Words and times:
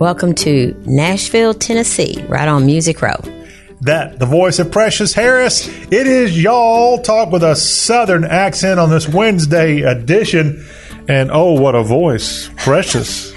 Welcome 0.00 0.34
to 0.36 0.74
Nashville, 0.86 1.52
Tennessee, 1.52 2.24
right 2.26 2.48
on 2.48 2.64
Music 2.64 3.02
Row. 3.02 3.20
That, 3.82 4.18
the 4.18 4.24
voice 4.24 4.58
of 4.58 4.72
Precious 4.72 5.12
Harris. 5.12 5.68
It 5.68 6.06
is 6.06 6.42
y'all 6.42 7.02
talk 7.02 7.30
with 7.30 7.42
a 7.42 7.54
southern 7.54 8.24
accent 8.24 8.80
on 8.80 8.88
this 8.88 9.06
Wednesday 9.06 9.82
edition. 9.82 10.66
And 11.06 11.30
oh, 11.30 11.60
what 11.60 11.74
a 11.74 11.82
voice. 11.82 12.48
Precious. 12.56 13.30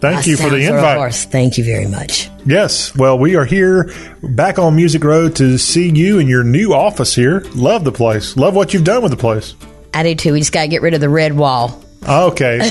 Thank 0.00 0.26
you 0.26 0.36
for 0.36 0.50
the 0.50 0.62
sounds 0.62 0.82
are 0.82 0.88
a 0.88 1.04
invite. 1.04 1.14
Thank 1.14 1.56
you 1.56 1.64
very 1.64 1.86
much. 1.86 2.28
Yes. 2.44 2.94
Well, 2.94 3.18
we 3.18 3.36
are 3.36 3.46
here 3.46 3.90
back 4.22 4.58
on 4.58 4.76
Music 4.76 5.02
Row 5.02 5.30
to 5.30 5.56
see 5.56 5.88
you 5.88 6.18
in 6.18 6.28
your 6.28 6.44
new 6.44 6.74
office 6.74 7.14
here. 7.14 7.40
Love 7.54 7.84
the 7.84 7.92
place. 7.92 8.36
Love 8.36 8.54
what 8.54 8.74
you've 8.74 8.84
done 8.84 9.02
with 9.02 9.10
the 9.10 9.16
place. 9.16 9.54
I 9.94 10.02
do 10.02 10.14
too. 10.14 10.34
We 10.34 10.40
just 10.40 10.52
got 10.52 10.64
to 10.64 10.68
get 10.68 10.82
rid 10.82 10.92
of 10.92 11.00
the 11.00 11.08
red 11.08 11.34
wall. 11.34 11.82
Okay. 12.06 12.70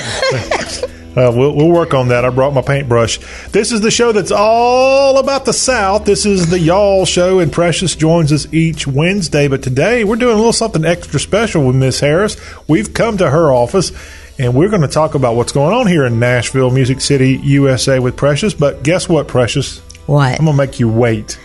Uh, 1.15 1.31
we'll, 1.35 1.55
we'll 1.55 1.69
work 1.69 1.93
on 1.93 2.07
that. 2.07 2.25
I 2.25 2.29
brought 2.29 2.53
my 2.53 2.61
paintbrush. 2.61 3.19
This 3.49 3.71
is 3.71 3.81
the 3.81 3.91
show 3.91 4.11
that's 4.11 4.31
all 4.31 5.19
about 5.19 5.45
the 5.45 5.53
South. 5.53 6.05
This 6.05 6.25
is 6.25 6.49
the 6.49 6.57
Y'all 6.57 7.05
Show, 7.05 7.39
and 7.39 7.51
Precious 7.51 7.95
joins 7.95 8.31
us 8.31 8.51
each 8.51 8.87
Wednesday. 8.87 9.47
But 9.47 9.61
today 9.61 10.03
we're 10.03 10.15
doing 10.15 10.33
a 10.33 10.37
little 10.37 10.53
something 10.53 10.83
extra 10.83 11.19
special 11.19 11.67
with 11.67 11.75
Miss 11.75 11.99
Harris. 11.99 12.35
We've 12.67 12.93
come 12.93 13.17
to 13.17 13.29
her 13.29 13.53
office, 13.53 13.91
and 14.39 14.55
we're 14.55 14.69
going 14.69 14.81
to 14.81 14.87
talk 14.87 15.13
about 15.13 15.35
what's 15.35 15.51
going 15.51 15.73
on 15.73 15.85
here 15.85 16.05
in 16.05 16.19
Nashville, 16.19 16.71
Music 16.71 16.99
City, 16.99 17.39
USA 17.43 17.99
with 17.99 18.17
Precious. 18.17 18.55
But 18.55 18.81
guess 18.83 19.07
what, 19.07 19.27
Precious? 19.27 19.79
What? 20.07 20.39
I'm 20.39 20.45
going 20.45 20.57
to 20.57 20.63
make 20.65 20.79
you 20.79 20.89
wait. 20.89 21.37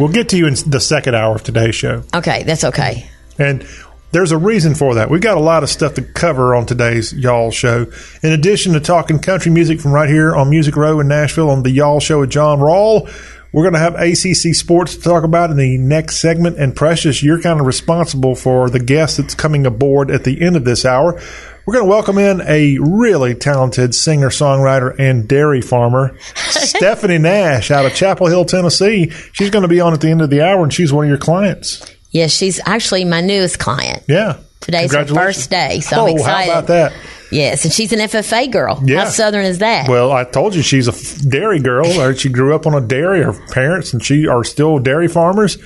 we'll 0.00 0.08
get 0.08 0.30
to 0.30 0.36
you 0.36 0.48
in 0.48 0.54
the 0.66 0.80
second 0.80 1.14
hour 1.14 1.36
of 1.36 1.44
today's 1.44 1.76
show. 1.76 2.02
Okay, 2.12 2.42
that's 2.42 2.64
okay. 2.64 3.08
And 3.38 3.64
there's 4.10 4.32
a 4.32 4.38
reason 4.38 4.74
for 4.74 4.94
that. 4.94 5.10
We've 5.10 5.20
got 5.20 5.36
a 5.36 5.40
lot 5.40 5.62
of 5.62 5.68
stuff 5.68 5.94
to 5.94 6.02
cover 6.02 6.54
on 6.54 6.66
today's 6.66 7.12
Y'all 7.12 7.50
Show. 7.50 7.86
In 8.22 8.32
addition 8.32 8.72
to 8.72 8.80
talking 8.80 9.18
country 9.18 9.52
music 9.52 9.80
from 9.80 9.92
right 9.92 10.08
here 10.08 10.34
on 10.34 10.48
Music 10.48 10.76
Row 10.76 11.00
in 11.00 11.08
Nashville 11.08 11.50
on 11.50 11.62
the 11.62 11.70
Y'all 11.70 12.00
Show 12.00 12.20
with 12.20 12.30
John 12.30 12.58
Rawl, 12.58 13.10
we're 13.52 13.62
going 13.62 13.74
to 13.74 13.80
have 13.80 13.94
ACC 13.94 14.54
sports 14.54 14.96
to 14.96 15.02
talk 15.02 15.24
about 15.24 15.50
in 15.50 15.56
the 15.56 15.78
next 15.78 16.18
segment. 16.18 16.58
And 16.58 16.74
Precious, 16.74 17.22
you're 17.22 17.40
kind 17.40 17.60
of 17.60 17.66
responsible 17.66 18.34
for 18.34 18.70
the 18.70 18.80
guest 18.80 19.18
that's 19.18 19.34
coming 19.34 19.66
aboard 19.66 20.10
at 20.10 20.24
the 20.24 20.40
end 20.40 20.56
of 20.56 20.64
this 20.64 20.84
hour. 20.84 21.20
We're 21.66 21.74
going 21.74 21.84
to 21.84 21.90
welcome 21.90 22.16
in 22.16 22.40
a 22.42 22.78
really 22.78 23.34
talented 23.34 23.94
singer, 23.94 24.30
songwriter, 24.30 24.98
and 24.98 25.28
dairy 25.28 25.60
farmer, 25.60 26.16
Stephanie 26.34 27.18
Nash 27.18 27.70
out 27.70 27.84
of 27.84 27.94
Chapel 27.94 28.26
Hill, 28.26 28.46
Tennessee. 28.46 29.10
She's 29.32 29.50
going 29.50 29.62
to 29.62 29.68
be 29.68 29.80
on 29.80 29.92
at 29.92 30.00
the 30.00 30.10
end 30.10 30.22
of 30.22 30.30
the 30.30 30.40
hour, 30.40 30.62
and 30.62 30.72
she's 30.72 30.94
one 30.94 31.04
of 31.04 31.10
your 31.10 31.18
clients. 31.18 31.97
Yes, 32.10 32.32
she's 32.32 32.60
actually 32.64 33.04
my 33.04 33.20
newest 33.20 33.58
client. 33.58 34.04
Yeah. 34.08 34.38
Today's 34.60 34.92
her 34.92 35.06
first 35.06 35.50
day, 35.50 35.80
so 35.80 36.00
oh, 36.00 36.06
I'm 36.06 36.16
excited. 36.16 36.52
How 36.52 36.58
about 36.58 36.66
that? 36.68 36.92
Yes, 37.30 37.64
and 37.64 37.72
she's 37.72 37.92
an 37.92 37.98
FFA 38.00 38.50
girl. 38.50 38.80
Yeah. 38.84 39.04
How 39.04 39.10
southern 39.10 39.44
is 39.44 39.58
that? 39.58 39.88
Well, 39.88 40.12
I 40.12 40.24
told 40.24 40.54
you 40.54 40.62
she's 40.62 40.88
a 40.88 41.28
dairy 41.28 41.60
girl. 41.60 41.86
Or 42.00 42.14
she 42.14 42.28
grew 42.28 42.54
up 42.54 42.66
on 42.66 42.74
a 42.74 42.80
dairy. 42.80 43.22
Her 43.22 43.34
parents 43.48 43.92
and 43.92 44.02
she 44.02 44.26
are 44.26 44.44
still 44.44 44.78
dairy 44.78 45.08
farmers. 45.08 45.58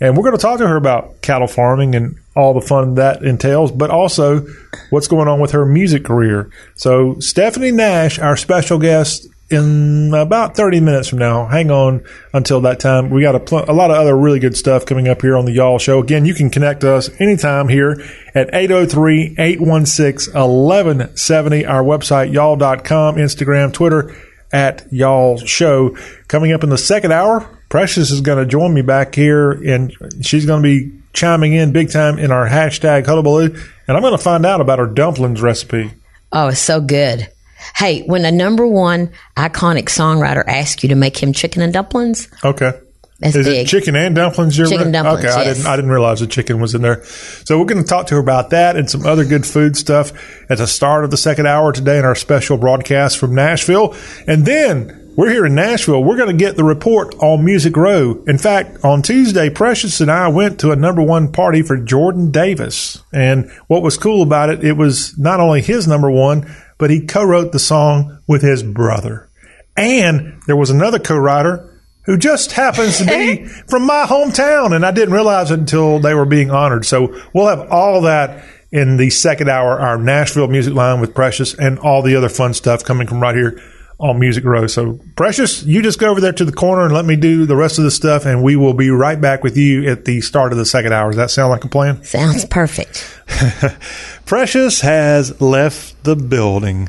And 0.00 0.16
we're 0.16 0.22
going 0.22 0.36
to 0.36 0.40
talk 0.40 0.58
to 0.58 0.66
her 0.66 0.76
about 0.76 1.20
cattle 1.20 1.46
farming 1.46 1.94
and 1.94 2.18
all 2.34 2.54
the 2.54 2.62
fun 2.62 2.94
that 2.94 3.22
entails, 3.22 3.70
but 3.70 3.90
also 3.90 4.46
what's 4.88 5.08
going 5.08 5.28
on 5.28 5.40
with 5.40 5.50
her 5.50 5.66
music 5.66 6.06
career. 6.06 6.50
So, 6.74 7.18
Stephanie 7.20 7.70
Nash, 7.70 8.18
our 8.18 8.36
special 8.36 8.78
guest, 8.78 9.28
in 9.50 10.14
about 10.14 10.56
30 10.56 10.80
minutes 10.80 11.08
from 11.08 11.18
now. 11.18 11.46
Hang 11.46 11.70
on 11.70 12.04
until 12.32 12.60
that 12.62 12.78
time. 12.80 13.10
We 13.10 13.22
got 13.22 13.34
a, 13.34 13.40
pl- 13.40 13.64
a 13.68 13.72
lot 13.72 13.90
of 13.90 13.96
other 13.96 14.16
really 14.16 14.38
good 14.38 14.56
stuff 14.56 14.86
coming 14.86 15.08
up 15.08 15.22
here 15.22 15.36
on 15.36 15.44
the 15.44 15.52
Y'all 15.52 15.78
Show. 15.78 15.98
Again, 16.00 16.24
you 16.24 16.34
can 16.34 16.50
connect 16.50 16.84
us 16.84 17.10
anytime 17.20 17.68
here 17.68 18.02
at 18.34 18.48
803 18.54 19.34
816 19.38 20.32
1170. 20.34 21.66
Our 21.66 21.82
website, 21.82 22.32
y'all.com, 22.32 23.16
Instagram, 23.16 23.72
Twitter 23.72 24.14
at 24.52 24.86
Y'all 24.92 25.36
Show. 25.38 25.96
Coming 26.28 26.52
up 26.52 26.62
in 26.62 26.70
the 26.70 26.78
second 26.78 27.12
hour, 27.12 27.40
Precious 27.68 28.10
is 28.10 28.20
going 28.20 28.38
to 28.38 28.46
join 28.46 28.72
me 28.72 28.82
back 28.82 29.14
here 29.14 29.50
and 29.52 29.92
she's 30.22 30.46
going 30.46 30.62
to 30.62 30.68
be 30.68 30.92
chiming 31.12 31.54
in 31.54 31.72
big 31.72 31.90
time 31.90 32.18
in 32.18 32.30
our 32.30 32.48
hashtag 32.48 33.06
Hullabaloo. 33.06 33.54
And 33.88 33.96
I'm 33.96 34.02
going 34.02 34.16
to 34.16 34.22
find 34.22 34.46
out 34.46 34.60
about 34.60 34.78
her 34.78 34.86
dumplings 34.86 35.42
recipe. 35.42 35.92
oh, 36.32 36.48
it's 36.48 36.60
so 36.60 36.80
good. 36.80 37.28
Hey, 37.76 38.02
when 38.02 38.24
a 38.24 38.30
number 38.32 38.66
one 38.66 39.10
iconic 39.36 39.84
songwriter 39.84 40.44
asks 40.46 40.82
you 40.82 40.88
to 40.90 40.94
make 40.94 41.22
him 41.22 41.32
chicken 41.32 41.62
and 41.62 41.72
dumplings, 41.72 42.28
Okay. 42.44 42.72
that's 43.20 43.36
Is 43.36 43.46
big. 43.46 43.66
it 43.66 43.68
chicken 43.68 43.96
and 43.96 44.14
dumplings? 44.14 44.56
You're 44.58 44.66
Chicken 44.68 44.92
dumplings, 44.92 45.24
Okay, 45.24 45.34
I 45.34 45.44
didn't. 45.44 45.66
I 45.66 45.76
didn't 45.76 45.90
realize 45.90 46.20
the 46.20 46.26
chicken 46.26 46.60
was 46.60 46.74
in 46.74 46.82
there. 46.82 47.02
So 47.04 47.58
we're 47.58 47.66
going 47.66 47.82
to 47.82 47.88
talk 47.88 48.06
to 48.08 48.14
her 48.14 48.20
about 48.20 48.50
that 48.50 48.76
and 48.76 48.88
some 48.90 49.06
other 49.06 49.24
good 49.24 49.46
food 49.46 49.76
stuff 49.76 50.12
at 50.50 50.58
the 50.58 50.66
start 50.66 51.04
of 51.04 51.10
the 51.10 51.16
second 51.16 51.46
hour 51.46 51.72
today 51.72 51.98
in 51.98 52.04
our 52.04 52.14
special 52.14 52.56
broadcast 52.56 53.18
from 53.18 53.34
Nashville, 53.34 53.94
and 54.26 54.44
then. 54.46 54.96
We're 55.16 55.28
here 55.30 55.44
in 55.44 55.56
Nashville. 55.56 56.02
We're 56.02 56.16
going 56.16 56.30
to 56.30 56.42
get 56.44 56.56
the 56.56 56.64
report 56.64 57.14
on 57.18 57.44
Music 57.44 57.76
Row. 57.76 58.22
In 58.28 58.38
fact, 58.38 58.82
on 58.84 59.02
Tuesday, 59.02 59.50
Precious 59.50 60.00
and 60.00 60.10
I 60.10 60.28
went 60.28 60.60
to 60.60 60.70
a 60.70 60.76
number 60.76 61.02
one 61.02 61.30
party 61.32 61.60
for 61.62 61.76
Jordan 61.76 62.30
Davis. 62.30 63.02
And 63.12 63.50
what 63.66 63.82
was 63.82 63.98
cool 63.98 64.22
about 64.22 64.48
it, 64.50 64.64
it 64.64 64.74
was 64.78 65.18
not 65.18 65.40
only 65.40 65.60
his 65.62 65.86
number 65.88 66.10
one, 66.10 66.50
but 66.80 66.90
he 66.90 67.06
co-wrote 67.06 67.52
the 67.52 67.58
song 67.60 68.18
with 68.26 68.42
his 68.42 68.64
brother. 68.64 69.28
And 69.76 70.42
there 70.48 70.56
was 70.56 70.70
another 70.70 70.98
co-writer 70.98 71.80
who 72.06 72.16
just 72.16 72.52
happens 72.52 72.98
to 72.98 73.04
be 73.04 73.44
from 73.44 73.86
my 73.86 74.06
hometown, 74.08 74.74
and 74.74 74.84
I 74.84 74.90
didn't 74.90 75.14
realize 75.14 75.50
it 75.50 75.60
until 75.60 76.00
they 76.00 76.14
were 76.14 76.24
being 76.24 76.50
honored. 76.50 76.86
So 76.86 77.20
we'll 77.32 77.54
have 77.54 77.70
all 77.70 78.00
that 78.02 78.44
in 78.72 78.96
the 78.96 79.10
second 79.10 79.50
hour, 79.50 79.78
our 79.78 79.98
Nashville 79.98 80.48
music 80.48 80.74
line 80.74 81.00
with 81.00 81.14
Precious, 81.14 81.54
and 81.54 81.78
all 81.78 82.02
the 82.02 82.16
other 82.16 82.28
fun 82.28 82.54
stuff 82.54 82.84
coming 82.84 83.06
from 83.06 83.20
right 83.20 83.34
here 83.34 83.62
on 84.00 84.18
Music 84.18 84.44
Row. 84.44 84.66
So 84.66 84.98
Precious, 85.14 85.62
you 85.62 85.82
just 85.82 85.98
go 85.98 86.10
over 86.10 86.20
there 86.20 86.32
to 86.32 86.44
the 86.44 86.52
corner 86.52 86.84
and 86.84 86.92
let 86.92 87.04
me 87.04 87.16
do 87.16 87.46
the 87.46 87.56
rest 87.56 87.78
of 87.78 87.84
the 87.84 87.90
stuff, 87.90 88.24
and 88.24 88.42
we 88.42 88.56
will 88.56 88.74
be 88.74 88.90
right 88.90 89.20
back 89.20 89.44
with 89.44 89.56
you 89.56 89.88
at 89.88 90.06
the 90.06 90.20
start 90.22 90.52
of 90.52 90.58
the 90.58 90.64
second 90.66 90.92
hour. 90.92 91.10
Does 91.10 91.16
that 91.16 91.30
sound 91.30 91.50
like 91.50 91.64
a 91.64 91.68
plan? 91.68 92.02
Sounds 92.02 92.44
perfect. 92.46 93.06
Precious 94.24 94.80
has 94.80 95.40
left 95.40 96.02
the 96.02 96.16
building. 96.16 96.88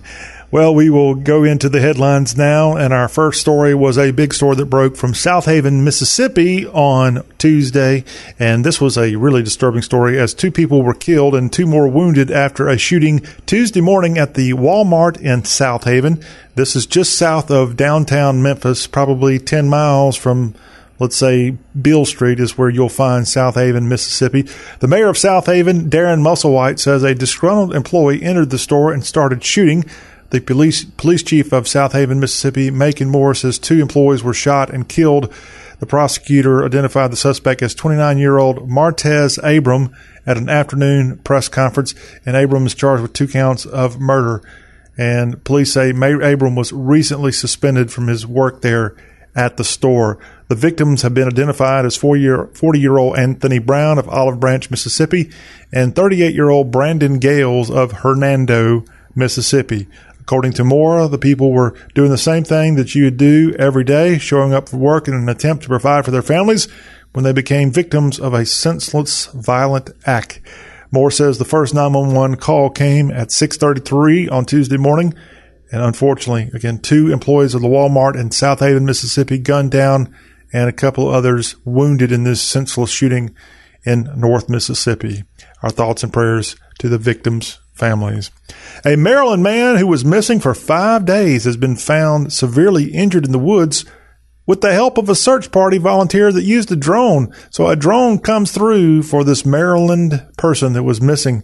Well, 0.52 0.76
we 0.76 0.90
will 0.90 1.16
go 1.16 1.46
into 1.46 1.70
the 1.70 1.80
headlines 1.80 2.36
now, 2.36 2.76
and 2.76 2.92
our 2.92 3.08
first 3.08 3.40
story 3.40 3.74
was 3.74 3.98
a 3.98 4.12
big 4.12 4.34
story 4.34 4.58
that 4.58 4.66
broke 4.66 4.98
from 4.98 5.14
Southaven, 5.14 5.86
Mississippi 5.86 6.68
on 6.68 7.24
Tuesday, 7.38 8.04
and 8.38 8.66
this 8.66 8.82
was 8.82 8.98
a 8.98 9.16
really 9.16 9.44
disturbing 9.44 9.82
story 9.82 10.20
as 10.20 10.34
two 10.34 10.52
people 10.52 10.84
were 10.84 10.94
killed 10.94 11.36
and 11.36 11.54
two 11.54 11.66
more 11.66 11.88
wounded 11.88 12.30
after 12.30 12.68
a 12.68 12.78
shooting 12.78 13.22
Tuesday 13.46 13.80
morning 13.80 14.18
at 14.18 14.34
the 14.34 14.52
Walmart 14.52 15.22
in 15.22 15.44
Southaven. 15.44 16.22
This 16.56 16.76
is 16.76 16.86
just 16.86 17.18
south 17.18 17.50
of 17.50 17.78
downtown 17.78 18.44
Memphis, 18.44 18.88
probably 18.88 19.40
10 19.40 19.70
miles 19.70 20.18
from 20.18 20.54
let's 21.00 21.16
say 21.16 21.58
Beale 21.82 22.06
Street 22.06 22.40
is 22.40 22.58
where 22.60 22.70
you'll 22.70 22.88
find 22.88 23.26
Southaven, 23.26 23.88
Mississippi. 23.88 24.46
The 24.82 24.88
mayor 24.88 25.08
of 25.08 25.16
Southaven, 25.16 25.90
Darren 25.90 26.22
Musselwhite, 26.22 26.78
says 26.78 27.04
a 27.04 27.16
disgruntled 27.16 27.74
employee 27.74 28.22
entered 28.22 28.52
the 28.52 28.60
store 28.60 28.94
and 28.94 29.04
started 29.04 29.44
shooting. 29.44 29.84
The 30.32 30.40
police 30.40 30.86
police 30.86 31.24
chief 31.24 31.52
of 31.52 31.66
Southaven, 31.66 32.18
Mississippi, 32.18 32.72
Macon 32.72 33.10
Moore, 33.10 33.36
says 33.36 33.60
two 33.60 33.82
employees 33.82 34.24
were 34.24 34.34
shot 34.34 34.70
and 34.70 34.88
killed. 34.88 35.32
The 35.80 35.86
prosecutor 35.86 36.64
identified 36.64 37.12
the 37.12 37.18
suspect 37.18 37.62
as 37.62 37.76
29 37.76 38.18
year 38.18 38.38
old 38.38 38.70
Martez 38.70 39.38
Abram 39.44 39.94
at 40.26 40.38
an 40.38 40.48
afternoon 40.48 41.18
press 41.20 41.50
conference, 41.50 41.94
and 42.26 42.38
Abram 42.38 42.66
is 42.66 42.74
charged 42.74 43.02
with 43.02 43.12
two 43.12 43.28
counts 43.28 43.66
of 43.66 44.00
murder. 44.00 44.42
And 44.98 45.44
police 45.44 45.74
say 45.74 45.90
Abram 45.90 46.56
was 46.56 46.72
recently 46.72 47.34
suspended 47.34 47.92
from 47.92 48.08
his 48.08 48.26
work 48.26 48.62
there 48.62 48.96
at 49.36 49.58
the 49.58 49.64
store. 49.66 50.18
The 50.48 50.56
victims 50.56 51.02
have 51.02 51.14
been 51.14 51.28
identified 51.28 51.86
as 51.86 51.98
40 51.98 52.22
year 52.22 52.98
old 52.98 53.18
Anthony 53.18 53.60
Brown 53.60 53.98
of 53.98 54.08
Olive 54.08 54.40
Branch, 54.40 54.70
Mississippi, 54.72 55.30
and 55.74 55.94
38 55.94 56.34
year 56.34 56.50
old 56.50 56.72
Brandon 56.72 57.20
Gales 57.20 57.70
of 57.70 57.92
Hernando, 57.92 58.86
Mississippi. 59.16 59.88
According 60.22 60.54
to 60.54 60.64
Mora, 60.64 61.08
the 61.08 61.18
people 61.18 61.52
were 61.52 61.76
doing 61.94 62.12
the 62.12 62.18
same 62.18 62.44
thing 62.44 62.76
that 62.76 62.96
you 62.96 63.06
would 63.06 63.18
do 63.18 63.54
every 63.58 63.84
day, 63.84 64.18
showing 64.18 64.54
up 64.54 64.70
for 64.70 64.78
work 64.78 65.08
in 65.08 65.14
an 65.14 65.28
attempt 65.28 65.64
to 65.64 65.70
provide 65.70 66.06
for 66.06 66.12
their 66.12 66.22
families 66.22 66.68
when 67.12 67.24
they 67.24 67.34
became 67.34 67.72
victims 67.72 68.20
of 68.20 68.34
a 68.34 68.46
senseless, 68.46 69.26
violent 69.28 69.90
act. 70.06 70.40
Moore 70.92 71.12
says 71.12 71.38
the 71.38 71.46
first 71.46 71.74
911 71.74 72.38
call 72.38 72.70
came 72.70 73.12
at 73.12 73.32
6:33 73.32 74.30
on 74.30 74.46
Tuesday 74.46 74.78
morning, 74.78 75.14
and 75.72 75.82
unfortunately, 75.82 76.52
again, 76.54 76.80
two 76.80 77.12
employees 77.12 77.56
of 77.56 77.62
the 77.62 77.68
Walmart 77.68 78.16
in 78.16 78.30
Southaven, 78.30 78.84
Mississippi, 78.84 79.38
gunned 79.38 79.72
down, 79.72 80.14
and 80.54 80.70
a 80.70 80.74
couple 80.74 81.10
others 81.10 81.56
wounded 81.66 82.12
in 82.12 82.26
this 82.26 82.42
senseless 82.42 82.92
shooting 82.92 83.34
in 83.86 84.10
North 84.16 84.50
Mississippi. 84.50 85.24
Our 85.64 85.70
thoughts 85.70 86.04
and 86.04 86.14
prayers 86.14 86.56
to 86.80 86.90
the 86.90 86.98
victims' 86.98 87.60
families. 87.82 88.30
A 88.86 88.96
Maryland 88.96 89.42
man 89.42 89.78
who 89.78 89.88
was 89.88 90.06
missing 90.06 90.40
for 90.40 90.54
five 90.54 91.04
days 91.04 91.46
has 91.46 91.58
been 91.58 91.76
found 91.76 92.32
severely 92.32 92.94
injured 92.94 93.26
in 93.26 93.32
the 93.32 93.40
woods 93.40 93.86
with 94.46 94.62
the 94.62 94.72
help 94.72 95.00
of 95.00 95.10
a 95.10 95.16
search 95.16 95.52
party 95.52 95.80
volunteer 95.80 96.32
that 96.32 96.44
used 96.44 96.72
a 96.72 96.76
drone. 96.76 97.34
So 97.50 97.68
a 97.68 97.76
drone 97.76 98.20
comes 98.20 98.52
through 98.52 99.04
for 99.04 99.24
this 99.24 99.46
Maryland 99.46 100.26
person 100.38 100.74
that 100.74 100.84
was 100.84 101.02
missing. 101.02 101.44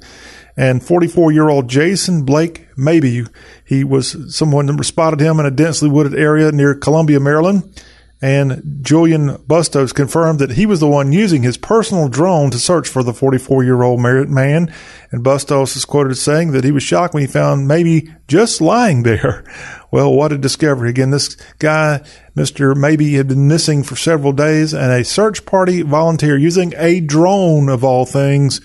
And 0.56 0.84
44 0.84 1.32
year 1.32 1.50
old 1.50 1.68
Jason 1.68 2.24
Blake 2.24 2.68
Maybe, 2.78 3.26
he 3.66 3.84
was 3.84 4.36
someone 4.36 4.84
spotted 4.84 5.20
him 5.20 5.40
in 5.40 5.48
a 5.48 5.52
densely 5.52 5.90
wooded 5.90 6.14
area 6.14 6.52
near 6.52 6.76
Columbia, 6.76 7.20
Maryland. 7.20 7.64
And 8.22 8.80
Julian 8.82 9.38
Bustos 9.48 9.94
confirmed 9.94 10.40
that 10.40 10.54
he 10.54 10.66
was 10.66 10.80
the 10.80 10.88
one 10.88 11.14
using 11.14 11.44
his 11.44 11.58
personal 11.58 12.08
drone 12.08 12.50
to 12.50 12.58
search 12.58 12.88
for 12.88 13.04
the 13.04 13.14
44 13.14 13.64
year 13.64 13.84
old 13.84 14.00
man. 14.00 14.74
And 15.12 15.24
Bustos 15.24 15.76
is 15.76 15.86
quoted 15.86 16.12
as 16.12 16.22
saying 16.22 16.52
that 16.52 16.64
he 16.64 16.72
was 16.72 16.82
shocked 16.82 17.14
when 17.14 17.22
he 17.22 17.28
found 17.28 17.68
maybe 17.68 18.14
just 18.28 18.62
lying 18.62 19.04
there. 19.04 19.44
Well, 19.90 20.12
what 20.12 20.34
a 20.34 20.38
discovery. 20.38 20.90
Again, 20.90 21.12
this 21.12 21.36
guy, 21.60 22.02
Mr. 22.36 22.76
Maybe, 22.76 23.14
had 23.14 23.30
been 23.30 23.48
missing 23.48 23.84
for 23.84 23.96
several 23.96 24.34
days, 24.34 24.74
and 24.74 24.92
a 24.92 25.06
search 25.06 25.46
party 25.46 25.82
volunteer 25.82 26.38
using 26.38 26.74
a 26.76 27.00
drone 27.00 27.70
of 27.70 27.86
all 27.86 28.06
things 28.06 28.60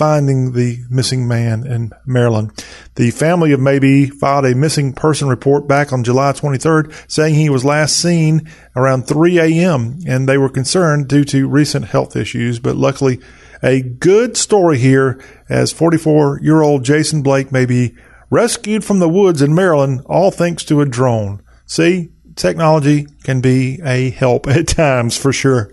finding 0.00 0.52
the 0.52 0.78
missing 0.88 1.28
man 1.28 1.66
in 1.66 1.92
Maryland. 2.06 2.50
The 2.94 3.10
family 3.10 3.52
of 3.52 3.60
Maybe 3.60 4.06
filed 4.06 4.46
a 4.46 4.54
missing 4.54 4.94
person 4.94 5.28
report 5.28 5.68
back 5.68 5.92
on 5.92 6.04
July 6.04 6.32
23rd 6.32 6.90
saying 7.06 7.34
he 7.34 7.50
was 7.50 7.66
last 7.66 8.00
seen 8.00 8.48
around 8.74 9.06
3 9.06 9.38
a.m. 9.38 9.98
and 10.06 10.26
they 10.26 10.38
were 10.38 10.48
concerned 10.48 11.06
due 11.06 11.24
to 11.24 11.46
recent 11.46 11.84
health 11.84 12.16
issues, 12.16 12.58
but 12.58 12.76
luckily 12.76 13.20
a 13.62 13.82
good 13.82 14.38
story 14.38 14.78
here 14.78 15.22
as 15.50 15.70
44 15.70 16.40
year 16.40 16.62
old 16.62 16.82
Jason 16.82 17.20
Blake 17.20 17.52
may 17.52 17.66
be 17.66 17.94
rescued 18.30 18.86
from 18.86 19.00
the 19.00 19.08
woods 19.08 19.42
in 19.42 19.54
Maryland, 19.54 20.00
all 20.06 20.30
thanks 20.30 20.64
to 20.64 20.80
a 20.80 20.86
drone. 20.86 21.42
See, 21.66 22.08
technology 22.40 23.06
can 23.22 23.40
be 23.40 23.80
a 23.84 24.10
help 24.10 24.46
at 24.48 24.68
times 24.68 25.16
for 25.16 25.32
sure. 25.32 25.70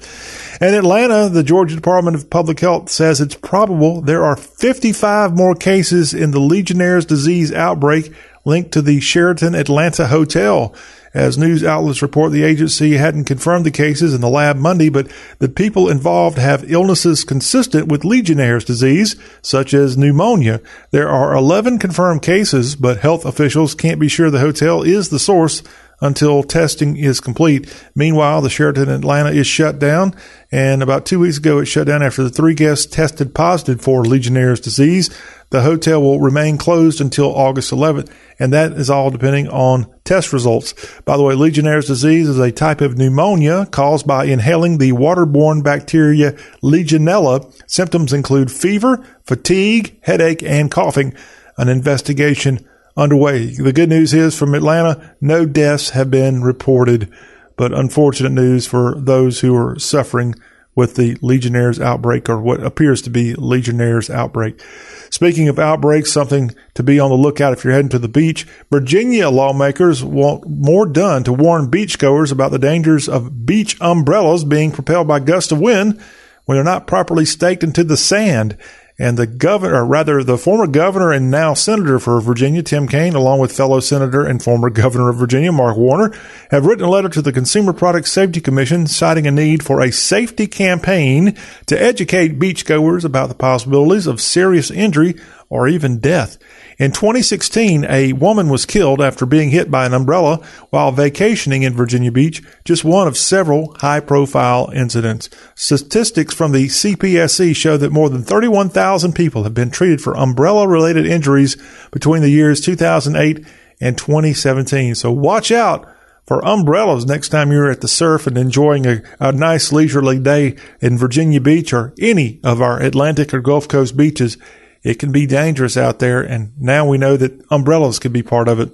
In 0.59 0.73
Atlanta, 0.73 1.29
the 1.29 1.43
Georgia 1.43 1.75
Department 1.75 2.15
of 2.15 2.29
Public 2.29 2.59
Health 2.59 2.89
says 2.89 3.21
it's 3.21 3.35
probable 3.35 4.01
there 4.01 4.23
are 4.23 4.35
55 4.35 5.35
more 5.35 5.55
cases 5.55 6.13
in 6.13 6.31
the 6.31 6.39
Legionnaire's 6.39 7.05
disease 7.05 7.51
outbreak 7.51 8.13
linked 8.45 8.71
to 8.71 8.81
the 8.81 8.99
Sheraton 8.99 9.55
Atlanta 9.55 10.07
Hotel. 10.07 10.73
As 11.13 11.37
news 11.37 11.63
outlets 11.63 12.01
report, 12.01 12.31
the 12.31 12.43
agency 12.43 12.93
hadn't 12.93 13.25
confirmed 13.25 13.65
the 13.65 13.71
cases 13.71 14.13
in 14.13 14.21
the 14.21 14.29
lab 14.29 14.55
Monday, 14.55 14.89
but 14.89 15.11
the 15.39 15.49
people 15.49 15.89
involved 15.89 16.37
have 16.37 16.71
illnesses 16.71 17.23
consistent 17.23 17.87
with 17.87 18.05
Legionnaire's 18.05 18.63
disease, 18.63 19.15
such 19.41 19.73
as 19.73 19.97
pneumonia. 19.97 20.61
There 20.91 21.09
are 21.09 21.33
11 21.33 21.79
confirmed 21.79 22.21
cases, 22.21 22.75
but 22.75 22.99
health 22.99 23.25
officials 23.25 23.73
can't 23.73 23.99
be 23.99 24.07
sure 24.07 24.29
the 24.29 24.39
hotel 24.39 24.83
is 24.83 25.09
the 25.09 25.19
source 25.19 25.63
until 25.99 26.44
testing 26.44 26.95
is 26.97 27.19
complete. 27.19 27.73
Meanwhile, 27.95 28.41
the 28.41 28.49
Sheraton 28.49 28.89
Atlanta 28.89 29.31
is 29.31 29.47
shut 29.47 29.79
down, 29.79 30.13
and 30.51 30.83
about 30.83 31.05
two 31.05 31.19
weeks 31.19 31.38
ago, 31.38 31.59
it 31.59 31.65
shut 31.65 31.88
down 31.88 32.03
after 32.03 32.23
the 32.23 32.29
three 32.29 32.53
guests 32.53 32.85
tested 32.85 33.33
positive 33.33 33.81
for 33.81 34.05
Legionnaire's 34.05 34.59
disease. 34.59 35.09
The 35.49 35.61
hotel 35.61 36.01
will 36.01 36.19
remain 36.19 36.57
closed 36.57 36.99
until 36.99 37.33
August 37.33 37.71
11th, 37.71 38.11
and 38.38 38.51
that 38.53 38.73
is 38.73 38.89
all 38.89 39.09
depending 39.09 39.47
on 39.47 39.88
test 40.03 40.33
results. 40.33 40.73
By 41.05 41.17
the 41.17 41.23
way, 41.23 41.35
Legionnaire's 41.35 41.88
disease 41.88 42.27
is 42.27 42.38
a 42.38 42.51
type 42.51 42.81
of 42.81 42.97
pneumonia 42.97 43.65
caused 43.71 44.05
by 44.05 44.25
inhaling 44.25 44.77
the 44.77 44.91
waterborne 44.91 45.63
bacteria 45.63 46.33
Legionella. 46.61 47.51
Symptoms 47.65 48.11
include 48.13 48.51
fever, 48.51 49.03
fatigue, 49.23 49.97
headache, 50.03 50.44
and 50.44 50.69
coughing. 50.69 51.15
An 51.57 51.69
investigation 51.69 52.59
underway. 52.97 53.53
The 53.53 53.71
good 53.71 53.89
news 53.89 54.13
is 54.13 54.38
from 54.38 54.55
Atlanta, 54.55 55.15
no 55.21 55.45
deaths 55.45 55.91
have 55.91 56.11
been 56.11 56.41
reported, 56.41 57.13
but 57.55 57.71
unfortunate 57.71 58.31
news 58.31 58.67
for 58.67 58.95
those 58.97 59.39
who 59.39 59.55
are 59.55 59.79
suffering 59.79 60.35
with 60.75 60.95
the 60.95 61.17
Legionnaire's 61.21 61.79
outbreak 61.79 62.29
or 62.29 62.39
what 62.39 62.63
appears 62.63 63.01
to 63.01 63.09
be 63.09 63.33
Legionnaire's 63.33 64.09
outbreak. 64.11 64.61
Speaking 65.09 65.47
of 65.47 65.57
outbreaks, 65.57 66.11
something 66.11 66.53
to 66.75 66.83
be 66.83 66.99
on 66.99 67.09
the 67.09 67.15
lookout 67.15 67.53
if 67.53 67.63
you're 67.63 67.73
heading 67.73 67.89
to 67.89 67.99
the 67.99 68.07
beach. 68.07 68.45
Virginia 68.69 69.29
lawmakers 69.29 70.03
want 70.03 70.47
more 70.47 70.85
done 70.85 71.23
to 71.23 71.33
warn 71.33 71.71
beachgoers 71.71 72.31
about 72.31 72.51
the 72.51 72.59
dangers 72.59 73.09
of 73.09 73.45
beach 73.45 73.75
umbrellas 73.81 74.44
being 74.44 74.71
propelled 74.71 75.07
by 75.07 75.19
gusts 75.19 75.51
of 75.51 75.59
wind 75.59 75.99
when 76.45 76.57
they're 76.57 76.63
not 76.63 76.88
properly 76.88 77.25
staked 77.25 77.63
into 77.63 77.83
the 77.83 77.97
sand. 77.97 78.55
And 78.99 79.15
the 79.15 79.27
governor, 79.27 79.75
or 79.75 79.85
rather 79.85 80.23
the 80.23 80.39
former 80.39 80.65
governor 80.65 81.11
and 81.11 81.29
now 81.29 81.53
senator 81.53 81.99
for 81.99 82.19
Virginia, 82.19 82.63
Tim 82.63 82.88
Kaine, 82.88 83.13
along 83.13 83.39
with 83.39 83.55
fellow 83.55 83.79
senator 83.79 84.25
and 84.25 84.41
former 84.41 84.71
governor 84.71 85.09
of 85.09 85.17
Virginia, 85.17 85.51
Mark 85.51 85.77
Warner, 85.77 86.17
have 86.49 86.65
written 86.65 86.83
a 86.83 86.89
letter 86.89 87.09
to 87.09 87.21
the 87.21 87.31
Consumer 87.31 87.73
Product 87.73 88.07
Safety 88.07 88.41
Commission 88.41 88.88
citing 88.88 89.27
a 89.27 89.31
need 89.31 89.61
for 89.61 89.81
a 89.81 89.91
safety 89.91 90.47
campaign 90.47 91.38
to 91.67 91.79
educate 91.79 92.39
beachgoers 92.39 93.05
about 93.05 93.29
the 93.29 93.35
possibilities 93.35 94.07
of 94.07 94.19
serious 94.19 94.71
injury 94.71 95.13
or 95.49 95.67
even 95.67 95.99
death. 95.99 96.38
In 96.77 96.91
2016, 96.91 97.85
a 97.85 98.13
woman 98.13 98.49
was 98.49 98.65
killed 98.65 99.01
after 99.01 99.25
being 99.25 99.49
hit 99.49 99.71
by 99.71 99.85
an 99.85 99.94
umbrella 99.94 100.45
while 100.69 100.91
vacationing 100.91 101.63
in 101.63 101.73
Virginia 101.73 102.11
Beach, 102.11 102.44
just 102.65 102.83
one 102.83 103.07
of 103.07 103.17
several 103.17 103.73
high 103.79 103.99
profile 103.99 104.69
incidents. 104.73 105.29
Statistics 105.55 106.33
from 106.33 106.51
the 106.51 106.67
CPSC 106.67 107.55
show 107.55 107.77
that 107.77 107.91
more 107.91 108.09
than 108.09 108.23
31,000 108.23 109.13
people 109.13 109.44
have 109.44 109.53
been 109.53 109.71
treated 109.71 110.01
for 110.01 110.17
umbrella 110.17 110.67
related 110.67 111.05
injuries 111.05 111.57
between 111.91 112.21
the 112.21 112.29
years 112.29 112.61
2008 112.61 113.45
and 113.79 113.97
2017. 113.97 114.95
So 114.95 115.11
watch 115.11 115.51
out 115.51 115.88
for 116.25 116.45
umbrellas 116.45 117.05
next 117.05 117.29
time 117.29 117.51
you're 117.51 117.71
at 117.71 117.81
the 117.81 117.88
surf 117.88 118.27
and 118.27 118.38
enjoying 118.38 118.85
a, 118.85 119.01
a 119.19 119.31
nice 119.31 119.71
leisurely 119.71 120.19
day 120.19 120.57
in 120.81 120.97
Virginia 120.97 121.39
Beach 121.39 121.71
or 121.73 121.94
any 121.99 122.41
of 122.44 122.61
our 122.61 122.81
Atlantic 122.81 123.33
or 123.33 123.39
Gulf 123.39 123.67
Coast 123.67 123.95
beaches 123.95 124.38
it 124.83 125.00
can 125.00 125.12
be 125.12 125.25
dangerous 125.25 125.77
out 125.77 126.00
there. 126.00 126.21
And 126.21 126.51
now 126.59 126.88
we 126.88 126.97
know 126.97 127.18
that 127.18 127.44
umbrellas 127.51 128.00
could 128.00 128.13
be 128.13 128.24
part 128.24 128.47
of 128.47 128.59
it. 128.59 128.71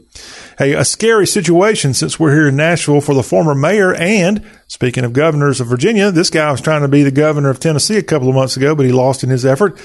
Hey, 0.58 0.74
a 0.74 0.86
scary 0.86 1.28
situation 1.28 1.94
since 1.94 2.20
we're 2.20 2.34
here 2.34 2.48
in 2.48 2.56
Nashville 2.56 3.02
for 3.02 3.16
the 3.16 3.24
former 3.24 3.56
mayor. 3.56 3.94
And 3.94 4.46
speaking 4.68 5.04
of 5.04 5.14
governors 5.14 5.60
of 5.60 5.68
Virginia, 5.68 6.12
this 6.12 6.30
guy 6.30 6.52
was 6.52 6.62
trying 6.62 6.82
to 6.82 6.88
be 6.88 7.04
the 7.04 7.12
governor 7.12 7.50
of 7.50 7.60
Tennessee 7.60 7.98
a 7.98 8.04
couple 8.04 8.30
of 8.30 8.36
months 8.36 8.58
ago, 8.58 8.76
but 8.76 8.86
he 8.86 8.92
lost 8.92 9.24
in 9.24 9.30
his 9.30 9.46
effort. 9.46 9.80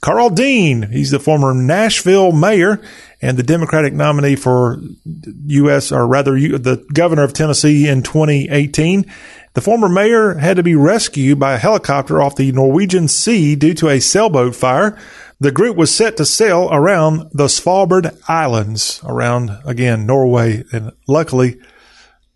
Karl 0.00 0.30
Dean, 0.30 0.82
he's 0.90 1.10
the 1.10 1.18
former 1.18 1.54
Nashville 1.54 2.30
mayor 2.30 2.80
and 3.22 3.36
the 3.36 3.42
Democratic 3.42 3.94
nominee 3.94 4.36
for 4.36 4.78
U.S. 5.46 5.90
or 5.90 6.06
rather 6.06 6.32
the 6.34 6.86
governor 6.92 7.24
of 7.24 7.32
Tennessee 7.32 7.88
in 7.88 8.02
2018. 8.02 9.10
The 9.54 9.60
former 9.62 9.88
mayor 9.88 10.34
had 10.34 10.58
to 10.58 10.62
be 10.62 10.74
rescued 10.74 11.40
by 11.40 11.54
a 11.54 11.58
helicopter 11.58 12.20
off 12.20 12.36
the 12.36 12.52
Norwegian 12.52 13.08
Sea 13.08 13.56
due 13.56 13.72
to 13.74 13.88
a 13.88 14.00
sailboat 14.00 14.54
fire. 14.54 14.98
The 15.38 15.52
group 15.52 15.76
was 15.76 15.94
set 15.94 16.16
to 16.16 16.24
sail 16.24 16.68
around 16.72 17.30
the 17.32 17.44
Svalbard 17.44 18.18
Islands, 18.26 19.02
around 19.04 19.50
again 19.66 20.06
Norway, 20.06 20.64
and 20.72 20.92
luckily, 21.06 21.60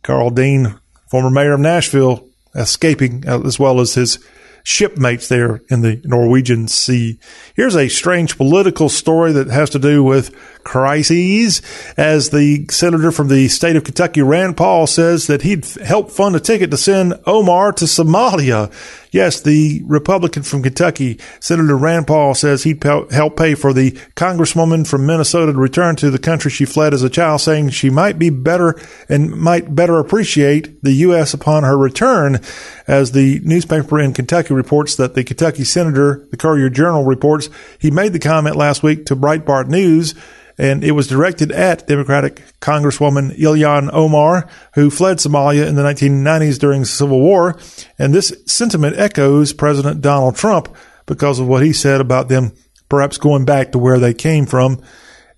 Karl 0.03 0.29
Dean, 0.31 0.79
former 1.11 1.31
mayor 1.31 1.55
of 1.55 1.61
Nashville, 1.61 2.29
escaping 2.55 3.27
uh, 3.27 3.41
as 3.41 3.59
well 3.59 3.81
as 3.81 3.95
his 3.95 4.19
shipmates 4.63 5.29
there 5.29 5.63
in 5.71 5.81
the 5.81 6.01
Norwegian 6.05 6.69
Sea. 6.69 7.19
Here's 7.55 7.77
a 7.77 7.89
strange 7.89 8.37
political 8.37 8.89
story 8.89 9.33
that 9.33 9.49
has 9.49 9.71
to 9.71 9.79
do 9.79 10.05
with 10.05 10.35
crises. 10.65 11.63
As 11.97 12.31
the 12.31 12.67
senator 12.71 13.11
from 13.11 13.29
the 13.29 13.49
state 13.49 13.77
of 13.77 13.85
Kentucky, 13.85 14.23
Rand 14.23 14.57
Paul, 14.57 14.87
says 14.87 15.27
that 15.29 15.43
he'd 15.43 15.65
help 15.65 16.11
fund 16.11 16.37
a 16.37 16.41
ticket 16.41 16.71
to 16.71 16.77
send 16.77 17.15
Omar 17.27 17.73
to 17.73 17.87
Somalia. 17.87 18.71
Yes, 19.13 19.41
the 19.41 19.83
Republican 19.87 20.45
from 20.45 20.63
Kentucky, 20.63 21.19
Senator 21.41 21.77
Rand 21.77 22.07
Paul, 22.07 22.35
says 22.35 22.63
he'd 22.63 22.83
help 22.83 23.37
pay 23.37 23.55
for 23.55 23.73
the 23.73 23.93
congresswoman 24.15 24.87
from 24.87 25.05
Minnesota 25.05 25.53
to 25.53 25.59
return 25.59 25.97
to 25.97 26.11
the 26.11 26.19
country 26.19 26.51
she 26.51 26.65
fled 26.65 26.95
as 26.95 27.03
a 27.03 27.11
child, 27.11 27.41
saying 27.41 27.71
she 27.71 27.91
might 27.91 28.19
be 28.19 28.31
better 28.31 28.81
and 29.09 29.33
might 29.33 29.75
better 29.75 29.99
appreciate 29.99 30.83
the 30.83 30.93
U.S. 30.93 31.35
upon 31.35 31.65
her 31.65 31.77
return. 31.77 32.41
As 32.87 33.13
the 33.13 33.41
newspaper 33.45 34.01
in 34.01 34.13
Kentucky 34.13 34.55
reports 34.55 34.97
that 34.97 35.15
the 35.15 35.25
Kentucky 35.25 35.65
senator, 35.65 36.27
the 36.31 36.37
Courier 36.37 36.71
Journal 36.71 37.05
reports, 37.05 37.49
he 37.79 37.91
made 37.91 38.13
the 38.13 38.19
comment 38.19 38.57
last 38.57 38.83
week 38.83 39.07
to 39.07 39.17
Breitbart 39.17 39.69
News 39.69 40.15
and 40.61 40.85
it 40.85 40.91
was 40.91 41.07
directed 41.07 41.51
at 41.53 41.87
Democratic 41.87 42.43
Congresswoman 42.61 43.35
Ilhan 43.39 43.89
Omar, 43.95 44.47
who 44.75 44.91
fled 44.91 45.17
Somalia 45.17 45.67
in 45.67 45.75
the 45.75 45.83
1990s 45.83 46.59
during 46.59 46.81
the 46.81 46.87
Civil 46.87 47.19
War. 47.19 47.59
And 47.99 48.13
this 48.13 48.37
sentiment 48.45 48.99
echoes 48.99 49.55
President 49.55 50.03
Donald 50.03 50.37
Trump 50.37 50.69
because 51.07 51.39
of 51.39 51.49
what 51.49 51.65
he 51.65 51.73
said 51.73 52.03
about 52.03 52.29
them 52.29 52.53
perhaps 52.91 53.17
going 53.17 53.47
back 53.47 53.73
to 53.73 53.79
where 53.79 53.99
they 53.99 54.13
came 54.13 54.45
from. 54.45 54.83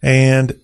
And 0.03 0.59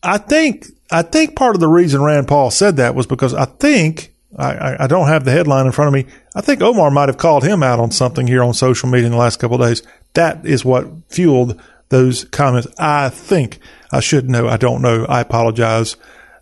I 0.00 0.18
think 0.18 0.66
I 0.92 1.02
think 1.02 1.34
part 1.34 1.56
of 1.56 1.60
the 1.60 1.66
reason 1.66 2.00
Rand 2.00 2.28
Paul 2.28 2.52
said 2.52 2.76
that 2.76 2.94
was 2.94 3.08
because 3.08 3.34
I 3.34 3.46
think 3.46 4.12
I, 4.38 4.84
I 4.84 4.86
don't 4.86 5.08
have 5.08 5.24
the 5.24 5.32
headline 5.32 5.66
in 5.66 5.72
front 5.72 5.88
of 5.88 5.94
me. 5.94 6.12
I 6.36 6.40
think 6.40 6.62
Omar 6.62 6.92
might 6.92 7.08
have 7.08 7.18
called 7.18 7.42
him 7.42 7.64
out 7.64 7.80
on 7.80 7.90
something 7.90 8.28
here 8.28 8.44
on 8.44 8.54
social 8.54 8.88
media 8.88 9.06
in 9.06 9.12
the 9.12 9.18
last 9.18 9.40
couple 9.40 9.60
of 9.60 9.68
days. 9.68 9.82
That 10.12 10.46
is 10.46 10.64
what 10.64 10.86
fueled 11.08 11.60
those 11.88 12.24
comments. 12.24 12.68
I 12.78 13.08
think 13.08 13.58
I 13.92 14.00
should 14.00 14.28
know. 14.28 14.48
I 14.48 14.56
don't 14.56 14.82
know. 14.82 15.04
I 15.06 15.20
apologize. 15.20 15.96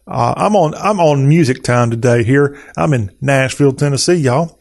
Uh, 0.07 0.35
I'm 0.37 0.57
on 0.57 0.75
I'm 0.75 1.01
on 1.01 1.29
music 1.29 1.63
time 1.63 1.91
today. 1.91 2.25
Here, 2.25 2.59
I'm 2.77 2.93
in 2.93 3.13
Nashville, 3.21 3.73
Tennessee, 3.73 4.15
y'all. 4.15 4.59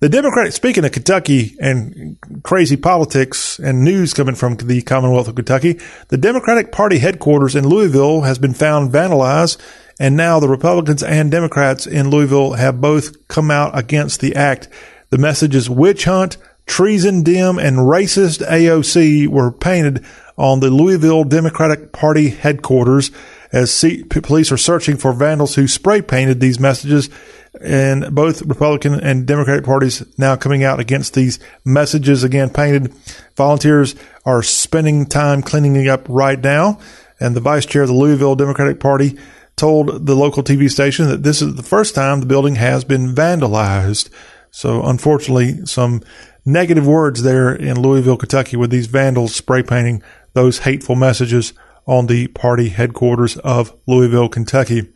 The 0.00 0.10
Democratic, 0.10 0.52
speaking 0.52 0.84
of 0.84 0.92
Kentucky 0.92 1.56
and 1.60 2.18
crazy 2.42 2.76
politics 2.76 3.58
and 3.58 3.82
news 3.82 4.12
coming 4.12 4.34
from 4.34 4.56
the 4.56 4.82
Commonwealth 4.82 5.28
of 5.28 5.34
Kentucky, 5.34 5.80
the 6.08 6.18
Democratic 6.18 6.72
Party 6.72 6.98
headquarters 6.98 7.54
in 7.54 7.66
Louisville 7.66 8.20
has 8.22 8.38
been 8.38 8.52
found 8.52 8.92
vandalized, 8.92 9.56
and 9.98 10.14
now 10.14 10.40
the 10.40 10.48
Republicans 10.48 11.02
and 11.02 11.30
Democrats 11.30 11.86
in 11.86 12.10
Louisville 12.10 12.52
have 12.52 12.82
both 12.82 13.28
come 13.28 13.50
out 13.50 13.78
against 13.78 14.20
the 14.20 14.34
act. 14.34 14.68
The 15.08 15.16
message 15.16 15.54
is 15.54 15.70
witch 15.70 16.04
hunt, 16.04 16.36
treason, 16.66 17.22
dim, 17.22 17.58
and 17.58 17.78
racist 17.78 18.46
AOC 18.46 19.28
were 19.28 19.52
painted 19.52 20.04
on 20.36 20.60
the 20.60 20.70
Louisville 20.70 21.24
Democratic 21.24 21.92
Party 21.92 22.30
headquarters 22.30 23.10
as 23.52 23.84
police 24.08 24.50
are 24.50 24.56
searching 24.56 24.96
for 24.96 25.12
vandals 25.12 25.54
who 25.54 25.68
spray 25.68 26.02
painted 26.02 26.40
these 26.40 26.58
messages. 26.58 27.08
And 27.60 28.12
both 28.12 28.42
Republican 28.42 28.94
and 28.94 29.26
Democratic 29.26 29.64
parties 29.64 30.04
now 30.18 30.34
coming 30.34 30.64
out 30.64 30.80
against 30.80 31.14
these 31.14 31.38
messages 31.64 32.24
again 32.24 32.50
painted. 32.50 32.92
Volunteers 33.36 33.94
are 34.26 34.42
spending 34.42 35.06
time 35.06 35.40
cleaning 35.40 35.88
up 35.88 36.04
right 36.08 36.40
now. 36.40 36.80
And 37.20 37.36
the 37.36 37.40
vice 37.40 37.64
chair 37.64 37.82
of 37.82 37.88
the 37.88 37.94
Louisville 37.94 38.34
Democratic 38.34 38.80
Party 38.80 39.16
told 39.54 40.04
the 40.04 40.16
local 40.16 40.42
TV 40.42 40.68
station 40.68 41.06
that 41.08 41.22
this 41.22 41.40
is 41.40 41.54
the 41.54 41.62
first 41.62 41.94
time 41.94 42.18
the 42.18 42.26
building 42.26 42.56
has 42.56 42.82
been 42.82 43.14
vandalized. 43.14 44.10
So 44.50 44.82
unfortunately, 44.82 45.64
some 45.64 46.02
negative 46.44 46.86
words 46.86 47.22
there 47.22 47.54
in 47.54 47.80
Louisville, 47.80 48.16
Kentucky 48.16 48.56
with 48.56 48.70
these 48.70 48.86
vandals 48.86 49.34
spray 49.34 49.62
painting 49.62 50.02
those 50.32 50.60
hateful 50.60 50.96
messages 50.96 51.52
on 51.86 52.06
the 52.06 52.26
party 52.28 52.70
headquarters 52.70 53.36
of 53.38 53.74
Louisville, 53.86 54.28
Kentucky. 54.28 54.90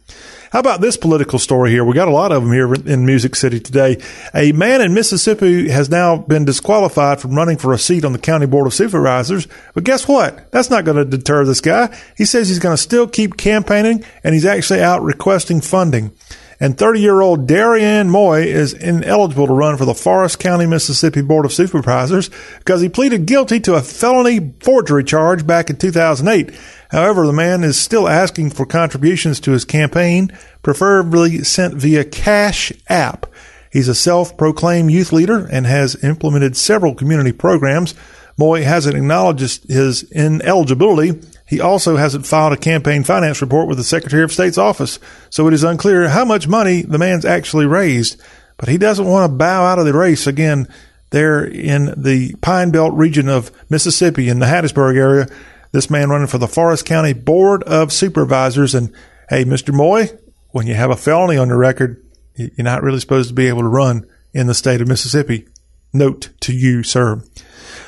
How 0.50 0.60
about 0.60 0.80
this 0.80 0.96
political 0.96 1.38
story 1.38 1.70
here? 1.70 1.84
We 1.84 1.94
got 1.94 2.08
a 2.08 2.12
lot 2.12 2.32
of 2.32 2.42
them 2.42 2.52
here 2.52 2.72
in 2.72 3.04
Music 3.04 3.36
City 3.36 3.60
today. 3.60 4.02
A 4.34 4.52
man 4.52 4.80
in 4.80 4.94
Mississippi 4.94 5.68
has 5.68 5.90
now 5.90 6.16
been 6.16 6.46
disqualified 6.46 7.20
from 7.20 7.34
running 7.34 7.58
for 7.58 7.74
a 7.74 7.78
seat 7.78 8.06
on 8.06 8.14
the 8.14 8.18
county 8.18 8.46
board 8.46 8.66
of 8.66 8.72
supervisors. 8.72 9.46
But 9.74 9.84
guess 9.84 10.08
what? 10.08 10.50
That's 10.50 10.70
not 10.70 10.86
going 10.86 10.96
to 10.96 11.04
deter 11.04 11.44
this 11.44 11.60
guy. 11.60 11.94
He 12.16 12.24
says 12.24 12.48
he's 12.48 12.58
going 12.58 12.76
to 12.76 12.82
still 12.82 13.06
keep 13.06 13.36
campaigning 13.36 14.02
and 14.24 14.34
he's 14.34 14.46
actually 14.46 14.80
out 14.80 15.02
requesting 15.02 15.60
funding. 15.60 16.12
And 16.60 16.76
30 16.76 17.00
year 17.00 17.20
old 17.20 17.46
Darian 17.46 18.10
Moy 18.10 18.42
is 18.42 18.72
ineligible 18.72 19.46
to 19.46 19.52
run 19.52 19.76
for 19.76 19.84
the 19.84 19.94
Forrest 19.94 20.40
County, 20.40 20.66
Mississippi 20.66 21.22
Board 21.22 21.44
of 21.44 21.52
Supervisors 21.52 22.30
because 22.58 22.80
he 22.80 22.88
pleaded 22.88 23.26
guilty 23.26 23.60
to 23.60 23.74
a 23.74 23.82
felony 23.82 24.54
forgery 24.60 25.04
charge 25.04 25.46
back 25.46 25.70
in 25.70 25.76
2008. 25.76 26.52
However, 26.90 27.26
the 27.26 27.32
man 27.32 27.62
is 27.62 27.78
still 27.78 28.08
asking 28.08 28.50
for 28.50 28.66
contributions 28.66 29.38
to 29.40 29.52
his 29.52 29.64
campaign, 29.64 30.32
preferably 30.62 31.44
sent 31.44 31.74
via 31.74 32.04
Cash 32.04 32.72
App. 32.88 33.26
He's 33.70 33.88
a 33.88 33.94
self-proclaimed 33.94 34.90
youth 34.90 35.12
leader 35.12 35.46
and 35.52 35.66
has 35.66 36.02
implemented 36.02 36.56
several 36.56 36.94
community 36.94 37.32
programs. 37.32 37.94
Moy 38.36 38.62
hasn't 38.62 38.96
acknowledged 38.96 39.68
his 39.68 40.04
ineligibility. 40.04 41.20
He 41.48 41.60
also 41.60 41.96
hasn't 41.96 42.26
filed 42.26 42.52
a 42.52 42.56
campaign 42.56 43.04
finance 43.04 43.40
report 43.40 43.68
with 43.68 43.78
the 43.78 43.84
Secretary 43.84 44.22
of 44.22 44.32
State's 44.32 44.58
office, 44.58 44.98
so 45.30 45.48
it 45.48 45.54
is 45.54 45.64
unclear 45.64 46.08
how 46.08 46.24
much 46.24 46.46
money 46.46 46.82
the 46.82 46.98
man's 46.98 47.24
actually 47.24 47.66
raised. 47.66 48.20
But 48.58 48.68
he 48.68 48.76
doesn't 48.76 49.06
want 49.06 49.30
to 49.30 49.36
bow 49.36 49.64
out 49.64 49.78
of 49.78 49.86
the 49.86 49.94
race 49.94 50.26
again 50.26 50.68
there 51.10 51.44
in 51.44 51.94
the 51.96 52.34
Pine 52.42 52.70
Belt 52.70 52.92
region 52.94 53.28
of 53.28 53.50
Mississippi 53.70 54.28
in 54.28 54.40
the 54.40 54.46
Hattiesburg 54.46 54.96
area 54.96 55.28
this 55.72 55.90
man 55.90 56.10
running 56.10 56.26
for 56.26 56.38
the 56.38 56.48
Forrest 56.48 56.86
County 56.86 57.12
Board 57.12 57.62
of 57.64 57.92
Supervisors. 57.92 58.74
And 58.74 58.92
hey, 59.28 59.44
Mr. 59.44 59.74
Moy, 59.74 60.10
when 60.50 60.66
you 60.66 60.74
have 60.74 60.90
a 60.90 60.96
felony 60.96 61.36
on 61.36 61.48
your 61.48 61.58
record, 61.58 62.04
you're 62.34 62.52
not 62.58 62.82
really 62.82 63.00
supposed 63.00 63.28
to 63.28 63.34
be 63.34 63.48
able 63.48 63.62
to 63.62 63.68
run 63.68 64.06
in 64.32 64.46
the 64.46 64.54
state 64.54 64.80
of 64.80 64.88
Mississippi. 64.88 65.46
Note 65.92 66.30
to 66.40 66.54
you, 66.54 66.82
sir. 66.82 67.22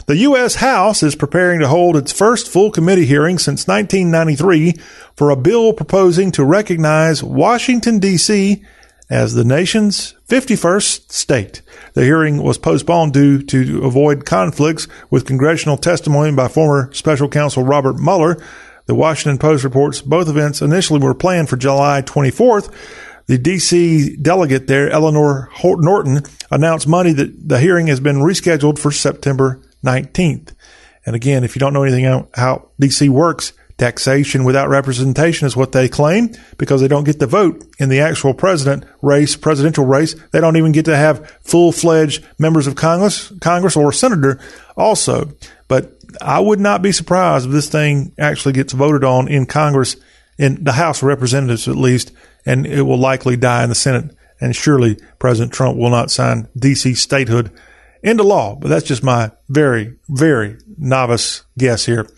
The 0.06 0.16
U.S. 0.18 0.56
House 0.56 1.02
is 1.02 1.14
preparing 1.14 1.60
to 1.60 1.68
hold 1.68 1.96
its 1.96 2.12
first 2.12 2.48
full 2.48 2.70
committee 2.70 3.06
hearing 3.06 3.38
since 3.38 3.66
1993 3.66 4.74
for 5.14 5.30
a 5.30 5.36
bill 5.36 5.72
proposing 5.72 6.32
to 6.32 6.44
recognize 6.44 7.22
Washington, 7.22 7.98
D.C. 7.98 8.64
as 9.08 9.34
the 9.34 9.44
nation's 9.44 10.14
51st 10.28 11.12
state. 11.12 11.62
The 11.94 12.04
hearing 12.04 12.42
was 12.42 12.58
postponed 12.58 13.12
due 13.12 13.42
to 13.42 13.84
avoid 13.84 14.24
conflicts 14.24 14.88
with 15.10 15.26
congressional 15.26 15.76
testimony 15.76 16.34
by 16.34 16.48
former 16.48 16.92
special 16.92 17.28
counsel 17.28 17.64
Robert 17.64 17.98
Mueller. 17.98 18.42
The 18.86 18.94
Washington 18.94 19.38
Post 19.38 19.64
reports 19.64 20.00
both 20.00 20.28
events 20.28 20.62
initially 20.62 21.00
were 21.00 21.14
planned 21.14 21.48
for 21.48 21.56
July 21.56 22.02
24th. 22.02 22.72
The 23.26 23.38
D.C. 23.38 24.16
delegate 24.16 24.66
there, 24.66 24.90
Eleanor 24.90 25.50
Norton, 25.62 26.22
announced 26.50 26.88
Monday 26.88 27.12
that 27.12 27.48
the 27.48 27.60
hearing 27.60 27.86
has 27.86 28.00
been 28.00 28.16
rescheduled 28.16 28.78
for 28.78 28.90
September 28.90 29.60
19th. 29.84 30.54
And 31.06 31.16
again, 31.16 31.44
if 31.44 31.56
you 31.56 31.60
don't 31.60 31.72
know 31.72 31.82
anything 31.82 32.06
about 32.06 32.30
how 32.34 32.68
D.C. 32.78 33.08
works, 33.08 33.52
Taxation 33.80 34.44
without 34.44 34.68
representation 34.68 35.46
is 35.46 35.56
what 35.56 35.72
they 35.72 35.88
claim 35.88 36.34
because 36.58 36.82
they 36.82 36.88
don't 36.88 37.04
get 37.04 37.18
to 37.18 37.26
vote 37.26 37.64
in 37.78 37.88
the 37.88 38.00
actual 38.00 38.34
president 38.34 38.84
race, 39.00 39.36
presidential 39.36 39.86
race. 39.86 40.14
They 40.32 40.40
don't 40.42 40.58
even 40.58 40.72
get 40.72 40.84
to 40.84 40.94
have 40.94 41.30
full 41.40 41.72
fledged 41.72 42.22
members 42.38 42.66
of 42.66 42.76
Congress, 42.76 43.32
Congress 43.40 43.78
or 43.78 43.90
senator 43.90 44.38
also. 44.76 45.32
But 45.66 45.94
I 46.20 46.40
would 46.40 46.60
not 46.60 46.82
be 46.82 46.92
surprised 46.92 47.46
if 47.46 47.52
this 47.52 47.70
thing 47.70 48.12
actually 48.18 48.52
gets 48.52 48.74
voted 48.74 49.02
on 49.02 49.28
in 49.28 49.46
Congress, 49.46 49.96
in 50.36 50.62
the 50.62 50.72
House 50.72 50.98
of 50.98 51.04
Representatives 51.04 51.66
at 51.66 51.76
least, 51.76 52.12
and 52.44 52.66
it 52.66 52.82
will 52.82 52.98
likely 52.98 53.38
die 53.38 53.62
in 53.62 53.70
the 53.70 53.74
Senate. 53.74 54.14
And 54.42 54.54
surely 54.54 54.98
President 55.18 55.54
Trump 55.54 55.78
will 55.78 55.88
not 55.88 56.10
sign 56.10 56.48
DC 56.54 56.98
statehood 56.98 57.50
into 58.02 58.22
law. 58.22 58.56
But 58.56 58.68
that's 58.68 58.86
just 58.86 59.02
my 59.02 59.30
very, 59.48 59.96
very 60.08 60.58
novice 60.78 61.44
guess 61.58 61.86
here. 61.86 62.08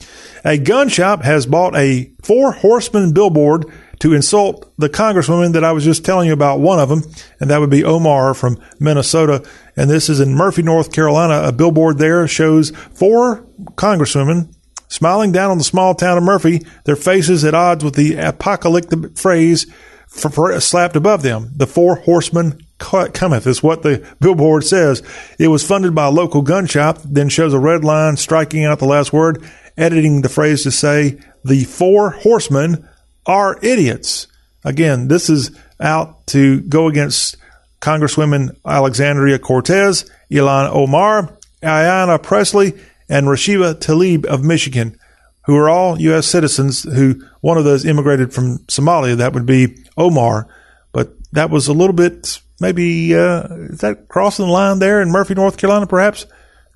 A 0.45 0.59
gun 0.59 0.89
shop 0.89 1.23
has 1.23 1.47
bought 1.47 1.77
a 1.77 2.13
four 2.23 2.53
horseman 2.53 3.13
billboard 3.13 3.67
to 4.01 4.15
insult 4.15 4.73
the 4.79 4.89
congresswoman 4.89 5.53
that 5.53 5.63
I 5.63 5.71
was 5.71 5.85
just 5.85 6.05
telling 6.05 6.27
you 6.27 6.33
about, 6.33 6.59
one 6.59 6.81
of 6.81 6.89
them, 6.89 7.03
and 7.39 7.51
that 7.51 7.61
would 7.61 7.71
be 7.71 7.85
Omar 7.85 8.35
from 8.35 8.59
Minnesota. 8.81 9.49
And 9.77 9.89
this 9.89 10.09
is 10.09 10.19
in 10.19 10.35
Murphy, 10.35 10.63
North 10.63 10.93
Carolina. 10.93 11.43
A 11.47 11.53
billboard 11.53 11.99
there 11.99 12.27
shows 12.27 12.71
four 12.71 13.47
congresswomen 13.75 14.53
smiling 14.89 15.33
down 15.33 15.51
on 15.51 15.59
the 15.59 15.65
small 15.65 15.95
town 15.95 16.19
of 16.19 16.25
Murphy, 16.25 16.67
their 16.85 16.97
faces 16.97 17.45
at 17.45 17.55
odds 17.55 17.85
with 17.85 17.95
the 17.95 18.17
apocalyptic 18.17 19.17
phrase 19.17 19.67
for, 20.09 20.29
for, 20.29 20.61
slapped 20.61 20.97
above 20.97 21.23
them. 21.23 21.53
The 21.57 21.67
four 21.67 21.97
horsemen 21.97 22.59
cometh 22.83 23.47
is 23.47 23.63
what 23.63 23.83
the 23.83 24.07
billboard 24.21 24.65
says. 24.65 25.03
It 25.39 25.49
was 25.49 25.67
funded 25.67 25.95
by 25.95 26.07
a 26.07 26.11
local 26.11 26.43
gun 26.43 26.67
shop, 26.67 26.99
then 27.05 27.29
shows 27.29 27.55
a 27.55 27.59
red 27.59 27.85
line 27.85 28.17
striking 28.17 28.65
out 28.65 28.79
the 28.79 28.85
last 28.85 29.13
word, 29.13 29.43
editing 29.77 30.23
the 30.23 30.29
phrase 30.29 30.63
to 30.65 30.71
say, 30.71 31.19
the 31.45 31.65
four 31.65 32.11
horsemen 32.11 32.89
are 33.27 33.59
idiots. 33.63 34.27
Again, 34.65 35.09
this 35.09 35.29
is 35.29 35.51
out 35.81 36.27
to 36.29 36.61
go 36.61 36.89
against 36.89 37.37
Congresswomen 37.81 38.57
Alexandria 38.65 39.39
Cortez, 39.39 40.09
Ilhan 40.31 40.71
Omar, 40.73 41.37
Ayanna 41.63 42.23
Pressley, 42.23 42.75
and 43.09 43.27
Rashida 43.27 43.75
Tlaib 43.75 44.25
of 44.25 44.45
Michigan, 44.45 44.99
who 45.47 45.57
are 45.57 45.69
all 45.69 46.01
U.S. 46.01 46.27
citizens 46.27 46.85
who 46.85 47.23
one 47.41 47.59
of 47.59 47.65
those 47.65 47.85
immigrated 47.85 48.33
from 48.33 48.59
Somalia. 48.69 49.17
That 49.17 49.33
would 49.33 49.47
be 49.47 49.85
Omar. 49.97 50.49
But 50.93 51.13
that 51.33 51.51
was 51.51 51.67
a 51.67 51.73
little 51.73 51.95
bit 51.95 52.41
maybe 52.63 53.15
uh, 53.15 53.43
is 53.71 53.81
that 53.81 54.09
crossing 54.09 54.47
the 54.47 54.53
line 54.53 54.79
there 54.79 55.03
in 55.03 55.11
Murphy, 55.11 55.35
North 55.35 55.59
Carolina? 55.59 55.87
Perhaps 55.87 56.25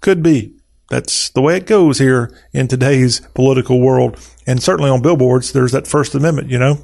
could 0.02 0.22
be. 0.22 0.52
That's 0.90 1.30
the 1.30 1.40
way 1.40 1.56
it 1.56 1.66
goes 1.66 1.98
here 1.98 2.30
in 2.52 2.68
today's 2.68 3.20
political 3.34 3.80
world, 3.80 4.20
and 4.46 4.62
certainly 4.62 4.90
on 4.90 5.02
billboards. 5.02 5.52
There's 5.52 5.72
that 5.72 5.86
First 5.86 6.14
Amendment, 6.14 6.50
you 6.50 6.58
know. 6.58 6.78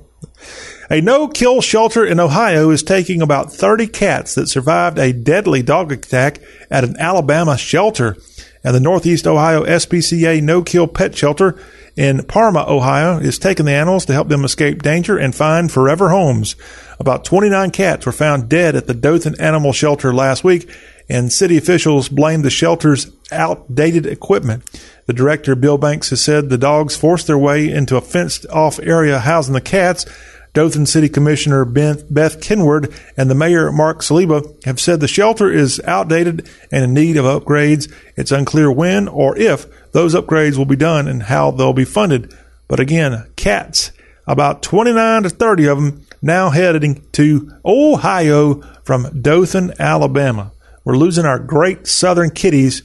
A 0.91 1.01
no-kill 1.01 1.61
shelter 1.61 2.05
in 2.05 2.21
Ohio 2.21 2.71
is 2.71 2.83
taking 2.83 3.23
about 3.23 3.53
30 3.53 3.87
cats 3.87 4.35
that 4.35 4.49
survived 4.49 4.99
a 4.99 5.13
deadly 5.13 5.63
dog 5.63 5.93
attack 5.93 6.41
at 6.71 6.85
an 6.85 6.97
Alabama 6.99 7.57
shelter. 7.57 8.17
And 8.65 8.75
the 8.75 8.81
Northeast 8.81 9.27
Ohio 9.27 9.65
SPCA 9.65 10.43
no-kill 10.43 10.87
pet 10.87 11.17
shelter 11.17 11.59
in 11.97 12.25
Parma, 12.25 12.65
Ohio, 12.69 13.19
is 13.19 13.39
taking 13.39 13.67
the 13.67 13.73
animals 13.73 14.05
to 14.07 14.13
help 14.13 14.29
them 14.29 14.45
escape 14.45 14.83
danger 14.83 15.17
and 15.17 15.35
find 15.35 15.71
forever 15.71 16.11
homes. 16.11 16.57
About 17.03 17.25
29 17.25 17.73
cats 17.73 18.07
were 18.07 18.13
found 18.13 18.49
dead 18.49 18.77
at 18.77 18.87
the 18.87 18.95
Dothan 18.95 19.41
Animal 19.41 19.73
Shelter 19.73 20.15
last 20.15 20.45
week, 20.45 20.71
and 21.09 21.33
city 21.33 21.57
officials 21.57 22.09
blamed 22.09 22.45
the 22.45 22.49
shelter's 22.49 23.11
outdated 23.33 24.07
equipment. 24.07 24.63
The 25.07 25.13
director, 25.13 25.57
Bill 25.57 25.79
Banks, 25.79 26.11
has 26.11 26.23
said 26.23 26.49
the 26.49 26.57
dogs 26.57 26.97
forced 26.97 27.27
their 27.27 27.37
way 27.37 27.69
into 27.69 27.97
a 27.97 28.01
fenced 28.01 28.47
off 28.51 28.79
area 28.79 29.19
housing 29.19 29.53
the 29.53 29.61
cats. 29.61 30.07
Dothan 30.53 30.87
City 30.87 31.09
Commissioner 31.09 31.65
Beth 31.65 32.41
Kenward 32.41 32.95
and 33.17 33.29
the 33.29 33.35
Mayor 33.35 33.73
Mark 33.73 33.99
Saliba 33.99 34.65
have 34.65 34.79
said 34.79 35.01
the 35.01 35.09
shelter 35.09 35.51
is 35.51 35.81
outdated 35.81 36.49
and 36.71 36.85
in 36.85 36.95
need 36.95 37.17
of 37.17 37.25
upgrades. 37.25 37.93
It's 38.17 38.31
unclear 38.31 38.71
when 38.71 39.09
or 39.09 39.37
if 39.37 39.67
those 39.91 40.15
upgrades 40.15 40.57
will 40.57 40.67
be 40.67 40.77
done 40.77 41.09
and 41.09 41.25
how 41.25 41.51
they'll 41.51 41.73
be 41.73 41.85
funded. 41.85 42.33
But 42.69 42.79
again, 42.79 43.27
cats, 43.35 43.91
about 44.25 44.63
29 44.63 45.25
to 45.25 45.31
30 45.31 45.67
of 45.67 45.83
them 45.83 46.07
now 46.23 46.51
heading 46.51 47.05
to 47.13 47.51
Ohio 47.65 48.63
from 48.85 49.21
Dothan, 49.21 49.75
Alabama. 49.79 50.53
We're 50.85 50.97
losing 50.97 51.27
our 51.27 51.39
great 51.39 51.87
Southern 51.87 52.31
kitties 52.31 52.83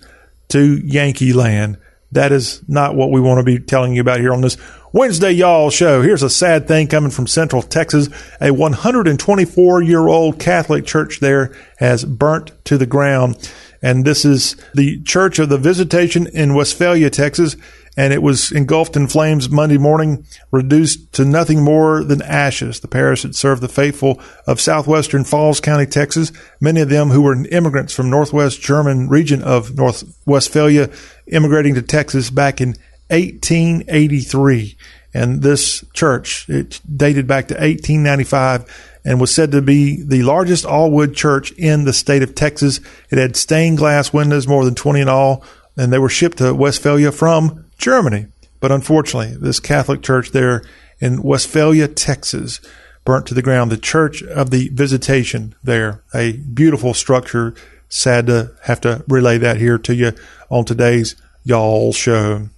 to 0.49 0.77
Yankee 0.77 1.33
land. 1.33 1.77
That 2.11 2.31
is 2.31 2.63
not 2.67 2.95
what 2.95 3.11
we 3.11 3.21
want 3.21 3.39
to 3.39 3.43
be 3.43 3.59
telling 3.59 3.93
you 3.93 4.01
about 4.01 4.19
here 4.19 4.33
on 4.33 4.41
this 4.41 4.57
Wednesday 4.91 5.31
Y'all 5.31 5.69
show. 5.69 6.01
Here's 6.01 6.23
a 6.23 6.29
sad 6.29 6.67
thing 6.67 6.87
coming 6.87 7.11
from 7.11 7.27
Central 7.27 7.61
Texas. 7.61 8.09
A 8.41 8.51
124 8.51 9.81
year 9.83 10.07
old 10.07 10.39
Catholic 10.39 10.85
church 10.85 11.19
there 11.19 11.55
has 11.77 12.05
burnt 12.05 12.51
to 12.65 12.77
the 12.77 12.85
ground. 12.85 13.51
And 13.81 14.05
this 14.05 14.25
is 14.25 14.55
the 14.73 15.01
Church 15.03 15.37
of 15.37 15.49
the 15.49 15.57
Visitation 15.57 16.27
in 16.27 16.55
Westphalia, 16.55 17.11
Texas 17.11 17.55
and 17.97 18.13
it 18.13 18.21
was 18.21 18.51
engulfed 18.51 18.95
in 18.95 19.07
flames 19.07 19.49
Monday 19.49 19.79
morning, 19.79 20.23
reduced 20.51 21.11
to 21.13 21.25
nothing 21.25 21.63
more 21.63 22.03
than 22.03 22.21
ashes. 22.21 22.79
The 22.79 22.87
parish 22.87 23.23
had 23.23 23.35
served 23.35 23.63
the 23.63 23.67
faithful 23.67 24.21
of 24.45 24.61
southwestern 24.61 25.23
Falls 25.23 25.59
County, 25.59 25.87
Texas, 25.87 26.31
many 26.61 26.81
of 26.81 26.89
them 26.89 27.09
who 27.09 27.23
were 27.23 27.33
immigrants 27.47 27.93
from 27.93 28.11
northwest 28.11 28.61
German 28.61 29.09
region 29.09 29.41
of 29.41 29.75
North 29.75 30.03
Westphalia, 30.27 30.91
immigrating 31.25 31.73
to 31.73 31.81
Texas 31.81 32.29
back 32.29 32.61
in 32.61 32.75
1883. 33.09 34.77
And 35.15 35.41
this 35.41 35.83
church, 35.93 36.47
it 36.47 36.79
dated 36.95 37.25
back 37.25 37.47
to 37.47 37.55
1895 37.55 38.99
and 39.03 39.19
was 39.19 39.33
said 39.33 39.51
to 39.51 39.61
be 39.63 40.03
the 40.03 40.21
largest 40.21 40.65
all 40.65 40.91
wood 40.91 41.15
church 41.15 41.51
in 41.53 41.85
the 41.85 41.93
state 41.93 42.21
of 42.21 42.35
Texas. 42.35 42.79
It 43.09 43.17
had 43.17 43.35
stained 43.35 43.79
glass 43.79 44.13
windows, 44.13 44.47
more 44.47 44.65
than 44.65 44.75
20 44.75 45.01
in 45.01 45.09
all, 45.09 45.43
and 45.75 45.91
they 45.91 45.97
were 45.97 46.09
shipped 46.09 46.37
to 46.39 46.53
Westphalia 46.53 47.11
from 47.11 47.63
Germany. 47.77 48.27
But 48.59 48.71
unfortunately, 48.71 49.37
this 49.37 49.59
Catholic 49.59 50.01
church 50.01 50.31
there 50.31 50.63
in 50.99 51.21
Westphalia, 51.21 51.87
Texas, 51.87 52.59
burnt 53.05 53.25
to 53.27 53.33
the 53.33 53.41
ground. 53.41 53.71
The 53.71 53.77
Church 53.77 54.23
of 54.23 54.49
the 54.49 54.69
Visitation 54.69 55.55
there, 55.63 56.03
a 56.13 56.33
beautiful 56.33 56.93
structure. 56.93 57.53
Sad 57.89 58.27
to 58.27 58.51
have 58.63 58.81
to 58.81 59.05
relay 59.07 59.37
that 59.37 59.57
here 59.57 59.77
to 59.77 59.95
you 59.95 60.11
on 60.49 60.65
today's 60.65 61.15
Y'all 61.43 61.93
Show. 61.93 62.49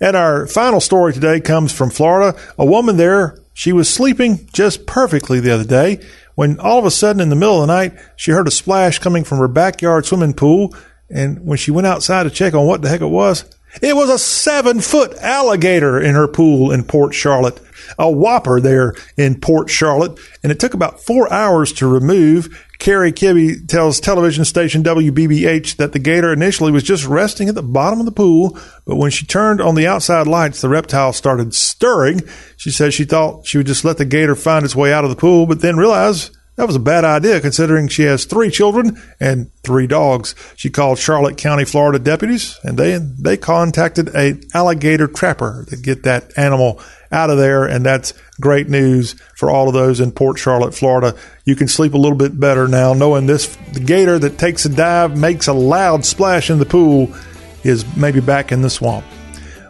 And 0.00 0.16
our 0.16 0.46
final 0.46 0.80
story 0.80 1.12
today 1.12 1.40
comes 1.40 1.72
from 1.72 1.90
Florida. 1.90 2.38
A 2.56 2.64
woman 2.64 2.96
there, 2.96 3.38
she 3.54 3.72
was 3.72 3.92
sleeping 3.92 4.48
just 4.52 4.86
perfectly 4.86 5.40
the 5.40 5.50
other 5.50 5.64
day 5.64 6.00
when 6.38 6.60
all 6.60 6.78
of 6.78 6.84
a 6.84 6.90
sudden 6.92 7.20
in 7.20 7.30
the 7.30 7.34
middle 7.34 7.60
of 7.60 7.66
the 7.66 7.74
night, 7.74 7.94
she 8.14 8.30
heard 8.30 8.46
a 8.46 8.52
splash 8.52 9.00
coming 9.00 9.24
from 9.24 9.38
her 9.38 9.48
backyard 9.48 10.06
swimming 10.06 10.34
pool. 10.34 10.72
And 11.10 11.44
when 11.44 11.58
she 11.58 11.72
went 11.72 11.88
outside 11.88 12.22
to 12.22 12.30
check 12.30 12.54
on 12.54 12.64
what 12.64 12.80
the 12.80 12.88
heck 12.88 13.00
it 13.00 13.06
was, 13.06 13.44
it 13.82 13.94
was 13.94 14.10
a 14.10 14.18
seven 14.18 14.80
foot 14.80 15.16
alligator 15.18 16.00
in 16.00 16.14
her 16.14 16.28
pool 16.28 16.70
in 16.72 16.84
Port 16.84 17.14
Charlotte, 17.14 17.60
a 17.98 18.10
whopper 18.10 18.60
there 18.60 18.94
in 19.16 19.40
Port 19.40 19.70
Charlotte, 19.70 20.18
and 20.42 20.50
it 20.50 20.58
took 20.58 20.74
about 20.74 21.00
four 21.00 21.32
hours 21.32 21.72
to 21.74 21.86
remove. 21.86 22.64
Carrie 22.78 23.12
Kibbe 23.12 23.66
tells 23.66 23.98
television 23.98 24.44
station 24.44 24.84
WBBH 24.84 25.76
that 25.76 25.92
the 25.92 25.98
gator 25.98 26.32
initially 26.32 26.70
was 26.70 26.84
just 26.84 27.04
resting 27.04 27.48
at 27.48 27.56
the 27.56 27.62
bottom 27.62 27.98
of 27.98 28.06
the 28.06 28.12
pool, 28.12 28.58
but 28.86 28.96
when 28.96 29.10
she 29.10 29.26
turned 29.26 29.60
on 29.60 29.74
the 29.74 29.86
outside 29.86 30.26
lights, 30.26 30.60
the 30.60 30.68
reptile 30.68 31.12
started 31.12 31.54
stirring. 31.54 32.22
She 32.56 32.70
says 32.70 32.94
she 32.94 33.04
thought 33.04 33.46
she 33.46 33.58
would 33.58 33.66
just 33.66 33.84
let 33.84 33.98
the 33.98 34.04
gator 34.04 34.36
find 34.36 34.64
its 34.64 34.76
way 34.76 34.92
out 34.92 35.04
of 35.04 35.10
the 35.10 35.16
pool, 35.16 35.46
but 35.46 35.60
then 35.60 35.76
realized 35.76 36.37
that 36.58 36.66
was 36.66 36.74
a 36.74 36.80
bad 36.80 37.04
idea 37.04 37.40
considering 37.40 37.86
she 37.86 38.02
has 38.02 38.24
three 38.24 38.50
children 38.50 39.00
and 39.20 39.48
three 39.62 39.86
dogs. 39.86 40.34
She 40.56 40.70
called 40.70 40.98
Charlotte 40.98 41.36
County, 41.36 41.64
Florida 41.64 42.00
deputies 42.00 42.58
and 42.64 42.76
they, 42.76 42.98
they 42.98 43.36
contacted 43.36 44.08
a 44.08 44.34
alligator 44.52 45.06
trapper 45.06 45.66
to 45.68 45.76
get 45.76 46.02
that 46.02 46.36
animal 46.36 46.80
out 47.12 47.30
of 47.30 47.38
there. 47.38 47.64
And 47.64 47.86
that's 47.86 48.12
great 48.40 48.68
news 48.68 49.12
for 49.36 49.50
all 49.50 49.68
of 49.68 49.74
those 49.74 50.00
in 50.00 50.10
Port 50.10 50.36
Charlotte, 50.36 50.74
Florida. 50.74 51.16
You 51.44 51.54
can 51.54 51.68
sleep 51.68 51.94
a 51.94 51.98
little 51.98 52.18
bit 52.18 52.38
better 52.38 52.66
now 52.66 52.92
knowing 52.92 53.26
this 53.26 53.56
the 53.72 53.80
gator 53.80 54.18
that 54.18 54.36
takes 54.36 54.64
a 54.64 54.68
dive, 54.68 55.16
makes 55.16 55.46
a 55.46 55.52
loud 55.52 56.04
splash 56.04 56.50
in 56.50 56.58
the 56.58 56.66
pool 56.66 57.14
is 57.62 57.84
maybe 57.96 58.18
back 58.18 58.50
in 58.50 58.62
the 58.62 58.70
swamp. 58.70 59.04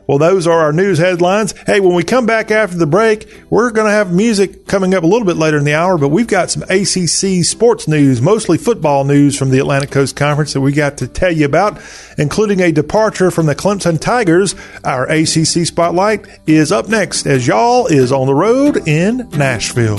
Well, 0.08 0.16
those 0.16 0.46
are 0.46 0.60
our 0.60 0.72
news 0.72 0.98
headlines. 0.98 1.52
Hey, 1.66 1.80
when 1.80 1.94
we 1.94 2.02
come 2.02 2.24
back 2.24 2.50
after 2.50 2.78
the 2.78 2.86
break, 2.86 3.28
we're 3.50 3.70
going 3.70 3.88
to 3.88 3.92
have 3.92 4.10
music 4.10 4.66
coming 4.66 4.94
up 4.94 5.04
a 5.04 5.06
little 5.06 5.26
bit 5.26 5.36
later 5.36 5.58
in 5.58 5.64
the 5.64 5.74
hour, 5.74 5.98
but 5.98 6.08
we've 6.08 6.26
got 6.26 6.50
some 6.50 6.62
ACC 6.62 7.44
sports 7.44 7.86
news, 7.86 8.22
mostly 8.22 8.56
football 8.56 9.04
news 9.04 9.36
from 9.36 9.50
the 9.50 9.58
Atlantic 9.58 9.90
Coast 9.90 10.16
Conference 10.16 10.54
that 10.54 10.62
we 10.62 10.72
got 10.72 10.96
to 10.98 11.08
tell 11.08 11.30
you 11.30 11.44
about, 11.44 11.78
including 12.16 12.60
a 12.60 12.72
departure 12.72 13.30
from 13.30 13.44
the 13.44 13.54
Clemson 13.54 14.00
Tigers. 14.00 14.54
Our 14.82 15.04
ACC 15.04 15.66
spotlight 15.66 16.26
is 16.46 16.72
up 16.72 16.88
next 16.88 17.26
as 17.26 17.46
y'all 17.46 17.86
is 17.86 18.10
on 18.10 18.26
the 18.26 18.34
road 18.34 18.88
in 18.88 19.28
Nashville. 19.32 19.98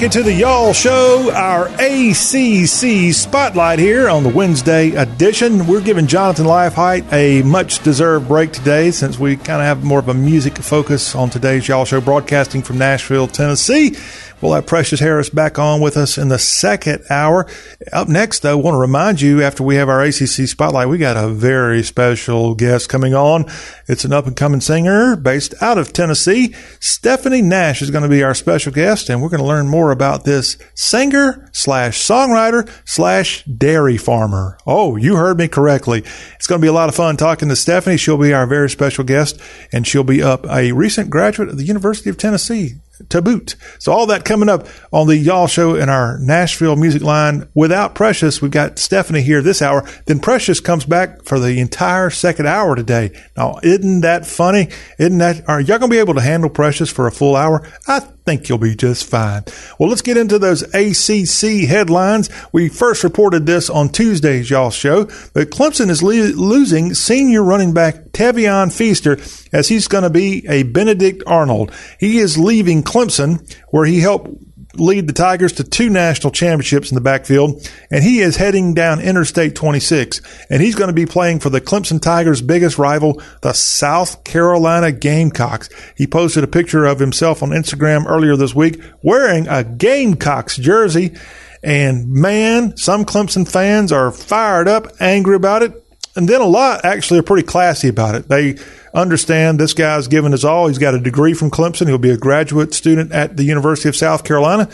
Back 0.00 0.16
into 0.16 0.22
the 0.22 0.32
Y'all 0.32 0.72
Show, 0.72 1.30
our 1.34 1.66
ACC 1.66 3.12
spotlight 3.12 3.78
here 3.78 4.08
on 4.08 4.22
the 4.22 4.30
Wednesday 4.30 4.92
edition. 4.92 5.66
We're 5.66 5.82
giving 5.82 6.06
Jonathan 6.06 6.46
Lifeheight 6.46 7.12
a 7.12 7.42
much 7.42 7.82
deserved 7.82 8.26
break 8.26 8.50
today 8.50 8.92
since 8.92 9.18
we 9.18 9.36
kind 9.36 9.60
of 9.60 9.66
have 9.66 9.84
more 9.84 9.98
of 9.98 10.08
a 10.08 10.14
music 10.14 10.56
focus 10.56 11.14
on 11.14 11.28
today's 11.28 11.68
Y'all 11.68 11.84
Show 11.84 12.00
broadcasting 12.00 12.62
from 12.62 12.78
Nashville, 12.78 13.28
Tennessee. 13.28 13.94
We'll 14.40 14.54
have 14.54 14.64
Precious 14.64 15.00
Harris 15.00 15.28
back 15.28 15.58
on 15.58 15.82
with 15.82 15.98
us 15.98 16.16
in 16.16 16.28
the 16.28 16.38
second 16.38 17.04
hour. 17.10 17.46
Up 17.92 18.08
next, 18.08 18.40
though, 18.40 18.52
I 18.58 18.62
want 18.62 18.74
to 18.74 18.78
remind 18.78 19.20
you 19.20 19.42
after 19.42 19.62
we 19.62 19.76
have 19.76 19.90
our 19.90 20.02
ACC 20.02 20.48
spotlight, 20.48 20.88
we 20.88 20.96
got 20.96 21.18
a 21.18 21.28
very 21.28 21.82
special 21.82 22.54
guest 22.54 22.88
coming 22.88 23.12
on. 23.12 23.44
It's 23.86 24.06
an 24.06 24.14
up 24.14 24.26
and 24.26 24.34
coming 24.34 24.62
singer 24.62 25.14
based 25.14 25.52
out 25.60 25.76
of 25.76 25.92
Tennessee. 25.92 26.54
Stephanie 26.80 27.42
Nash 27.42 27.82
is 27.82 27.90
going 27.90 28.02
to 28.02 28.08
be 28.08 28.22
our 28.22 28.32
special 28.32 28.72
guest, 28.72 29.10
and 29.10 29.20
we're 29.20 29.28
going 29.28 29.42
to 29.42 29.46
learn 29.46 29.68
more 29.68 29.90
about 29.90 30.24
this 30.24 30.56
singer 30.74 31.50
slash 31.52 31.98
songwriter 31.98 32.66
slash 32.86 33.44
dairy 33.44 33.98
farmer. 33.98 34.56
Oh, 34.66 34.96
you 34.96 35.16
heard 35.16 35.36
me 35.36 35.48
correctly. 35.48 35.98
It's 36.36 36.46
going 36.46 36.62
to 36.62 36.64
be 36.64 36.68
a 36.68 36.72
lot 36.72 36.88
of 36.88 36.94
fun 36.94 37.18
talking 37.18 37.50
to 37.50 37.56
Stephanie. 37.56 37.98
She'll 37.98 38.16
be 38.16 38.32
our 38.32 38.46
very 38.46 38.70
special 38.70 39.04
guest, 39.04 39.38
and 39.70 39.86
she'll 39.86 40.02
be 40.02 40.22
up 40.22 40.46
a 40.46 40.72
recent 40.72 41.10
graduate 41.10 41.50
of 41.50 41.58
the 41.58 41.64
University 41.64 42.08
of 42.08 42.16
Tennessee 42.16 42.76
to 43.08 43.22
boot. 43.22 43.56
So 43.78 43.92
all 43.92 44.06
that 44.06 44.24
coming 44.24 44.48
up 44.48 44.66
on 44.92 45.06
the 45.06 45.16
Y'all 45.16 45.46
Show 45.46 45.74
in 45.74 45.88
our 45.88 46.18
Nashville 46.18 46.76
music 46.76 47.02
line. 47.02 47.48
Without 47.54 47.94
Precious, 47.94 48.42
we've 48.42 48.50
got 48.50 48.78
Stephanie 48.78 49.22
here 49.22 49.42
this 49.42 49.62
hour. 49.62 49.88
Then 50.06 50.20
Precious 50.20 50.60
comes 50.60 50.84
back 50.84 51.24
for 51.24 51.38
the 51.38 51.60
entire 51.60 52.10
second 52.10 52.46
hour 52.46 52.76
today. 52.76 53.10
Now, 53.36 53.58
isn't 53.62 54.02
that 54.02 54.26
funny? 54.26 54.68
Isn't 54.98 55.18
that, 55.18 55.48
are 55.48 55.60
y'all 55.60 55.78
to 55.78 55.88
be 55.88 55.98
able 55.98 56.14
to 56.14 56.20
handle 56.20 56.50
Precious 56.50 56.90
for 56.90 57.06
a 57.06 57.12
full 57.12 57.36
hour? 57.36 57.66
I 57.86 58.00
think 58.30 58.48
you'll 58.48 58.58
be 58.58 58.76
just 58.76 59.04
fine. 59.10 59.42
Well, 59.78 59.88
let's 59.88 60.02
get 60.02 60.16
into 60.16 60.38
those 60.38 60.62
ACC 60.62 61.68
headlines. 61.68 62.30
We 62.52 62.68
first 62.68 63.02
reported 63.02 63.44
this 63.44 63.68
on 63.68 63.88
Tuesday's 63.88 64.48
y'all 64.48 64.70
show, 64.70 65.06
but 65.34 65.50
Clemson 65.50 65.90
is 65.90 66.02
le- 66.02 66.12
losing 66.12 66.94
senior 66.94 67.42
running 67.42 67.74
back 67.74 68.12
Tavien 68.12 68.72
Feaster 68.72 69.18
as 69.52 69.66
he's 69.68 69.88
going 69.88 70.04
to 70.04 70.10
be 70.10 70.46
a 70.48 70.62
Benedict 70.62 71.24
Arnold. 71.26 71.72
He 71.98 72.18
is 72.18 72.38
leaving 72.38 72.84
Clemson 72.84 73.40
where 73.70 73.84
he 73.84 73.98
helped 74.00 74.30
lead 74.74 75.06
the 75.06 75.12
Tigers 75.12 75.52
to 75.54 75.64
two 75.64 75.90
national 75.90 76.32
championships 76.32 76.90
in 76.90 76.94
the 76.94 77.00
backfield, 77.00 77.68
and 77.90 78.04
he 78.04 78.20
is 78.20 78.36
heading 78.36 78.74
down 78.74 79.00
Interstate 79.00 79.54
26, 79.54 80.20
and 80.48 80.62
he's 80.62 80.74
going 80.74 80.88
to 80.88 80.94
be 80.94 81.06
playing 81.06 81.40
for 81.40 81.50
the 81.50 81.60
Clemson 81.60 82.00
Tigers' 82.00 82.42
biggest 82.42 82.78
rival, 82.78 83.20
the 83.42 83.52
South 83.52 84.22
Carolina 84.24 84.92
Gamecocks. 84.92 85.68
He 85.96 86.06
posted 86.06 86.44
a 86.44 86.48
picture 86.48 86.84
of 86.84 86.98
himself 86.98 87.42
on 87.42 87.50
Instagram 87.50 88.06
earlier 88.06 88.36
this 88.36 88.54
week 88.54 88.80
wearing 89.02 89.48
a 89.48 89.64
Gamecocks 89.64 90.56
jersey, 90.56 91.14
and 91.62 92.08
man, 92.08 92.76
some 92.76 93.04
Clemson 93.04 93.50
fans 93.50 93.92
are 93.92 94.10
fired 94.12 94.68
up, 94.68 94.86
angry 95.00 95.36
about 95.36 95.62
it, 95.62 95.84
and 96.16 96.28
then 96.28 96.40
a 96.40 96.46
lot 96.46 96.84
actually 96.84 97.20
are 97.20 97.24
pretty 97.24 97.46
classy 97.46 97.88
about 97.88 98.14
it. 98.14 98.28
They 98.28 98.56
understand 98.94 99.58
this 99.58 99.74
guy's 99.74 100.08
given 100.08 100.32
his 100.32 100.44
all. 100.44 100.68
He's 100.68 100.78
got 100.78 100.94
a 100.94 101.00
degree 101.00 101.34
from 101.34 101.50
Clemson. 101.50 101.86
He'll 101.86 101.98
be 101.98 102.10
a 102.10 102.16
graduate 102.16 102.74
student 102.74 103.12
at 103.12 103.36
the 103.36 103.44
University 103.44 103.88
of 103.88 103.96
South 103.96 104.24
Carolina. 104.24 104.68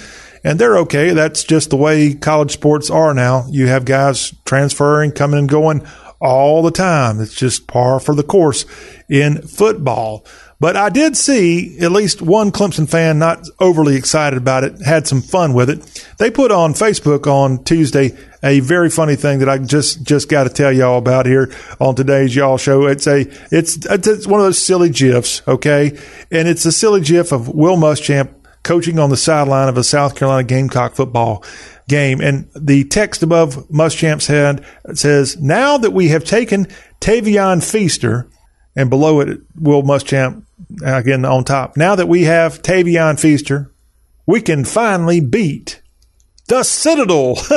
And 0.45 0.59
they're 0.59 0.79
okay. 0.79 1.11
That's 1.11 1.43
just 1.45 1.71
the 1.71 1.77
way 1.77 2.15
college 2.15 2.53
sports 2.53 2.91
are 2.91 3.13
now. 3.13 3.47
You 3.51 3.67
have 3.67 3.85
guys 3.85 4.33
transferring, 4.45 5.13
coming 5.13 5.41
and 5.41 5.49
going 5.49 5.87
all 6.21 6.63
the 6.63 6.71
time. 6.71 7.21
It's 7.21 7.35
just 7.35 7.67
par 7.67 8.01
for 8.01 8.15
the 8.15 8.23
course 8.23 8.65
in 9.09 9.43
football. 9.43 10.25
But 10.59 10.77
I 10.77 10.89
did 10.89 11.17
see 11.17 11.79
at 11.81 11.93
least 11.93 12.23
one 12.23 12.51
Clemson 12.51 12.89
fan 12.89 13.19
not 13.19 13.47
overly 13.61 13.97
excited 13.97 14.39
about 14.39 14.65
it, 14.65 14.81
had 14.81 15.07
some 15.07 15.21
fun 15.21 15.53
with 15.53 15.69
it. 15.69 16.05
They 16.19 16.31
put 16.31 16.51
on 16.51 16.73
Facebook 16.73 17.27
on 17.27 17.63
Tuesday 17.65 18.17
a 18.43 18.61
very 18.61 18.89
funny 18.89 19.17
thing 19.17 19.41
that 19.41 19.49
I 19.49 19.59
just 19.59 20.03
just 20.03 20.29
got 20.29 20.45
to 20.45 20.51
tell 20.51 20.73
y'all 20.73 20.99
about 20.99 21.27
here 21.27 21.53
on 21.79 21.95
today's 21.95 22.35
y'all 22.35 22.57
show. 22.57 22.87
It's 22.87 23.07
a 23.07 23.27
it's 23.51 23.85
it's 23.85 24.27
one 24.27 24.41
of 24.41 24.47
those 24.47 24.63
silly 24.63 24.89
gifs, 24.89 25.43
okay? 25.47 25.99
And 26.31 26.49
it's 26.49 26.65
a 26.65 26.73
silly 26.73 27.03
gif 27.03 27.33
of 27.33 27.49
Will 27.49 27.77
Muschamp 27.77 28.31
coaching 28.63 28.99
on 28.99 29.11
the 29.11 29.17
sideline 29.17 29.69
of 29.69 29.77
a 29.77 29.85
South 29.85 30.17
Carolina 30.17 30.43
Gamecock 30.43 30.95
football 30.95 31.45
game. 31.89 32.21
And 32.21 32.51
the 32.55 32.85
text 32.85 33.23
above 33.23 33.69
Muschamp's 33.69 34.27
head 34.27 34.65
says, 34.95 35.37
Now 35.41 35.79
that 35.79 35.93
we 35.93 36.09
have 36.09 36.25
taken 36.25 36.67
Tavien 37.01 37.63
Feaster, 37.63 38.29
and 38.77 38.91
below 38.91 39.21
it, 39.21 39.41
Will 39.59 39.83
Muschamp 39.83 40.45
again 40.85 41.25
on 41.25 41.45
top. 41.45 41.77
Now 41.77 41.97
that 41.97 42.09
we 42.09 42.25
have 42.25 42.63
Tavien 42.63 43.19
Feaster, 43.19 43.73
we 44.27 44.41
can 44.41 44.65
finally 44.65 45.21
beat 45.21 45.83
the 46.49 46.63
Citadel. 46.63 47.35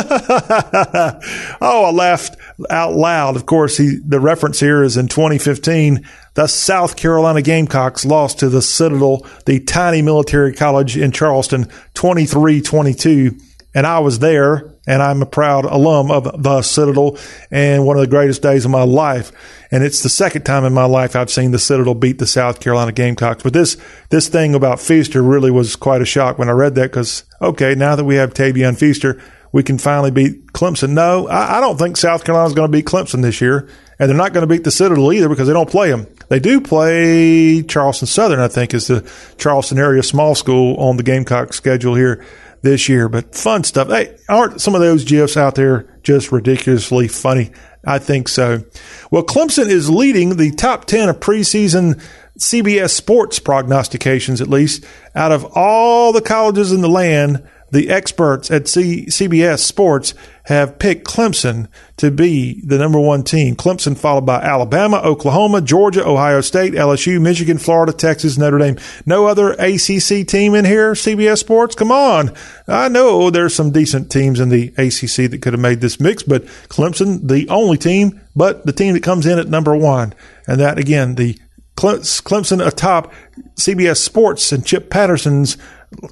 oh, 1.62 1.86
I 1.86 1.91
laughed 1.91 2.38
out 2.69 2.93
loud. 2.93 3.36
Of 3.36 3.45
course, 3.45 3.77
he, 3.77 3.99
the 4.03 4.19
reference 4.19 4.60
here 4.60 4.82
is 4.82 4.97
in 4.97 5.08
2015. 5.08 6.08
The 6.34 6.47
South 6.47 6.95
Carolina 6.95 7.41
Gamecocks 7.41 8.05
lost 8.05 8.39
to 8.39 8.49
the 8.49 8.62
Citadel, 8.62 9.27
the 9.45 9.60
tiny 9.60 10.01
military 10.01 10.53
college 10.53 10.97
in 10.97 11.12
Charleston, 11.12 11.67
23 11.93 12.62
22 12.62 13.38
and 13.73 13.86
I 13.86 13.99
was 13.99 14.19
there, 14.19 14.73
and 14.89 15.04
I'm 15.04 15.21
a 15.21 15.28
proud 15.28 15.65
alum 15.65 16.10
of 16.10 16.41
the 16.41 16.63
Citadel, 16.63 17.15
and 17.52 17.86
one 17.86 17.95
of 17.95 18.02
the 18.02 18.08
greatest 18.08 18.41
days 18.41 18.65
of 18.65 18.71
my 18.71 18.82
life. 18.82 19.32
And 19.69 19.84
it's 19.84 20.02
the 20.02 20.10
second 20.10 20.45
time 20.45 20.65
in 20.65 20.73
my 20.73 20.86
life 20.86 21.15
I've 21.15 21.30
seen 21.30 21.52
the 21.52 21.60
Citadel 21.60 21.93
beat 21.93 22.17
the 22.17 22.25
South 22.25 22.60
Carolina 22.60 22.91
Gamecocks. 22.91 23.43
But 23.43 23.54
this 23.54 23.78
this 24.10 24.30
thing 24.30 24.56
about 24.56 24.80
Feaster 24.80 25.21
really 25.21 25.52
was 25.52 25.75
quite 25.75 26.02
a 26.02 26.06
shock 26.06 26.39
when 26.39 26.49
I 26.49 26.54
read 26.54 26.73
that 26.75 26.89
because 26.89 27.23
okay, 27.39 27.75
now 27.75 27.95
that 27.95 28.04
we 28.04 28.15
have 28.15 28.34
Tavien 28.34 28.75
Feaster, 28.75 29.21
we 29.52 29.62
can 29.62 29.78
finally 29.78 30.10
beat 30.10 30.54
Clemson. 30.54 30.89
No, 30.89 31.28
I, 31.28 31.60
I 31.60 31.62
don't 31.62 31.78
think 31.78 31.95
South 31.95 32.23
Carolina's 32.23 32.56
going 32.56 32.71
to 32.71 32.75
beat 32.75 32.88
Clemson 32.88 33.21
this 33.21 33.41
year, 33.41 33.69
and 33.99 34.10
they're 34.10 34.17
not 34.17 34.34
going 34.34 34.41
to 34.41 34.52
beat 34.52 34.63
the 34.63 34.71
Citadel 34.71 35.13
either 35.13 35.30
because 35.30 35.47
they 35.47 35.54
don't 35.54 35.69
play 35.69 35.91
them. 35.91 36.08
They 36.30 36.39
do 36.39 36.62
play 36.62 37.62
Charleston 37.62 38.08
Southern, 38.08 38.39
I 38.39 38.47
think, 38.47 38.73
is 38.73 38.88
the 38.88 39.08
Charleston 39.38 39.78
area 39.78 40.02
small 40.02 40.34
school 40.34 40.78
on 40.78 40.97
the 40.97 41.04
Gamecock 41.04 41.54
schedule 41.54 41.93
here 41.93 42.25
this 42.61 42.89
year. 42.89 43.09
But 43.09 43.35
fun 43.35 43.63
stuff. 43.63 43.89
Hey, 43.89 44.17
aren't 44.27 44.61
some 44.61 44.75
of 44.75 44.81
those 44.81 45.03
GIFs 45.03 45.37
out 45.37 45.55
there 45.55 45.99
just 46.03 46.31
ridiculously 46.31 47.07
funny? 47.07 47.51
I 47.85 47.99
think 47.99 48.27
so. 48.27 48.63
Well, 49.09 49.23
Clemson 49.23 49.67
is 49.67 49.89
leading 49.89 50.35
the 50.35 50.51
top 50.51 50.85
10 50.85 51.09
of 51.09 51.19
preseason 51.19 52.01
CBS 52.37 52.91
sports 52.91 53.39
prognostications, 53.39 54.41
at 54.41 54.49
least, 54.49 54.85
out 55.15 55.31
of 55.31 55.45
all 55.55 56.11
the 56.13 56.21
colleges 56.21 56.71
in 56.71 56.81
the 56.81 56.89
land 56.89 57.47
the 57.71 57.89
experts 57.89 58.49
at 58.51 58.67
C- 58.67 59.05
CBS 59.05 59.60
Sports 59.60 60.13
have 60.43 60.79
picked 60.79 61.05
Clemson 61.05 61.67
to 61.97 62.10
be 62.10 62.62
the 62.65 62.77
number 62.77 62.99
one 62.99 63.23
team. 63.23 63.55
Clemson 63.55 63.97
followed 63.97 64.25
by 64.25 64.41
Alabama, 64.41 64.97
Oklahoma, 64.97 65.62
Georgia, 65.62 66.05
Ohio 66.05 66.41
State, 66.41 66.73
LSU, 66.73 67.21
Michigan, 67.21 67.60
Florida, 67.60 67.93
Texas, 67.93 68.38
Notre 68.38 68.58
Dame. 68.58 68.77
No 69.05 69.27
other 69.27 69.51
ACC 69.51 70.27
team 70.27 70.55
in 70.55 70.65
here, 70.65 70.93
CBS 70.93 71.38
Sports? 71.38 71.75
Come 71.75 71.91
on. 71.91 72.34
I 72.67 72.89
know 72.89 73.29
there's 73.29 73.53
some 73.53 73.71
decent 73.71 74.12
teams 74.12 74.39
in 74.39 74.49
the 74.49 74.69
ACC 74.69 75.29
that 75.29 75.41
could 75.41 75.53
have 75.53 75.62
made 75.62 75.82
this 75.82 75.99
mix, 75.99 76.23
but 76.23 76.45
Clemson, 76.67 77.27
the 77.27 77.47
only 77.49 77.77
team, 77.77 78.19
but 78.36 78.65
the 78.65 78.73
team 78.73 78.93
that 78.95 79.03
comes 79.03 79.25
in 79.25 79.38
at 79.38 79.47
number 79.47 79.75
one. 79.75 80.13
And 80.47 80.60
that, 80.60 80.79
again, 80.79 81.15
the 81.15 81.38
Clemson 81.75 82.65
atop 82.65 83.13
CBS 83.55 83.97
Sports 83.97 84.51
and 84.51 84.65
Chip 84.65 84.89
Patterson's 84.89 85.58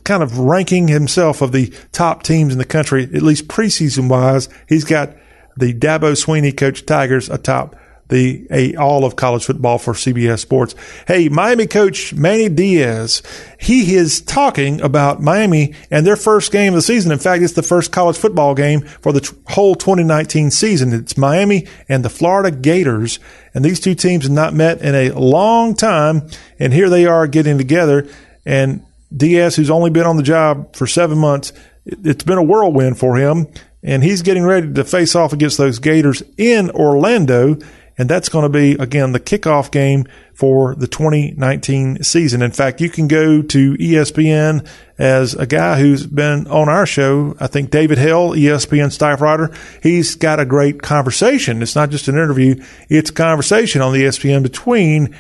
kind 0.04 0.24
of 0.24 0.40
ranking 0.40 0.88
himself 0.88 1.42
of 1.42 1.52
the 1.52 1.74
top 1.92 2.24
teams 2.24 2.54
in 2.54 2.60
the 2.60 2.66
country, 2.66 3.04
at 3.04 3.22
least 3.22 3.48
preseason 3.48 4.10
wise. 4.10 4.50
He's 4.68 4.84
got 4.84 5.16
the 5.56 5.74
Dabo 5.74 6.14
Swinney 6.14 6.56
coach 6.56 6.86
Tigers 6.86 7.30
atop 7.30 7.76
the 8.10 8.48
a, 8.50 8.76
all 8.76 9.04
of 9.04 9.16
college 9.16 9.46
football 9.46 9.78
for 9.78 9.94
CBS 9.94 10.40
Sports. 10.40 10.76
Hey, 11.08 11.30
Miami 11.30 11.68
coach 11.68 12.14
Manny 12.14 12.50
Diaz, 12.50 13.22
he 13.60 13.96
is 13.96 14.22
talking 14.22 14.82
about 14.82 15.22
Miami 15.22 15.74
and 15.92 16.06
their 16.06 16.16
first 16.16 16.52
game 16.52 16.74
of 16.74 16.78
the 16.78 16.82
season. 16.82 17.12
In 17.12 17.20
fact, 17.20 17.44
it's 17.44 17.54
the 17.54 17.64
first 17.64 17.92
college 17.92 18.18
football 18.18 18.56
game 18.56 18.82
for 18.82 19.12
the 19.12 19.22
t- 19.22 19.36
whole 19.48 19.76
2019 19.76 20.52
season. 20.52 20.94
It's 20.94 21.18
Miami 21.18 21.68
and 21.90 22.04
the 22.04 22.10
Florida 22.10 22.56
Gators, 22.56 23.20
and 23.54 23.64
these 23.66 23.80
two 23.80 23.96
teams 23.96 24.24
have 24.24 24.32
not 24.32 24.54
met 24.54 24.82
in 24.82 24.96
a 24.96 25.12
long 25.12 25.76
time, 25.76 26.30
and 26.60 26.74
here 26.74 26.90
they 26.90 27.06
are 27.06 27.28
getting 27.28 27.58
together. 27.58 28.08
And 28.46 28.86
Diaz, 29.16 29.56
who's 29.56 29.70
only 29.70 29.90
been 29.90 30.06
on 30.06 30.18
the 30.18 30.24
job 30.24 30.76
for 30.76 30.88
seven 30.88 31.18
months, 31.18 31.54
it's 31.86 32.24
been 32.24 32.38
a 32.38 32.44
whirlwind 32.44 33.00
for 33.00 33.16
him, 33.16 33.48
and 33.82 34.04
he's 34.04 34.22
getting 34.22 34.44
ready 34.44 34.74
to 34.74 34.84
face 34.84 35.16
off 35.16 35.34
against 35.34 35.58
those 35.58 35.80
Gators 35.80 36.22
in 36.38 36.70
Orlando. 36.72 37.58
And 38.00 38.08
that's 38.08 38.30
going 38.30 38.44
to 38.44 38.50
be, 38.50 38.74
again, 38.74 39.12
the 39.12 39.20
kickoff 39.20 39.72
game 39.72 40.06
for 40.36 40.76
the 40.76 40.88
2019 40.88 42.04
season. 42.04 42.44
In 42.44 42.52
fact, 42.52 42.80
you 42.80 42.92
can 42.92 43.08
go 43.08 43.42
to 43.42 43.74
ESPN 43.74 44.68
as 45.00 45.34
a 45.34 45.48
guy 45.48 45.80
who's 45.80 46.06
been 46.06 46.46
on 46.46 46.70
our 46.70 46.86
show. 46.86 47.36
I 47.40 47.48
think 47.48 47.72
David 47.72 47.98
Hale, 47.98 48.34
ESPN 48.34 48.92
staff 48.92 49.20
writer, 49.20 49.52
he's 49.82 50.14
got 50.14 50.40
a 50.40 50.46
great 50.46 50.84
conversation. 50.84 51.64
It's 51.64 51.76
not 51.76 51.90
just 51.90 52.08
an 52.08 52.16
interview. 52.16 52.64
It's 52.88 53.10
a 53.10 53.14
conversation 53.14 53.82
on 53.82 53.94
the 53.94 54.04
ESPN 54.04 54.44
between 54.44 55.16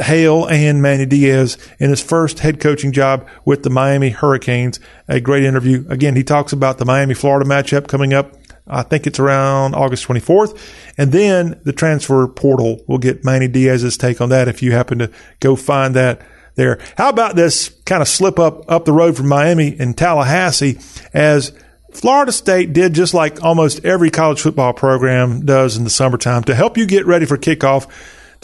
Hale 0.00 0.46
and 0.46 0.82
Manny 0.82 1.06
Diaz 1.06 1.58
in 1.78 1.90
his 1.90 2.02
first 2.02 2.40
head 2.40 2.60
coaching 2.60 2.92
job 2.92 3.26
with 3.44 3.62
the 3.62 3.70
Miami 3.70 4.10
Hurricanes. 4.10 4.80
A 5.08 5.20
great 5.20 5.44
interview. 5.44 5.84
Again, 5.88 6.16
he 6.16 6.24
talks 6.24 6.52
about 6.52 6.78
the 6.78 6.84
Miami 6.84 7.14
Florida 7.14 7.48
matchup 7.48 7.88
coming 7.88 8.14
up. 8.14 8.36
I 8.66 8.82
think 8.82 9.06
it's 9.06 9.18
around 9.18 9.74
August 9.74 10.06
24th. 10.06 10.58
And 10.96 11.12
then 11.12 11.60
the 11.64 11.72
transfer 11.72 12.26
portal. 12.28 12.82
We'll 12.86 12.98
get 12.98 13.24
Manny 13.24 13.48
Diaz's 13.48 13.96
take 13.96 14.20
on 14.20 14.30
that 14.30 14.48
if 14.48 14.62
you 14.62 14.72
happen 14.72 14.98
to 15.00 15.10
go 15.40 15.56
find 15.56 15.94
that 15.94 16.22
there. 16.54 16.78
How 16.96 17.08
about 17.08 17.36
this 17.36 17.68
kind 17.84 18.00
of 18.00 18.08
slip 18.08 18.38
up 18.38 18.70
up 18.70 18.84
the 18.84 18.92
road 18.92 19.16
from 19.16 19.28
Miami 19.28 19.76
and 19.78 19.96
Tallahassee 19.96 20.78
as 21.12 21.52
Florida 21.92 22.32
State 22.32 22.72
did 22.72 22.92
just 22.92 23.14
like 23.14 23.42
almost 23.42 23.84
every 23.84 24.10
college 24.10 24.40
football 24.40 24.72
program 24.72 25.44
does 25.44 25.76
in 25.76 25.84
the 25.84 25.90
summertime 25.90 26.42
to 26.44 26.54
help 26.54 26.76
you 26.76 26.86
get 26.86 27.06
ready 27.06 27.26
for 27.26 27.36
kickoff 27.36 27.88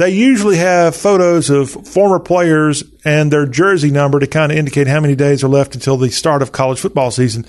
they 0.00 0.08
usually 0.08 0.56
have 0.56 0.96
photos 0.96 1.50
of 1.50 1.70
former 1.70 2.18
players 2.18 2.82
and 3.04 3.30
their 3.30 3.44
jersey 3.44 3.90
number 3.90 4.18
to 4.18 4.26
kind 4.26 4.50
of 4.50 4.56
indicate 4.56 4.86
how 4.86 4.98
many 4.98 5.14
days 5.14 5.44
are 5.44 5.48
left 5.48 5.74
until 5.74 5.98
the 5.98 6.08
start 6.08 6.40
of 6.40 6.52
college 6.52 6.80
football 6.80 7.10
season. 7.10 7.44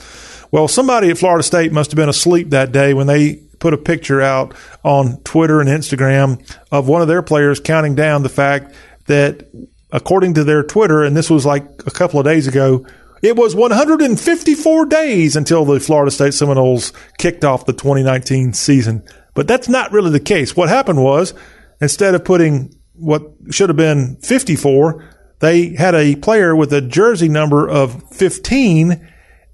Well, 0.51 0.67
somebody 0.67 1.09
at 1.09 1.17
Florida 1.17 1.43
State 1.43 1.71
must 1.71 1.91
have 1.91 1.95
been 1.95 2.09
asleep 2.09 2.49
that 2.49 2.73
day 2.73 2.93
when 2.93 3.07
they 3.07 3.35
put 3.59 3.73
a 3.73 3.77
picture 3.77 4.21
out 4.21 4.53
on 4.83 5.21
Twitter 5.21 5.61
and 5.61 5.69
Instagram 5.69 6.45
of 6.73 6.89
one 6.89 7.01
of 7.01 7.07
their 7.07 7.21
players 7.21 7.61
counting 7.61 7.95
down 7.95 8.21
the 8.21 8.27
fact 8.27 8.75
that, 9.05 9.47
according 9.93 10.33
to 10.33 10.43
their 10.43 10.61
Twitter, 10.61 11.05
and 11.05 11.15
this 11.15 11.29
was 11.29 11.45
like 11.45 11.63
a 11.87 11.91
couple 11.91 12.19
of 12.19 12.25
days 12.25 12.47
ago, 12.47 12.85
it 13.21 13.37
was 13.37 13.55
154 13.55 14.85
days 14.87 15.37
until 15.37 15.63
the 15.63 15.79
Florida 15.79 16.11
State 16.11 16.33
Seminoles 16.33 16.91
kicked 17.17 17.45
off 17.45 17.65
the 17.65 17.71
2019 17.71 18.51
season. 18.51 19.05
But 19.35 19.47
that's 19.47 19.69
not 19.69 19.93
really 19.93 20.11
the 20.11 20.19
case. 20.19 20.53
What 20.53 20.67
happened 20.67 21.01
was 21.01 21.33
instead 21.81 22.15
of 22.15 22.23
putting 22.23 22.73
what 22.93 23.23
should 23.49 23.69
have 23.69 23.77
been 23.77 24.17
54, 24.17 25.09
they 25.39 25.75
had 25.75 25.95
a 25.95 26.15
player 26.15 26.55
with 26.55 26.71
a 26.71 26.81
jersey 26.81 27.27
number 27.27 27.67
of 27.67 28.03
15 28.11 29.07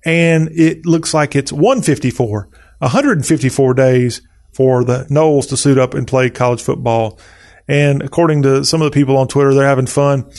and 0.05 0.49
it 0.51 0.85
looks 0.85 1.13
like 1.13 1.35
it's 1.35 1.51
154, 1.51 2.49
154 2.79 3.73
days 3.73 4.21
for 4.53 4.83
the 4.83 5.05
Noles 5.09 5.49
to 5.49 5.57
suit 5.57 5.77
up 5.77 5.93
and 5.93 6.07
play 6.07 6.29
college 6.29 6.61
football. 6.61 7.19
And 7.67 8.01
according 8.01 8.43
to 8.43 8.63
some 8.63 8.81
of 8.81 8.91
the 8.91 8.95
people 8.95 9.17
on 9.17 9.27
Twitter, 9.27 9.53
they're 9.53 9.67
having 9.67 9.87
fun. 9.87 10.31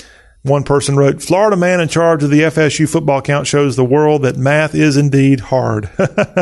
One 0.43 0.63
person 0.63 0.97
wrote, 0.97 1.23
Florida 1.23 1.57
man 1.57 1.81
in 1.81 1.89
charge 1.89 2.23
of 2.23 2.31
the 2.31 2.41
FSU 2.41 2.89
football 2.89 3.21
count 3.21 3.47
shows 3.47 3.77
the 3.77 3.85
world 3.85 4.23
that 4.23 4.37
math 4.37 4.75
is 4.75 4.97
indeed 4.97 5.41
hard. 5.41 5.91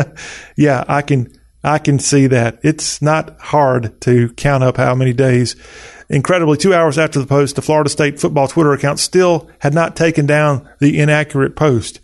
yeah, 0.57 0.85
I 0.87 1.03
can, 1.03 1.33
I 1.67 1.79
can 1.79 1.99
see 1.99 2.29
that. 2.29 2.61
It's 2.63 3.03
not 3.03 3.41
hard 3.41 4.01
to 4.03 4.29
count 4.35 4.63
up 4.63 4.77
how 4.77 4.95
many 4.95 5.13
days. 5.13 5.57
Incredibly, 6.09 6.57
two 6.57 6.73
hours 6.73 6.97
after 6.97 7.19
the 7.19 7.27
post, 7.27 7.57
the 7.57 7.63
Florida 7.63 7.91
State 7.91 8.21
football 8.21 8.47
Twitter 8.47 8.73
account 8.73 9.01
still 9.01 9.51
had 9.59 9.75
not 9.75 9.97
taken 9.97 10.27
down 10.27 10.69
the 10.79 11.01
inaccurate 11.01 11.57
post. 11.57 11.99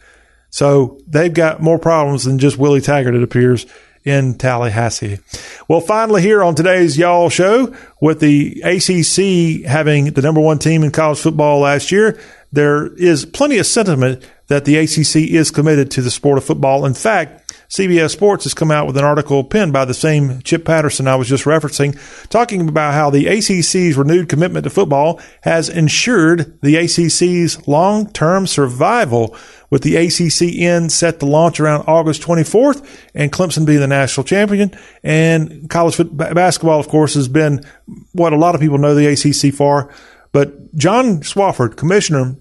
So 0.51 0.99
they've 1.07 1.33
got 1.33 1.63
more 1.63 1.79
problems 1.79 2.25
than 2.25 2.41
just 2.41 2.59
Willie 2.59 2.81
Taggart, 2.81 3.15
it 3.15 3.23
appears 3.23 3.65
in 4.05 4.35
Tallahassee. 4.35 5.21
Well, 5.69 5.81
finally, 5.81 6.23
here 6.23 6.43
on 6.43 6.57
today's 6.57 6.99
Y'all 6.99 7.31
Show, 7.31 7.73
with 8.01 8.19
the 8.19 8.61
ACC 8.63 9.65
having 9.65 10.07
the 10.07 10.23
number 10.23 10.41
one 10.41 10.59
team 10.59 10.83
in 10.83 10.91
college 10.91 11.21
football 11.21 11.61
last 11.61 11.93
year, 11.93 12.19
there 12.51 12.93
is 12.95 13.25
plenty 13.25 13.59
of 13.59 13.67
sentiment 13.67 14.25
that 14.49 14.65
the 14.65 14.77
ACC 14.77 15.31
is 15.31 15.53
committed 15.53 15.93
to 15.93 16.03
the 16.03 16.11
sport 16.11 16.37
of 16.37 16.45
football. 16.45 16.85
In 16.85 16.95
fact, 16.95 17.42
CBS 17.73 18.11
Sports 18.11 18.45
has 18.45 18.53
come 18.53 18.71
out 18.71 18.87
with 18.87 18.99
an 18.99 19.05
article 19.05 19.43
penned 19.45 19.73
by 19.73 19.87
the 19.87 19.95
same 19.95 20.43
Chip 20.43 20.63
Patterson 20.63 21.09
I 21.09 21.17
was 21.17 21.27
just 21.27 21.45
referencing, 21.45 21.99
talking 22.29 22.69
about 22.69 22.93
how 22.93 23.09
the 23.09 23.25
ACC's 23.25 23.97
renewed 23.97 24.29
commitment 24.29 24.65
to 24.65 24.71
football 24.71 25.23
has 25.41 25.71
ensured 25.71 26.61
the 26.61 26.75
ACC's 26.77 27.67
long 27.67 28.13
term 28.13 28.47
survival 28.47 29.35
with 29.71 29.83
the 29.83 29.95
ACCN 29.95 30.91
set 30.91 31.21
to 31.21 31.25
launch 31.25 31.61
around 31.61 31.85
August 31.87 32.21
24th 32.21 32.87
and 33.15 33.33
Clemson 33.33 33.65
being 33.65 33.81
the 33.81 33.87
national 33.87 34.25
champion. 34.25 34.71
And 35.03 35.71
college 35.71 35.95
football, 35.95 36.35
basketball, 36.35 36.79
of 36.79 36.89
course, 36.89 37.15
has 37.15 37.27
been 37.27 37.65
what 38.13 38.35
a 38.35 38.37
lot 38.37 38.55
of 38.55 38.61
people 38.61 38.77
know 38.77 38.95
the 38.95 39.07
ACC 39.07 39.55
for. 39.55 39.91
But 40.33 40.75
John 40.75 41.21
Swofford, 41.21 41.79
commissioner, 41.79 42.37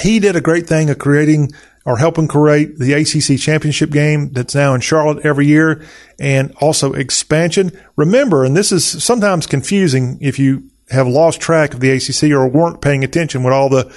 he 0.00 0.18
did 0.18 0.34
a 0.34 0.40
great 0.40 0.66
thing 0.66 0.88
of 0.88 0.98
creating 0.98 1.52
or 1.84 1.98
helping 1.98 2.28
create 2.28 2.78
the 2.78 2.92
ACC 2.92 3.38
championship 3.38 3.90
game 3.90 4.30
that's 4.30 4.54
now 4.54 4.74
in 4.74 4.80
Charlotte 4.80 5.24
every 5.24 5.46
year 5.46 5.84
and 6.18 6.52
also 6.60 6.92
expansion. 6.92 7.72
Remember, 7.96 8.44
and 8.44 8.56
this 8.56 8.72
is 8.72 9.02
sometimes 9.02 9.46
confusing 9.46 10.18
if 10.20 10.38
you 10.38 10.70
have 10.90 11.08
lost 11.08 11.40
track 11.40 11.74
of 11.74 11.80
the 11.80 11.90
ACC 11.90 12.30
or 12.30 12.46
weren't 12.46 12.80
paying 12.80 13.02
attention 13.02 13.42
with 13.42 13.52
all 13.52 13.68
the 13.68 13.92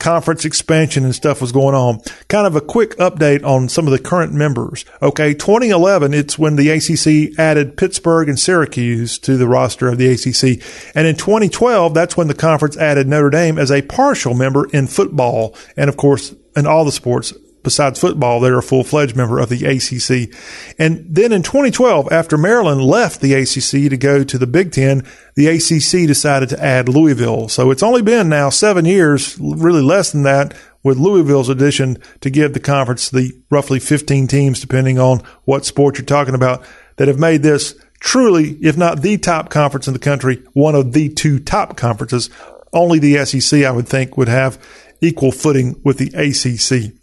conference 0.00 0.44
expansion 0.44 1.04
and 1.04 1.14
stuff 1.14 1.40
was 1.40 1.52
going 1.52 1.74
on. 1.74 2.00
Kind 2.28 2.46
of 2.46 2.56
a 2.56 2.60
quick 2.60 2.96
update 2.96 3.44
on 3.44 3.68
some 3.68 3.86
of 3.86 3.92
the 3.92 3.98
current 3.98 4.32
members. 4.32 4.84
Okay, 5.00 5.34
2011, 5.34 6.12
it's 6.12 6.38
when 6.38 6.56
the 6.56 6.70
ACC 6.70 7.38
added 7.38 7.76
Pittsburgh 7.76 8.28
and 8.28 8.38
Syracuse 8.38 9.18
to 9.20 9.36
the 9.36 9.46
roster 9.46 9.88
of 9.88 9.98
the 9.98 10.08
ACC. 10.08 10.64
And 10.96 11.06
in 11.06 11.16
2012, 11.16 11.94
that's 11.94 12.16
when 12.16 12.26
the 12.26 12.34
conference 12.34 12.76
added 12.76 13.06
Notre 13.06 13.30
Dame 13.30 13.58
as 13.58 13.70
a 13.70 13.82
partial 13.82 14.34
member 14.34 14.66
in 14.70 14.86
football. 14.86 15.54
And 15.76 15.88
of 15.88 15.96
course, 15.96 16.34
in 16.56 16.66
all 16.66 16.84
the 16.84 16.92
sports 16.92 17.32
besides 17.62 18.00
football, 18.00 18.40
they're 18.40 18.58
a 18.58 18.62
full 18.62 18.84
fledged 18.84 19.16
member 19.16 19.38
of 19.38 19.48
the 19.48 19.64
ACC. 19.64 20.34
And 20.78 21.04
then 21.08 21.32
in 21.32 21.42
2012, 21.42 22.10
after 22.10 22.36
Maryland 22.36 22.82
left 22.82 23.20
the 23.20 23.34
ACC 23.34 23.90
to 23.90 23.96
go 23.96 24.24
to 24.24 24.38
the 24.38 24.46
Big 24.46 24.72
Ten, 24.72 25.06
the 25.34 25.48
ACC 25.48 26.06
decided 26.06 26.48
to 26.50 26.62
add 26.62 26.88
Louisville. 26.88 27.48
So 27.48 27.70
it's 27.70 27.82
only 27.82 28.02
been 28.02 28.28
now 28.28 28.50
seven 28.50 28.84
years, 28.84 29.38
really 29.38 29.82
less 29.82 30.12
than 30.12 30.22
that, 30.22 30.54
with 30.82 30.98
Louisville's 30.98 31.50
addition 31.50 31.98
to 32.20 32.30
give 32.30 32.54
the 32.54 32.60
conference 32.60 33.10
the 33.10 33.32
roughly 33.50 33.78
15 33.78 34.26
teams, 34.26 34.60
depending 34.60 34.98
on 34.98 35.22
what 35.44 35.66
sport 35.66 35.98
you're 35.98 36.06
talking 36.06 36.34
about, 36.34 36.64
that 36.96 37.08
have 37.08 37.18
made 37.18 37.42
this 37.42 37.74
truly, 38.00 38.52
if 38.62 38.78
not 38.78 39.02
the 39.02 39.18
top 39.18 39.50
conference 39.50 39.86
in 39.86 39.92
the 39.92 39.98
country, 39.98 40.42
one 40.54 40.74
of 40.74 40.92
the 40.92 41.10
two 41.10 41.38
top 41.38 41.76
conferences. 41.76 42.30
Only 42.72 42.98
the 42.98 43.24
SEC, 43.26 43.64
I 43.64 43.72
would 43.72 43.88
think, 43.88 44.16
would 44.16 44.28
have 44.28 44.58
equal 45.00 45.32
footing 45.32 45.80
with 45.84 45.98
the 45.98 46.08
ACC. 46.14 46.94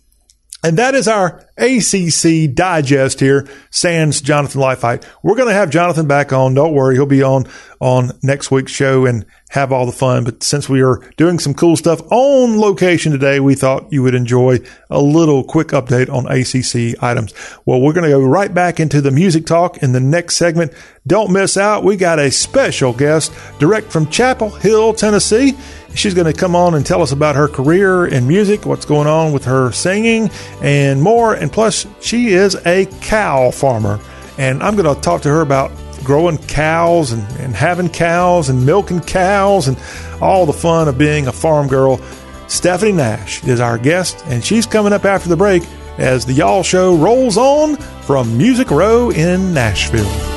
And 0.63 0.77
that 0.79 0.95
is 0.95 1.07
our 1.07 1.45
ACC 1.57 2.53
digest 2.53 3.19
here, 3.19 3.47
sans 3.69 4.19
Jonathan 4.21 4.59
Lifite. 4.59 5.07
We're 5.21 5.35
going 5.35 5.49
to 5.49 5.53
have 5.53 5.69
Jonathan 5.69 6.07
back 6.07 6.33
on. 6.33 6.55
Don't 6.55 6.73
worry. 6.73 6.95
He'll 6.95 7.05
be 7.05 7.21
on, 7.21 7.45
on 7.79 8.11
next 8.23 8.49
week's 8.49 8.71
show 8.71 9.05
and 9.05 9.25
have 9.49 9.71
all 9.71 9.85
the 9.85 9.91
fun. 9.91 10.23
But 10.23 10.41
since 10.41 10.67
we 10.67 10.81
are 10.81 10.97
doing 11.15 11.37
some 11.37 11.53
cool 11.53 11.77
stuff 11.77 12.01
on 12.11 12.59
location 12.59 13.11
today, 13.11 13.39
we 13.39 13.53
thought 13.53 13.93
you 13.93 14.01
would 14.01 14.15
enjoy 14.15 14.57
a 14.89 14.99
little 14.99 15.43
quick 15.43 15.69
update 15.69 16.09
on 16.11 16.25
ACC 16.25 17.01
items. 17.03 17.33
Well, 17.65 17.79
we're 17.79 17.93
going 17.93 18.09
to 18.09 18.17
go 18.17 18.21
right 18.21 18.53
back 18.53 18.79
into 18.79 18.99
the 18.99 19.11
music 19.11 19.45
talk 19.45 19.77
in 19.83 19.93
the 19.93 19.99
next 19.99 20.37
segment. 20.37 20.73
Don't 21.05 21.31
miss 21.31 21.55
out. 21.55 21.83
We 21.83 21.97
got 21.97 22.19
a 22.19 22.31
special 22.31 22.93
guest 22.93 23.31
direct 23.59 23.91
from 23.91 24.09
Chapel 24.09 24.49
Hill, 24.49 24.95
Tennessee. 24.95 25.55
She's 25.97 26.13
going 26.13 26.31
to 26.31 26.39
come 26.39 26.55
on 26.55 26.75
and 26.75 26.85
tell 26.85 27.01
us 27.01 27.11
about 27.11 27.35
her 27.35 27.47
career 27.47 28.05
in 28.05 28.27
music, 28.27 28.67
what's 28.67 28.85
going 28.85 29.07
on 29.07 29.31
with 29.31 29.45
her 29.45 29.71
singing, 29.71 30.29
and 30.61 31.01
more. 31.01 31.33
And 31.33 31.51
plus, 31.51 31.87
she 32.01 32.27
is 32.27 32.55
a 32.67 32.85
cow 33.01 33.49
farmer. 33.49 33.99
And 34.37 34.61
I'm 34.61 34.75
going 34.75 34.93
to 34.93 35.01
talk 35.01 35.23
to 35.23 35.29
her 35.29 35.41
about 35.41 35.71
growing 36.03 36.37
cows 36.37 37.11
and, 37.11 37.23
and 37.39 37.55
having 37.55 37.89
cows 37.89 38.49
and 38.49 38.63
milking 38.63 39.01
cows 39.01 39.67
and 39.67 39.75
all 40.21 40.45
the 40.45 40.53
fun 40.53 40.87
of 40.87 40.99
being 40.99 41.27
a 41.27 41.31
farm 41.31 41.67
girl. 41.67 41.99
Stephanie 42.47 42.91
Nash 42.91 43.43
is 43.43 43.59
our 43.59 43.79
guest, 43.79 44.23
and 44.27 44.45
she's 44.45 44.67
coming 44.67 44.93
up 44.93 45.03
after 45.03 45.27
the 45.29 45.35
break 45.35 45.63
as 45.97 46.27
the 46.27 46.33
Y'all 46.33 46.61
Show 46.61 46.95
rolls 46.95 47.37
on 47.37 47.75
from 48.03 48.37
Music 48.37 48.69
Row 48.69 49.09
in 49.09 49.51
Nashville. 49.51 50.36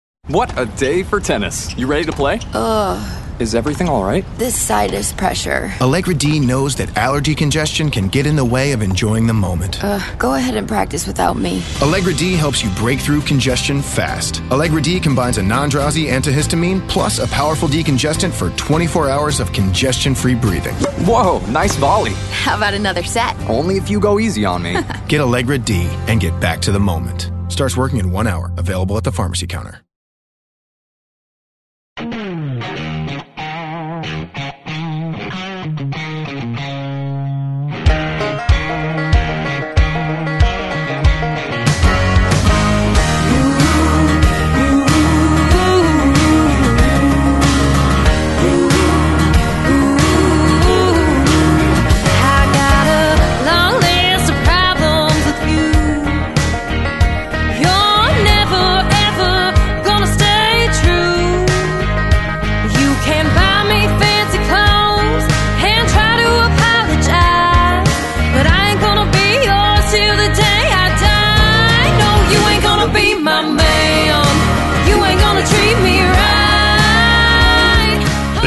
What 0.27 0.57
a 0.57 0.65
day 0.65 1.03
for 1.03 1.19
tennis. 1.19 1.75
You 1.77 1.87
ready 1.87 2.05
to 2.05 2.11
play? 2.13 2.39
Ugh. 2.53 3.17
Is 3.41 3.53
everything 3.53 3.89
all 3.89 4.05
right? 4.05 4.23
This 4.37 4.55
sinus 4.55 5.11
pressure. 5.11 5.73
Allegra 5.81 6.13
D 6.13 6.39
knows 6.39 6.75
that 6.75 6.95
allergy 6.95 7.35
congestion 7.35 7.89
can 7.89 8.07
get 8.07 8.25
in 8.25 8.37
the 8.37 8.45
way 8.45 8.71
of 8.71 8.81
enjoying 8.81 9.27
the 9.27 9.33
moment. 9.33 9.83
Uh, 9.83 9.99
go 10.17 10.35
ahead 10.35 10.55
and 10.55 10.67
practice 10.69 11.05
without 11.05 11.35
me. 11.37 11.61
Allegra 11.81 12.13
D 12.13 12.35
helps 12.35 12.63
you 12.63 12.69
break 12.75 12.99
through 12.99 13.21
congestion 13.21 13.81
fast. 13.81 14.41
Allegra 14.51 14.81
D 14.81 15.01
combines 15.01 15.37
a 15.37 15.43
non 15.43 15.67
drowsy 15.67 16.05
antihistamine 16.05 16.87
plus 16.87 17.19
a 17.19 17.27
powerful 17.27 17.67
decongestant 17.67 18.31
for 18.31 18.51
24 18.51 19.09
hours 19.09 19.39
of 19.41 19.51
congestion 19.51 20.15
free 20.15 20.35
breathing. 20.35 20.75
Whoa, 21.05 21.39
nice 21.47 21.75
volley. 21.75 22.13
How 22.31 22.55
about 22.55 22.73
another 22.73 23.03
set? 23.03 23.35
Only 23.49 23.75
if 23.75 23.89
you 23.89 23.99
go 23.99 24.17
easy 24.19 24.45
on 24.45 24.61
me. 24.63 24.77
get 25.09 25.19
Allegra 25.19 25.57
D 25.57 25.89
and 26.07 26.21
get 26.21 26.39
back 26.39 26.61
to 26.61 26.71
the 26.71 26.79
moment. 26.79 27.31
Starts 27.51 27.75
working 27.75 27.97
in 27.97 28.11
one 28.11 28.27
hour. 28.27 28.49
Available 28.57 28.95
at 28.97 29.03
the 29.03 29.11
pharmacy 29.11 29.45
counter. 29.47 29.81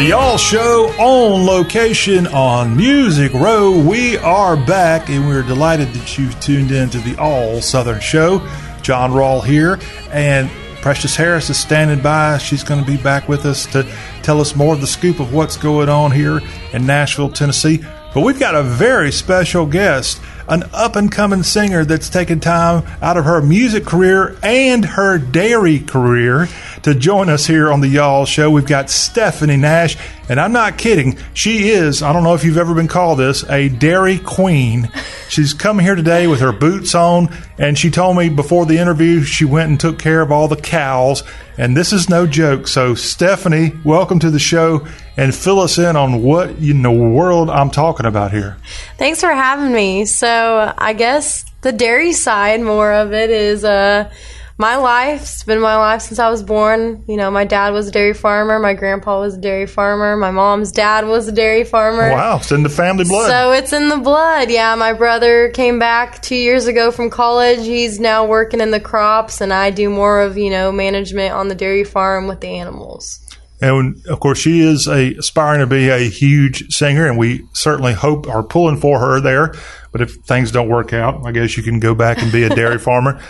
Y'all 0.04 0.36
Show 0.36 0.92
on 0.98 1.46
location 1.46 2.26
on 2.26 2.76
Music 2.76 3.32
Row. 3.32 3.80
We 3.80 4.18
are 4.18 4.54
back 4.54 5.08
and 5.08 5.26
we're 5.26 5.42
delighted 5.42 5.94
that 5.94 6.18
you've 6.18 6.38
tuned 6.40 6.72
in 6.72 6.90
to 6.90 6.98
the 6.98 7.18
All 7.18 7.62
Southern 7.62 8.00
Show. 8.00 8.46
John 8.82 9.12
Rawl 9.12 9.42
here 9.42 9.78
and 10.10 10.50
Precious 10.82 11.16
Harris 11.16 11.48
is 11.48 11.58
standing 11.58 12.02
by. 12.02 12.36
She's 12.36 12.62
going 12.62 12.84
to 12.84 12.86
be 12.86 12.98
back 12.98 13.30
with 13.30 13.46
us 13.46 13.64
to 13.72 13.90
tell 14.22 14.42
us 14.42 14.54
more 14.54 14.74
of 14.74 14.82
the 14.82 14.86
scoop 14.86 15.20
of 15.20 15.32
what's 15.32 15.56
going 15.56 15.88
on 15.88 16.10
here 16.10 16.42
in 16.74 16.84
Nashville, 16.84 17.30
Tennessee. 17.30 17.82
But 18.12 18.24
we've 18.24 18.38
got 18.38 18.54
a 18.54 18.62
very 18.62 19.10
special 19.10 19.64
guest, 19.64 20.20
an 20.48 20.64
up 20.72 20.96
and 20.96 21.10
coming 21.10 21.42
singer 21.42 21.84
that's 21.84 22.08
taken 22.08 22.40
time 22.40 22.84
out 23.00 23.16
of 23.16 23.24
her 23.24 23.40
music 23.40 23.84
career 23.84 24.36
and 24.42 24.84
her 24.84 25.18
dairy 25.18 25.78
career 25.78 26.48
to 26.82 26.94
join 26.94 27.28
us 27.28 27.46
here 27.46 27.72
on 27.72 27.80
the 27.80 27.88
Y'all 27.88 28.26
Show. 28.26 28.50
We've 28.50 28.66
got 28.66 28.90
Stephanie 28.90 29.56
Nash, 29.56 29.96
and 30.28 30.38
I'm 30.38 30.52
not 30.52 30.76
kidding. 30.76 31.18
She 31.32 31.70
is, 31.70 32.02
I 32.02 32.12
don't 32.12 32.24
know 32.24 32.34
if 32.34 32.44
you've 32.44 32.58
ever 32.58 32.74
been 32.74 32.88
called 32.88 33.18
this, 33.18 33.48
a 33.48 33.68
dairy 33.68 34.18
queen. 34.18 34.90
She's 35.28 35.54
come 35.54 35.78
here 35.78 35.94
today 35.94 36.26
with 36.26 36.40
her 36.40 36.52
boots 36.52 36.94
on, 36.94 37.34
and 37.58 37.78
she 37.78 37.90
told 37.90 38.16
me 38.16 38.28
before 38.28 38.66
the 38.66 38.78
interview 38.78 39.22
she 39.22 39.44
went 39.44 39.70
and 39.70 39.80
took 39.80 39.98
care 39.98 40.20
of 40.20 40.30
all 40.30 40.48
the 40.48 40.56
cows, 40.56 41.22
and 41.56 41.76
this 41.76 41.92
is 41.92 42.08
no 42.08 42.26
joke. 42.26 42.66
So, 42.66 42.94
Stephanie, 42.94 43.72
welcome 43.84 44.18
to 44.20 44.30
the 44.30 44.38
show, 44.38 44.86
and 45.16 45.34
fill 45.34 45.60
us 45.60 45.78
in 45.78 45.96
on 45.96 46.22
what 46.22 46.50
in 46.50 46.82
the 46.82 46.90
world 46.90 47.50
I'm 47.50 47.70
talking 47.70 48.06
about 48.06 48.32
here. 48.32 48.56
Thanks 48.98 49.20
for 49.20 49.32
having 49.32 49.72
me. 49.72 50.04
So, 50.04 50.72
I 50.76 50.92
guess 50.92 51.44
the 51.60 51.72
dairy 51.72 52.12
side, 52.12 52.60
more 52.60 52.92
of 52.92 53.12
it, 53.12 53.30
is 53.30 53.64
uh, 53.64 54.10
my 54.56 54.76
life. 54.76 55.22
It's 55.22 55.42
been 55.42 55.60
my 55.60 55.76
life 55.76 56.02
since 56.02 56.18
I 56.18 56.30
was 56.30 56.42
born. 56.42 57.04
You 57.08 57.16
know, 57.16 57.30
my 57.30 57.44
dad 57.44 57.72
was 57.72 57.88
a 57.88 57.90
dairy 57.90 58.14
farmer. 58.14 58.58
My 58.58 58.74
grandpa 58.74 59.20
was 59.20 59.36
a 59.36 59.40
dairy 59.40 59.66
farmer. 59.66 60.16
My 60.16 60.30
mom's 60.30 60.70
dad 60.70 61.06
was 61.06 61.26
a 61.26 61.32
dairy 61.32 61.64
farmer. 61.64 62.10
Wow, 62.10 62.36
it's 62.36 62.52
in 62.52 62.62
the 62.62 62.68
family 62.68 63.04
blood. 63.04 63.28
So 63.28 63.52
it's 63.52 63.72
in 63.72 63.88
the 63.88 63.98
blood. 63.98 64.50
Yeah, 64.50 64.74
my 64.76 64.92
brother 64.92 65.50
came 65.50 65.78
back 65.78 66.22
two 66.22 66.36
years 66.36 66.66
ago 66.66 66.90
from 66.90 67.10
college. 67.10 67.60
He's 67.60 67.98
now 67.98 68.26
working 68.26 68.60
in 68.60 68.70
the 68.70 68.80
crops, 68.80 69.40
and 69.40 69.52
I 69.52 69.70
do 69.70 69.90
more 69.90 70.22
of 70.22 70.38
you 70.38 70.50
know 70.50 70.70
management 70.70 71.32
on 71.34 71.48
the 71.48 71.54
dairy 71.54 71.84
farm 71.84 72.28
with 72.28 72.40
the 72.40 72.48
animals. 72.48 73.20
And 73.60 74.04
of 74.06 74.20
course, 74.20 74.38
she 74.38 74.60
is 74.60 74.86
a 74.86 75.14
aspiring 75.14 75.60
to 75.60 75.66
be 75.66 75.88
a 75.88 75.98
huge 75.98 76.72
singer, 76.72 77.06
and 77.06 77.16
we 77.16 77.46
certainly 77.54 77.94
hope 77.94 78.28
are 78.28 78.42
pulling 78.42 78.76
for 78.76 78.98
her 78.98 79.20
there. 79.20 79.54
But 79.90 80.00
if 80.00 80.14
things 80.26 80.50
don't 80.50 80.68
work 80.68 80.92
out, 80.92 81.24
I 81.24 81.32
guess 81.32 81.56
you 81.56 81.62
can 81.62 81.80
go 81.80 81.94
back 81.94 82.20
and 82.20 82.30
be 82.30 82.42
a 82.42 82.50
dairy 82.50 82.78
farmer. 82.80 83.20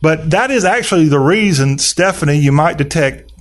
But 0.00 0.30
that 0.30 0.50
is 0.50 0.64
actually 0.64 1.08
the 1.08 1.18
reason, 1.18 1.78
Stephanie, 1.78 2.38
you 2.38 2.52
might 2.52 2.76
detect, 2.76 3.32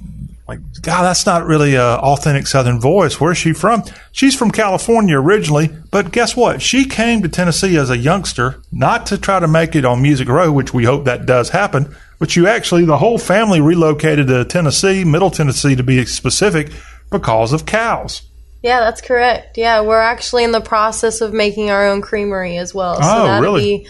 like, 0.48 0.60
God, 0.82 1.04
that's 1.04 1.26
not 1.26 1.46
really 1.46 1.76
a 1.76 1.84
authentic 1.84 2.48
Southern 2.48 2.80
voice. 2.80 3.20
Where's 3.22 3.38
she 3.38 3.54
from? 3.54 3.84
She's 4.12 4.36
from 4.36 4.50
California 4.52 5.20
originally, 5.20 5.70
but 5.92 6.12
guess 6.12 6.36
what? 6.36 6.62
She 6.62 6.86
came 6.86 7.22
to 7.22 7.30
Tennessee 7.30 7.78
as 7.78 7.90
a 7.90 7.98
youngster, 7.98 8.62
not 8.72 9.06
to 9.08 9.18
try 9.18 9.40
to 9.40 9.48
make 9.48 9.76
it 9.76 9.86
on 9.86 10.02
Music 10.02 10.28
Row, 10.28 10.52
which 10.52 10.74
we 10.74 10.86
hope 10.86 11.06
that 11.06 11.26
does 11.26 11.50
happen. 11.50 11.96
But 12.18 12.36
you 12.36 12.48
actually, 12.48 12.86
the 12.86 12.98
whole 12.98 13.20
family 13.20 13.62
relocated 13.62 14.28
to 14.28 14.44
Tennessee, 14.46 15.04
Middle 15.04 15.30
Tennessee 15.30 15.76
to 15.76 15.84
be 15.84 16.04
specific, 16.06 16.72
because 17.12 17.54
of 17.54 17.66
cows. 17.68 18.24
Yeah, 18.64 18.80
that's 18.80 19.02
correct. 19.02 19.58
Yeah, 19.58 19.82
we're 19.82 20.02
actually 20.02 20.44
in 20.44 20.52
the 20.52 20.62
process 20.62 21.22
of 21.22 21.32
making 21.32 21.70
our 21.70 21.88
own 21.88 22.02
creamery 22.02 22.58
as 22.58 22.74
well. 22.74 22.96
So 22.96 23.02
Oh, 23.04 23.24
that'll 23.28 23.42
really? 23.42 23.62
be 23.84 23.88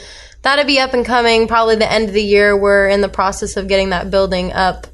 that'll 0.47 0.63
be 0.63 0.79
up 0.79 0.93
and 0.93 1.05
coming 1.05 1.45
probably 1.45 1.75
the 1.75 1.91
end 1.91 2.07
of 2.07 2.13
the 2.13 2.23
year. 2.23 2.55
We're 2.55 2.88
in 2.88 3.01
the 3.01 3.10
process 3.10 3.57
of 3.57 3.67
getting 3.67 3.89
that 3.89 4.10
building 4.10 4.53
up 4.53 4.88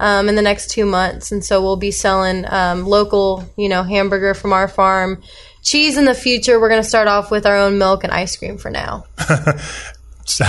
um, 0.00 0.28
in 0.28 0.34
the 0.34 0.42
next 0.42 0.70
two 0.70 0.84
months, 0.84 1.30
and 1.30 1.44
so 1.44 1.62
we'll 1.62 1.76
be 1.76 1.92
selling 1.92 2.44
um, 2.48 2.84
local, 2.84 3.48
you 3.56 3.68
know, 3.68 3.84
hamburger 3.84 4.34
from 4.34 4.52
our 4.52 4.66
farm. 4.66 5.22
Cheese 5.62 5.96
in 5.96 6.06
the 6.06 6.14
future. 6.14 6.58
We're 6.58 6.68
going 6.68 6.82
to 6.82 6.88
start 6.88 7.06
off 7.06 7.30
with 7.30 7.46
our 7.46 7.56
own 7.56 7.78
milk 7.78 8.02
and 8.02 8.12
ice 8.12 8.36
cream 8.36 8.58
for 8.58 8.68
now. 8.68 9.04
So, 10.28 10.44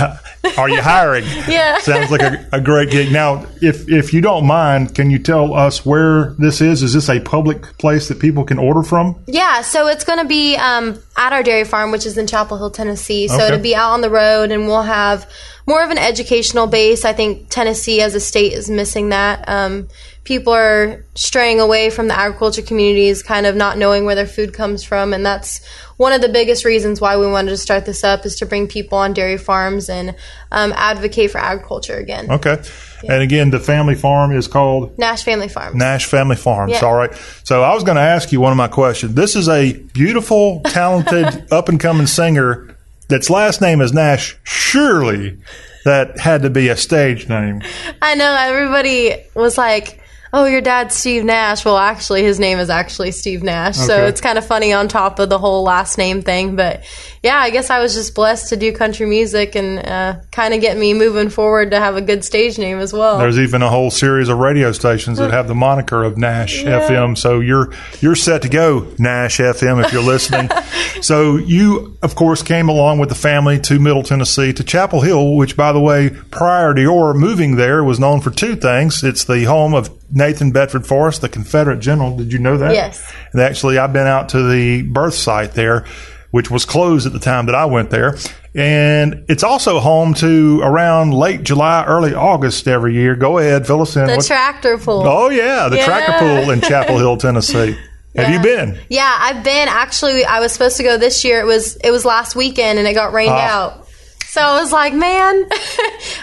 Are 0.58 0.68
you 0.68 0.82
hiring? 0.82 1.24
Yeah. 1.48 1.78
Sounds 1.78 2.10
like 2.10 2.20
a, 2.20 2.46
a 2.52 2.60
great 2.60 2.90
gig. 2.90 3.12
Now, 3.12 3.46
if 3.62 3.88
if 3.88 4.12
you 4.12 4.20
don't 4.20 4.44
mind, 4.46 4.94
can 4.94 5.10
you 5.10 5.18
tell 5.18 5.54
us 5.54 5.86
where 5.86 6.34
this 6.38 6.60
is? 6.60 6.82
Is 6.82 6.92
this 6.94 7.08
a 7.08 7.20
public 7.20 7.78
place 7.78 8.08
that 8.08 8.18
people 8.18 8.44
can 8.44 8.58
order 8.58 8.82
from? 8.82 9.16
Yeah, 9.26 9.62
so 9.62 9.86
it's 9.86 10.04
going 10.04 10.18
to 10.18 10.24
be 10.26 10.56
um, 10.56 11.00
at 11.16 11.32
our 11.32 11.42
dairy 11.42 11.64
farm, 11.64 11.90
which 11.92 12.06
is 12.06 12.18
in 12.18 12.26
Chapel 12.26 12.58
Hill, 12.58 12.70
Tennessee. 12.70 13.28
So 13.28 13.34
Okay. 13.36 13.46
it'll 13.46 13.60
be 13.60 13.74
out 13.76 13.92
on 13.92 14.00
the 14.00 14.10
road, 14.10 14.50
and 14.50 14.66
we'll 14.66 14.82
have 14.82 15.30
more 15.66 15.82
of 15.82 15.90
an 15.90 15.98
educational 15.98 16.66
base. 16.66 17.04
I 17.04 17.12
think 17.12 17.48
Tennessee 17.48 18.02
as 18.02 18.14
a 18.14 18.20
state 18.20 18.52
is 18.52 18.68
missing 18.68 19.10
that. 19.10 19.48
Um, 19.48 19.88
people 20.28 20.52
are 20.52 21.02
straying 21.14 21.58
away 21.58 21.88
from 21.88 22.06
the 22.06 22.14
agriculture 22.14 22.60
communities, 22.60 23.22
kind 23.22 23.46
of 23.46 23.56
not 23.56 23.78
knowing 23.78 24.04
where 24.04 24.14
their 24.14 24.26
food 24.26 24.52
comes 24.52 24.84
from, 24.84 25.14
and 25.14 25.24
that's 25.24 25.66
one 25.96 26.12
of 26.12 26.20
the 26.20 26.28
biggest 26.28 26.66
reasons 26.66 27.00
why 27.00 27.16
we 27.16 27.26
wanted 27.26 27.50
to 27.50 27.56
start 27.56 27.86
this 27.86 28.04
up 28.04 28.26
is 28.26 28.36
to 28.36 28.44
bring 28.44 28.68
people 28.68 28.98
on 28.98 29.14
dairy 29.14 29.38
farms 29.38 29.88
and 29.88 30.14
um, 30.52 30.74
advocate 30.76 31.30
for 31.30 31.38
agriculture 31.38 31.96
again. 31.96 32.30
Okay. 32.30 32.62
And 33.08 33.22
again, 33.22 33.50
the 33.50 33.58
family 33.58 33.94
farm 33.94 34.36
is 34.36 34.46
called 34.46 34.98
Nash 34.98 35.24
Family 35.24 35.48
Farms. 35.48 35.74
Nash 35.74 36.04
Family 36.04 36.36
Farms. 36.36 36.72
Yeah. 36.72 36.84
All 36.84 36.94
right. 36.94 37.12
So 37.44 37.62
I 37.62 37.74
was 37.74 37.82
going 37.82 37.96
to 37.96 38.02
ask 38.02 38.30
you 38.30 38.40
one 38.40 38.52
of 38.52 38.58
my 38.58 38.68
questions. 38.68 39.14
This 39.14 39.34
is 39.34 39.48
a 39.48 39.72
beautiful, 39.72 40.60
talented, 40.66 41.50
up 41.52 41.70
and 41.70 41.80
coming 41.80 42.06
singer 42.06 42.76
that's 43.08 43.30
last 43.30 43.62
name 43.62 43.80
is 43.80 43.94
Nash. 43.94 44.36
Surely 44.44 45.38
that 45.84 46.18
had 46.18 46.42
to 46.42 46.50
be 46.50 46.68
a 46.68 46.76
stage 46.76 47.30
name. 47.30 47.62
I 48.02 48.14
know 48.14 48.36
everybody 48.38 49.24
was 49.34 49.56
like, 49.56 50.00
"Oh, 50.32 50.44
your 50.44 50.60
dad's 50.60 50.94
Steve 50.94 51.24
Nash." 51.24 51.64
Well, 51.64 51.76
actually, 51.78 52.22
his 52.22 52.38
name 52.38 52.58
is 52.58 52.70
actually 52.70 53.10
Steve 53.12 53.42
Nash, 53.42 53.76
so 53.76 54.06
it's 54.06 54.20
kind 54.20 54.38
of 54.38 54.46
funny 54.46 54.72
on 54.72 54.88
top 54.88 55.18
of 55.18 55.28
the 55.28 55.38
whole 55.38 55.62
last 55.62 55.98
name 55.98 56.22
thing. 56.22 56.56
But 56.56 56.84
yeah, 57.22 57.36
I 57.38 57.50
guess 57.50 57.70
I 57.70 57.80
was 57.80 57.94
just 57.94 58.14
blessed 58.14 58.50
to 58.50 58.56
do 58.56 58.72
country 58.72 59.06
music 59.06 59.54
and 59.56 59.78
uh, 59.78 60.16
kind 60.30 60.54
of 60.54 60.60
get 60.60 60.76
me 60.76 60.94
moving 60.94 61.28
forward 61.30 61.70
to 61.72 61.78
have 61.80 61.96
a 61.96 62.00
good 62.00 62.24
stage 62.24 62.58
name 62.58 62.78
as 62.78 62.92
well. 62.92 63.18
There's 63.18 63.38
even 63.38 63.62
a 63.62 63.68
whole 63.68 63.90
series 63.90 64.28
of 64.28 64.38
radio 64.38 64.72
stations 64.72 65.18
that 65.18 65.30
have 65.30 65.48
the 65.48 65.54
moniker 65.54 66.04
of 66.04 66.16
Nash 66.16 66.62
Yeah. 66.62 66.80
FM. 66.88 67.16
So 67.18 67.40
you're 67.40 67.72
you're 68.00 68.14
set 68.14 68.42
to 68.42 68.48
go, 68.48 68.86
Nash 68.98 69.38
FM, 69.38 69.84
if 69.84 69.92
you're 69.92 70.02
listening. 70.02 70.48
so 71.02 71.36
you, 71.36 71.96
of 72.02 72.14
course, 72.14 72.42
came 72.42 72.68
along 72.68 72.98
with 72.98 73.08
the 73.08 73.14
family 73.14 73.58
to 73.60 73.78
Middle 73.78 74.02
Tennessee 74.02 74.52
to 74.52 74.64
Chapel 74.64 75.00
Hill, 75.00 75.34
which, 75.36 75.56
by 75.56 75.72
the 75.72 75.80
way, 75.80 76.10
prior 76.30 76.74
to 76.74 76.80
your 76.80 77.14
moving 77.14 77.56
there, 77.56 77.82
was 77.82 77.98
known 77.98 78.20
for 78.20 78.30
two 78.30 78.56
things. 78.56 79.02
It's 79.02 79.24
the 79.24 79.44
home 79.44 79.74
of 79.74 79.90
Nathan 80.10 80.50
Bedford 80.52 80.86
Forrest, 80.86 81.20
the 81.20 81.28
Confederate 81.28 81.80
general. 81.80 82.16
Did 82.16 82.32
you 82.32 82.38
know 82.38 82.56
that? 82.58 82.72
Yes. 82.74 83.12
And 83.32 83.40
actually, 83.42 83.78
I've 83.78 83.92
been 83.92 84.06
out 84.06 84.30
to 84.30 84.42
the 84.48 84.82
birth 84.82 85.14
site 85.14 85.52
there, 85.52 85.84
which 86.30 86.50
was 86.50 86.64
closed 86.64 87.06
at 87.06 87.12
the 87.12 87.18
time 87.18 87.46
that 87.46 87.54
I 87.54 87.66
went 87.66 87.90
there. 87.90 88.16
And 88.54 89.24
it's 89.28 89.42
also 89.44 89.78
home 89.78 90.14
to 90.14 90.60
around 90.62 91.12
late 91.14 91.42
July, 91.44 91.84
early 91.86 92.14
August 92.14 92.66
every 92.66 92.94
year. 92.94 93.14
Go 93.14 93.38
ahead, 93.38 93.66
fill 93.66 93.82
us 93.82 93.94
in. 93.96 94.06
the 94.06 94.16
What- 94.16 94.26
tractor 94.26 94.78
pull. 94.78 95.06
Oh 95.06 95.28
yeah, 95.28 95.68
the 95.68 95.76
Yeah. 95.76 95.84
tractor 95.84 96.12
pool 96.18 96.50
in 96.50 96.60
Chapel 96.60 96.96
Hill, 96.98 97.16
Tennessee. 97.18 97.76
Have 98.16 98.30
you 98.32 98.40
been? 98.40 98.76
Yeah, 98.88 99.14
I've 99.16 99.44
been 99.44 99.68
actually. 99.68 100.24
I 100.24 100.40
was 100.40 100.50
supposed 100.52 100.76
to 100.78 100.82
go 100.82 100.96
this 100.96 101.24
year. 101.24 101.40
It 101.40 101.44
was 101.46 101.76
it 101.76 101.90
was 101.92 102.04
last 102.04 102.34
weekend, 102.34 102.78
and 102.80 102.88
it 102.88 102.94
got 102.94 103.12
rained 103.12 103.30
Ah. 103.32 103.48
out. 103.66 103.87
So 104.30 104.42
I 104.42 104.60
was 104.60 104.72
like, 104.72 104.92
man, 104.92 105.46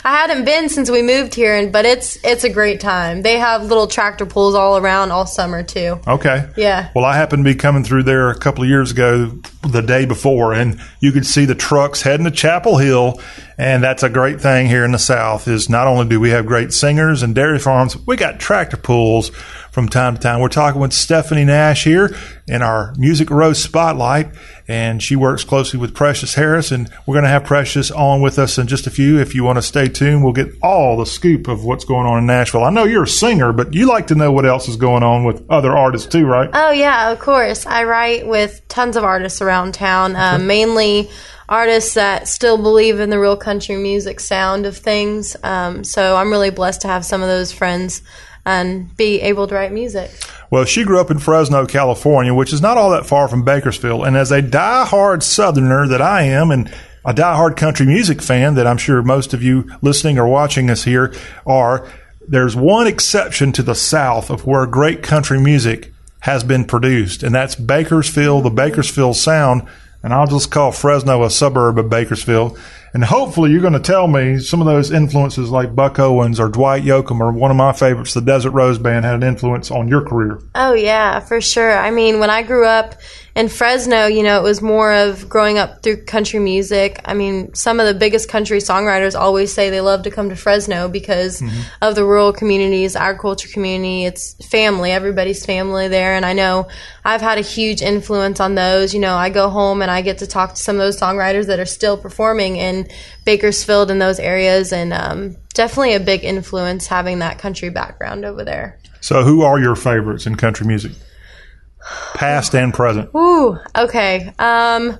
I 0.04 0.15
hadn't 0.15 0.46
been 0.46 0.70
since 0.70 0.91
we 0.91 1.02
moved 1.02 1.34
here, 1.34 1.56
and 1.56 1.72
but 1.72 1.86
it's 1.86 2.18
it's 2.24 2.44
a 2.44 2.50
great 2.50 2.80
time. 2.80 3.24
They 3.24 3.39
have 3.39 3.63
little 3.63 3.88
tractor 3.88 4.28
pools 4.28 4.54
all 4.54 4.78
around 4.78 5.12
all 5.12 5.26
summer 5.26 5.63
too. 5.63 6.00
Okay. 6.08 6.48
Yeah. 6.56 6.91
Well, 6.96 7.04
I 7.04 7.15
happened 7.15 7.44
to 7.44 7.52
be 7.52 7.56
coming 7.56 7.84
through 7.84 8.04
there 8.04 8.30
a 8.30 8.38
couple 8.38 8.63
of 8.63 8.70
years 8.70 8.91
ago, 8.91 9.32
the 9.63 9.82
day 9.82 10.06
before, 10.06 10.54
and 10.54 10.80
you 11.06 11.12
could 11.12 11.26
see 11.26 11.46
the 11.46 11.54
trucks 11.54 12.02
heading 12.02 12.26
to 12.26 12.32
Chapel 12.32 12.78
Hill. 12.78 13.22
And 13.58 13.84
that's 13.84 14.04
a 14.04 14.10
great 14.10 14.41
thing 14.41 14.68
here 14.68 14.84
in 14.84 14.91
the 14.91 15.00
South 15.00 15.48
is 15.48 15.70
not 15.70 15.88
only 15.88 16.08
do 16.08 16.20
we 16.20 16.32
have 16.32 16.46
great 16.46 16.74
singers 16.74 17.22
and 17.22 17.36
dairy 17.36 17.60
farms, 17.60 17.96
we 18.06 18.18
got 18.18 18.39
tractor 18.39 18.76
pools 18.76 19.30
from 19.76 19.88
time 19.88 20.15
to 20.15 20.22
time. 20.22 20.39
We're 20.39 20.48
talking 20.48 20.82
with 20.82 20.94
Stephanie 20.94 21.44
Nash 21.46 21.84
here 21.84 22.15
in 22.48 22.62
our 22.62 22.94
Music 22.98 23.30
Row's 23.30 23.62
Spotlight, 23.62 24.30
and 24.70 25.04
she 25.04 25.18
works 25.18 25.44
closely 25.44 25.80
with 25.80 25.94
Precious 25.94 26.34
Harris. 26.34 26.72
And 26.72 26.89
we're 27.06 27.15
going 27.15 27.24
to 27.24 27.30
have 27.30 27.44
Precious 27.44 27.91
on 27.91 28.22
with 28.22 28.39
us 28.39 28.58
in 28.58 28.68
just 28.68 28.88
a 28.88 28.89
few. 28.89 29.20
If 29.20 29.36
you 29.36 29.43
want 29.43 29.58
to 29.58 29.62
stay 29.62 29.89
tuned, 29.89 30.24
we'll 30.24 30.32
get 30.32 30.53
all 30.64 30.95
the 30.95 31.06
scoop 31.06 31.49
of 31.49 31.66
what's 31.66 31.84
going 31.84 32.08
on 32.08 32.20
in 32.20 32.26
Nashville. 32.26 32.64
I 32.64 32.70
know 32.70 32.86
you're 32.86 33.03
a 33.03 33.08
singer, 33.08 33.51
but 33.51 33.74
you 33.74 33.86
like 33.86 34.08
to 34.08 34.16
know 34.16 34.32
what 34.32 34.45
else 34.45 34.70
is 34.70 34.78
going 34.78 35.03
on 35.03 35.26
with 35.26 35.43
other 35.49 35.76
artists 35.76 36.08
too, 36.08 36.26
right? 36.26 36.49
Oh 36.53 36.72
yeah, 36.72 37.12
of 37.12 37.20
course. 37.20 37.66
I 37.66 37.84
write 37.84 38.28
with 38.28 38.66
tons 38.70 38.95
of 38.95 39.03
artists 39.03 39.41
around 39.41 39.74
town, 39.74 40.16
uh, 40.16 40.38
mainly 40.38 40.95
artists 41.48 41.93
that 41.93 42.28
still 42.28 42.58
believe 42.58 43.00
in 43.00 43.10
the 43.10 43.20
real 43.20 43.38
country 43.38 43.78
music 43.78 44.20
sound 44.20 44.66
of 44.66 44.78
things. 44.78 45.36
Um, 45.43 45.84
so 45.84 46.16
I'm 46.16 46.32
really 46.32 46.50
blessed 46.50 46.82
to 46.82 46.88
have 46.88 47.06
some 47.06 47.22
of 47.22 47.28
those 47.28 47.52
friends 47.52 48.02
and 48.46 48.96
be 48.96 49.22
able 49.22 49.48
to 49.48 49.56
write 49.56 49.72
music. 49.72 50.12
Well, 50.52 50.66
she 50.66 50.84
grew 50.84 51.00
up 51.00 51.12
in 51.12 51.20
Fresno, 51.20 51.66
California, 51.66 52.34
which 52.34 52.54
is 52.54 52.62
not 52.62 52.78
all 52.78 52.91
that 52.91 53.06
far 53.06 53.28
from 53.28 53.43
Bakersfield. 53.43 54.06
And 54.06 54.16
as 54.16 54.32
a 54.32 54.41
die-hard 54.41 55.24
Southerner 55.24 55.88
that 55.88 56.02
I 56.02 56.24
am, 56.24 56.52
and 56.52 56.72
a 57.04 57.14
die-hard 57.14 57.58
country 57.58 57.86
music 57.86 58.22
fan 58.22 58.56
that 58.56 58.68
I'm 58.68 58.78
sure 58.78 59.02
most 59.02 59.34
of 59.34 59.43
you 59.43 59.70
listening 59.82 60.18
or 60.18 60.28
watching 60.28 60.70
us 60.70 60.84
here 60.84 61.14
are, 61.46 61.88
there's 62.28 62.56
one 62.56 62.88
exception 62.88 63.52
to 63.54 63.64
the 63.64 63.76
South 63.76 64.30
of 64.30 64.46
where 64.46 64.66
great 64.66 65.04
country 65.04 65.39
music 65.39 65.91
has 66.20 66.43
been 66.43 66.66
produced, 66.66 67.22
and 67.22 67.36
that's 67.36 67.56
Bakersfield, 67.56 68.46
the 68.46 68.50
Bakersfield 68.50 69.16
Sound. 69.16 69.68
And 70.06 70.14
I'll 70.14 70.28
just 70.28 70.51
call 70.51 70.72
Fresno 70.72 71.24
a 71.24 71.32
suburb 71.32 71.80
of 71.80 71.89
Bakersfield. 71.89 72.60
And 72.96 73.04
hopefully, 73.04 73.52
you're 73.52 73.60
going 73.60 73.74
to 73.74 73.80
tell 73.80 74.08
me 74.08 74.39
some 74.39 74.62
of 74.62 74.68
those 74.68 74.89
influences, 74.89 75.50
like 75.50 75.76
Buck 75.76 76.00
Owens 76.00 76.39
or 76.39 76.48
Dwight 76.48 76.84
Yoakam, 76.84 77.20
or 77.20 77.30
one 77.34 77.52
of 77.52 77.58
my 77.58 77.74
favorites, 77.74 78.14
the 78.14 78.22
Desert 78.22 78.52
Rose 78.52 78.80
Band, 78.80 79.04
had 79.04 79.16
an 79.16 79.24
influence 79.24 79.70
on 79.70 79.89
your 79.89 80.02
career. 80.02 80.39
Oh 80.56 80.74
yeah, 80.74 81.20
for 81.20 81.41
sure. 81.41 81.78
I 81.78 81.91
mean, 81.91 82.20
when 82.22 82.30
I 82.30 82.41
grew 82.41 82.66
up 82.66 82.96
in 83.36 83.50
Fresno, 83.50 84.06
you 84.06 84.24
know, 84.24 84.39
it 84.39 84.43
was 84.43 84.62
more 84.62 84.93
of 84.93 85.28
growing 85.28 85.58
up 85.58 85.84
through 85.84 86.06
country 86.06 86.39
music. 86.39 87.02
I 87.04 87.14
mean, 87.14 87.54
some 87.54 87.82
of 87.82 87.86
the 87.86 87.93
biggest 87.93 88.30
country 88.30 88.60
songwriters 88.60 89.14
always 89.14 89.54
say 89.54 89.70
they 89.70 89.82
love 89.82 90.04
to 90.04 90.10
come 90.10 90.30
to 90.30 90.38
Fresno 90.38 90.88
because 90.88 91.41
Mm-hmm. 91.41 91.62
of 91.82 91.96
the 91.96 92.06
rural 92.06 92.32
communities, 92.32 92.96
agriculture 92.96 93.50
community. 93.50 94.06
It's 94.06 94.36
family, 94.48 94.91
everybody's 94.91 95.46
family 95.46 95.89
there. 95.89 96.14
And 96.14 96.26
I 96.26 96.32
know 96.32 96.70
I've 97.04 97.20
had 97.20 97.38
a 97.38 97.41
huge 97.41 97.82
influence 97.82 98.39
on 98.39 98.56
those. 98.56 98.93
You 98.93 99.02
know, 99.02 99.16
I 99.16 99.30
go 99.30 99.50
home 99.50 99.82
and 99.82 99.91
I 99.91 100.02
get 100.02 100.20
to 100.20 100.28
talk 100.28 100.52
to 100.54 100.62
some 100.62 100.78
of 100.78 100.80
those 100.80 100.98
songwriters 100.98 101.48
that 101.48 101.60
are 101.60 101.66
still 101.66 101.98
performing 101.98 102.56
Bakersfield 103.26 103.92
and 103.92 104.02
those 104.02 104.20
areas. 104.20 104.72
And 104.74 104.94
um, 104.94 105.36
definitely 105.54 105.94
a 105.94 106.00
big 106.00 106.24
influence 106.24 106.88
having 106.88 107.20
that 107.20 107.40
country 107.40 107.70
background 107.70 108.26
over 108.26 108.44
there. 108.44 108.80
So, 109.02 109.24
who 109.24 109.44
are 109.44 109.60
your 109.60 109.76
favorites 109.76 110.26
in 110.26 110.36
country 110.36 110.66
music, 110.66 110.94
past 112.16 112.56
and 112.56 112.74
present? 112.74 113.10
Ooh, 113.16 113.58
okay. 113.78 114.34
Um, 114.40 114.98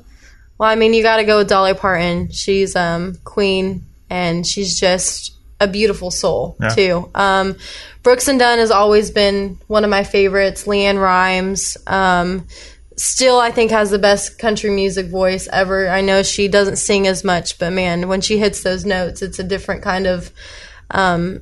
well, 0.58 0.70
I 0.70 0.76
mean, 0.76 0.94
you 0.94 1.02
got 1.04 1.18
to 1.18 1.24
go 1.24 1.38
with 1.40 1.50
Dolly 1.50 1.74
Parton. 1.74 2.32
She's 2.32 2.76
um 2.76 3.16
queen, 3.24 3.84
and 4.10 4.46
she's 4.46 4.80
just 4.80 5.34
a 5.60 5.68
beautiful 5.68 6.12
soul 6.12 6.56
Yeah. 6.62 6.70
too. 6.70 7.10
Um, 7.16 7.56
Brooks 8.04 8.28
and 8.28 8.38
Dunn 8.38 8.60
has 8.60 8.72
always 8.72 9.10
been 9.10 9.58
one 9.68 9.84
of 9.84 9.90
my 9.90 10.04
favorites. 10.04 10.66
LeAnn 10.66 11.02
Rimes. 11.02 11.78
Um, 11.88 12.46
still, 12.96 13.39
I 13.39 13.52
think 13.52 13.72
has 13.72 13.89
the 13.89 14.00
best 14.00 14.39
country 14.39 14.70
music 14.70 15.08
voice 15.08 15.48
ever. 15.52 15.89
I 15.89 16.02
know 16.02 16.24
she 16.24 16.48
doesn't 16.48 16.78
sing 16.78 17.08
as 17.08 17.24
much, 17.24 17.60
but 17.60 17.72
man, 17.72 18.08
when 18.08 18.22
she 18.22 18.38
hits 18.38 18.64
those 18.64 18.86
notes, 18.86 19.22
it's 19.22 19.39
a 19.39 19.43
different 19.43 19.82
kind 19.82 20.08
of 20.08 20.32
um, 20.91 21.41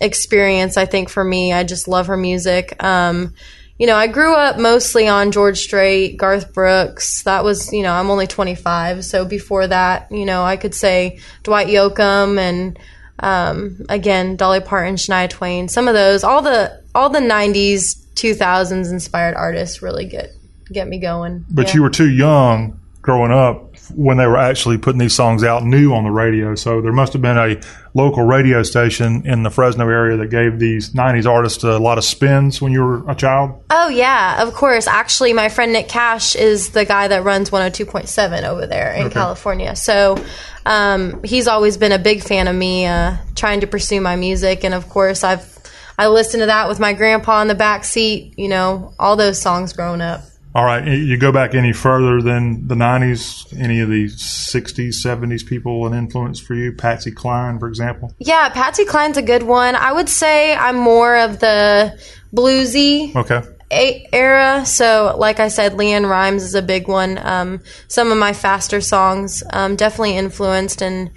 experience. 0.00 0.76
I 0.76 0.86
think 0.86 1.08
for 1.08 1.24
me, 1.24 1.52
I 1.52 1.64
just 1.64 1.88
love 1.88 2.06
her 2.06 2.16
music. 2.16 2.82
Um, 2.82 3.34
you 3.78 3.86
know, 3.86 3.96
I 3.96 4.06
grew 4.06 4.34
up 4.34 4.58
mostly 4.58 5.06
on 5.06 5.32
George 5.32 5.58
Strait, 5.58 6.16
Garth 6.16 6.54
Brooks. 6.54 7.22
That 7.24 7.44
was, 7.44 7.72
you 7.72 7.82
know, 7.82 7.92
I'm 7.92 8.10
only 8.10 8.26
25, 8.26 9.04
so 9.04 9.24
before 9.26 9.66
that, 9.66 10.10
you 10.10 10.24
know, 10.24 10.44
I 10.44 10.56
could 10.56 10.74
say 10.74 11.18
Dwight 11.42 11.66
Yoakam 11.66 12.38
and 12.38 12.78
um, 13.18 13.84
again 13.88 14.36
Dolly 14.36 14.60
Parton, 14.60 14.96
Shania 14.96 15.28
Twain. 15.28 15.68
Some 15.68 15.88
of 15.88 15.94
those, 15.94 16.24
all 16.24 16.42
the 16.42 16.82
all 16.94 17.10
the 17.10 17.18
90s, 17.18 17.96
2000s 18.14 18.90
inspired 18.90 19.34
artists 19.34 19.82
really 19.82 20.06
get 20.06 20.35
get 20.72 20.88
me 20.88 20.98
going. 20.98 21.44
But 21.50 21.68
Yeah. 21.68 21.74
you 21.74 21.82
were 21.82 21.90
too 21.90 22.08
young 22.10 22.80
growing 23.02 23.30
up 23.30 23.62
when 23.94 24.16
they 24.16 24.26
were 24.26 24.36
actually 24.36 24.76
putting 24.78 24.98
these 24.98 25.14
songs 25.14 25.44
out 25.44 25.62
new 25.64 25.94
on 25.94 26.02
the 26.02 26.10
radio. 26.10 26.56
So 26.56 26.80
there 26.80 26.92
must 26.92 27.12
have 27.12 27.22
been 27.22 27.38
a 27.38 27.60
local 27.94 28.24
radio 28.24 28.64
station 28.64 29.22
in 29.24 29.44
the 29.44 29.50
Fresno 29.50 29.88
area 29.88 30.16
that 30.16 30.26
gave 30.28 30.58
these 30.58 30.90
90s 30.92 31.24
artists 31.24 31.62
a 31.62 31.78
lot 31.78 31.98
of 31.98 32.04
spins 32.04 32.60
when 32.60 32.72
you 32.72 32.82
were 32.82 33.08
a 33.08 33.14
child. 33.14 33.62
Oh 33.70 33.86
yeah, 33.88 34.42
of 34.42 34.54
course. 34.54 34.88
Actually, 34.88 35.34
my 35.34 35.48
friend 35.48 35.72
Nick 35.72 35.86
Cash 35.88 36.34
is 36.34 36.70
the 36.70 36.84
guy 36.84 37.06
that 37.06 37.22
runs 37.22 37.50
102.7 37.50 38.42
over 38.42 38.66
there 38.66 38.92
in 38.94 39.06
Okay. 39.06 39.14
California. 39.14 39.76
So 39.76 40.18
um, 40.66 41.22
he's 41.22 41.46
always 41.46 41.76
been 41.76 41.92
a 41.92 41.98
big 42.00 42.24
fan 42.24 42.48
of 42.48 42.56
me 42.56 42.86
uh, 42.86 43.16
trying 43.36 43.60
to 43.60 43.68
pursue 43.68 44.00
my 44.00 44.16
music, 44.16 44.64
and 44.64 44.74
of 44.74 44.88
course, 44.88 45.22
I've 45.22 45.52
I 45.98 46.08
listened 46.08 46.42
to 46.42 46.46
that 46.46 46.68
with 46.68 46.80
my 46.80 46.92
grandpa 46.92 47.40
in 47.42 47.48
the 47.48 47.54
back 47.54 47.84
seat. 47.84 48.34
You 48.36 48.48
know, 48.48 48.94
all 48.98 49.14
those 49.14 49.40
songs 49.40 49.72
growing 49.72 50.00
up. 50.00 50.22
All 50.56 50.64
right, 50.64 50.88
you 50.88 51.18
go 51.18 51.32
back 51.32 51.54
any 51.54 51.74
further 51.74 52.22
than 52.22 52.66
the 52.66 52.74
90s, 52.74 53.44
any 53.60 53.80
of 53.80 53.90
the 53.90 54.06
60s, 54.06 54.94
70s 55.04 55.46
people 55.46 55.86
an 55.86 55.92
influence 55.92 56.40
for 56.40 56.54
you? 56.54 56.72
Patsy 56.72 57.10
Cline, 57.10 57.58
for 57.58 57.68
example? 57.68 58.14
Yeah, 58.18 58.48
Patsy 58.48 58.86
Cline's 58.86 59.18
a 59.18 59.22
good 59.22 59.42
one. 59.42 59.76
I 59.76 59.92
would 59.92 60.08
say 60.08 60.54
I'm 60.54 60.76
more 60.76 61.14
of 61.18 61.40
the 61.40 62.00
bluesy 62.34 63.14
Okay. 63.14 63.42
a- 63.70 64.08
era. 64.14 64.64
So, 64.64 65.14
like 65.18 65.40
I 65.40 65.48
said, 65.48 65.74
LeAnn 65.74 66.08
Rimes 66.08 66.42
is 66.42 66.54
a 66.54 66.62
big 66.62 66.88
one. 66.88 67.18
Um, 67.22 67.60
some 67.88 68.10
of 68.10 68.16
my 68.16 68.32
faster 68.32 68.80
songs 68.80 69.42
um, 69.52 69.76
definitely 69.76 70.16
influenced 70.16 70.80
and 70.80 71.10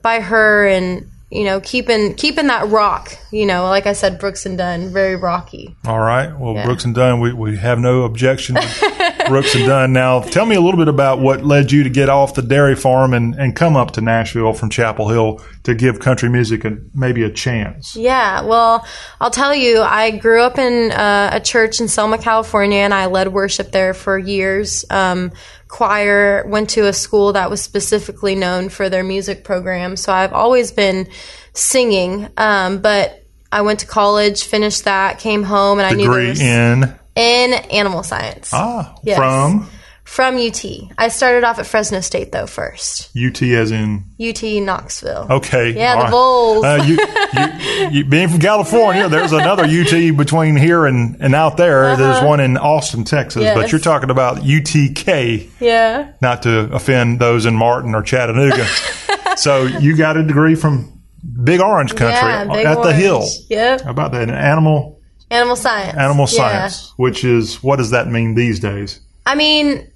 by 0.00 0.20
her, 0.20 0.66
and 0.66 1.06
you 1.30 1.44
know, 1.44 1.60
keeping 1.60 2.14
keeping 2.14 2.46
that 2.46 2.68
rock. 2.68 3.16
You 3.32 3.46
know, 3.46 3.64
like 3.64 3.86
I 3.86 3.92
said, 3.92 4.18
Brooks 4.18 4.46
and 4.46 4.56
Dunn, 4.56 4.92
very 4.92 5.16
rocky. 5.16 5.76
All 5.86 5.98
right. 6.00 6.32
Well, 6.38 6.54
Yeah. 6.54 6.64
Brooks 6.64 6.84
and 6.84 6.94
Dunn, 6.94 7.20
we, 7.20 7.32
we 7.32 7.56
have 7.56 7.78
no 7.78 8.04
objection 8.04 8.56
Brooks 9.28 9.54
and 9.56 9.66
Dunn. 9.66 9.92
Now, 9.92 10.20
tell 10.20 10.46
me 10.46 10.54
a 10.54 10.60
little 10.60 10.78
bit 10.78 10.86
about 10.88 11.20
what 11.20 11.44
led 11.44 11.72
you 11.72 11.82
to 11.82 11.90
get 11.90 12.08
off 12.08 12.34
the 12.34 12.42
dairy 12.42 12.76
farm 12.76 13.12
and, 13.12 13.34
and 13.34 13.56
come 13.56 13.76
up 13.76 13.90
to 13.92 14.00
Nashville 14.00 14.52
from 14.52 14.70
Chapel 14.70 15.08
Hill 15.08 15.40
to 15.64 15.74
give 15.74 15.98
country 15.98 16.28
music 16.28 16.64
a, 16.64 16.78
maybe 16.94 17.24
a 17.24 17.30
chance. 17.30 17.96
Yeah, 17.96 18.42
well, 18.42 18.86
I'll 19.20 19.32
tell 19.32 19.54
you, 19.54 19.80
I 19.82 20.12
grew 20.12 20.42
up 20.42 20.58
in 20.58 20.92
uh, 20.92 21.30
a 21.32 21.40
church 21.40 21.80
in 21.80 21.88
Selma, 21.88 22.18
California, 22.18 22.78
and 22.78 22.94
I 22.94 23.06
led 23.06 23.32
worship 23.32 23.72
there 23.72 23.94
for 23.94 24.16
years. 24.16 24.84
Um, 24.90 25.32
choir, 25.76 26.46
went 26.46 26.70
to 26.70 26.86
a 26.86 26.92
school 26.94 27.34
that 27.34 27.50
was 27.50 27.60
specifically 27.60 28.34
known 28.34 28.70
for 28.70 28.88
their 28.88 29.04
music 29.04 29.44
program, 29.44 29.94
so 29.96 30.10
I've 30.10 30.32
always 30.32 30.72
been 30.72 31.06
singing. 31.52 32.28
Um, 32.38 32.78
but 32.78 33.22
I 33.52 33.60
went 33.60 33.80
to 33.80 33.86
college, 33.86 34.44
finished 34.44 34.84
that, 34.84 35.18
came 35.18 35.42
home, 35.42 35.78
and 35.78 35.86
I 35.86 35.90
knew 35.90 36.10
there 36.10 36.12
Degree 36.12 36.28
was 36.30 36.40
in 36.40 36.94
in 37.14 37.52
animal 37.52 38.02
science. 38.02 38.52
ah 38.54 38.94
Yes. 39.02 39.18
from 39.18 39.68
From 40.06 40.36
UT. 40.38 40.64
I 40.96 41.08
started 41.08 41.42
off 41.44 41.58
at 41.58 41.66
Fresno 41.66 42.00
State 42.00 42.30
though 42.32 42.46
first. 42.46 43.10
UT 43.16 43.42
as 43.42 43.70
in 43.72 44.04
UT 44.20 44.40
Knoxville. 44.42 45.26
okay. 45.30 45.74
Yeah, 45.74 45.94
all 45.94 45.98
the 45.98 46.02
right. 46.04 46.10
Vols. 46.10 46.64
Uh, 46.64 46.84
you, 46.86 47.90
you, 47.90 47.90
you, 47.98 48.04
being 48.04 48.28
from 48.28 48.38
California, 48.38 49.08
there's 49.10 49.32
another 49.32 49.64
UT 49.64 50.16
between 50.16 50.56
here 50.56 50.86
and, 50.86 51.16
and 51.20 51.34
out 51.34 51.56
there. 51.56 51.96
There's 51.96 52.22
one 52.22 52.38
in 52.40 52.56
Austin, 52.56 53.02
Texas, 53.04 53.42
but 53.42 53.56
Uh-huh. 53.58 53.66
You're 53.70 53.80
talking 53.80 54.08
about 54.10 54.38
UTK. 54.38 55.50
Yeah. 55.60 56.12
not 56.22 56.42
to 56.44 56.72
offend 56.72 57.18
those 57.20 57.44
in 57.44 57.54
Martin 57.56 57.94
or 57.94 58.02
Chattanooga. 58.02 58.66
so 59.36 59.64
you 59.64 59.96
got 59.96 60.16
a 60.16 60.22
degree 60.22 60.54
from 60.54 61.02
Big 61.42 61.60
Orange 61.60 61.90
Country 61.96 62.14
Yeah, 62.28 62.44
Big 62.44 62.64
at 62.64 62.80
the 62.82 62.92
Hill. 62.92 63.24
Yep. 63.50 63.80
How 63.82 63.90
about 63.90 64.12
that? 64.12 64.22
An 64.22 64.30
animal 64.30 65.00
Animal 65.30 65.56
science. 65.56 65.98
animal 65.98 66.26
Yeah. 66.30 66.36
science, 66.68 66.92
which 66.96 67.24
is 67.24 67.60
what 67.60 67.76
does 67.76 67.90
that 67.90 68.06
mean 68.06 68.34
these 68.36 68.60
days? 68.60 69.00
I 69.26 69.34
mean, 69.34 69.90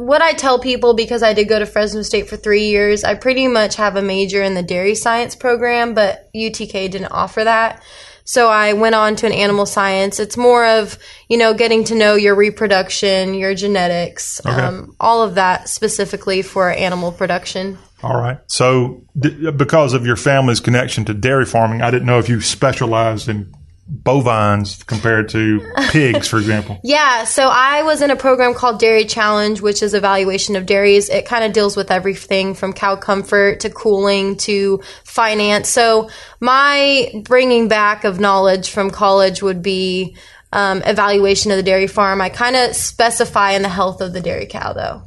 what 0.00 0.22
I 0.22 0.32
tell 0.32 0.58
people 0.58 0.94
because 0.94 1.22
I 1.22 1.32
did 1.34 1.48
go 1.48 1.58
to 1.58 1.66
Fresno 1.66 2.02
State 2.02 2.28
for 2.28 2.36
three 2.36 2.66
years, 2.68 3.04
I 3.04 3.14
pretty 3.14 3.48
much 3.48 3.76
have 3.76 3.96
a 3.96 4.02
major 4.02 4.42
in 4.42 4.54
the 4.54 4.62
dairy 4.62 4.94
science 4.94 5.36
program, 5.36 5.94
but 5.94 6.30
UTK 6.34 6.90
didn't 6.90 7.12
offer 7.12 7.44
that. 7.44 7.82
So 8.24 8.48
I 8.48 8.74
went 8.74 8.94
on 8.94 9.16
to 9.16 9.26
an 9.26 9.32
animal 9.32 9.66
science. 9.66 10.20
It's 10.20 10.36
more 10.36 10.64
of, 10.64 10.98
you 11.28 11.36
know, 11.36 11.52
getting 11.52 11.84
to 11.84 11.94
know 11.94 12.14
your 12.14 12.34
reproduction, 12.36 13.34
your 13.34 13.54
genetics, 13.54 14.40
Okay. 14.46 14.50
um, 14.60 14.94
all 15.00 15.22
of 15.22 15.34
that 15.34 15.68
specifically 15.68 16.42
for 16.42 16.70
animal 16.70 17.10
production. 17.12 17.76
All 18.02 18.16
right. 18.16 18.38
So 18.46 19.02
d- 19.18 19.50
because 19.50 19.92
of 19.94 20.06
your 20.06 20.16
family's 20.16 20.60
connection 20.60 21.04
to 21.06 21.14
dairy 21.14 21.44
farming, 21.44 21.82
I 21.82 21.90
didn't 21.90 22.06
know 22.06 22.18
if 22.18 22.28
you 22.28 22.40
specialized 22.40 23.28
in 23.28 23.52
bovines 23.90 24.82
compared 24.84 25.28
to 25.30 25.60
pigs, 25.90 26.28
for 26.28 26.38
example. 26.38 26.78
Yeah, 26.90 27.24
so 27.24 27.48
I 27.48 27.82
was 27.82 28.02
in 28.02 28.10
a 28.10 28.16
program 28.16 28.54
called 28.54 28.80
Dairy 28.80 29.04
Challenge, 29.04 29.60
which 29.60 29.82
is 29.82 29.94
evaluation 29.94 30.56
of 30.56 30.66
dairies. 30.66 31.08
It 31.08 31.26
kind 31.26 31.44
of 31.44 31.52
deals 31.52 31.76
with 31.76 31.90
everything 31.90 32.54
from 32.54 32.72
cow 32.72 32.96
comfort 32.96 33.60
to 33.60 33.70
cooling 33.70 34.36
to 34.38 34.80
finance. 35.04 35.68
So 35.68 36.08
my 36.40 37.22
bringing 37.24 37.68
back 37.68 38.04
of 38.04 38.18
knowledge 38.18 38.70
from 38.70 38.90
college 38.90 39.42
would 39.42 39.62
be 39.62 40.16
um, 40.52 40.82
evaluation 40.84 41.50
of 41.50 41.56
the 41.56 41.62
dairy 41.62 41.86
farm. 41.86 42.20
I 42.20 42.28
kind 42.28 42.56
of 42.56 42.74
specify 42.74 43.52
in 43.52 43.62
the 43.62 43.68
health 43.68 44.00
of 44.00 44.12
the 44.12 44.20
dairy 44.20 44.46
cow, 44.46 44.72
though. 44.72 45.02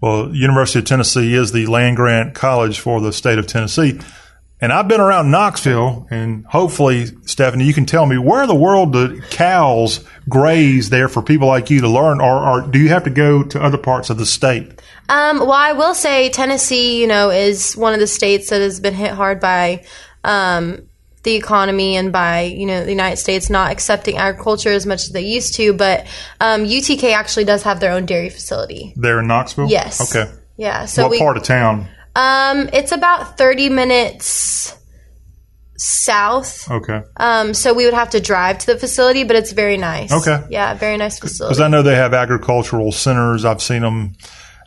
Well, 0.00 0.34
University 0.34 0.78
of 0.78 0.86
Tennessee 0.86 1.34
is 1.34 1.52
the 1.52 1.66
land 1.66 1.96
grant 1.96 2.34
college 2.34 2.80
for 2.80 3.00
the 3.00 3.12
state 3.12 3.38
of 3.38 3.46
Tennessee. 3.46 4.00
And 4.62 4.72
I've 4.72 4.88
been 4.88 5.00
around 5.00 5.30
Knoxville, 5.30 6.06
and 6.10 6.44
hopefully, 6.44 7.06
Stephanie, 7.24 7.64
you 7.64 7.72
can 7.72 7.86
tell 7.86 8.04
me 8.04 8.18
where 8.18 8.42
in 8.42 8.48
the 8.48 8.54
world 8.54 8.92
do 8.92 9.20
cows 9.30 10.04
graze 10.28 10.90
there 10.90 11.08
for 11.08 11.22
people 11.22 11.48
like 11.48 11.70
you 11.70 11.80
to 11.80 11.88
learn, 11.88 12.20
or, 12.20 12.46
or 12.46 12.60
do 12.62 12.78
you 12.78 12.90
have 12.90 13.04
to 13.04 13.10
go 13.10 13.42
to 13.42 13.62
other 13.62 13.78
parts 13.78 14.10
of 14.10 14.18
the 14.18 14.26
state? 14.26 14.82
Um, 15.08 15.38
well, 15.38 15.52
I 15.52 15.72
will 15.72 15.94
say 15.94 16.28
Tennessee, 16.28 17.00
you 17.00 17.06
know, 17.06 17.30
is 17.30 17.74
one 17.74 17.94
of 17.94 18.00
the 18.00 18.06
states 18.06 18.50
that 18.50 18.60
has 18.60 18.80
been 18.80 18.94
hit 18.94 19.12
hard 19.12 19.40
by 19.40 19.84
um, 20.24 20.88
the 21.22 21.34
economy 21.36 21.96
and 21.96 22.12
by 22.12 22.42
you 22.42 22.66
know 22.66 22.84
the 22.84 22.90
United 22.90 23.16
States 23.16 23.50
not 23.50 23.72
accepting 23.72 24.16
agriculture 24.16 24.70
as 24.70 24.86
much 24.86 25.04
as 25.04 25.10
they 25.10 25.22
used 25.22 25.54
to. 25.54 25.72
But 25.72 26.06
um, 26.40 26.64
UTK 26.64 27.12
actually 27.12 27.44
does 27.44 27.62
have 27.62 27.80
their 27.80 27.92
own 27.92 28.06
dairy 28.06 28.30
facility. 28.30 28.92
There 28.96 29.18
in 29.20 29.26
Knoxville? 29.26 29.68
Yes. 29.68 30.14
Okay. 30.14 30.30
Yeah. 30.56 30.84
So 30.84 31.02
what 31.02 31.10
we, 31.12 31.18
part 31.18 31.36
of 31.36 31.42
town? 31.42 31.88
Um, 32.20 32.68
it's 32.72 32.92
about 32.92 33.38
thirty 33.38 33.68
minutes 33.68 34.76
south. 35.76 36.70
Okay. 36.70 37.02
Um, 37.16 37.54
so 37.54 37.72
we 37.72 37.86
would 37.86 37.94
have 37.94 38.10
to 38.10 38.20
drive 38.20 38.58
to 38.58 38.66
the 38.66 38.78
facility, 38.78 39.24
but 39.24 39.36
it's 39.36 39.52
very 39.52 39.78
nice. 39.78 40.12
Okay. 40.12 40.44
Yeah, 40.50 40.74
very 40.74 40.98
nice 40.98 41.18
facility. 41.18 41.54
Because. 41.54 41.60
I 41.60 41.68
know 41.68 41.82
they 41.82 41.96
have 41.96 42.12
agricultural 42.12 42.92
centers. 42.92 43.46
I've 43.46 43.62
seen 43.62 43.80
them, 43.80 44.12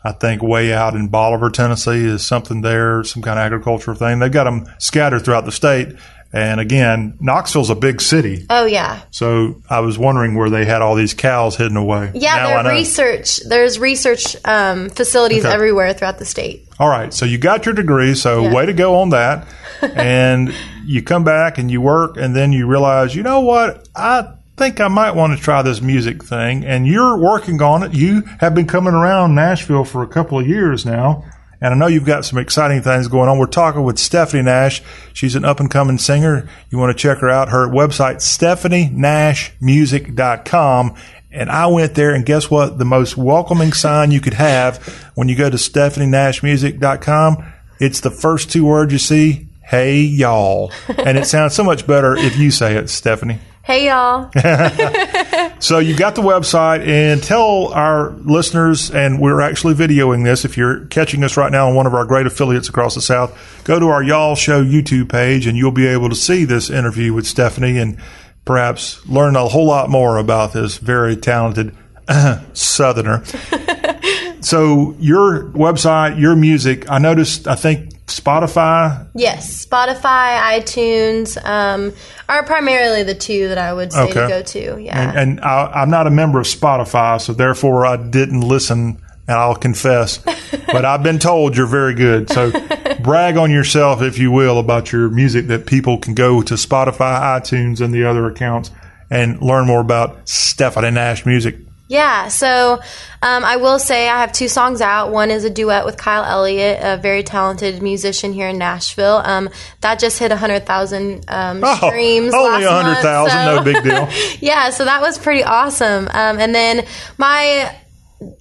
I 0.03 0.13
think, 0.13 0.41
way 0.41 0.73
out 0.73 0.95
in 0.95 1.09
Bolivar, 1.09 1.51
Tennessee, 1.51 2.03
is 2.05 2.25
something 2.25 2.61
there, 2.61 3.03
some 3.03 3.21
kind 3.21 3.37
of 3.37 3.45
agricultural 3.45 3.95
thing. 3.95 4.19
They've 4.19 4.31
got 4.31 4.45
them 4.45 4.65
scattered 4.79 5.23
throughout 5.23 5.45
the 5.45 5.51
state. 5.51 5.95
And 6.35 6.59
again, 6.59 7.15
Knoxville's 7.21 7.69
a 7.69 7.75
big 7.75 8.01
city. 8.01 8.45
oh 8.49 8.65
yeah. 8.65 9.01
So 9.11 9.61
I 9.69 9.81
was 9.81 9.99
wondering 9.99 10.33
where 10.35 10.49
they 10.49 10.65
had 10.65 10.81
all 10.81 10.95
these 10.95 11.13
cows 11.13 11.55
hidden 11.55 11.77
away. 11.77 12.11
Yeah, 12.15 12.35
Now 12.37 12.43
I 12.43 12.47
there 12.47 12.63
know. 12.63 12.69
are 12.69 12.73
research. 12.73 13.39
There's 13.47 13.77
research 13.77 14.35
um, 14.43 14.89
facilities 14.89 15.45
Okay. 15.45 15.53
everywhere 15.53 15.93
throughout 15.93 16.17
the 16.17 16.25
state. 16.25 16.67
All 16.79 16.89
right, 16.89 17.13
so 17.13 17.25
you 17.25 17.37
got 17.37 17.65
your 17.67 17.75
degree, 17.75 18.15
so 18.15 18.41
Yeah. 18.43 18.53
way 18.53 18.65
to 18.65 18.73
go 18.73 18.95
on 19.01 19.09
that. 19.09 19.45
and 19.95 20.53
you 20.85 21.03
come 21.03 21.23
back 21.23 21.57
and 21.59 21.69
you 21.69 21.81
work, 21.81 22.17
and 22.17 22.35
then 22.35 22.51
you 22.51 22.65
realize, 22.67 23.15
you 23.15 23.21
know 23.21 23.41
what? 23.41 23.87
I 23.95 24.25
think 24.57 24.79
I 24.81 24.87
might 24.87 25.11
want 25.15 25.37
to 25.37 25.43
try 25.43 25.61
this 25.61 25.81
music 25.81 26.23
thing. 26.23 26.63
And 26.65 26.87
you're 26.87 27.17
working 27.17 27.61
on 27.61 27.83
it. 27.83 27.93
You 27.93 28.23
have 28.39 28.55
been 28.55 28.65
coming 28.67 28.93
around 28.93 29.35
Nashville 29.35 29.83
for 29.83 30.01
a 30.03 30.07
couple 30.07 30.39
of 30.39 30.47
years 30.47 30.85
now. 30.85 31.25
And 31.63 31.73
I 31.73 31.77
know 31.77 31.87
you've 31.87 32.05
got 32.05 32.25
some 32.25 32.37
exciting 32.39 32.81
things 32.81 33.07
going 33.07 33.29
on. 33.29 33.39
We're 33.39 33.45
talking 33.45 33.83
with 33.83 33.97
Stephanie 33.97 34.43
Nash. 34.43 34.81
She's 35.13 35.35
an 35.35 35.45
up 35.45 35.61
and 35.61 35.71
coming 35.71 35.97
singer. 35.97 36.49
You 36.69 36.77
want 36.77 36.95
to 36.95 37.01
check 37.01 37.19
her 37.19 37.29
out. 37.29 37.47
Her 37.49 37.69
website, 37.69 38.17
stephanienashmusic.com. 38.17 40.95
And 41.31 41.49
I 41.49 41.67
went 41.67 41.95
there 41.95 42.13
and 42.13 42.25
guess 42.25 42.51
what? 42.51 42.79
The 42.79 42.85
most 42.85 43.15
welcoming 43.15 43.71
sign 43.71 44.11
you 44.11 44.19
could 44.19 44.33
have 44.33 44.85
when 45.15 45.29
you 45.29 45.37
go 45.37 45.49
to 45.49 45.55
stephanienashmusic.com, 45.55 47.53
it's 47.79 48.01
the 48.01 48.11
first 48.11 48.51
two 48.51 48.65
words 48.65 48.91
you 48.91 48.99
see. 48.99 49.47
Hey 49.61 50.01
y'all. 50.01 50.69
And 50.89 51.17
it 51.17 51.27
sounds 51.27 51.55
so 51.55 51.63
much 51.63 51.87
better 51.87 52.17
if 52.17 52.37
you 52.37 52.51
say 52.51 52.75
it, 52.75 52.89
Stephanie. 52.89 53.39
Hey 53.63 53.87
y'all. 53.87 54.29
So 55.63 55.79
you 55.79 55.95
got 55.95 56.15
the 56.15 56.21
website 56.21 56.85
and 56.85 57.23
tell 57.23 57.67
our 57.67 58.09
listeners, 58.09 58.91
and 58.91 59.17
we're 59.17 59.39
actually 59.39 59.75
videoing 59.75 60.25
this. 60.25 60.43
If 60.43 60.57
you're 60.57 60.87
catching 60.87 61.23
us 61.23 61.37
right 61.37 61.49
now 61.53 61.69
on 61.69 61.75
one 61.75 61.87
of 61.87 61.93
our 61.93 62.03
great 62.03 62.27
affiliates 62.27 62.67
across 62.67 62.95
the 62.95 63.01
South, 63.01 63.61
go 63.63 63.79
to 63.79 63.87
our 63.87 64.03
Y'all 64.03 64.35
Show 64.35 64.61
YouTube 64.61 65.09
page 65.09 65.47
and 65.47 65.57
you'll 65.57 65.71
be 65.71 65.87
able 65.87 66.09
to 66.09 66.15
see 66.15 66.43
this 66.43 66.69
interview 66.69 67.13
with 67.13 67.25
Stephanie 67.25 67.77
and 67.77 67.97
perhaps 68.43 69.07
learn 69.07 69.37
a 69.37 69.47
whole 69.47 69.65
lot 69.65 69.89
more 69.89 70.17
about 70.17 70.51
this 70.51 70.77
very 70.77 71.15
talented 71.15 71.73
Southerner. 72.53 73.23
so 74.41 74.97
your 74.99 75.45
website, 75.51 76.19
your 76.19 76.35
music, 76.35 76.91
I 76.91 76.97
noticed, 76.97 77.47
I 77.47 77.55
think 77.55 77.92
Spotify. 78.07 79.07
Yes, 79.15 79.65
Spotify, 79.65 80.59
iTunes 80.59 81.43
um, 81.45 81.93
are 82.27 82.43
primarily 82.43 83.03
the 83.03 83.15
two 83.15 83.47
that 83.47 83.57
I 83.57 83.73
would 83.73 83.93
say 83.93 84.07
to 84.07 84.13
go 84.13 84.41
to. 84.41 84.81
Yeah. 84.81 84.99
And, 84.99 85.17
and 85.17 85.41
I, 85.41 85.71
I'm 85.73 85.89
not 85.89 86.07
a 86.07 86.11
member 86.11 86.39
of 86.39 86.45
Spotify, 86.45 87.21
so 87.21 87.33
therefore 87.33 87.85
I 87.85 87.97
didn't 87.97 88.41
listen, 88.41 89.01
and 89.27 89.37
I'll 89.37 89.55
confess. 89.55 90.17
but 90.67 90.83
I've 90.85 91.03
been 91.03 91.19
told 91.19 91.55
you're 91.55 91.65
very 91.65 91.93
good. 91.93 92.29
So 92.29 92.51
brag 93.01 93.37
on 93.37 93.51
yourself, 93.51 94.01
if 94.01 94.19
you 94.19 94.31
will, 94.31 94.59
about 94.59 94.91
your 94.91 95.09
music 95.09 95.47
that 95.47 95.65
people 95.65 95.97
can 95.97 96.13
go 96.13 96.41
to 96.41 96.55
Spotify, 96.55 97.19
iTunes, 97.39 97.79
and 97.79 97.93
the 97.93 98.03
other 98.05 98.27
accounts 98.27 98.71
and 99.09 99.41
learn 99.41 99.67
more 99.67 99.81
about 99.81 100.27
Stephanie 100.27 100.91
Nash 100.91 101.25
music. 101.25 101.57
Yeah, 101.93 102.29
so 102.29 102.81
um, 103.21 103.45
I 103.45 103.57
will 103.57 103.77
say 103.77 104.09
I 104.09 104.21
have 104.21 104.31
two 104.33 104.47
songs 104.47 104.81
out. 104.81 105.11
One 105.11 105.29
is 105.29 105.43
a 105.43 105.49
duet 105.51 105.85
with 105.85 105.95
Kyle 105.95 106.23
Elliott, 106.23 106.79
a 106.81 106.97
very 106.97 107.21
talented 107.21 107.83
musician 107.83 108.33
here 108.33 108.47
in 108.47 108.57
Nashville. 108.57 109.21
Um, 109.23 109.49
that 109.81 109.99
just 109.99 110.17
hit 110.17 110.31
100,000 110.31 111.25
um, 111.27 111.61
Oh, 111.63 111.75
streams. 111.75 112.33
only 112.33 112.65
last 112.65 113.03
100,000, 113.03 113.29
so- 113.31 113.55
no 113.57 113.63
big 113.63 113.83
deal. 113.83 114.09
yeah, 114.41 114.71
so 114.71 114.85
that 114.85 115.01
was 115.01 115.19
pretty 115.19 115.43
awesome. 115.43 116.07
Um, 116.07 116.39
and 116.39 116.55
then 116.55 116.83
my 117.19 117.75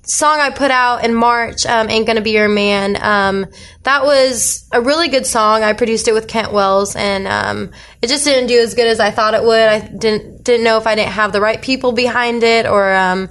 song 0.04 0.40
I 0.40 0.50
put 0.50 0.70
out 0.70 1.04
in 1.04 1.14
March, 1.14 1.66
um, 1.66 1.90
"Ain't 1.90 2.06
Gonna 2.06 2.20
Be 2.20 2.32
Your 2.32 2.48
Man." 2.48 2.96
Um, 3.00 3.46
that 3.82 4.04
was 4.04 4.68
a 4.72 4.80
really 4.80 5.08
good 5.08 5.26
song. 5.26 5.62
I 5.62 5.72
produced 5.72 6.08
it 6.08 6.12
with 6.12 6.28
Kent 6.28 6.52
Wells, 6.52 6.96
and 6.96 7.26
um, 7.26 7.70
it 8.00 8.08
just 8.08 8.24
didn't 8.24 8.48
do 8.48 8.60
as 8.60 8.74
good 8.74 8.86
as 8.86 9.00
I 9.00 9.10
thought 9.10 9.34
it 9.34 9.42
would. 9.42 9.68
I 9.68 9.80
didn't 9.80 10.44
didn't 10.44 10.64
know 10.64 10.78
if 10.78 10.86
I 10.86 10.94
didn't 10.94 11.12
have 11.12 11.32
the 11.32 11.40
right 11.40 11.60
people 11.60 11.92
behind 11.92 12.42
it, 12.42 12.66
or 12.66 12.94
um, 12.94 13.28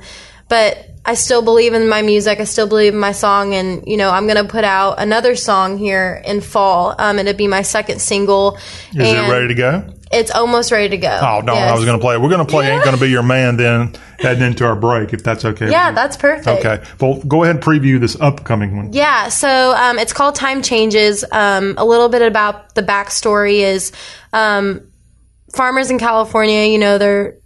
but 0.48 0.91
I 1.04 1.16
still 1.16 1.42
believe 1.42 1.74
in 1.74 1.90
my 1.90 2.02
music. 2.02 2.40
I 2.40 2.44
still 2.44 2.68
believe 2.68 2.94
in 2.94 3.00
my 3.00 3.12
song, 3.12 3.54
and 3.54 3.84
you 3.88 3.98
know 3.98 4.10
I'm 4.10 4.28
gonna 4.28 4.48
put 4.48 4.64
out 4.64 5.00
another 5.00 5.36
song 5.36 5.78
here 5.78 6.22
in 6.26 6.42
fall. 6.42 6.96
Um, 6.98 7.20
it'll 7.20 7.34
be 7.34 7.48
my 7.48 7.64
second 7.64 8.02
single. 8.02 8.58
Is 8.94 9.10
it 9.10 9.32
ready 9.32 9.48
to 9.50 9.56
go? 9.56 9.94
It's 10.12 10.30
almost 10.30 10.72
ready 10.72 10.90
to 10.90 10.98
go. 10.98 11.20
Oh, 11.22 11.40
no, 11.40 11.54
I 11.54 11.72
was 11.72 11.86
going 11.86 11.98
to 11.98 12.02
play 12.02 12.16
it. 12.16 12.22
We're 12.22 12.30
going 12.30 12.46
to 12.46 12.52
play 12.52 12.70
Ain't 12.70 12.84
Going 12.84 12.98
to 12.98 13.02
Be 13.02 13.10
Your 13.10 13.24
Man 13.24 13.56
then, 13.56 13.94
heading 14.20 14.44
into 14.44 14.66
our 14.66 14.76
break, 14.76 15.14
if 15.14 15.24
that's 15.24 15.46
okay. 15.46 15.72
Yeah, 15.72 15.94
that's 15.94 16.18
perfect. 16.18 16.48
Okay. 16.66 16.84
Well, 17.00 17.22
go 17.24 17.44
ahead 17.44 17.56
and 17.56 17.64
preview 17.64 17.98
this 17.98 18.20
upcoming 18.20 18.76
one. 18.76 18.92
Yeah, 18.92 19.30
so 19.30 19.74
um, 19.74 19.98
it's 19.98 20.12
called 20.12 20.36
Time 20.36 20.62
Changes. 20.62 21.24
Um, 21.32 21.76
a 21.78 21.86
little 21.86 22.10
bit 22.10 22.22
about 22.22 22.76
the 22.76 22.84
backstory 22.84 23.60
is 23.60 23.94
um, 24.34 24.92
farmers 25.54 25.90
in 25.90 25.98
California, 25.98 26.66
you 26.66 26.78
know, 26.78 26.98
they're 26.98 27.38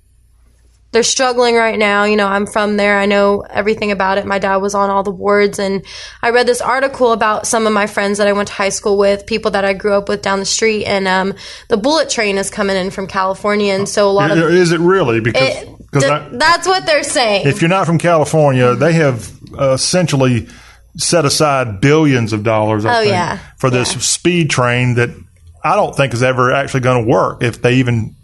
they're 0.95 1.03
struggling 1.03 1.55
right 1.55 1.77
now. 1.77 2.05
You 2.05 2.15
know, 2.15 2.25
I'm 2.25 2.47
from 2.47 2.77
there. 2.77 2.97
I 2.97 3.05
know 3.05 3.41
everything 3.41 3.91
about 3.91 4.17
it. 4.17 4.25
My 4.25 4.39
dad 4.39 4.55
was 4.57 4.73
on 4.73 4.89
all 4.89 5.03
the 5.03 5.11
boards, 5.11 5.59
and 5.59 5.85
I 6.23 6.29
read 6.29 6.47
this 6.47 6.61
article 6.61 7.11
about 7.11 7.45
some 7.45 7.67
of 7.67 7.73
my 7.73 7.85
friends 7.85 8.17
that 8.17 8.27
I 8.27 8.31
went 8.33 8.47
to 8.47 8.53
high 8.53 8.69
school 8.69 8.97
with, 8.97 9.25
people 9.27 9.51
that 9.51 9.65
I 9.65 9.73
grew 9.73 9.93
up 9.93 10.07
with 10.07 10.21
down 10.21 10.39
the 10.39 10.45
street, 10.45 10.85
and 10.85 11.07
um, 11.07 11.33
the 11.67 11.75
bullet 11.77 12.09
train 12.09 12.37
is 12.37 12.49
coming 12.49 12.77
in 12.77 12.89
from 12.91 13.07
California, 13.07 13.73
and 13.73 13.87
so 13.89 14.09
a 14.09 14.11
lot 14.13 14.31
of 14.31 14.37
Is 14.37 14.71
it 14.71 14.79
really? 14.79 15.19
Because 15.19 15.43
it, 15.57 15.69
th- 15.93 16.05
I- 16.05 16.29
that's 16.31 16.65
what 16.65 16.85
they're 16.85 17.03
saying. 17.03 17.45
if 17.45 17.61
you're 17.61 17.69
not 17.69 17.85
from 17.85 17.97
California, 17.97 18.73
they 18.75 18.93
have 18.93 19.31
uh, 19.59 19.73
essentially 19.73 20.47
set 20.97 21.25
aside 21.25 21.81
billions 21.81 22.31
of 22.31 22.43
dollars, 22.43 22.85
I 22.85 22.95
Oh, 22.95 22.99
think, 23.01 23.11
yeah. 23.11 23.39
for 23.57 23.69
this 23.69 23.89
speed 24.05 24.49
train 24.49 24.95
that 24.95 25.09
I 25.61 25.75
don't 25.75 25.93
think 25.93 26.13
is 26.13 26.23
ever 26.23 26.53
actually 26.53 26.79
going 26.81 27.03
to 27.03 27.11
work 27.11 27.43
if 27.43 27.61
they 27.61 27.75
even 27.75 28.15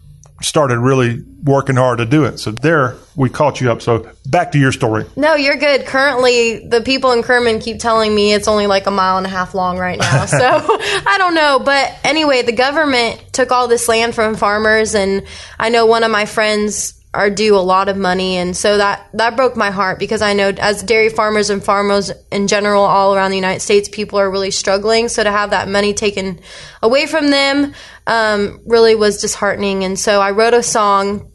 started 0.41 0.79
really 0.79 1.23
working 1.43 1.75
hard 1.75 1.99
to 1.99 2.05
do 2.05 2.25
it. 2.25 2.39
So 2.39 2.51
there, 2.51 2.95
we 3.15 3.29
caught 3.29 3.61
you 3.61 3.71
up. 3.71 3.81
So 3.81 4.09
back 4.25 4.51
to 4.53 4.59
your 4.59 4.71
story. 4.71 5.05
No, 5.15 5.35
you're 5.35 5.57
good. 5.57 5.85
Currently, 5.85 6.67
the 6.67 6.81
people 6.81 7.11
in 7.11 7.23
Kerman 7.23 7.59
keep 7.59 7.79
telling 7.79 8.13
me 8.13 8.33
it's 8.33 8.47
only 8.47 8.67
like 8.67 8.87
a 8.87 8.91
mile 8.91 9.17
and 9.17 9.25
a 9.25 9.29
half 9.29 9.53
long 9.53 9.77
right 9.77 9.99
now. 9.99 10.25
So 10.31 10.37
I 10.37 11.15
don't 11.17 11.35
know. 11.35 11.59
But 11.59 11.93
anyway, 12.03 12.41
the 12.41 12.51
government 12.53 13.21
took 13.33 13.51
all 13.51 13.67
this 13.67 13.87
land 13.87 14.15
from 14.15 14.35
farmers, 14.35 14.95
and 14.95 15.23
I 15.59 15.69
know 15.69 15.85
one 15.85 16.03
of 16.03 16.11
my 16.11 16.25
friends 16.25 17.01
are 17.14 17.30
due 17.30 17.55
a 17.55 17.59
lot 17.59 17.89
of 17.89 17.97
money, 17.97 18.38
and 18.38 18.55
so 18.55 18.78
that 18.78 19.09
that 19.14 19.36
broke 19.36 19.57
my 19.57 19.72
heart 19.72 19.99
because 19.99 20.22
I 20.22 20.34
know 20.34 20.49
as 20.49 20.82
dairy 20.84 21.09
farmers 21.09 21.49
and 21.49 21.64
farmers 21.64 22.12
in 22.32 22.47
general 22.47 22.84
all 22.84 23.16
around 23.16 23.32
the 23.32 23.38
United 23.38 23.59
States, 23.62 23.89
people 23.89 24.20
are 24.20 24.30
really 24.30 24.51
struggling. 24.51 25.09
So 25.09 25.24
to 25.24 25.32
have 25.32 25.49
that 25.49 25.68
money 25.68 25.93
taken 25.93 26.39
away 26.82 27.07
from 27.07 27.30
them 27.30 27.74
um, 28.07 28.62
really 28.66 28.95
was 28.95 29.22
disheartening. 29.22 29.84
And 29.84 29.99
so 29.99 30.22
I 30.22 30.32
wrote 30.32 30.53
a 30.53 30.64
song 30.64 31.30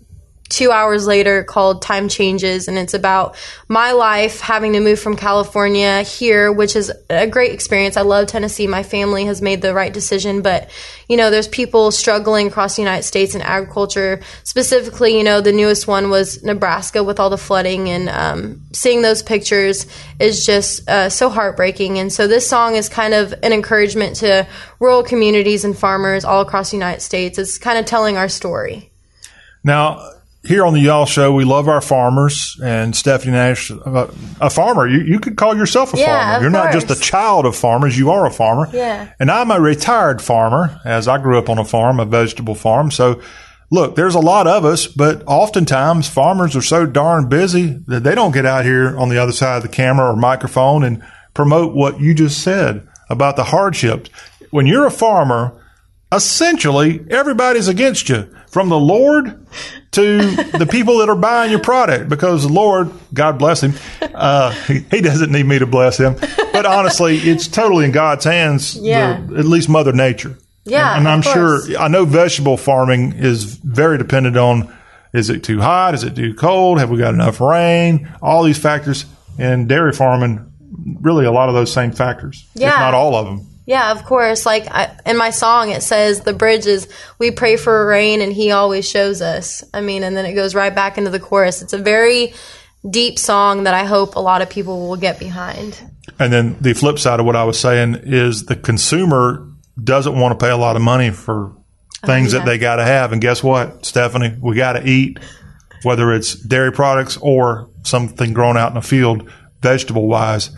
two 0.49 0.71
hours 0.71 1.07
later 1.07 1.45
called 1.45 1.83
Time 1.83 2.09
Changes, 2.09 2.69
and 2.69 2.79
it's 2.79 2.95
about 2.95 3.37
my 3.69 3.93
life 3.93 4.41
having 4.41 4.73
to 4.75 4.81
move 4.81 5.01
from 5.01 5.17
California 5.17 6.03
here, 6.03 6.53
which 6.53 6.77
is 6.77 6.93
a 7.11 7.27
great 7.27 7.53
experience. 7.53 7.97
I 7.97 8.03
love 8.03 8.29
Tennessee. 8.29 8.67
My 8.67 8.83
family 8.83 9.25
has 9.25 9.43
made 9.43 9.63
the 9.63 9.75
right 9.75 9.93
decision, 9.93 10.43
but 10.43 10.71
you 11.09 11.17
know, 11.17 11.31
there's 11.31 11.49
people 11.49 11.91
struggling 11.91 12.49
across 12.49 12.77
the 12.77 12.83
United 12.83 13.05
States 13.05 13.35
in 13.35 13.41
agriculture. 13.41 14.21
Specifically, 14.43 15.17
you 15.17 15.25
know, 15.25 15.41
the 15.41 15.53
newest 15.53 15.87
one 15.87 16.11
was 16.11 16.43
Nebraska 16.43 17.03
with 17.03 17.21
all 17.21 17.31
the 17.31 17.39
flooding, 17.39 17.89
and 17.89 18.09
um, 18.09 18.63
seeing 18.73 19.03
those 19.03 19.23
pictures 19.23 19.87
is 20.19 20.45
just 20.45 20.89
uh, 20.89 21.09
so 21.09 21.29
heartbreaking. 21.29 21.99
And 21.99 22.13
so, 22.13 22.27
this 22.27 22.49
song 22.49 22.77
is 22.77 22.89
kind 22.89 23.15
of 23.15 23.33
an 23.43 23.53
encouragement 23.53 24.17
to 24.17 24.47
rural 24.81 25.03
communities 25.03 25.65
and 25.65 25.77
farmers 25.77 26.25
all 26.25 26.41
across 26.41 26.71
the 26.71 26.77
United 26.77 27.01
States. 27.01 27.39
It's 27.39 27.59
kind 27.59 27.79
of 27.79 27.87
telling 27.87 28.17
our 28.17 28.29
story. 28.29 28.91
Now, 29.63 30.13
here 30.47 30.65
on 30.65 30.75
the 30.75 30.81
Y'all 30.81 31.07
Show, 31.07 31.33
we 31.33 31.45
love 31.45 31.69
our 31.69 31.81
farmers, 31.81 32.59
and 32.63 32.95
Stephanie 32.95 33.33
Nash, 33.33 33.71
uh, 33.71 34.09
a 34.41 34.51
farmer. 34.51 34.87
You, 34.87 35.01
you 35.01 35.19
could 35.19 35.37
call 35.37 35.57
yourself 35.57 35.93
a 35.95 35.99
Yeah, 35.99 36.33
farmer. 36.33 36.43
You're 36.43 36.51
not 36.51 36.73
just 36.73 36.91
a 36.91 37.01
child 37.01 37.47
of 37.47 37.57
farmers, 37.57 37.99
you 37.99 38.11
are 38.11 38.27
a 38.27 38.31
farmer. 38.31 38.69
Yeah. 38.73 39.13
And 39.19 39.31
I'm 39.31 39.51
a 39.51 39.61
retired 39.61 40.23
farmer, 40.23 40.81
as 40.85 41.09
I 41.09 41.19
grew 41.19 41.39
up 41.39 41.49
on 41.49 41.59
a 41.59 41.65
farm, 41.65 42.01
a 42.01 42.05
vegetable 42.05 42.55
farm. 42.55 42.91
So, 42.91 43.21
look, 43.71 43.97
there's 43.97 44.15
a 44.15 44.21
lot 44.21 44.47
of 44.47 44.65
us, 44.65 44.87
but 44.87 45.23
oftentimes 45.27 46.09
farmers 46.09 46.55
are 46.57 46.63
so 46.63 46.87
darn 46.87 47.29
busy 47.29 47.81
that 47.87 48.05
they 48.05 48.15
don't 48.15 48.33
get 48.33 48.47
out 48.47 48.65
here 48.65 48.97
on 48.97 49.09
the 49.09 49.19
other 49.19 49.33
side 49.33 49.57
of 49.57 49.63
the 49.63 49.69
camera 49.69 50.11
or 50.13 50.17
microphone 50.17 50.85
and 50.85 51.03
promote 51.35 51.75
what 51.75 52.01
you 52.01 52.15
just 52.15 52.43
said 52.43 52.87
about 53.11 53.37
the 53.37 53.45
hardships. 53.45 54.11
When 54.51 54.67
you're 54.67 54.87
a 54.87 54.91
farmer, 54.91 55.61
essentially 56.13 57.05
everybody's 57.11 57.69
against 57.69 58.09
you 58.09 58.29
from 58.49 58.69
the 58.69 58.79
Lord 58.79 59.47
to 59.93 60.19
the 60.59 60.67
people 60.71 60.99
that 60.99 61.09
are 61.09 61.17
buying 61.17 61.51
your 61.51 61.61
product 61.61 62.09
because 62.09 62.43
the 62.47 62.53
Lord, 62.53 62.91
God 63.13 63.39
bless 63.39 63.63
him, 63.63 63.75
uh, 64.15 64.51
he, 64.91 65.01
doesn't 65.01 65.33
need 65.33 65.45
me 65.47 65.59
to 65.59 65.67
bless 65.67 65.99
him. 65.99 66.15
But 66.53 66.67
honestly, 66.67 67.17
it's 67.19 67.49
totally 67.49 67.85
in 67.85 67.93
God's 67.93 68.25
hands, 68.25 68.77
Yeah. 68.77 69.21
the- 69.27 69.37
at 69.39 69.45
least 69.45 69.69
Mother 69.69 69.93
Nature. 69.93 70.39
Yeah, 70.65 70.91
and, 70.97 71.07
and 71.07 71.09
I'm 71.09 71.23
sure 71.23 71.61
I 71.79 71.87
know 71.87 72.05
vegetable 72.05 72.57
farming 72.57 73.13
is 73.17 73.45
very 73.45 73.99
dependent 73.99 74.37
on 74.37 74.75
is 75.13 75.31
it 75.31 75.45
too 75.45 75.61
hot, 75.61 75.95
is 75.95 76.03
it 76.03 76.17
too 76.17 76.35
cold, 76.35 76.81
have 76.81 76.91
we 76.91 76.99
got 76.99 77.15
enough 77.15 77.41
rain, 77.41 78.13
all 78.21 78.43
these 78.43 78.59
factors. 78.59 79.07
And 79.39 79.69
dairy 79.69 79.93
farming, 79.93 80.45
really 81.01 81.25
a 81.25 81.31
lot 81.31 81.49
of 81.49 81.55
those 81.55 81.73
same 81.73 81.93
factors, 81.93 82.45
Yeah. 82.55 82.71
if 82.75 82.79
not 82.81 82.95
all 82.95 83.15
of 83.15 83.27
them. 83.27 83.47
Yeah, 83.67 83.91
of 83.91 84.05
course. 84.05 84.47
Like 84.47 84.69
I, 84.71 84.97
in 85.05 85.17
my 85.17 85.31
song, 85.31 85.71
it 85.71 85.83
says 85.83 86.21
the 86.21 86.33
bridge 86.33 86.67
is 86.67 86.89
we 87.19 87.33
pray 87.33 87.57
for 87.57 87.87
rain 87.87 88.21
and 88.21 88.33
He 88.33 88.53
always 88.53 88.89
shows 88.89 89.21
us. 89.21 89.65
I 89.75 89.81
mean, 89.81 90.05
and 90.05 90.17
then 90.17 90.25
it 90.25 90.35
goes 90.35 90.55
right 90.55 90.75
back 90.75 90.99
into 90.99 91.11
the 91.11 91.21
chorus. 91.21 91.63
It's 91.63 91.73
a 91.73 91.79
very 91.79 92.33
deep 92.89 93.19
song 93.19 93.65
that 93.65 93.75
I 93.75 93.85
hope 93.85 94.15
a 94.15 94.21
lot 94.21 94.41
of 94.41 94.49
people 94.49 94.89
will 94.89 94.97
get 94.97 95.19
behind. 95.19 95.81
And 96.19 96.33
then 96.33 96.57
the 96.61 96.73
flip 96.73 96.99
side 96.99 97.19
of 97.19 97.27
what 97.27 97.37
I 97.37 97.45
was 97.45 97.59
saying 97.59 98.03
is 98.05 98.47
the 98.47 98.57
consumer 98.57 99.51
doesn't 99.83 100.19
want 100.19 100.39
to 100.39 100.45
pay 100.45 100.51
a 100.51 100.57
lot 100.57 100.77
of 100.77 100.83
money 100.83 101.11
for 101.11 101.53
oh, 101.53 102.07
things 102.07 102.33
yeah. 102.33 102.39
that 102.39 102.47
they 102.47 102.59
got 102.59 102.77
to 102.77 102.85
have. 102.85 103.13
And 103.13 103.21
guess 103.21 103.43
what, 103.43 103.85
Stephanie? 103.85 104.37
We 104.41 104.57
got 104.57 104.75
to 104.75 104.89
eat, 104.89 105.19
whether 105.83 106.13
it's 106.13 106.35
dairy 106.35 106.73
products 106.73 107.19
or 107.21 107.71
something 107.83 108.33
grown 108.33 108.57
out 108.57 108.69
in 108.69 108.75
the 108.75 108.83
field, 108.83 109.31
vegetable 109.61 110.07
wise. 110.07 110.51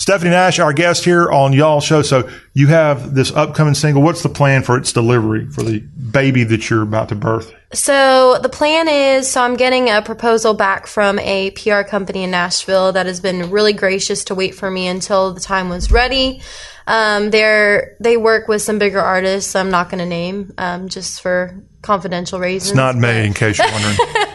Stephanie 0.00 0.30
Nash, 0.30 0.58
our 0.58 0.72
guest 0.72 1.04
here 1.04 1.30
on 1.30 1.52
Y'all 1.52 1.82
Show. 1.82 2.00
So 2.00 2.26
you 2.54 2.68
have 2.68 3.14
this 3.14 3.30
upcoming 3.32 3.74
single. 3.74 4.02
What's 4.02 4.22
the 4.22 4.30
plan 4.30 4.62
for 4.62 4.78
its 4.78 4.94
delivery 4.94 5.46
for 5.50 5.62
the 5.62 5.80
baby 5.80 6.42
that 6.44 6.70
you're 6.70 6.80
about 6.80 7.10
to 7.10 7.14
birth? 7.14 7.52
So 7.74 8.38
the 8.42 8.48
plan 8.48 8.88
is 8.88 9.30
so 9.30 9.42
I'm 9.42 9.56
getting 9.56 9.90
a 9.90 10.00
proposal 10.00 10.54
back 10.54 10.86
from 10.86 11.18
a 11.18 11.50
PR 11.50 11.82
company 11.82 12.24
in 12.24 12.30
Nashville 12.30 12.92
that 12.92 13.04
has 13.04 13.20
been 13.20 13.50
really 13.50 13.74
gracious 13.74 14.24
to 14.24 14.34
wait 14.34 14.54
for 14.54 14.70
me 14.70 14.88
until 14.88 15.34
the 15.34 15.40
time 15.40 15.68
was 15.68 15.92
ready. 15.92 16.40
Um, 16.86 17.28
they're 17.28 17.98
they 18.00 18.16
work 18.16 18.48
with 18.48 18.62
some 18.62 18.78
bigger 18.78 19.00
artists. 19.00 19.54
I'm 19.54 19.70
not 19.70 19.90
going 19.90 19.98
to 19.98 20.06
name 20.06 20.54
um, 20.56 20.88
just 20.88 21.20
for 21.20 21.62
confidential 21.82 22.40
reasons. 22.40 22.70
It's 22.70 22.76
not 22.76 22.96
me, 22.96 23.26
in 23.26 23.34
case 23.34 23.58
you're 23.58 23.70
wondering. 23.70 23.96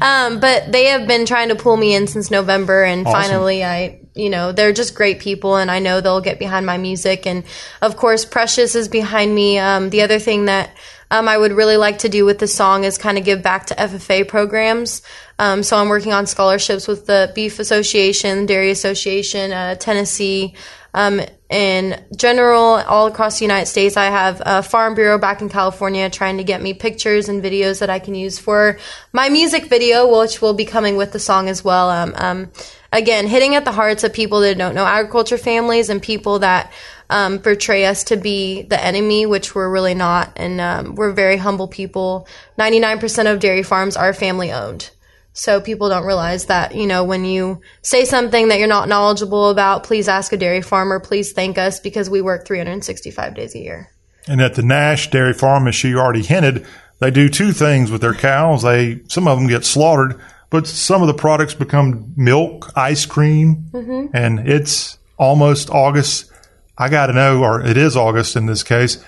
Um, 0.00 0.40
but 0.40 0.72
they 0.72 0.86
have 0.86 1.06
been 1.06 1.26
trying 1.26 1.48
to 1.50 1.54
pull 1.54 1.76
me 1.76 1.94
in 1.94 2.06
since 2.06 2.30
November, 2.30 2.82
and 2.82 3.06
Awesome. 3.06 3.22
finally, 3.22 3.64
I, 3.64 4.00
you 4.14 4.28
know, 4.28 4.52
they're 4.52 4.72
just 4.72 4.94
great 4.94 5.20
people, 5.20 5.56
and 5.56 5.70
I 5.70 5.78
know 5.78 6.00
they'll 6.00 6.20
get 6.20 6.38
behind 6.38 6.66
my 6.66 6.78
music. 6.78 7.26
And 7.26 7.44
of 7.80 7.96
course, 7.96 8.24
Precious 8.24 8.74
is 8.74 8.88
behind 8.88 9.34
me. 9.34 9.58
Um, 9.58 9.90
the 9.90 10.02
other 10.02 10.18
thing 10.18 10.46
that 10.46 10.70
um, 11.10 11.28
I 11.28 11.36
would 11.36 11.52
really 11.52 11.76
like 11.76 11.98
to 11.98 12.08
do 12.08 12.24
with 12.24 12.38
the 12.38 12.46
song 12.46 12.84
is 12.84 12.96
kind 12.98 13.18
of 13.18 13.24
give 13.24 13.42
back 13.42 13.66
to 13.66 13.74
FFA 13.74 14.26
programs. 14.26 15.02
Um, 15.38 15.62
so 15.62 15.76
I'm 15.76 15.88
working 15.88 16.12
on 16.12 16.26
scholarships 16.26 16.88
with 16.88 17.06
the 17.06 17.30
Beef 17.34 17.58
Association, 17.58 18.46
Dairy 18.46 18.70
Association, 18.70 19.52
uh, 19.52 19.74
Tennessee. 19.74 20.54
Um, 20.94 21.20
in 21.48 22.02
general, 22.16 22.62
all 22.62 23.06
across 23.06 23.38
the 23.38 23.44
United 23.44 23.66
States, 23.66 23.96
I 23.96 24.06
have 24.06 24.42
a 24.44 24.62
Farm 24.62 24.94
Bureau 24.94 25.18
back 25.18 25.42
in 25.42 25.48
California 25.48 26.08
trying 26.08 26.38
to 26.38 26.44
get 26.44 26.62
me 26.62 26.74
pictures 26.74 27.28
and 27.28 27.42
videos 27.42 27.80
that 27.80 27.90
I 27.90 27.98
can 27.98 28.14
use 28.14 28.38
for 28.38 28.78
my 29.12 29.28
music 29.28 29.66
video, 29.66 30.18
which 30.18 30.40
will 30.40 30.54
be 30.54 30.64
coming 30.64 30.96
with 30.96 31.12
the 31.12 31.18
song 31.18 31.48
as 31.48 31.62
well. 31.62 31.90
Um, 31.90 32.14
um, 32.16 32.52
again, 32.92 33.26
hitting 33.26 33.54
at 33.54 33.64
the 33.64 33.72
hearts 33.72 34.04
of 34.04 34.12
people 34.12 34.40
that 34.40 34.58
don't 34.58 34.74
know 34.74 34.84
agriculture 34.84 35.38
families 35.38 35.88
and 35.88 36.02
people 36.02 36.40
that 36.40 36.72
um, 37.10 37.40
portray 37.40 37.84
us 37.86 38.04
to 38.04 38.16
be 38.16 38.62
the 38.62 38.82
enemy, 38.82 39.26
which 39.26 39.54
we're 39.54 39.70
really 39.70 39.94
not. 39.94 40.32
And 40.36 40.60
um, 40.60 40.94
we're 40.94 41.12
very 41.12 41.36
humble 41.36 41.68
people. 41.68 42.26
99% 42.58 43.32
of 43.32 43.40
dairy 43.40 43.62
farms 43.62 43.96
are 43.96 44.12
family 44.12 44.52
owned. 44.52 44.90
So 45.34 45.60
people 45.60 45.88
don't 45.88 46.04
realize 46.04 46.46
that, 46.46 46.74
you 46.74 46.86
know, 46.86 47.04
when 47.04 47.24
you 47.24 47.62
say 47.80 48.04
something 48.04 48.48
that 48.48 48.58
you're 48.58 48.68
not 48.68 48.88
knowledgeable 48.88 49.48
about, 49.48 49.84
please 49.84 50.06
ask 50.06 50.32
a 50.32 50.36
dairy 50.36 50.60
farmer, 50.60 51.00
please 51.00 51.32
thank 51.32 51.56
us 51.56 51.80
because 51.80 52.10
we 52.10 52.20
work 52.20 52.46
365 52.46 53.34
days 53.34 53.54
a 53.54 53.58
year. 53.58 53.90
And 54.28 54.40
at 54.40 54.54
the 54.54 54.62
Nash 54.62 55.10
Dairy 55.10 55.32
Farm, 55.32 55.66
as 55.66 55.74
she 55.74 55.94
already 55.94 56.22
hinted, 56.22 56.66
they 57.00 57.10
do 57.10 57.28
two 57.28 57.52
things 57.52 57.90
with 57.90 58.02
their 58.02 58.14
cows. 58.14 58.62
They 58.62 59.00
some 59.08 59.26
of 59.26 59.38
them 59.38 59.48
get 59.48 59.64
slaughtered, 59.64 60.20
but 60.52 60.68
some 60.68 61.00
of 61.02 61.08
the 61.08 61.14
products 61.14 61.54
become 61.54 62.12
milk, 62.16 62.70
ice 62.76 63.04
cream, 63.06 63.64
Mm-hmm. 63.72 64.14
and 64.14 64.38
it's 64.48 64.98
almost 65.18 65.68
August. 65.70 66.30
I 66.78 66.88
got 66.88 67.06
to 67.06 67.12
know, 67.12 67.42
or 67.42 67.60
it 67.60 67.76
is 67.76 67.96
August 67.96 68.36
in 68.36 68.46
this 68.46 68.62
case. 68.62 69.02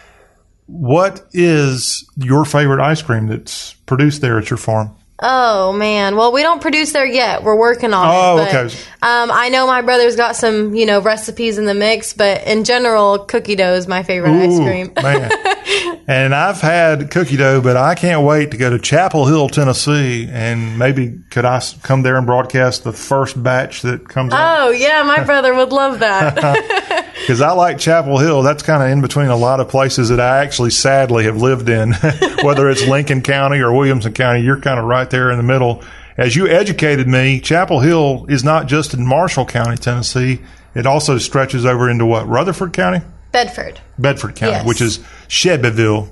What 0.67 1.27
is 1.33 2.05
your 2.17 2.45
favorite 2.45 2.81
ice 2.83 3.03
cream 3.03 3.27
that's 3.29 3.75
produced 3.87 4.21
there 4.23 4.39
at 4.39 4.49
your 4.51 4.57
farm? 4.57 4.97
Oh 5.21 5.73
man, 5.73 6.17
well 6.17 6.33
we 6.33 6.43
don't 6.43 6.61
produce 6.61 6.93
there 6.93 7.07
yet. 7.07 7.45
We're 7.45 7.57
working 7.57 7.95
on 7.95 8.07
Oh, 8.11 8.43
it. 8.43 8.47
but, 8.53 8.55
okay. 8.67 8.75
Um, 9.01 9.31
I 9.33 9.49
know 9.49 9.67
my 9.67 9.81
brother's 9.83 10.17
got 10.17 10.35
some, 10.37 10.75
you 10.75 10.87
know, 10.87 11.01
recipes 11.01 11.57
in 11.57 11.67
the 11.67 11.75
mix, 11.75 12.13
but 12.15 12.45
in 12.47 12.65
general, 12.65 13.21
cookie 13.21 13.55
dough 13.55 13.75
is 13.75 13.87
my 13.87 14.03
favorite 14.03 14.33
ice 14.33 14.59
cream. 14.59 14.93
man. 15.01 15.31
and 16.07 16.35
I've 16.35 16.61
had 16.61 17.11
cookie 17.11 17.37
dough, 17.37 17.61
but 17.61 17.77
I 17.77 17.95
can't 17.95 18.25
wait 18.27 18.51
to 18.51 18.57
go 18.57 18.71
to 18.71 18.79
Chapel 18.79 19.27
Hill, 19.27 19.49
Tennessee, 19.49 20.29
and 20.31 20.79
maybe 20.79 21.21
could 21.31 21.45
I 21.45 21.63
come 21.83 22.03
there 22.03 22.17
and 22.17 22.27
broadcast 22.27 22.85
the 22.85 22.93
first 22.93 23.43
batch 23.43 23.83
that 23.83 24.09
comes 24.09 24.33
out? 24.33 24.69
Oh 24.69 24.71
yeah, 24.71 25.03
my 25.03 25.23
brother 25.25 25.55
would 25.55 25.73
love 25.73 26.01
that. 26.01 27.01
Because 27.25 27.41
I 27.41 27.53
like 27.53 27.79
Chapel 27.79 28.19
Hill. 28.19 28.43
That's 28.43 28.63
kind 28.63 28.83
of 28.83 28.91
in 28.91 29.01
between 29.01 29.29
a 29.29 29.37
lot 29.37 29.59
of 29.59 29.71
places 29.71 30.11
that 30.11 30.21
I 30.21 30.43
actually 30.43 30.69
sadly 30.71 31.25
have 31.25 31.39
lived 31.39 31.71
in, 31.71 31.95
whether 32.43 32.69
it's 32.69 32.87
Lincoln 32.87 33.23
County 33.23 33.61
or 33.61 33.73
Williamson 33.73 34.13
County. 34.13 34.43
You're 34.43 34.61
kind 34.61 34.79
of 34.79 34.85
right 34.85 35.09
there 35.09 35.31
in 35.31 35.39
the 35.39 35.43
middle. 35.43 35.83
As 36.19 36.37
you 36.37 36.47
educated 36.49 37.09
me, 37.09 37.41
Chapel 37.41 37.81
Hill 37.81 38.27
is 38.29 38.45
not 38.45 38.67
just 38.67 38.93
in 38.93 39.07
Marshall 39.07 39.47
County, 39.47 39.79
Tennessee. 39.79 40.41
It 40.75 40.85
also 40.87 41.17
stretches 41.17 41.65
over 41.65 41.89
into 41.89 42.05
what? 42.05 42.29
Rutherford 42.29 42.75
County? 42.75 43.01
Bedford. 43.35 43.81
Bedford 43.99 44.37
County, 44.37 44.53
Yes. 44.53 44.65
which 44.65 44.81
is 44.81 45.01
Shelbyville, 45.27 46.09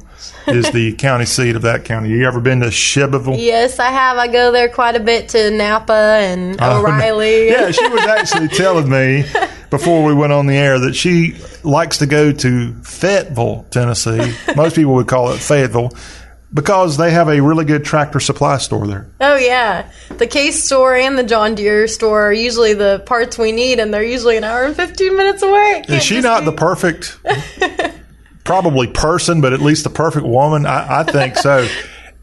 is 0.48 0.68
the 0.72 0.92
county 0.98 1.24
seat 1.24 1.54
of 1.54 1.62
that 1.62 1.84
county. 1.84 2.08
You 2.10 2.26
ever 2.26 2.40
been 2.40 2.58
to 2.60 2.70
Shelbyville? 2.72 3.36
Yes, 3.36 3.78
I 3.78 3.90
have. 3.92 4.16
I 4.18 4.26
go 4.26 4.50
there 4.50 4.68
quite 4.68 4.96
a 4.96 5.00
bit 5.00 5.28
to 5.30 5.50
Napa 5.52 5.92
and 5.92 6.56
Oh, 6.60 6.80
O'Reilly. 6.84 7.46
yeah, 7.48 7.70
she 7.70 7.88
was 7.88 8.00
actually 8.06 8.48
telling 8.48 8.88
me 8.90 9.24
before 9.70 10.04
we 10.04 10.12
went 10.12 10.32
on 10.32 10.46
the 10.46 10.56
air 10.56 10.80
that 10.80 10.94
she 10.96 11.36
likes 11.62 11.98
to 11.98 12.06
go 12.06 12.32
to 12.32 12.72
Fayetteville, 12.82 13.64
Tennessee. 13.70 14.34
Most 14.56 14.74
people 14.74 14.94
would 14.94 15.06
call 15.06 15.30
it 15.30 15.38
Fayetteville 15.38 15.92
because 16.52 16.96
they 16.96 17.10
have 17.10 17.28
a 17.28 17.40
really 17.40 17.64
good 17.64 17.84
tractor 17.84 18.20
supply 18.20 18.58
store 18.58 18.86
there. 18.86 19.10
Oh 19.20 19.36
yeah, 19.36 19.90
the 20.10 20.26
Case 20.26 20.64
store 20.64 20.94
and 20.94 21.18
the 21.18 21.24
John 21.24 21.54
Deere 21.54 21.86
store 21.88 22.28
are 22.28 22.32
usually 22.32 22.74
the 22.74 23.02
parts 23.06 23.38
we 23.38 23.52
need, 23.52 23.78
and 23.78 23.92
they're 23.92 24.02
usually 24.02 24.36
an 24.36 24.44
hour 24.44 24.64
and 24.64 24.76
fifteen 24.76 25.16
minutes 25.16 25.42
away. 25.42 25.84
Is 25.88 26.02
she 26.02 26.20
not 26.20 26.44
the 26.44 26.52
perfect, 26.52 27.18
probably 28.44 28.86
person, 28.86 29.40
but 29.40 29.52
at 29.52 29.60
least 29.60 29.84
the 29.84 29.90
perfect 29.90 30.26
woman? 30.26 30.66
I, 30.66 31.00
I 31.00 31.02
think 31.04 31.36
so. 31.36 31.66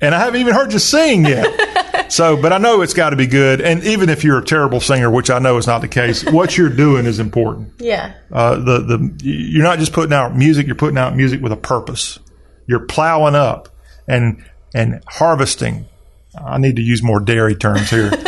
And 0.02 0.16
I 0.16 0.20
haven't 0.20 0.40
even 0.40 0.54
heard 0.54 0.72
you 0.72 0.80
sing 0.80 1.26
yet. 1.26 1.76
So, 2.10 2.42
but 2.42 2.52
I 2.52 2.58
know 2.58 2.82
it's 2.82 2.96
got 2.96 3.12
to 3.12 3.16
be 3.16 3.28
good. 3.28 3.62
And 3.62 3.84
even 3.84 4.10
if 4.10 4.24
you're 4.24 4.40
a 4.40 4.44
terrible 4.44 4.80
singer, 4.80 5.12
which 5.12 5.30
I 5.30 5.38
know 5.38 5.58
is 5.58 5.68
not 5.68 5.82
the 5.82 5.88
case, 5.88 6.24
what 6.26 6.58
you're 6.58 6.70
doing 6.70 7.06
is 7.06 7.20
important. 7.20 7.74
Yeah. 7.78 8.14
Uh, 8.32 8.56
the 8.56 8.80
the 8.80 9.14
you're 9.22 9.64
not 9.64 9.78
just 9.78 9.94
putting 9.94 10.14
out 10.14 10.36
music; 10.36 10.66
you're 10.66 10.76
putting 10.76 10.98
out 10.98 11.16
music 11.16 11.40
with 11.40 11.52
a 11.52 11.58
purpose. 11.58 12.18
You're 12.66 12.82
plowing 12.82 13.36
up 13.36 13.70
and 14.10 14.44
and 14.74 15.02
harvesting. 15.08 15.86
I 16.38 16.58
need 16.58 16.76
to 16.76 16.82
use 16.82 17.02
more 17.02 17.20
dairy 17.20 17.56
terms 17.56 17.90
here. 17.90 18.12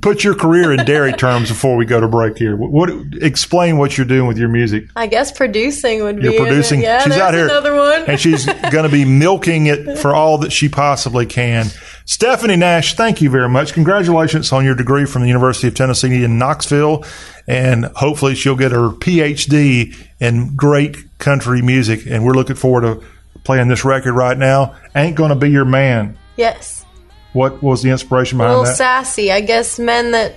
Put 0.00 0.24
your 0.24 0.34
career 0.34 0.72
in 0.72 0.84
dairy 0.84 1.12
terms 1.12 1.48
before 1.48 1.76
we 1.76 1.84
go 1.84 2.00
to 2.00 2.08
break 2.08 2.36
here. 2.36 2.56
What, 2.56 2.70
what 2.72 2.90
explain 3.22 3.78
what 3.78 3.96
you're 3.96 4.06
doing 4.06 4.26
with 4.26 4.36
your 4.36 4.48
music? 4.48 4.86
I 4.96 5.06
guess 5.06 5.30
producing 5.30 6.02
would 6.02 6.16
be. 6.16 6.24
You're 6.24 6.44
producing. 6.44 6.80
Yeah, 6.80 7.04
she's 7.04 7.16
out 7.16 7.34
here, 7.34 7.44
Another 7.44 7.74
one. 7.76 8.04
and 8.08 8.18
she's 8.18 8.44
going 8.72 8.82
to 8.84 8.88
be 8.88 9.04
milking 9.04 9.66
it 9.66 9.98
for 9.98 10.12
all 10.12 10.38
that 10.38 10.50
she 10.50 10.68
possibly 10.68 11.24
can. 11.26 11.66
Stephanie 12.04 12.56
Nash, 12.56 12.94
thank 12.94 13.20
you 13.20 13.30
very 13.30 13.48
much. 13.48 13.74
Congratulations 13.74 14.50
on 14.50 14.64
your 14.64 14.74
degree 14.74 15.04
from 15.04 15.22
the 15.22 15.28
University 15.28 15.68
of 15.68 15.74
Tennessee 15.74 16.24
in 16.24 16.36
Knoxville, 16.36 17.04
and 17.46 17.84
hopefully 17.84 18.34
she'll 18.34 18.56
get 18.56 18.72
her 18.72 18.88
PhD 18.88 19.94
in 20.18 20.56
great 20.56 20.96
country 21.18 21.62
music. 21.62 22.06
And 22.06 22.24
we're 22.24 22.34
looking 22.34 22.56
forward 22.56 22.80
to 22.80 23.06
playing 23.44 23.68
this 23.68 23.84
record 23.84 24.12
right 24.14 24.36
now. 24.36 24.74
Ain't 24.94 25.16
going 25.16 25.30
to 25.30 25.36
be 25.36 25.50
your 25.50 25.64
man. 25.64 26.16
yes. 26.36 26.84
What 27.32 27.62
was 27.62 27.82
the 27.82 27.88
inspiration 27.90 28.38
A 28.38 28.42
behind 28.44 28.50
little 28.58 28.64
that? 28.66 28.76
sassy. 28.76 29.32
I 29.32 29.40
guess 29.40 29.78
men 29.78 30.10
that 30.10 30.34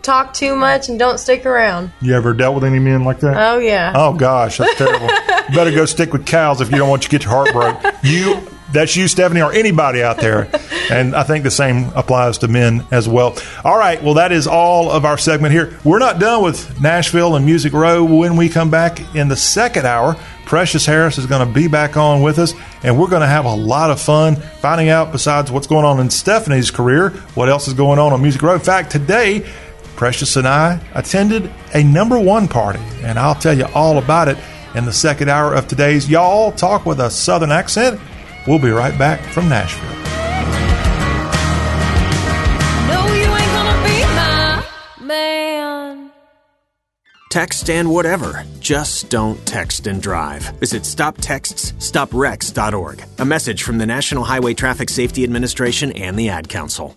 talk 0.00 0.32
too 0.32 0.56
much 0.56 0.88
and 0.88 0.98
don't 0.98 1.18
stick 1.20 1.44
around. 1.44 1.92
you 2.00 2.14
ever 2.14 2.32
dealt 2.32 2.54
with 2.54 2.64
any 2.64 2.78
men 2.78 3.04
like 3.04 3.20
that? 3.20 3.36
Oh 3.36 3.58
yeah. 3.58 3.92
Oh 3.94 4.14
gosh, 4.14 4.56
that's 4.56 4.74
terrible. 4.76 5.06
you 5.06 5.08
better 5.54 5.70
go 5.70 5.84
stick 5.84 6.12
with 6.14 6.24
cows 6.26 6.60
if 6.62 6.70
you 6.70 6.78
don't 6.78 6.88
want 6.88 7.02
you 7.04 7.08
to 7.10 7.18
get 7.18 7.24
your 7.24 7.30
heart 7.32 7.52
broke. 7.52 7.94
You, 8.02 8.40
that's 8.72 8.96
you, 8.96 9.08
Stephanie, 9.08 9.42
or 9.42 9.52
anybody 9.52 10.02
out 10.02 10.18
there. 10.18 10.48
And 10.90 11.14
I 11.14 11.22
think 11.22 11.44
the 11.44 11.50
same 11.50 11.90
applies 11.94 12.38
to 12.38 12.48
men 12.48 12.84
as 12.90 13.08
well. 13.08 13.38
All 13.64 13.78
right, 13.78 14.02
well, 14.02 14.14
that 14.14 14.30
is 14.30 14.46
all 14.46 14.90
of 14.90 15.06
our 15.06 15.16
segment 15.16 15.54
here. 15.54 15.78
We're 15.84 16.00
not 16.00 16.18
done 16.18 16.42
with 16.42 16.82
Nashville 16.82 17.34
and 17.36 17.46
Music 17.46 17.72
Row. 17.72 18.04
When 18.04 18.36
we 18.36 18.50
come 18.50 18.68
back 18.68 19.14
in 19.14 19.28
the 19.28 19.36
second 19.36 19.86
hour, 19.86 20.16
Precious 20.44 20.84
Harris 20.84 21.16
is 21.16 21.24
going 21.24 21.46
to 21.46 21.54
be 21.54 21.66
back 21.66 21.96
on 21.96 22.20
with 22.20 22.38
us, 22.38 22.52
and 22.82 22.98
we're 22.98 23.08
going 23.08 23.22
to 23.22 23.28
have 23.28 23.46
a 23.46 23.54
lot 23.54 23.90
of 23.90 24.02
fun 24.02 24.36
finding 24.36 24.90
out, 24.90 25.12
besides 25.12 25.50
what's 25.50 25.68
going 25.68 25.86
on 25.86 25.98
in 25.98 26.10
Stephanie's 26.10 26.70
career, 26.70 27.10
what 27.34 27.48
else 27.48 27.68
is 27.68 27.74
going 27.74 27.98
on 27.98 28.12
on 28.12 28.20
Music 28.20 28.42
Row. 28.42 28.54
In 28.54 28.60
fact, 28.60 28.90
today, 28.90 29.46
Precious 29.96 30.36
and 30.36 30.48
I 30.48 30.80
attended 30.94 31.50
a 31.74 31.82
number 31.82 32.18
one 32.18 32.48
party, 32.48 32.80
and 33.02 33.18
I'll 33.18 33.36
tell 33.36 33.56
you 33.56 33.66
all 33.72 33.98
about 33.98 34.28
it 34.28 34.36
in 34.74 34.84
the 34.84 34.92
second 34.92 35.28
hour 35.28 35.54
of 35.54 35.68
today's 35.68 36.10
Y'all 36.10 36.52
Talk 36.52 36.84
with 36.84 37.00
a 37.00 37.10
Southern 37.10 37.52
Accent. 37.52 38.00
We'll 38.46 38.58
be 38.58 38.70
right 38.70 38.98
back 38.98 39.20
from 39.20 39.48
Nashville. 39.48 39.88
No, 42.88 43.06
you 43.14 43.24
ain't 43.24 43.52
gonna 43.52 43.84
be 43.84 44.00
my 44.14 44.64
man. 45.00 46.10
Text 47.30 47.70
and 47.70 47.90
whatever. 47.90 48.44
Just 48.60 49.08
don't 49.10 49.44
text 49.46 49.86
and 49.86 50.02
drive. 50.02 50.42
Visit 50.58 50.82
stoptextsstopwrecks.org. 50.82 53.04
A 53.18 53.24
message 53.24 53.62
from 53.62 53.78
the 53.78 53.86
National 53.86 54.24
Highway 54.24 54.54
Traffic 54.54 54.90
Safety 54.90 55.22
Administration 55.24 55.92
and 55.92 56.18
the 56.18 56.28
Ad 56.28 56.48
Council. 56.48 56.96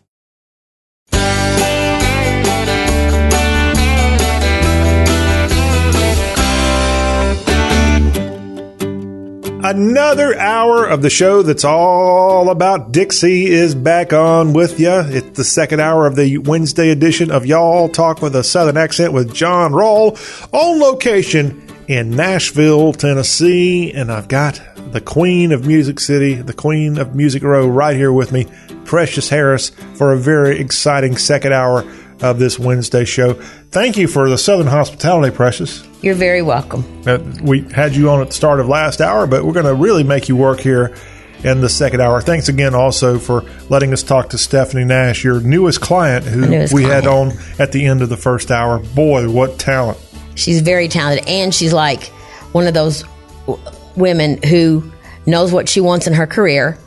Another 9.67 10.37
hour 10.37 10.85
of 10.85 11.01
the 11.01 11.09
show 11.09 11.41
that's 11.41 11.65
all 11.65 12.51
about 12.51 12.91
Dixie 12.91 13.47
is 13.47 13.73
back 13.73 14.13
on 14.13 14.53
with 14.53 14.79
you. 14.79 14.91
It's 14.91 15.35
the 15.35 15.43
second 15.43 15.79
hour 15.79 16.05
of 16.05 16.15
the 16.15 16.37
Wednesday 16.37 16.91
edition 16.91 17.31
of 17.31 17.47
Y'all 17.47 17.89
Talk 17.89 18.21
with 18.21 18.35
a 18.35 18.43
Southern 18.43 18.77
Accent 18.77 19.11
with 19.11 19.33
John 19.33 19.73
Roll 19.73 20.19
on 20.51 20.79
location 20.79 21.65
in 21.87 22.11
Nashville, 22.11 22.93
Tennessee. 22.93 23.91
And 23.91 24.11
I've 24.11 24.27
got 24.27 24.61
the 24.91 25.01
queen 25.01 25.51
of 25.51 25.65
Music 25.65 25.99
City, 25.99 26.35
the 26.35 26.53
queen 26.53 26.99
of 26.99 27.15
Music 27.15 27.41
Row 27.41 27.67
right 27.67 27.95
here 27.95 28.13
with 28.13 28.31
me, 28.31 28.45
Precious 28.83 29.29
Harris, 29.29 29.69
for 29.95 30.13
a 30.13 30.17
very 30.19 30.59
exciting 30.59 31.17
second 31.17 31.53
hour 31.53 31.83
of 32.21 32.39
this 32.39 32.57
Wednesday 32.57 33.05
show. 33.05 33.33
Thank 33.71 33.97
you 33.97 34.07
for 34.07 34.29
the 34.29 34.37
Southern 34.37 34.67
hospitality, 34.67 35.35
Precious. 35.35 35.83
You're 36.01 36.15
very 36.15 36.41
welcome. 36.41 36.83
Uh, 37.05 37.19
we 37.41 37.61
had 37.61 37.95
you 37.95 38.09
on 38.09 38.21
at 38.21 38.27
the 38.27 38.33
start 38.33 38.59
of 38.59 38.67
last 38.67 39.01
hour, 39.01 39.27
but 39.27 39.43
we're 39.43 39.53
going 39.53 39.65
to 39.65 39.73
really 39.73 40.03
make 40.03 40.29
you 40.29 40.35
work 40.35 40.59
here 40.59 40.95
in 41.43 41.61
the 41.61 41.69
second 41.69 42.01
hour. 42.01 42.21
Thanks 42.21 42.47
again 42.47 42.73
also 42.73 43.19
for 43.19 43.43
letting 43.69 43.91
us 43.93 44.01
talk 44.01 44.29
to 44.29 44.37
Stephanie 44.37 44.85
Nash, 44.85 45.23
your 45.23 45.39
newest 45.41 45.81
client 45.81 46.25
who 46.25 46.41
newest 46.47 46.73
we 46.73 46.83
client. 46.83 47.03
had 47.03 47.11
on 47.11 47.33
at 47.59 47.71
the 47.71 47.85
end 47.85 48.01
of 48.01 48.09
the 48.09 48.17
first 48.17 48.49
hour. 48.51 48.79
Boy, 48.79 49.29
what 49.29 49.59
talent. 49.59 49.97
She's 50.35 50.61
very 50.61 50.87
talented, 50.87 51.27
and 51.27 51.53
she's 51.53 51.73
like 51.73 52.05
one 52.53 52.67
of 52.67 52.73
those 52.73 53.03
w- 53.45 53.61
women 53.95 54.41
who 54.43 54.91
knows 55.25 55.51
what 55.51 55.67
she 55.69 55.81
wants 55.81 56.07
in 56.07 56.13
her 56.13 56.27
career. 56.27 56.77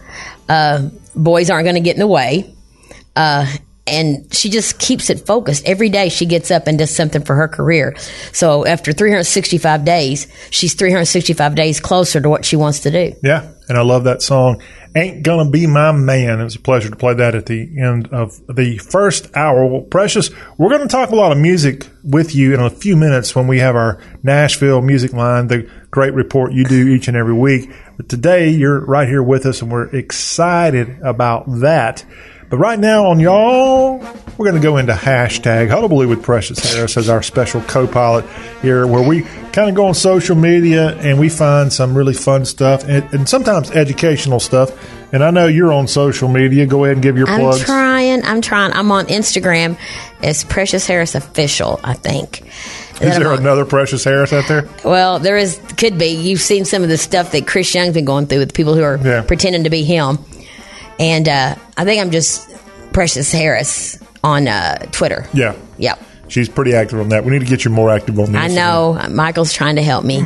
Uh, 0.48 0.88
boys 1.14 1.50
aren't 1.50 1.64
going 1.64 1.74
to 1.74 1.80
get 1.80 1.94
in 1.94 2.00
the 2.00 2.06
way. 2.06 2.52
Uh, 3.14 3.46
and 3.88 4.32
she 4.34 4.48
just 4.48 4.78
keeps 4.78 5.10
it 5.10 5.26
focused. 5.26 5.64
Every 5.66 5.88
day 5.88 6.08
she 6.08 6.26
gets 6.26 6.50
up 6.50 6.66
and 6.66 6.78
does 6.78 6.94
something 6.94 7.22
for 7.22 7.34
her 7.34 7.48
career. 7.48 7.96
So 8.32 8.66
after 8.66 8.92
365 8.92 9.84
days, 9.84 10.26
she's 10.50 10.74
365 10.74 11.54
days 11.54 11.80
closer 11.80 12.20
to 12.20 12.28
what 12.28 12.44
she 12.44 12.56
wants 12.56 12.80
to 12.80 12.90
do. 12.90 13.14
Yeah, 13.22 13.50
and 13.68 13.76
I 13.78 13.82
love 13.82 14.04
that 14.04 14.22
song. 14.22 14.62
Ain't 14.96 15.22
Gonna 15.22 15.50
Be 15.50 15.66
My 15.66 15.92
Man. 15.92 16.40
It 16.40 16.44
was 16.44 16.56
a 16.56 16.60
pleasure 16.60 16.88
to 16.90 16.96
play 16.96 17.14
that 17.14 17.34
at 17.34 17.46
the 17.46 17.78
end 17.80 18.08
of 18.08 18.40
the 18.48 18.78
first 18.78 19.36
hour. 19.36 19.66
Well, 19.66 19.82
Precious, 19.82 20.30
we're 20.56 20.70
going 20.70 20.80
to 20.80 20.88
talk 20.88 21.10
a 21.10 21.14
lot 21.14 21.30
of 21.30 21.38
music 21.38 21.86
with 22.02 22.34
you 22.34 22.54
in 22.54 22.60
a 22.60 22.70
few 22.70 22.96
minutes 22.96 23.36
when 23.36 23.46
we 23.46 23.58
have 23.58 23.76
our 23.76 24.00
Nashville 24.22 24.80
music 24.80 25.12
line, 25.12 25.48
the 25.48 25.70
great 25.90 26.14
report 26.14 26.52
you 26.52 26.64
do 26.64 26.88
each 26.88 27.06
and 27.06 27.16
every 27.16 27.34
week. 27.34 27.70
But 27.96 28.08
today 28.08 28.48
you're 28.48 28.84
right 28.84 29.06
here 29.06 29.22
with 29.22 29.44
us 29.46 29.60
and 29.60 29.70
we're 29.70 29.94
excited 29.94 31.00
about 31.02 31.44
that. 31.60 32.04
But 32.50 32.56
right 32.56 32.78
now 32.78 33.06
on 33.06 33.20
y'all, 33.20 33.98
we're 34.38 34.48
going 34.50 34.54
to 34.54 34.62
go 34.66 34.78
into 34.78 34.94
hashtag 34.94 35.68
Hullabaloo 35.68 36.08
with 36.08 36.22
Precious 36.22 36.58
Harris 36.72 36.96
as 36.96 37.08
our 37.10 37.22
special 37.22 37.60
co-pilot 37.62 38.24
here, 38.62 38.86
where 38.86 39.06
we 39.06 39.22
kind 39.52 39.68
of 39.68 39.74
go 39.74 39.86
on 39.86 39.94
social 39.94 40.34
media 40.34 40.96
and 40.98 41.18
we 41.18 41.28
find 41.28 41.70
some 41.72 41.94
really 41.94 42.14
fun 42.14 42.46
stuff 42.46 42.84
and, 42.88 43.04
and 43.12 43.28
sometimes 43.28 43.70
educational 43.72 44.40
stuff. 44.40 44.70
And 45.12 45.22
I 45.22 45.30
know 45.30 45.46
you're 45.46 45.72
on 45.72 45.88
social 45.88 46.28
media. 46.28 46.64
Go 46.66 46.84
ahead 46.84 46.96
and 46.96 47.02
give 47.02 47.18
your 47.18 47.26
plugs. 47.26 47.60
I'm 47.60 47.66
trying. 47.66 48.24
I'm 48.24 48.40
trying. 48.40 48.72
I'm 48.72 48.90
on 48.92 49.06
Instagram. 49.06 49.76
It's 50.22 50.44
Precious 50.44 50.86
Harris 50.86 51.14
Official, 51.14 51.80
I 51.84 51.94
think. 51.94 52.42
Is 53.00 53.16
there 53.16 53.32
another 53.32 53.64
Precious 53.64 54.04
Harris 54.04 54.32
out 54.32 54.48
there? 54.48 54.68
Well, 54.84 55.18
there 55.18 55.36
is 55.36 55.60
could 55.76 55.98
be. 55.98 56.08
You've 56.08 56.40
seen 56.40 56.64
some 56.64 56.82
of 56.82 56.88
the 56.88 56.98
stuff 56.98 57.32
that 57.32 57.46
Chris 57.46 57.74
Young's 57.74 57.94
been 57.94 58.04
going 58.04 58.26
through 58.26 58.40
with 58.40 58.54
people 58.54 58.74
who 58.74 58.82
are 58.82 58.96
Yeah. 58.96 59.22
pretending 59.22 59.64
to 59.64 59.70
be 59.70 59.84
him, 59.84 60.18
and 60.98 61.28
uh, 61.28 61.54
I 61.76 61.84
think 61.84 62.00
I'm 62.00 62.10
just 62.10 62.50
Precious 62.92 63.30
Harris 63.32 64.02
on 64.24 64.48
uh, 64.48 64.78
Twitter. 64.92 65.26
Yeah. 65.32 65.54
Yep. 65.78 66.02
She's 66.28 66.48
pretty 66.48 66.74
active 66.74 67.00
on 67.00 67.08
that. 67.10 67.24
We 67.24 67.32
need 67.32 67.40
to 67.40 67.46
get 67.46 67.64
you 67.64 67.70
more 67.70 67.90
active 67.90 68.18
on 68.18 68.32
this. 68.32 68.40
I 68.40 68.48
know 68.48 69.00
Michael's 69.10 69.52
trying 69.52 69.76
to 69.76 69.82
help 69.82 70.04
me. 70.04 70.22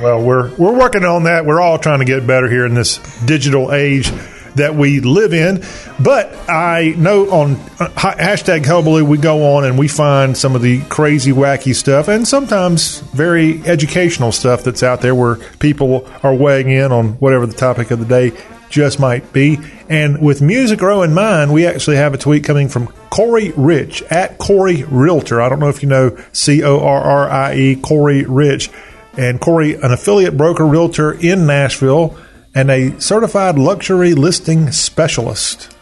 Well, 0.00 0.22
we're 0.22 0.54
we're 0.56 0.76
working 0.76 1.04
on 1.04 1.24
that. 1.24 1.44
We're 1.44 1.60
all 1.60 1.78
trying 1.78 1.98
to 1.98 2.04
get 2.04 2.26
better 2.26 2.48
here 2.48 2.64
in 2.64 2.74
this 2.74 2.98
digital 3.26 3.72
age 3.72 4.10
that 4.54 4.74
we 4.74 5.00
live 5.00 5.32
in. 5.32 5.62
But 6.02 6.34
I 6.48 6.94
know 6.96 7.30
on 7.30 7.52
uh, 7.78 7.88
hashtag 7.96 8.64
Hullabaloo, 8.64 9.04
we 9.04 9.18
go 9.18 9.56
on 9.56 9.64
and 9.64 9.78
we 9.78 9.88
find 9.88 10.36
some 10.36 10.54
of 10.54 10.62
the 10.62 10.82
crazy, 10.84 11.32
wacky 11.32 11.74
stuff, 11.74 12.08
and 12.08 12.26
sometimes 12.26 13.00
very 13.00 13.62
educational 13.66 14.32
stuff 14.32 14.64
that's 14.64 14.82
out 14.82 15.00
there 15.00 15.14
where 15.14 15.36
people 15.58 16.08
are 16.22 16.34
weighing 16.34 16.70
in 16.70 16.92
on 16.92 17.14
whatever 17.14 17.46
the 17.46 17.54
topic 17.54 17.90
of 17.90 17.98
the 17.98 18.06
day 18.06 18.36
just 18.68 18.98
might 18.98 19.32
be. 19.32 19.58
And 19.92 20.22
with 20.22 20.40
Music 20.40 20.80
Row 20.80 21.02
in 21.02 21.12
mind, 21.12 21.52
we 21.52 21.66
actually 21.66 21.96
have 21.96 22.14
a 22.14 22.16
tweet 22.16 22.44
coming 22.44 22.70
from 22.70 22.86
Corrie 23.10 23.52
Rich 23.54 24.02
at 24.04 24.38
Corrie 24.38 24.84
Realtor. 24.84 25.42
I 25.42 25.50
don't 25.50 25.58
know 25.60 25.68
if 25.68 25.82
you 25.82 25.88
know 25.90 26.16
C 26.32 26.62
O 26.62 26.80
R 26.80 27.02
R 27.02 27.30
I 27.30 27.54
E, 27.54 27.76
Corrie 27.76 28.24
Rich. 28.24 28.70
And 29.18 29.38
Corrie, 29.38 29.74
an 29.74 29.92
affiliate 29.92 30.38
broker 30.38 30.66
realtor 30.66 31.12
in 31.12 31.44
Nashville 31.44 32.16
and 32.54 32.70
a 32.70 32.98
certified 33.02 33.58
luxury 33.58 34.14
listing 34.14 34.72
specialist 34.72 35.76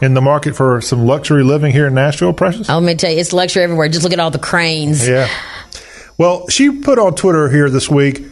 in 0.00 0.14
the 0.14 0.20
market 0.20 0.56
for 0.56 0.80
some 0.80 1.06
luxury 1.06 1.44
living 1.44 1.70
here 1.70 1.86
in 1.86 1.94
Nashville, 1.94 2.32
Precious. 2.32 2.68
Oh, 2.68 2.80
let 2.80 2.82
me 2.84 2.96
tell 2.96 3.12
you, 3.12 3.18
it's 3.20 3.32
luxury 3.32 3.62
everywhere. 3.62 3.88
Just 3.88 4.02
look 4.02 4.12
at 4.12 4.18
all 4.18 4.32
the 4.32 4.40
cranes. 4.40 5.06
Yeah. 5.06 5.28
Well, 6.18 6.48
she 6.48 6.80
put 6.80 6.98
on 6.98 7.14
Twitter 7.14 7.48
here 7.48 7.70
this 7.70 7.88
week 7.88 8.24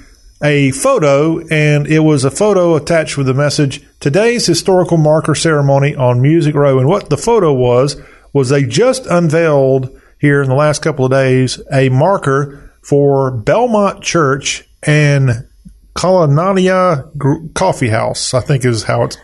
a 0.42 0.70
photo, 0.72 1.40
and 1.48 1.86
it 1.86 2.00
was 2.00 2.24
a 2.24 2.30
photo 2.30 2.76
attached 2.76 3.16
with 3.16 3.26
the 3.26 3.34
message 3.34 3.82
today's 4.00 4.46
historical 4.46 4.96
marker 4.96 5.34
ceremony 5.34 5.94
on 5.94 6.22
Music 6.22 6.54
Row. 6.54 6.78
And 6.78 6.88
what 6.88 7.10
the 7.10 7.16
photo 7.18 7.52
was, 7.52 8.00
was 8.32 8.48
they 8.48 8.64
just 8.64 9.06
unveiled 9.06 9.98
here 10.18 10.42
in 10.42 10.48
the 10.48 10.54
last 10.54 10.82
couple 10.82 11.04
of 11.04 11.10
days 11.10 11.60
a 11.72 11.88
marker 11.88 12.72
for 12.82 13.30
Belmont 13.30 14.02
Church 14.02 14.64
and 14.82 15.46
Colonnania 15.94 17.16
Gr- 17.18 17.48
Coffee 17.54 17.88
House, 17.88 18.32
I 18.32 18.40
think 18.40 18.64
is 18.64 18.84
how 18.84 19.02
it's. 19.04 19.16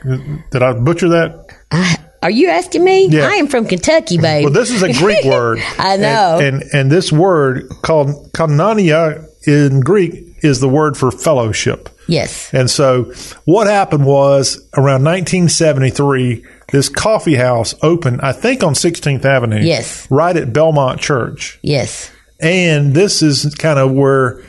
Did 0.50 0.62
I 0.62 0.72
butcher 0.74 1.08
that? 1.08 1.96
Are 2.22 2.30
you 2.30 2.48
asking 2.48 2.82
me? 2.84 3.08
Yeah. 3.08 3.28
I 3.28 3.34
am 3.34 3.46
from 3.46 3.66
Kentucky, 3.66 4.18
babe. 4.18 4.44
Well, 4.44 4.52
this 4.52 4.70
is 4.70 4.82
a 4.82 4.92
Greek 4.92 5.24
word. 5.24 5.60
I 5.78 5.96
know. 5.96 6.38
And, 6.40 6.62
and 6.62 6.74
and 6.74 6.90
this 6.90 7.12
word 7.12 7.68
called 7.82 8.32
koinonia 8.32 9.24
in 9.46 9.80
Greek 9.80 10.25
is 10.40 10.60
the 10.60 10.68
word 10.68 10.96
for 10.96 11.10
fellowship. 11.10 11.88
yes. 12.06 12.52
And 12.52 12.70
so 12.70 13.12
what 13.44 13.66
happened 13.66 14.04
was 14.04 14.56
around 14.76 15.04
1973, 15.04 16.44
this 16.72 16.88
coffee 16.88 17.36
house 17.36 17.74
opened, 17.82 18.20
I 18.20 18.32
think, 18.32 18.62
on 18.62 18.74
16th 18.74 19.24
Avenue. 19.24 19.60
Yes. 19.62 20.10
Right 20.10 20.36
at 20.36 20.52
Belmont 20.52 21.00
Church. 21.00 21.58
Yes. 21.62 22.10
And 22.40 22.94
this 22.94 23.22
is 23.22 23.54
kind 23.54 23.78
of 23.78 23.92
where 23.92 24.42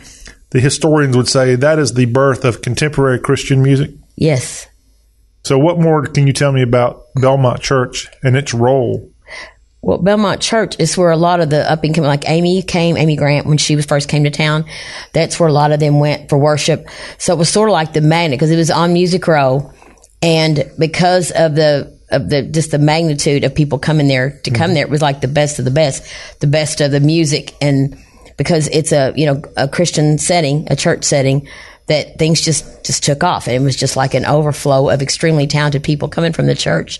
the 0.49 0.59
historians 0.59 1.15
would 1.15 1.27
say 1.27 1.55
that 1.55 1.79
is 1.79 1.93
the 1.93 2.05
birth 2.05 2.43
of 2.45 2.61
contemporary 2.61 3.19
Christian 3.19 3.61
music. 3.61 3.91
Yes. 4.15 4.67
So, 5.43 5.57
what 5.57 5.79
more 5.79 6.05
can 6.05 6.27
you 6.27 6.33
tell 6.33 6.51
me 6.51 6.61
about 6.61 7.03
Belmont 7.15 7.61
Church 7.61 8.07
and 8.23 8.35
its 8.35 8.53
role? 8.53 9.09
Well, 9.81 9.99
Belmont 9.99 10.41
Church 10.41 10.75
is 10.79 10.97
where 10.97 11.11
a 11.11 11.17
lot 11.17 11.39
of 11.39 11.49
the 11.49 11.69
up 11.69 11.83
and 11.83 11.93
coming, 11.93 12.07
like 12.07 12.27
Amy 12.27 12.61
came, 12.61 12.97
Amy 12.97 13.15
Grant, 13.15 13.45
when 13.45 13.57
she 13.57 13.75
was 13.75 13.85
first 13.85 14.09
came 14.09 14.23
to 14.23 14.31
town. 14.31 14.65
That's 15.13 15.39
where 15.39 15.47
a 15.47 15.53
lot 15.53 15.71
of 15.71 15.79
them 15.79 15.99
went 15.99 16.29
for 16.29 16.37
worship. 16.37 16.89
So 17.19 17.33
it 17.33 17.37
was 17.37 17.49
sort 17.49 17.69
of 17.69 17.73
like 17.73 17.93
the 17.93 18.01
magnet 18.01 18.37
because 18.37 18.51
it 18.51 18.57
was 18.57 18.71
on 18.71 18.93
Music 18.93 19.25
Row, 19.27 19.71
and 20.21 20.69
because 20.79 21.31
of 21.31 21.55
the 21.55 21.95
of 22.09 22.29
the 22.29 22.43
just 22.43 22.71
the 22.71 22.79
magnitude 22.79 23.43
of 23.43 23.53
people 23.53 23.79
coming 23.79 24.07
there 24.07 24.39
to 24.43 24.51
come 24.51 24.67
mm-hmm. 24.67 24.73
there, 24.73 24.85
it 24.85 24.89
was 24.89 25.01
like 25.01 25.21
the 25.21 25.27
best 25.27 25.59
of 25.59 25.65
the 25.65 25.71
best, 25.71 26.11
the 26.39 26.47
best 26.47 26.81
of 26.81 26.91
the 26.91 26.99
music, 26.99 27.53
and 27.61 27.97
because 28.35 28.67
it's 28.69 28.91
a 28.91 29.13
you 29.15 29.25
know 29.25 29.41
a 29.55 29.67
Christian 29.67 30.17
setting, 30.17 30.67
a 30.71 30.75
church 30.75 31.03
setting. 31.03 31.47
That 31.87 32.19
things 32.19 32.41
just 32.41 32.83
just 32.83 33.01
took 33.03 33.23
off, 33.23 33.47
and 33.47 33.55
it 33.55 33.61
was 33.61 33.77
just 33.77 33.95
like 33.95 34.13
an 34.13 34.25
overflow 34.25 34.89
of 34.89 35.01
extremely 35.01 35.47
talented 35.47 35.83
people 35.83 36.09
coming 36.09 36.33
from 36.33 36.45
the 36.45 36.55
church, 36.55 36.99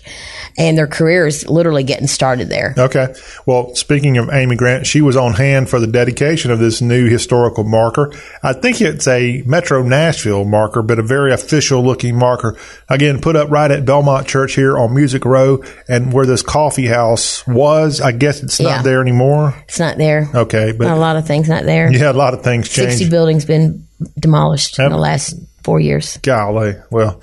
and 0.56 0.78
their 0.78 0.86
careers 0.86 1.46
literally 1.46 1.82
getting 1.84 2.06
started 2.06 2.48
there. 2.48 2.74
Okay. 2.78 3.14
Well, 3.44 3.74
speaking 3.74 4.16
of 4.16 4.30
Amy 4.32 4.56
Grant, 4.56 4.86
she 4.86 5.02
was 5.02 5.14
on 5.14 5.34
hand 5.34 5.68
for 5.68 5.78
the 5.78 5.86
dedication 5.86 6.50
of 6.50 6.58
this 6.58 6.80
new 6.80 7.06
historical 7.06 7.64
marker. 7.64 8.14
I 8.42 8.54
think 8.54 8.80
it's 8.80 9.06
a 9.06 9.42
Metro 9.44 9.82
Nashville 9.82 10.46
marker, 10.46 10.80
but 10.80 10.98
a 10.98 11.02
very 11.02 11.34
official 11.34 11.82
looking 11.84 12.16
marker. 12.16 12.56
Again, 12.88 13.20
put 13.20 13.36
up 13.36 13.50
right 13.50 13.70
at 13.70 13.84
Belmont 13.84 14.26
Church 14.26 14.54
here 14.54 14.78
on 14.78 14.94
Music 14.94 15.26
Row 15.26 15.62
and 15.86 16.14
where 16.14 16.24
this 16.24 16.40
coffee 16.42 16.86
house 16.86 17.46
was. 17.46 18.00
I 18.00 18.12
guess 18.12 18.42
it's 18.42 18.58
Yeah. 18.58 18.76
not 18.76 18.84
there 18.84 19.02
anymore. 19.02 19.54
It's 19.68 19.78
not 19.80 19.98
there. 19.98 20.30
Okay. 20.34 20.72
But 20.72 20.86
a 20.88 20.96
lot 20.96 21.16
of 21.16 21.26
things 21.26 21.46
not 21.46 21.64
there. 21.64 21.92
yeah, 21.92 22.10
a 22.10 22.14
lot 22.14 22.32
of 22.32 22.42
things 22.42 22.70
changed. 22.70 22.92
Sixty 22.92 23.10
buildings 23.10 23.44
been 23.44 23.84
demolished 24.18 24.78
in 24.78 24.90
the 24.90 24.98
last 24.98 25.34
four 25.62 25.80
years. 25.80 26.16
Golly. 26.18 26.74
Well, 26.90 27.20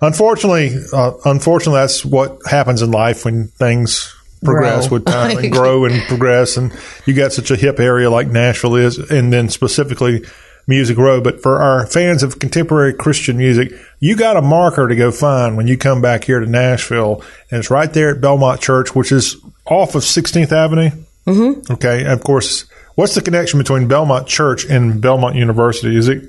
unfortunately, 0.00 0.76
uh, 0.92 1.12
unfortunately, 1.24 1.80
that's 1.80 2.04
what 2.04 2.38
happens 2.48 2.82
in 2.82 2.90
life 2.90 3.24
when 3.24 3.48
things 3.48 4.14
progress 4.44 4.88
Grow. 4.88 4.96
with 4.96 5.06
time 5.06 5.38
and 5.38 5.52
grow 5.52 5.84
and 5.84 6.02
progress. 6.02 6.56
And 6.56 6.72
you 7.06 7.14
got 7.14 7.32
such 7.32 7.50
a 7.50 7.56
hip 7.56 7.80
area 7.80 8.10
like 8.10 8.28
Nashville 8.28 8.76
is, 8.76 8.98
and 8.98 9.32
then 9.32 9.48
specifically 9.48 10.24
Music 10.66 10.96
Row. 10.96 11.20
But 11.20 11.42
for 11.42 11.60
our 11.60 11.86
fans 11.86 12.22
of 12.22 12.38
contemporary 12.38 12.94
Christian 12.94 13.36
music, 13.36 13.72
you 14.00 14.16
got 14.16 14.36
a 14.36 14.42
marker 14.42 14.88
to 14.88 14.96
go 14.96 15.10
find 15.10 15.56
when 15.56 15.66
you 15.66 15.76
come 15.76 16.00
back 16.00 16.24
here 16.24 16.40
to 16.40 16.46
Nashville, 16.46 17.22
and 17.50 17.60
it's 17.60 17.70
right 17.70 17.92
there 17.92 18.14
at 18.14 18.20
Belmont 18.20 18.60
Church, 18.60 18.94
which 18.94 19.12
is 19.12 19.36
off 19.66 19.94
of 19.94 20.02
16th 20.02 20.52
Avenue. 20.52 20.90
Mm-hmm. 21.26 21.72
Okay, 21.72 22.02
and 22.02 22.12
of 22.12 22.22
course, 22.22 22.66
what's 22.94 23.14
the 23.14 23.22
connection 23.22 23.58
between 23.58 23.88
Belmont 23.88 24.26
Church 24.26 24.64
and 24.64 25.00
Belmont 25.00 25.36
University? 25.36 25.96
Is 25.96 26.08
it 26.08 26.22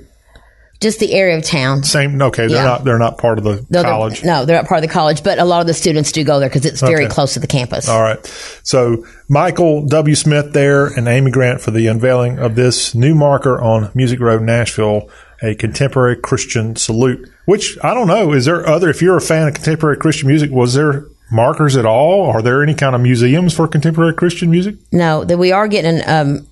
Just 0.80 1.00
the 1.00 1.14
area 1.14 1.36
of 1.38 1.42
town. 1.42 1.82
same? 1.84 2.20
Okay, 2.20 2.48
they're 2.48 2.56
Yeah. 2.58 2.64
not. 2.64 2.84
They're 2.84 2.98
not 2.98 3.16
part 3.16 3.38
of 3.38 3.44
the 3.44 3.64
No, 3.70 3.82
they're- 3.82 3.90
college. 3.90 4.24
no, 4.24 4.44
they're 4.44 4.56
not 4.56 4.66
part 4.66 4.82
of 4.82 4.88
the 4.88 4.92
college, 4.92 5.22
but 5.22 5.38
a 5.38 5.44
lot 5.44 5.62
of 5.62 5.66
the 5.66 5.72
students 5.74 6.12
do 6.12 6.22
go 6.22 6.38
there 6.38 6.48
because 6.50 6.66
it's 6.66 6.80
very 6.80 7.06
Okay. 7.06 7.14
close 7.14 7.32
to 7.34 7.40
the 7.40 7.46
campus. 7.46 7.88
All 7.88 8.02
right. 8.02 8.18
So 8.62 9.04
Michael 9.28 9.86
W. 9.86 10.14
Smith 10.14 10.52
there 10.52 10.86
and 10.86 11.08
Amy 11.08 11.30
Grant 11.30 11.60
for 11.62 11.70
the 11.70 11.86
unveiling 11.86 12.38
of 12.38 12.56
this 12.56 12.94
new 12.94 13.14
marker 13.14 13.58
on 13.60 13.88
Music 13.94 14.20
Row, 14.20 14.38
Nashville, 14.38 15.08
a 15.42 15.54
contemporary 15.54 16.16
Christian 16.16 16.76
salute. 16.76 17.26
Which 17.46 17.78
I 17.82 17.94
don't 17.94 18.06
know. 18.08 18.32
Is 18.32 18.44
there 18.44 18.68
other? 18.68 18.90
If 18.90 19.00
you're 19.00 19.16
a 19.16 19.20
fan 19.20 19.48
of 19.48 19.54
contemporary 19.54 19.96
Christian 19.96 20.28
music, 20.28 20.50
was 20.50 20.74
there 20.74 21.04
markers 21.32 21.76
at 21.76 21.86
all? 21.86 22.26
Are 22.30 22.42
there 22.42 22.62
any 22.62 22.74
kind 22.74 22.94
of 22.94 23.00
museums 23.00 23.54
for 23.54 23.66
contemporary 23.66 24.12
Christian 24.14 24.50
music? 24.50 24.74
No, 24.92 25.24
that 25.24 25.38
we 25.38 25.52
are 25.52 25.68
getting 25.68 26.02
um, 26.06 26.46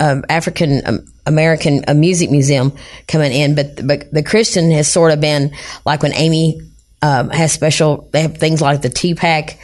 um, 0.00 0.24
African 0.28 0.82
um, 0.86 1.06
American 1.26 1.84
a 1.86 1.94
music 1.94 2.30
museum 2.30 2.72
coming 3.06 3.32
in, 3.32 3.54
but 3.54 3.86
but 3.86 4.10
the 4.12 4.22
Christian 4.22 4.70
has 4.72 4.88
sort 4.88 5.12
of 5.12 5.20
been 5.20 5.54
like 5.84 6.02
when 6.02 6.14
Amy 6.14 6.60
um, 7.02 7.30
has 7.30 7.52
special. 7.52 8.08
They 8.12 8.22
have 8.22 8.38
things 8.38 8.60
like 8.60 8.82
the 8.82 8.88
TPAC 8.88 9.58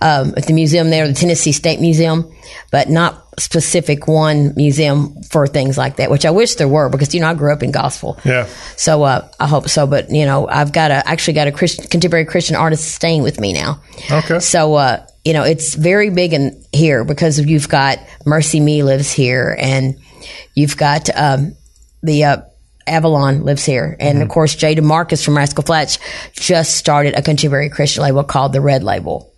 um, 0.00 0.34
at 0.36 0.46
the 0.46 0.54
museum 0.54 0.90
there, 0.90 1.06
the 1.06 1.14
Tennessee 1.14 1.52
State 1.52 1.80
Museum, 1.80 2.32
but 2.70 2.88
not 2.88 3.26
specific 3.38 4.06
one 4.06 4.52
museum 4.54 5.22
for 5.22 5.46
things 5.46 5.76
like 5.76 5.96
that. 5.96 6.10
Which 6.10 6.24
I 6.24 6.30
wish 6.30 6.54
there 6.54 6.68
were 6.68 6.88
because 6.88 7.14
you 7.14 7.20
know 7.20 7.28
I 7.28 7.34
grew 7.34 7.52
up 7.52 7.62
in 7.62 7.72
gospel. 7.72 8.18
Yeah. 8.24 8.46
So 8.76 9.02
uh, 9.02 9.28
I 9.40 9.46
hope 9.46 9.68
so, 9.68 9.86
but 9.86 10.10
you 10.10 10.24
know 10.24 10.48
I've 10.48 10.72
got 10.72 10.90
a 10.90 11.06
actually 11.06 11.34
got 11.34 11.48
a 11.48 11.52
Christian, 11.52 11.86
contemporary 11.88 12.24
Christian 12.24 12.56
artist 12.56 12.92
staying 12.92 13.22
with 13.22 13.40
me 13.40 13.52
now. 13.52 13.80
Okay. 14.10 14.38
So, 14.38 14.74
uh, 14.74 15.04
you 15.24 15.32
know, 15.32 15.42
it's 15.42 15.74
very 15.74 16.10
big 16.10 16.32
in 16.32 16.64
here 16.72 17.04
because 17.04 17.38
you've 17.38 17.68
got 17.68 17.98
MercyMe 18.26 18.82
lives 18.84 19.12
here 19.12 19.56
and 19.58 19.98
you've 20.54 20.76
got, 20.76 21.08
um, 21.16 21.54
the, 22.02 22.24
uh, 22.24 22.36
Avalon 22.86 23.44
lives 23.44 23.64
here. 23.64 23.96
And 24.00 24.22
of 24.22 24.28
course, 24.28 24.54
Jay 24.54 24.74
DeMarcus 24.74 25.24
from 25.24 25.36
Rascal 25.36 25.62
Flatts 25.62 25.98
just 26.32 26.76
started 26.76 27.14
a 27.14 27.22
contemporary 27.22 27.68
Christian 27.68 28.02
label 28.02 28.24
called 28.24 28.52
the 28.52 28.60
Red 28.60 28.82
Label. 28.82 29.30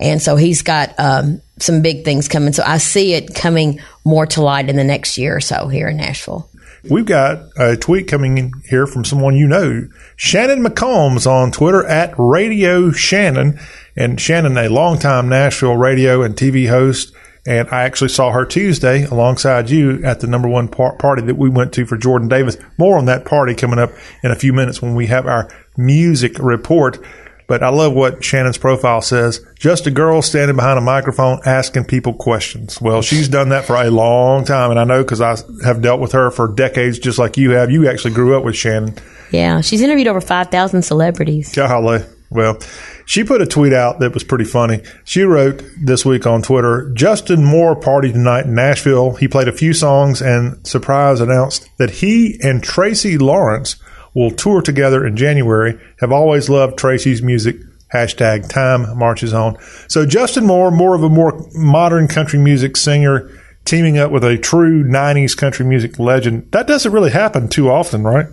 And 0.00 0.20
so 0.20 0.36
he's 0.36 0.62
got, 0.62 0.98
um, 0.98 1.40
some 1.58 1.82
big 1.82 2.04
things 2.04 2.28
coming. 2.28 2.52
So 2.52 2.64
I 2.66 2.78
see 2.78 3.14
it 3.14 3.34
coming 3.34 3.80
more 4.04 4.26
to 4.26 4.42
light 4.42 4.68
in 4.68 4.76
the 4.76 4.84
next 4.84 5.16
year 5.16 5.36
or 5.36 5.40
so 5.40 5.68
here 5.68 5.88
in 5.88 5.96
Nashville. 5.96 6.50
We've 6.90 7.06
got 7.06 7.44
a 7.56 7.76
tweet 7.76 8.08
coming 8.08 8.36
in 8.36 8.52
here 8.68 8.86
from 8.86 9.04
someone 9.04 9.36
you 9.36 9.46
know, 9.46 9.88
Shannon 10.16 10.62
McCombs 10.62 11.26
on 11.26 11.50
Twitter 11.50 11.84
at 11.86 12.12
Radio 12.18 12.90
Shannon. 12.90 13.58
And 13.96 14.20
Shannon, 14.20 14.58
a 14.58 14.68
longtime 14.68 15.28
Nashville 15.28 15.76
radio 15.76 16.22
and 16.22 16.34
TV 16.34 16.68
host. 16.68 17.12
And 17.46 17.68
I 17.68 17.82
actually 17.82 18.08
saw 18.08 18.32
her 18.32 18.46
Tuesday 18.46 19.04
alongside 19.04 19.68
you 19.68 20.02
at 20.02 20.20
the 20.20 20.26
number 20.26 20.48
one 20.48 20.66
par- 20.66 20.96
party 20.96 21.22
that 21.22 21.36
we 21.36 21.50
went 21.50 21.74
to 21.74 21.84
for 21.84 21.98
Jordan 21.98 22.28
Davis. 22.28 22.56
More 22.78 22.96
on 22.96 23.04
that 23.04 23.26
party 23.26 23.54
coming 23.54 23.78
up 23.78 23.90
in 24.22 24.30
a 24.30 24.36
few 24.36 24.54
minutes 24.54 24.80
when 24.80 24.94
we 24.94 25.06
have 25.08 25.26
our 25.26 25.50
music 25.76 26.38
report. 26.38 27.04
But 27.46 27.62
I 27.62 27.68
love 27.68 27.92
what 27.92 28.24
Shannon's 28.24 28.56
profile 28.56 29.02
says. 29.02 29.44
Just 29.58 29.86
a 29.86 29.90
girl 29.90 30.22
standing 30.22 30.56
behind 30.56 30.78
a 30.78 30.82
microphone 30.82 31.40
asking 31.44 31.84
people 31.84 32.14
questions. 32.14 32.80
Well, 32.80 33.02
she's 33.02 33.28
done 33.28 33.50
that 33.50 33.66
for 33.66 33.76
a 33.76 33.90
long 33.90 34.46
time. 34.46 34.70
And 34.70 34.80
I 34.80 34.84
know 34.84 35.02
because 35.02 35.20
I 35.20 35.36
have 35.62 35.82
dealt 35.82 36.00
with 36.00 36.12
her 36.12 36.30
for 36.30 36.48
decades, 36.48 36.98
just 36.98 37.18
like 37.18 37.36
you 37.36 37.50
have. 37.50 37.70
You 37.70 37.90
actually 37.90 38.14
grew 38.14 38.38
up 38.38 38.44
with 38.44 38.56
Shannon. 38.56 38.94
Yeah. 39.30 39.60
She's 39.60 39.82
interviewed 39.82 40.08
over 40.08 40.22
5,000 40.22 40.80
celebrities. 40.80 41.54
Golly. 41.54 42.02
Well, 42.34 42.58
she 43.06 43.22
put 43.22 43.40
a 43.40 43.46
tweet 43.46 43.72
out 43.72 44.00
that 44.00 44.12
was 44.12 44.24
pretty 44.24 44.44
funny. 44.44 44.82
She 45.04 45.22
wrote 45.22 45.62
this 45.80 46.04
week 46.04 46.26
on 46.26 46.42
Twitter, 46.42 46.90
Justin 46.92 47.44
Moore 47.44 47.76
party 47.76 48.10
tonight 48.10 48.46
in 48.46 48.56
Nashville. 48.56 49.14
He 49.14 49.28
played 49.28 49.46
a 49.46 49.52
few 49.52 49.72
songs 49.72 50.20
and 50.20 50.66
surprise 50.66 51.20
announced 51.20 51.70
that 51.78 51.90
he 51.90 52.36
and 52.42 52.62
Tracy 52.62 53.18
Lawrence 53.18 53.76
will 54.14 54.32
tour 54.32 54.60
together 54.62 55.06
in 55.06 55.16
January. 55.16 55.78
Have 56.00 56.10
always 56.10 56.50
loved 56.50 56.76
Tracy's 56.76 57.22
music. 57.22 57.56
Hashtag 57.92 58.48
time 58.48 58.98
marches 58.98 59.32
on. 59.32 59.56
So 59.86 60.04
Justin 60.04 60.46
Moore, 60.46 60.72
more 60.72 60.96
of 60.96 61.04
a 61.04 61.08
more 61.08 61.46
modern 61.54 62.08
country 62.08 62.40
music 62.40 62.76
singer, 62.76 63.30
teaming 63.64 63.98
up 63.98 64.10
with 64.10 64.24
a 64.24 64.36
true 64.36 64.82
90s 64.82 65.36
country 65.36 65.64
music 65.64 66.00
legend. 66.00 66.50
That 66.50 66.66
doesn't 66.66 66.90
really 66.90 67.12
happen 67.12 67.48
too 67.48 67.70
often, 67.70 68.02
right? 68.02 68.26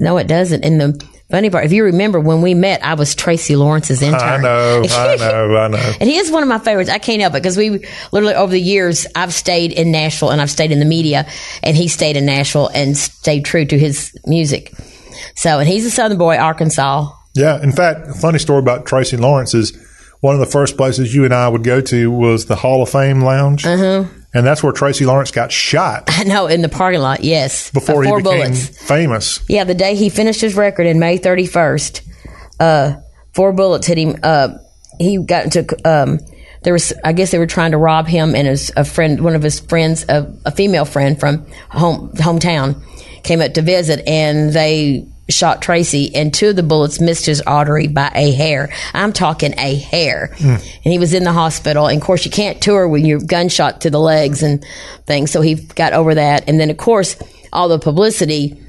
No, 0.00 0.18
it 0.18 0.26
doesn't. 0.26 0.64
And 0.64 0.80
the 0.80 1.08
funny 1.30 1.50
part, 1.50 1.64
if 1.64 1.72
you 1.72 1.84
remember 1.84 2.20
when 2.20 2.42
we 2.42 2.54
met, 2.54 2.84
I 2.84 2.94
was 2.94 3.14
Tracy 3.14 3.56
Lawrence's 3.56 4.02
intern. 4.02 4.20
I 4.20 4.36
know, 4.42 4.82
I 4.88 5.16
know, 5.16 5.56
I 5.56 5.68
know. 5.68 5.92
And 6.00 6.08
he 6.08 6.16
is 6.16 6.30
one 6.30 6.42
of 6.42 6.48
my 6.48 6.58
favorites. 6.58 6.90
I 6.90 6.98
can't 6.98 7.20
help 7.20 7.34
it 7.34 7.42
because 7.42 7.56
we 7.56 7.84
literally 8.12 8.34
over 8.34 8.52
the 8.52 8.60
years 8.60 9.06
I've 9.14 9.34
stayed 9.34 9.72
in 9.72 9.90
Nashville 9.90 10.30
and 10.30 10.40
I've 10.40 10.50
stayed 10.50 10.72
in 10.72 10.78
the 10.78 10.84
media, 10.84 11.26
and 11.62 11.76
he 11.76 11.88
stayed 11.88 12.16
in 12.16 12.26
Nashville 12.26 12.68
and 12.68 12.96
stayed 12.96 13.44
true 13.44 13.64
to 13.66 13.78
his 13.78 14.16
music. 14.26 14.72
So, 15.34 15.58
and 15.58 15.68
he's 15.68 15.84
a 15.84 15.90
Southern 15.90 16.18
boy, 16.18 16.36
Arkansas. 16.36 17.12
Yeah. 17.34 17.62
In 17.62 17.72
fact, 17.72 18.08
a 18.08 18.14
funny 18.14 18.38
story 18.38 18.60
about 18.60 18.86
Tracy 18.86 19.16
Lawrence 19.16 19.54
is 19.54 19.76
one 20.20 20.34
of 20.34 20.40
the 20.40 20.46
first 20.46 20.76
places 20.76 21.14
you 21.14 21.24
and 21.24 21.32
I 21.32 21.48
would 21.48 21.62
go 21.62 21.80
to 21.80 22.10
was 22.10 22.46
the 22.46 22.56
Hall 22.56 22.82
of 22.82 22.88
Fame 22.88 23.20
Lounge. 23.20 23.64
Uh-huh. 23.64 24.04
And 24.34 24.46
that's 24.46 24.62
where 24.62 24.72
Tracy 24.72 25.06
Lawrence 25.06 25.30
got 25.30 25.50
shot 25.50 26.04
I 26.08 26.24
know 26.24 26.46
in 26.46 26.60
the 26.60 26.68
parking 26.68 27.00
lot. 27.00 27.24
Yes, 27.24 27.70
before 27.70 28.02
he 28.02 28.10
became 28.10 28.22
bullets. 28.22 28.68
famous. 28.68 29.40
Yeah, 29.48 29.64
the 29.64 29.74
day 29.74 29.94
he 29.94 30.10
finished 30.10 30.40
his 30.40 30.54
record 30.54 30.86
in 30.86 30.98
May 30.98 31.18
31st, 31.18 32.02
uh, 32.60 32.96
four 33.32 33.52
bullets 33.52 33.86
hit 33.86 33.98
him. 33.98 34.16
Uh, 34.22 34.58
he 34.98 35.18
got 35.18 35.44
into, 35.44 35.76
um, 35.88 36.18
there 36.62 36.72
was, 36.72 36.92
I 37.04 37.12
guess 37.12 37.30
they 37.30 37.38
were 37.38 37.46
trying 37.46 37.70
to 37.70 37.78
rob 37.78 38.06
him 38.06 38.34
and 38.34 38.46
his, 38.46 38.72
a 38.76 38.84
friend, 38.84 39.22
one 39.22 39.34
of 39.34 39.42
his 39.42 39.60
friends, 39.60 40.04
a, 40.08 40.30
a 40.44 40.50
female 40.50 40.84
friend 40.84 41.18
from 41.18 41.46
home, 41.70 42.10
hometown 42.10 42.82
came 43.22 43.40
up 43.40 43.54
to 43.54 43.62
visit 43.62 44.06
and 44.06 44.52
they 44.52 45.06
shot 45.28 45.60
Tracy 45.60 46.14
and 46.14 46.32
two 46.32 46.48
of 46.48 46.56
the 46.56 46.62
bullets 46.62 47.00
missed 47.00 47.26
his 47.26 47.40
artery 47.42 47.86
by 47.86 48.10
a 48.14 48.32
hair. 48.32 48.72
I'm 48.94 49.12
talking 49.12 49.54
a 49.58 49.76
hair. 49.76 50.34
Hmm. 50.38 50.48
And 50.48 50.92
he 50.92 50.98
was 50.98 51.14
in 51.14 51.24
the 51.24 51.32
hospital. 51.32 51.86
And 51.86 52.00
of 52.00 52.04
course, 52.04 52.24
you 52.24 52.30
can't 52.30 52.60
tour 52.60 52.88
when 52.88 53.04
you're 53.04 53.20
gunshot 53.20 53.82
to 53.82 53.90
the 53.90 54.00
legs 54.00 54.42
and 54.42 54.64
things. 55.06 55.30
So 55.30 55.40
he 55.40 55.56
got 55.56 55.92
over 55.92 56.14
that. 56.14 56.48
And 56.48 56.58
then, 56.58 56.70
of 56.70 56.76
course, 56.76 57.16
all 57.52 57.68
the 57.68 57.78
publicity. 57.78 58.62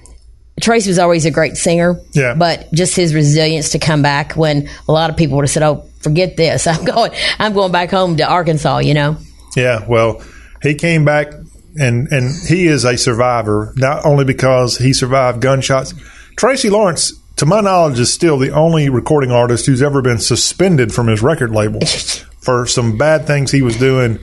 Tracy 0.62 0.89
was 0.89 0.99
always 0.99 1.26
a 1.26 1.32
great 1.32 1.55
singer. 1.55 1.99
Yeah. 2.12 2.36
But 2.36 2.72
just 2.74 2.95
his 2.95 3.16
resilience 3.16 3.70
to 3.70 3.80
come 3.80 4.01
back 4.01 4.34
when 4.34 4.70
a 4.88 4.91
lot 4.91 5.10
of 5.10 5.16
people 5.16 5.38
would 5.38 5.43
have 5.43 5.51
said, 5.51 5.64
"Oh, 5.64 5.86
forget 6.01 6.36
this. 6.36 6.68
I'm 6.68 6.84
going. 6.84 7.12
I'm 7.39 7.53
going 7.53 7.72
back 7.72 7.89
home 7.89 8.18
to 8.18 8.28
Arkansas." 8.28 8.80
You 8.80 8.93
know. 8.93 9.18
Yeah. 9.55 9.86
Well, 9.88 10.22
he 10.62 10.76
came 10.76 11.05
back 11.05 11.32
and, 11.78 12.07
and 12.12 12.32
he 12.47 12.68
is 12.68 12.84
a 12.84 12.97
survivor, 12.97 13.74
not 13.78 14.05
only 14.05 14.26
because 14.26 14.78
he 14.78 14.93
survived 14.93 15.41
gunshots. 15.41 15.93
Tracy 16.39 16.69
Lawrence, 16.69 17.11
to 17.35 17.45
my 17.45 17.59
knowledge, 17.59 17.99
is 17.99 18.13
still 18.13 18.37
the 18.37 18.51
only 18.51 18.87
recording 18.87 19.29
artist 19.29 19.65
who's 19.65 19.81
ever 19.81 20.01
been 20.01 20.19
suspended 20.19 20.93
from 20.93 21.07
his 21.07 21.21
record 21.21 21.51
label 21.51 21.81
for 22.39 22.65
some 22.65 22.97
bad 22.97 23.27
things 23.27 23.51
he 23.51 23.61
was 23.61 23.75
doing 23.75 24.19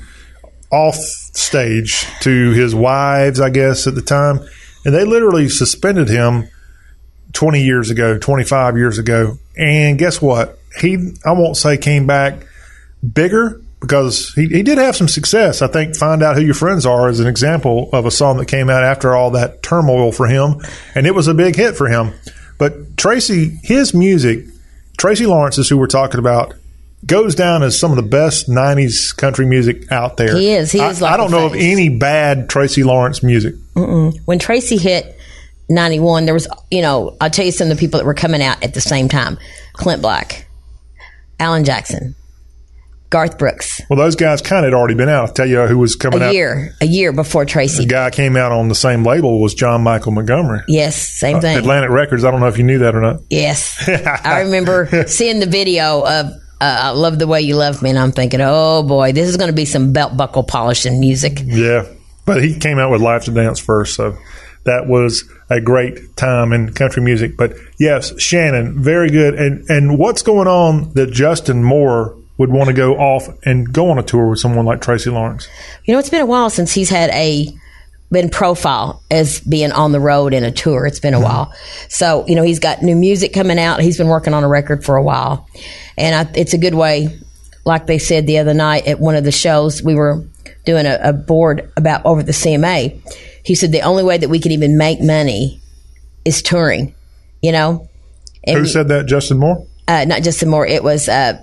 off 0.72 0.94
stage 0.94 2.06
to 2.20 2.52
his 2.52 2.74
wives, 2.74 3.38
I 3.38 3.50
guess, 3.50 3.86
at 3.86 3.94
the 3.94 4.00
time. 4.00 4.40
And 4.86 4.94
they 4.94 5.04
literally 5.04 5.50
suspended 5.50 6.08
him 6.08 6.48
20 7.34 7.62
years 7.62 7.90
ago, 7.90 8.16
25 8.16 8.78
years 8.78 8.96
ago. 8.96 9.36
And 9.58 9.98
guess 9.98 10.22
what? 10.22 10.58
He, 10.80 11.12
I 11.22 11.32
won't 11.32 11.58
say 11.58 11.76
came 11.76 12.06
back 12.06 12.46
bigger 13.12 13.60
because 13.80 14.32
he, 14.34 14.46
he 14.46 14.62
did 14.62 14.78
have 14.78 14.96
some 14.96 15.08
success. 15.08 15.62
I 15.62 15.66
think 15.68 15.96
Find 15.96 16.22
Out 16.22 16.36
Who 16.36 16.42
Your 16.42 16.54
Friends 16.54 16.86
Are 16.86 17.08
is 17.08 17.20
an 17.20 17.26
example 17.26 17.90
of 17.92 18.06
a 18.06 18.10
song 18.10 18.38
that 18.38 18.46
came 18.46 18.70
out 18.70 18.82
after 18.82 19.14
all 19.14 19.30
that 19.32 19.62
turmoil 19.62 20.12
for 20.12 20.26
him. 20.26 20.60
And 20.94 21.06
it 21.06 21.14
was 21.14 21.28
a 21.28 21.34
big 21.34 21.56
hit 21.56 21.76
for 21.76 21.88
him. 21.88 22.12
But 22.58 22.96
Tracy, 22.96 23.58
his 23.62 23.92
music, 23.92 24.44
Tracy 24.96 25.26
Lawrence 25.26 25.58
is 25.58 25.68
who 25.68 25.76
we're 25.76 25.86
talking 25.86 26.18
about, 26.18 26.54
goes 27.04 27.34
down 27.34 27.62
as 27.62 27.78
some 27.78 27.90
of 27.90 27.96
the 27.96 28.02
best 28.02 28.48
90s 28.48 29.14
country 29.16 29.44
music 29.44 29.92
out 29.92 30.16
there. 30.16 30.34
He 30.34 30.52
is. 30.52 30.72
He 30.72 30.80
is 30.80 31.02
I, 31.02 31.06
like 31.06 31.14
I 31.14 31.16
don't 31.16 31.30
know 31.30 31.46
of 31.46 31.54
any 31.54 31.90
bad 31.90 32.48
Tracy 32.48 32.82
Lawrence 32.82 33.22
music. 33.22 33.54
Mm-mm. 33.74 34.18
When 34.24 34.38
Tracy 34.38 34.78
hit 34.78 35.18
91, 35.68 36.24
there 36.24 36.34
was, 36.34 36.48
you 36.70 36.80
know, 36.80 37.16
I'll 37.20 37.30
tell 37.30 37.44
you 37.44 37.52
some 37.52 37.70
of 37.70 37.76
the 37.76 37.80
people 37.80 37.98
that 37.98 38.06
were 38.06 38.14
coming 38.14 38.42
out 38.42 38.62
at 38.64 38.74
the 38.74 38.80
same 38.80 39.08
time 39.08 39.38
Clint 39.74 40.00
Black, 40.00 40.48
Alan 41.38 41.64
Jackson, 41.64 42.14
Garth 43.10 43.38
Brooks. 43.38 43.80
Well, 43.88 43.98
those 43.98 44.16
guys 44.16 44.42
kind 44.42 44.66
of 44.66 44.72
had 44.72 44.76
already 44.76 44.94
been 44.94 45.08
out. 45.08 45.28
I'll 45.28 45.32
tell 45.34 45.46
you 45.46 45.66
who 45.66 45.78
was 45.78 45.94
coming 45.96 46.20
A 46.22 46.26
out. 46.26 46.34
year, 46.34 46.74
a 46.80 46.86
year 46.86 47.12
before 47.12 47.44
Tracy. 47.44 47.84
The 47.84 47.88
guy 47.88 48.10
came 48.10 48.36
out 48.36 48.52
on 48.52 48.68
the 48.68 48.74
same 48.74 49.04
label 49.04 49.40
was 49.40 49.54
John 49.54 49.82
Michael 49.82 50.12
Montgomery. 50.12 50.62
Yes, 50.68 50.96
same 50.96 51.36
Uh, 51.36 51.40
thing. 51.40 51.56
Atlantic 51.58 51.90
Records. 51.90 52.24
I 52.24 52.30
don't 52.30 52.40
know 52.40 52.48
if 52.48 52.58
you 52.58 52.64
knew 52.64 52.78
that 52.78 52.94
or 52.96 53.00
not. 53.00 53.20
Yes. 53.30 53.88
I 54.24 54.40
remember 54.42 55.04
seeing 55.06 55.38
the 55.40 55.46
video 55.46 56.00
of 56.00 56.26
uh, 56.26 56.32
I 56.60 56.90
Love 56.90 57.18
the 57.18 57.26
Way 57.26 57.42
You 57.42 57.54
Love 57.56 57.82
Me, 57.82 57.90
and 57.90 57.98
I'm 57.98 58.12
thinking, 58.12 58.40
oh 58.42 58.82
boy, 58.82 59.12
this 59.12 59.28
is 59.28 59.36
going 59.36 59.50
to 59.50 59.56
be 59.56 59.66
some 59.66 59.92
belt 59.92 60.16
buckle 60.16 60.42
polishing 60.42 60.98
music. 61.00 61.38
Yeah, 61.44 61.84
but 62.24 62.42
he 62.42 62.58
came 62.58 62.78
out 62.78 62.90
with 62.90 63.02
Life's 63.02 63.28
a 63.28 63.32
Dance 63.32 63.58
first, 63.60 63.94
so 63.94 64.16
that 64.64 64.86
was 64.88 65.22
a 65.48 65.60
great 65.60 66.16
time 66.16 66.52
in 66.52 66.72
country 66.72 67.02
music. 67.02 67.36
But 67.36 67.52
yes, 67.78 68.18
Shannon, 68.20 68.82
very 68.82 69.10
good. 69.10 69.34
And 69.34 69.68
and 69.70 69.98
what's 69.98 70.22
going 70.22 70.48
on 70.48 70.92
that 70.94 71.12
Justin 71.12 71.62
Moore 71.62 72.16
would 72.38 72.50
want 72.50 72.68
to 72.68 72.74
go 72.74 72.96
off 72.96 73.28
and 73.44 73.72
go 73.72 73.90
on 73.90 73.98
a 73.98 74.02
tour 74.02 74.28
with 74.30 74.38
someone 74.38 74.64
like 74.66 74.80
Tracy 74.80 75.10
Lawrence? 75.10 75.48
You 75.84 75.94
know, 75.94 75.98
it's 75.98 76.10
been 76.10 76.20
a 76.20 76.26
while 76.26 76.50
since 76.50 76.72
he's 76.72 76.90
had 76.90 77.10
a 77.10 77.48
been 78.12 78.30
profile 78.30 79.02
as 79.10 79.40
being 79.40 79.72
on 79.72 79.90
the 79.92 79.98
road 79.98 80.32
in 80.32 80.44
a 80.44 80.52
tour. 80.52 80.86
It's 80.86 81.00
been 81.00 81.14
a 81.14 81.20
while. 81.20 81.52
So, 81.88 82.24
you 82.28 82.36
know, 82.36 82.44
he's 82.44 82.60
got 82.60 82.82
new 82.82 82.94
music 82.94 83.32
coming 83.32 83.58
out. 83.58 83.80
He's 83.80 83.98
been 83.98 84.06
working 84.06 84.32
on 84.32 84.44
a 84.44 84.48
record 84.48 84.84
for 84.84 84.96
a 84.96 85.02
while. 85.02 85.48
And 85.98 86.14
I, 86.14 86.32
it's 86.38 86.54
a 86.54 86.58
good 86.58 86.74
way, 86.74 87.18
like 87.64 87.86
they 87.86 87.98
said 87.98 88.26
the 88.28 88.38
other 88.38 88.54
night 88.54 88.86
at 88.86 89.00
one 89.00 89.16
of 89.16 89.24
the 89.24 89.32
shows, 89.32 89.82
we 89.82 89.96
were 89.96 90.24
doing 90.64 90.86
a, 90.86 90.98
a 91.02 91.12
board 91.12 91.72
about 91.76 92.06
over 92.06 92.22
the 92.22 92.32
CMA. 92.32 93.00
He 93.44 93.56
said 93.56 93.72
the 93.72 93.80
only 93.82 94.04
way 94.04 94.18
that 94.18 94.28
we 94.28 94.38
can 94.38 94.52
even 94.52 94.78
make 94.78 95.00
money 95.00 95.60
is 96.24 96.42
touring, 96.42 96.94
you 97.42 97.50
know? 97.50 97.88
And 98.44 98.58
Who 98.58 98.66
said 98.66 98.86
that? 98.88 99.06
Justin 99.06 99.38
Moore. 99.38 99.66
uh, 99.88 100.04
not 100.04 100.22
Justin 100.22 100.48
Moore. 100.48 100.66
It 100.66 100.84
was 100.84 101.08
uh, 101.08 101.42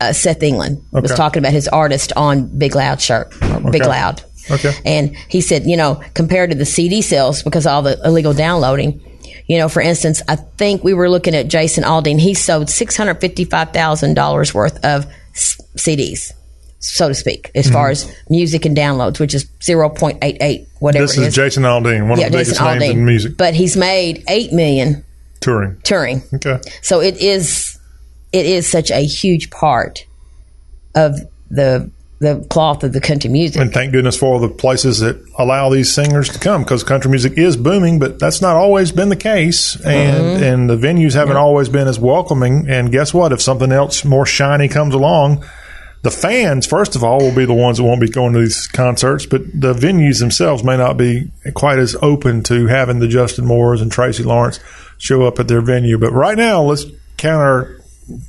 uh, 0.00 0.12
Seth 0.12 0.42
England 0.42 0.82
was 0.92 1.14
talking 1.14 1.40
about 1.40 1.52
his 1.52 1.68
artist 1.68 2.12
on 2.16 2.56
Big 2.58 2.74
Loud 2.74 3.00
shirt, 3.00 3.32
or 3.42 3.70
Big 3.70 3.82
Loud. 3.84 4.22
Okay. 4.50 4.72
And 4.84 5.14
he 5.28 5.40
said, 5.40 5.64
you 5.66 5.76
know, 5.76 6.02
compared 6.14 6.50
to 6.50 6.56
the 6.56 6.64
CD 6.64 7.02
sales 7.02 7.42
because 7.42 7.66
of 7.66 7.70
all 7.72 7.82
the 7.82 8.00
illegal 8.04 8.32
downloading, 8.32 9.00
you 9.46 9.58
know, 9.58 9.68
for 9.68 9.82
instance, 9.82 10.22
I 10.28 10.36
think 10.36 10.82
we 10.84 10.94
were 10.94 11.10
looking 11.10 11.34
at 11.34 11.48
Jason 11.48 11.84
Aldean. 11.84 12.18
He 12.18 12.34
sold 12.34 12.70
six 12.70 12.96
hundred 12.96 13.20
fifty-five 13.20 13.72
thousand 13.72 14.14
dollars 14.14 14.54
worth 14.54 14.82
of 14.84 15.04
s- 15.34 15.60
CDs, 15.76 16.32
so 16.78 17.08
to 17.08 17.14
speak, 17.14 17.50
as 17.54 17.70
far 17.70 17.88
Mhm. 17.88 17.92
as 17.92 18.12
music 18.30 18.64
and 18.64 18.76
downloads, 18.76 19.18
which 19.20 19.34
is 19.34 19.46
zero 19.62 19.88
point 19.90 20.18
eight 20.22 20.38
eight 20.40 20.66
whatever. 20.80 21.06
This 21.06 21.16
it 21.18 21.20
is 21.22 21.26
is. 21.28 21.34
Jason 21.34 21.62
Aldean, 21.64 22.08
one 22.08 22.18
yeah, 22.18 22.26
of 22.26 22.32
the 22.32 22.38
Jason 22.38 22.64
biggest 22.64 22.80
names 22.80 22.94
in 22.94 23.04
music 23.04 23.36
But 23.36 23.54
he's 23.54 23.76
made 23.76 24.24
eight 24.28 24.52
million 24.52 25.04
touring. 25.40 25.76
touring. 25.82 26.22
Okay. 26.34 26.58
So 26.82 27.00
it 27.00 27.16
is 27.18 27.77
it 28.32 28.46
is 28.46 28.70
such 28.70 28.90
a 28.90 29.04
huge 29.04 29.50
part 29.50 30.04
of 30.94 31.18
the 31.50 31.90
the 32.20 32.44
cloth 32.50 32.82
of 32.82 32.92
the 32.92 33.00
country 33.00 33.30
music. 33.30 33.62
And 33.62 33.72
thank 33.72 33.92
goodness 33.92 34.16
for 34.16 34.26
all 34.26 34.40
the 34.40 34.48
places 34.48 34.98
that 34.98 35.24
allow 35.38 35.70
these 35.70 35.92
singers 35.94 36.28
to 36.30 36.40
come 36.40 36.64
because 36.64 36.82
country 36.82 37.08
music 37.12 37.38
is 37.38 37.56
booming, 37.56 38.00
but 38.00 38.18
that's 38.18 38.42
not 38.42 38.56
always 38.56 38.90
been 38.90 39.08
the 39.08 39.14
case. 39.14 39.76
And 39.84 40.24
Mhm. 40.24 40.42
and 40.42 40.70
the 40.70 40.76
venues 40.76 41.14
haven't 41.14 41.36
always 41.36 41.68
been 41.68 41.86
as 41.86 42.00
welcoming. 42.00 42.66
And 42.68 42.90
guess 42.90 43.14
what? 43.14 43.32
If 43.32 43.40
something 43.40 43.70
else 43.70 44.04
more 44.04 44.26
shiny 44.26 44.66
comes 44.66 44.94
along, 44.94 45.44
the 46.02 46.10
fans, 46.10 46.66
first 46.66 46.96
of 46.96 47.04
all, 47.04 47.18
will 47.18 47.34
be 47.34 47.44
the 47.44 47.54
ones 47.54 47.76
that 47.78 47.84
won't 47.84 48.00
be 48.00 48.08
going 48.08 48.32
to 48.32 48.40
these 48.40 48.66
concerts, 48.66 49.24
but 49.24 49.42
the 49.54 49.72
venues 49.72 50.18
themselves 50.18 50.64
may 50.64 50.76
not 50.76 50.96
be 50.96 51.30
quite 51.54 51.78
as 51.78 51.96
open 52.02 52.42
to 52.44 52.66
having 52.66 52.98
the 52.98 53.06
Justin 53.08 53.46
Moores 53.46 53.80
and 53.80 53.92
Tracy 53.92 54.24
Lawrence 54.24 54.58
show 54.98 55.24
up 55.24 55.38
at 55.38 55.46
their 55.46 55.60
venue. 55.60 55.98
But 55.98 56.12
right 56.12 56.36
now, 56.36 56.62
let's 56.62 56.84
count 57.16 57.42
our 57.42 57.76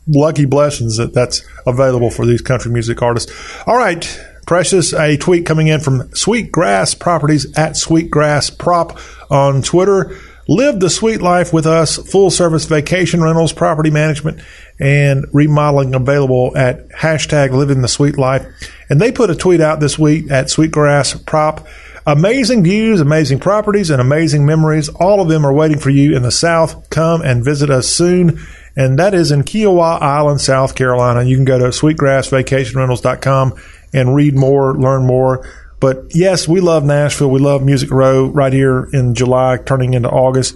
lucky 0.07 0.45
blessings 0.45 0.97
that 0.97 1.13
that's 1.13 1.43
available 1.65 2.09
for 2.09 2.25
these 2.25 2.41
country 2.41 2.71
music 2.71 3.01
artists. 3.01 3.31
All 3.65 3.77
right, 3.77 4.03
Precious, 4.49 4.93
a 4.93 5.15
tweet 5.15 5.45
coming 5.45 5.67
in 5.67 5.79
from 5.79 6.11
Sweetgrass 6.15 6.95
Properties 6.95 7.55
at 7.55 7.77
Sweetgrass 7.77 8.49
Prop 8.49 8.97
on 9.29 9.61
Twitter. 9.61 10.17
Live 10.47 10.79
the 10.79 10.89
sweet 10.89 11.21
life 11.21 11.53
with 11.53 11.67
us. 11.67 11.97
Full 11.97 12.31
service 12.31 12.65
vacation 12.65 13.21
rentals, 13.21 13.53
property 13.53 13.91
management, 13.91 14.41
and 14.79 15.27
remodeling 15.31 15.93
available 15.93 16.57
at 16.57 16.89
hashtag 16.89 17.51
living 17.51 17.83
the 17.83 17.87
sweet 17.87 18.17
life. 18.17 18.43
And 18.89 18.99
they 18.99 19.11
put 19.11 19.29
a 19.29 19.35
tweet 19.35 19.61
out 19.61 19.79
this 19.79 19.99
week 19.99 20.31
at 20.31 20.49
Sweetgrass 20.49 21.13
Prop. 21.27 21.67
Amazing 22.07 22.63
views, 22.63 23.01
amazing 23.01 23.37
properties, 23.37 23.91
and 23.91 24.01
amazing 24.01 24.47
memories. 24.47 24.89
All 24.89 25.21
of 25.21 25.27
them 25.27 25.45
are 25.45 25.53
waiting 25.53 25.77
for 25.77 25.91
you 25.91 26.15
in 26.15 26.23
the 26.23 26.31
South. 26.31 26.89
Come 26.89 27.21
and 27.21 27.45
visit 27.45 27.69
us 27.69 27.87
soon. 27.87 28.39
And 28.79 28.97
that 28.97 29.13
is 29.13 29.29
in 29.33 29.43
Kiawah 29.43 30.01
Island, 30.01 30.39
South 30.39 30.73
Carolina. 30.73 31.21
You 31.23 31.35
can 31.35 31.43
go 31.43 31.59
to 31.59 31.65
sweetgrassvacationrentals.com 31.65 33.61
and 33.91 34.15
read 34.15 34.37
more, 34.37 34.73
learn 34.73 35.05
more. 35.05 35.45
But 35.81 36.05
yes, 36.15 36.47
we 36.47 36.61
love 36.61 36.85
Nashville. 36.85 37.29
We 37.29 37.41
love 37.41 37.61
Music 37.61 37.91
Row 37.91 38.27
right 38.27 38.53
here 38.53 38.87
in 38.93 39.15
July, 39.15 39.57
turning 39.57 39.95
into 39.95 40.09
August. 40.09 40.55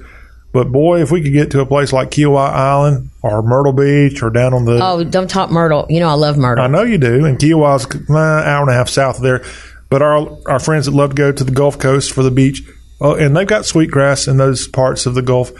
But 0.53 0.71
boy, 0.71 1.01
if 1.01 1.11
we 1.11 1.21
could 1.21 1.33
get 1.33 1.51
to 1.51 1.59
a 1.59 1.65
place 1.65 1.91
like 1.91 2.11
Kiawah 2.11 2.49
Island 2.49 3.09
or 3.21 3.41
Myrtle 3.41 3.73
Beach 3.73 4.23
or 4.23 4.29
down 4.29 4.53
on 4.53 4.63
the 4.63 4.79
oh, 4.81 5.03
don't 5.03 5.29
talk 5.29 5.51
Myrtle. 5.51 5.85
You 5.89 5.99
know 5.99 6.07
I 6.07 6.13
love 6.13 6.37
Myrtle. 6.37 6.63
I 6.63 6.67
know 6.67 6.83
you 6.83 6.97
do, 6.97 7.25
and 7.25 7.37
Kiawah's 7.37 7.85
uh, 8.09 8.15
hour 8.15 8.61
and 8.61 8.71
a 8.71 8.73
half 8.73 8.87
south 8.87 9.17
of 9.17 9.23
there. 9.23 9.43
But 9.89 10.01
our 10.01 10.37
our 10.47 10.59
friends 10.59 10.85
that 10.85 10.93
love 10.93 11.09
to 11.09 11.15
go 11.15 11.33
to 11.33 11.43
the 11.43 11.51
Gulf 11.51 11.77
Coast 11.77 12.13
for 12.13 12.23
the 12.23 12.31
beach, 12.31 12.61
oh, 13.01 13.15
and 13.15 13.35
they've 13.35 13.45
got 13.45 13.65
sweetgrass 13.65 14.29
in 14.29 14.37
those 14.37 14.65
parts 14.65 15.05
of 15.05 15.13
the 15.13 15.21
Gulf. 15.21 15.51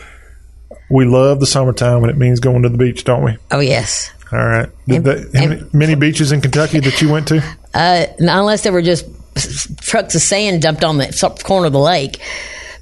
We 0.94 1.06
love 1.06 1.39
the 1.39 1.48
summertime 1.48 2.02
when 2.02 2.12
it 2.12 2.18
means 2.18 2.39
going 2.39 2.62
to 2.62 2.70
the 2.70 2.78
beach, 2.78 3.04
don't 3.04 3.24
we? 3.24 3.36
Oh 3.50 3.60
yes. 3.60 4.12
All 4.32 4.46
right. 4.46 4.70
Did 4.88 5.04
the, 5.04 5.30
how 5.34 5.48
many, 5.48 5.64
many 5.74 5.96
beaches 5.96 6.32
in 6.32 6.39
Kentucky 6.39 6.80
that 6.82 7.02
you 7.02 7.10
went 7.12 7.28
to? 7.30 7.44
Uh, 7.76 8.06
unless 8.20 8.62
they 8.62 8.70
were 8.70 8.84
just 8.84 9.04
trucks 9.82 10.14
of 10.14 10.22
sand 10.22 10.62
dumped 10.62 10.84
on 10.84 11.00
the 11.00 11.41
corner 11.44 11.66
of 11.66 11.74
the 11.74 11.80
lake. 11.80 12.22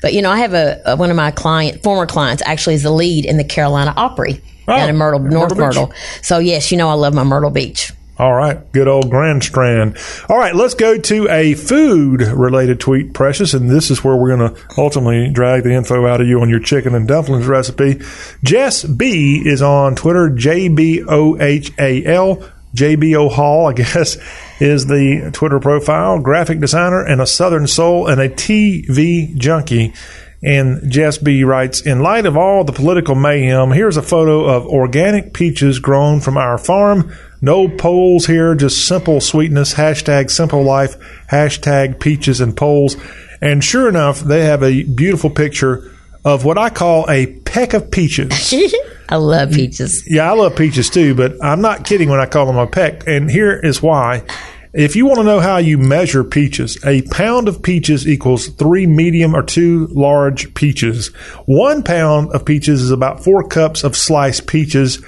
But 0.01 0.14
you 0.14 0.22
know, 0.22 0.30
I 0.30 0.39
have 0.39 0.53
a, 0.53 0.82
a 0.86 0.95
one 0.97 1.09
of 1.09 1.16
my 1.16 1.32
client, 1.32 1.82
former 1.82 2.05
clients, 2.05 2.43
actually 2.45 2.76
is 2.76 2.84
the 2.84 2.91
lead 2.91 3.24
in 3.24 3.38
the 3.38 3.45
Carolina 3.45 3.93
Opry 3.95 4.41
down 4.68 4.89
in 4.89 4.97
Myrtle, 4.97 5.22
North 5.22 5.55
Myrtle 5.55 5.84
Myrtle. 5.86 5.93
So 6.22 6.39
yes, 6.39 6.74
you 6.74 6.78
know 6.78 6.89
I 6.89 6.95
love 6.95 7.14
my 7.14 7.24
Myrtle 7.24 7.51
Beach. 7.51 7.93
All 8.22 8.36
right, 8.36 8.72
good 8.72 8.88
old 8.88 9.09
Grand 9.09 9.43
Strand. 9.43 9.97
All 10.30 10.38
right, 10.38 10.53
let's 10.53 10.76
go 10.76 10.95
to 10.95 11.28
a 11.28 11.55
food 11.55 12.22
related 12.22 12.80
tweet, 12.80 13.15
Precious, 13.15 13.55
and 13.55 13.67
this 13.67 13.89
is 13.89 14.03
where 14.03 14.15
we're 14.15 14.38
going 14.38 14.53
to 14.53 14.63
ultimately 14.78 15.32
drag 15.32 15.63
the 15.63 15.74
info 15.74 16.05
out 16.05 16.22
of 16.22 16.28
you 16.28 16.39
on 16.39 16.47
your 16.47 16.59
chicken 16.59 16.93
and 16.93 17.07
dumplings 17.07 17.47
recipe. 17.47 17.99
Jess 18.43 18.84
B 18.84 19.41
is 19.43 19.63
on 19.63 19.95
Twitter, 19.95 20.30
J 20.30 20.67
B 20.67 21.03
O 21.03 21.36
H 21.41 21.72
A 21.80 22.05
L. 22.05 22.47
JBO 22.76 23.30
Hall, 23.30 23.67
I 23.67 23.74
guess, 23.74 24.17
is 24.61 24.86
the 24.86 25.32
Twitter 25.34 25.59
profile. 25.59 26.19
Graphic 26.19 26.59
designer 26.59 27.03
and 27.03 27.19
a 27.22 27.26
Southern 27.26 27.65
soul 27.65 28.07
and 28.07 28.22
a 28.22 28.30
TV 28.30 29.36
junkie. 29.36 29.95
And 30.43 30.91
Jess 30.91 31.17
B 31.17 31.43
writes, 31.43 31.82
in 31.82 32.01
light 32.01 32.26
of 32.26 32.38
all 32.38 32.63
the 32.63 32.72
political 32.72 33.15
mayhem, 33.15 33.72
here's 33.72 33.97
a 33.97 34.01
photo 34.01 34.45
of 34.45 34.65
organic 34.67 35.34
peaches 35.34 35.80
grown 35.80 36.22
from 36.22 36.38
our 36.38 36.57
farm. 36.57 37.11
No 37.41 37.67
poles 37.67 38.27
here, 38.27 38.53
just 38.53 38.87
simple 38.87 39.19
sweetness. 39.19 39.73
Hashtag 39.73 40.29
simple 40.29 40.63
life. 40.63 40.97
Hashtag 41.31 41.99
peaches 41.99 42.39
and 42.39 42.55
poles. 42.55 42.95
And 43.41 43.63
sure 43.63 43.89
enough, 43.89 44.19
they 44.19 44.45
have 44.45 44.61
a 44.61 44.83
beautiful 44.83 45.31
picture 45.31 45.91
of 46.23 46.45
what 46.45 46.59
I 46.59 46.69
call 46.69 47.09
a 47.09 47.25
peck 47.25 47.73
of 47.73 47.89
peaches. 47.89 48.53
I 49.09 49.15
love 49.15 49.51
peaches. 49.51 50.03
Yeah, 50.07 50.31
I 50.31 50.35
love 50.35 50.55
peaches 50.55 50.89
too, 50.89 51.15
but 51.15 51.33
I'm 51.43 51.61
not 51.61 51.83
kidding 51.83 52.09
when 52.09 52.19
I 52.19 52.27
call 52.27 52.45
them 52.45 52.57
a 52.57 52.67
peck. 52.67 53.07
And 53.07 53.29
here 53.29 53.51
is 53.51 53.81
why. 53.81 54.23
If 54.73 54.95
you 54.95 55.05
want 55.05 55.17
to 55.17 55.25
know 55.25 55.41
how 55.41 55.57
you 55.57 55.77
measure 55.77 56.23
peaches, 56.23 56.77
a 56.85 57.01
pound 57.01 57.49
of 57.49 57.61
peaches 57.61 58.07
equals 58.07 58.47
three 58.47 58.87
medium 58.87 59.35
or 59.35 59.43
two 59.43 59.87
large 59.87 60.53
peaches. 60.53 61.07
One 61.45 61.83
pound 61.83 62.31
of 62.31 62.45
peaches 62.45 62.81
is 62.81 62.91
about 62.91 63.21
four 63.21 63.45
cups 63.45 63.83
of 63.83 63.97
sliced 63.97 64.47
peaches, 64.47 65.03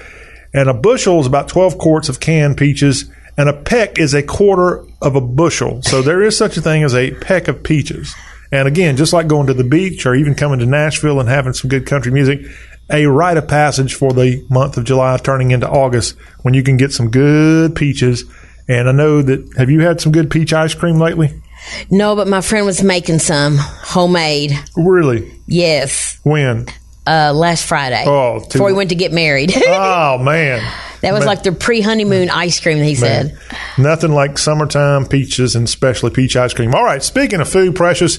and 0.54 0.68
a 0.68 0.74
bushel 0.74 1.20
is 1.20 1.26
about 1.26 1.48
12 1.48 1.76
quarts 1.76 2.08
of 2.08 2.20
canned 2.20 2.56
peaches, 2.56 3.10
and 3.36 3.48
a 3.48 3.52
peck 3.52 3.98
is 3.98 4.14
a 4.14 4.22
quarter 4.22 4.86
of 5.02 5.16
a 5.16 5.20
bushel. 5.20 5.82
So 5.82 6.00
there 6.00 6.22
is 6.22 6.36
such 6.36 6.56
a 6.56 6.62
thing 6.62 6.84
as 6.84 6.94
a 6.94 7.10
peck 7.10 7.48
of 7.48 7.62
peaches. 7.62 8.14
And 8.52 8.68
again, 8.68 8.96
just 8.96 9.12
like 9.12 9.26
going 9.26 9.48
to 9.48 9.54
the 9.54 9.64
beach 9.64 10.06
or 10.06 10.14
even 10.14 10.36
coming 10.36 10.60
to 10.60 10.66
Nashville 10.66 11.18
and 11.18 11.28
having 11.28 11.54
some 11.54 11.68
good 11.68 11.86
country 11.86 12.12
music, 12.12 12.46
a 12.88 13.06
rite 13.06 13.36
of 13.36 13.48
passage 13.48 13.94
for 13.94 14.12
the 14.12 14.46
month 14.48 14.76
of 14.76 14.84
July 14.84 15.16
turning 15.16 15.50
into 15.50 15.68
August 15.68 16.16
when 16.42 16.54
you 16.54 16.62
can 16.62 16.76
get 16.76 16.92
some 16.92 17.10
good 17.10 17.74
peaches. 17.74 18.24
And 18.68 18.88
I 18.88 18.92
know 18.92 19.22
that, 19.22 19.54
have 19.56 19.70
you 19.70 19.80
had 19.80 20.00
some 20.00 20.12
good 20.12 20.30
peach 20.30 20.52
ice 20.52 20.74
cream 20.74 20.98
lately? 20.98 21.42
No, 21.90 22.14
but 22.14 22.28
my 22.28 22.40
friend 22.40 22.64
was 22.64 22.82
making 22.82 23.18
some 23.18 23.56
homemade. 23.58 24.52
Really? 24.76 25.32
Yes. 25.46 26.20
When? 26.22 26.66
Uh, 27.06 27.32
last 27.34 27.66
Friday. 27.66 28.04
Oh, 28.06 28.40
too- 28.40 28.48
before 28.52 28.68
we 28.68 28.72
went 28.72 28.90
to 28.90 28.96
get 28.96 29.12
married. 29.12 29.52
oh, 29.56 30.18
man. 30.18 30.60
that 31.02 31.12
was 31.12 31.20
Man. 31.20 31.26
like 31.26 31.42
the 31.42 31.52
pre-honeymoon 31.52 32.30
ice 32.30 32.60
cream. 32.60 32.82
He 32.82 32.94
said. 32.94 33.38
Nothing 33.76 34.12
like 34.12 34.38
summertime 34.38 35.06
peaches 35.06 35.54
and 35.54 35.66
especially 35.68 36.10
peach 36.10 36.36
ice 36.36 36.54
cream. 36.54 36.74
All 36.74 36.84
right, 36.84 37.02
speaking 37.02 37.40
of 37.40 37.48
food, 37.48 37.74
Precious, 37.76 38.18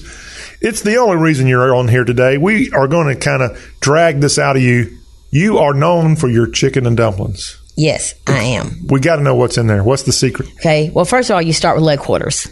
it's 0.60 0.82
the 0.82 0.96
only 0.96 1.16
reason 1.16 1.46
you're 1.48 1.74
on 1.74 1.88
here 1.88 2.04
today. 2.04 2.38
We 2.38 2.70
are 2.70 2.86
going 2.86 3.08
to 3.12 3.16
kind 3.20 3.42
of 3.42 3.60
drag 3.80 4.20
this 4.20 4.38
out 4.38 4.56
of 4.56 4.62
you. 4.62 4.96
You 5.30 5.58
are 5.58 5.74
known 5.74 6.14
for 6.16 6.28
your 6.28 6.46
chicken 6.46 6.86
and 6.86 6.96
dumplings. 6.96 7.60
Yes, 7.76 8.14
I 8.26 8.38
am. 8.42 8.86
We 8.88 9.00
got 9.00 9.16
to 9.16 9.22
know 9.22 9.34
what's 9.34 9.58
in 9.58 9.66
there. 9.66 9.84
What's 9.84 10.04
the 10.04 10.12
secret? 10.12 10.48
Okay. 10.60 10.90
Well, 10.90 11.04
first 11.04 11.28
of 11.28 11.34
all, 11.34 11.42
you 11.42 11.52
start 11.52 11.76
with 11.76 11.84
leg 11.84 11.98
quarters. 11.98 12.46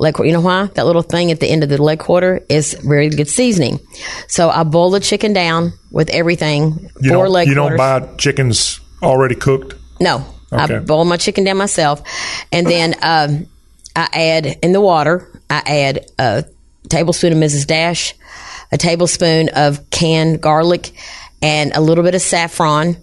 Leg 0.00 0.14
quarter. 0.14 0.26
You 0.26 0.32
know 0.32 0.40
why? 0.40 0.64
That 0.74 0.86
little 0.86 1.02
thing 1.02 1.30
at 1.30 1.40
the 1.40 1.46
end 1.46 1.62
of 1.62 1.68
the 1.68 1.80
leg 1.80 1.98
quarter 2.00 2.40
is 2.48 2.72
very 2.74 3.10
good 3.10 3.28
seasoning. 3.28 3.78
So 4.28 4.48
I 4.48 4.64
boil 4.64 4.90
the 4.90 4.98
chicken 5.00 5.32
down 5.34 5.74
with 5.90 6.08
everything. 6.10 6.90
You 7.00 7.10
four 7.10 7.24
don't, 7.24 7.32
leg 7.32 7.48
you 7.48 7.54
don't 7.54 7.76
buy 7.76 8.00
chickens 8.16 8.80
already 9.02 9.34
cooked. 9.34 9.74
No, 10.00 10.24
Okay. 10.52 10.76
I 10.76 10.78
boil 10.80 11.04
my 11.04 11.16
chicken 11.16 11.44
down 11.44 11.58
myself, 11.58 12.02
and 12.50 12.66
then 12.66 12.94
um, 13.02 13.46
I 13.94 14.08
add 14.12 14.46
in 14.62 14.72
the 14.72 14.80
water. 14.80 15.30
I 15.48 15.62
add 15.66 16.06
a 16.18 16.44
tablespoon 16.88 17.32
of 17.32 17.38
Mrs. 17.38 17.66
Dash, 17.66 18.14
a 18.72 18.78
tablespoon 18.78 19.50
of 19.50 19.88
canned 19.90 20.40
garlic, 20.40 20.90
and 21.40 21.72
a 21.76 21.80
little 21.80 22.02
bit 22.02 22.14
of 22.16 22.22
saffron, 22.22 22.96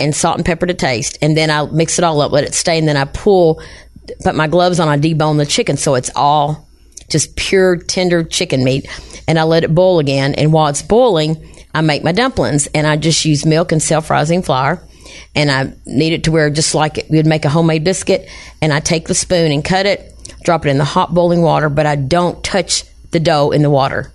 and 0.00 0.14
salt 0.14 0.38
and 0.38 0.46
pepper 0.46 0.66
to 0.66 0.74
taste. 0.74 1.18
And 1.22 1.36
then 1.36 1.50
I 1.50 1.66
mix 1.66 1.98
it 1.98 2.04
all 2.04 2.20
up, 2.20 2.32
let 2.32 2.44
it 2.44 2.54
stay, 2.54 2.78
and 2.78 2.88
then 2.88 2.96
I 2.96 3.04
pull, 3.04 3.62
put 4.22 4.34
my 4.34 4.46
gloves 4.48 4.80
on. 4.80 4.88
I 4.88 4.98
debone 4.98 5.38
the 5.38 5.46
chicken 5.46 5.76
so 5.76 5.94
it's 5.94 6.10
all 6.16 6.68
just 7.08 7.36
pure 7.36 7.76
tender 7.76 8.22
chicken 8.22 8.62
meat, 8.64 8.86
and 9.26 9.38
I 9.38 9.44
let 9.44 9.64
it 9.64 9.74
boil 9.74 9.98
again. 9.98 10.34
And 10.34 10.52
while 10.52 10.66
it's 10.66 10.82
boiling, 10.82 11.36
I 11.74 11.80
make 11.80 12.04
my 12.04 12.12
dumplings, 12.12 12.66
and 12.74 12.86
I 12.86 12.96
just 12.96 13.24
use 13.24 13.46
milk 13.46 13.72
and 13.72 13.82
self-rising 13.82 14.42
flour 14.42 14.82
and 15.34 15.50
I 15.50 15.72
knead 15.86 16.12
it 16.12 16.24
to 16.24 16.32
where 16.32 16.50
just 16.50 16.74
like 16.74 16.98
it, 16.98 17.06
we 17.10 17.16
would 17.16 17.26
make 17.26 17.44
a 17.44 17.48
homemade 17.48 17.84
biscuit. 17.84 18.28
And 18.60 18.72
I 18.72 18.80
take 18.80 19.06
the 19.06 19.14
spoon 19.14 19.52
and 19.52 19.64
cut 19.64 19.86
it, 19.86 20.12
drop 20.44 20.66
it 20.66 20.70
in 20.70 20.78
the 20.78 20.84
hot 20.84 21.14
boiling 21.14 21.42
water, 21.42 21.68
but 21.68 21.86
I 21.86 21.96
don't 21.96 22.42
touch 22.42 22.84
the 23.10 23.20
dough 23.20 23.50
in 23.50 23.62
the 23.62 23.70
water. 23.70 24.12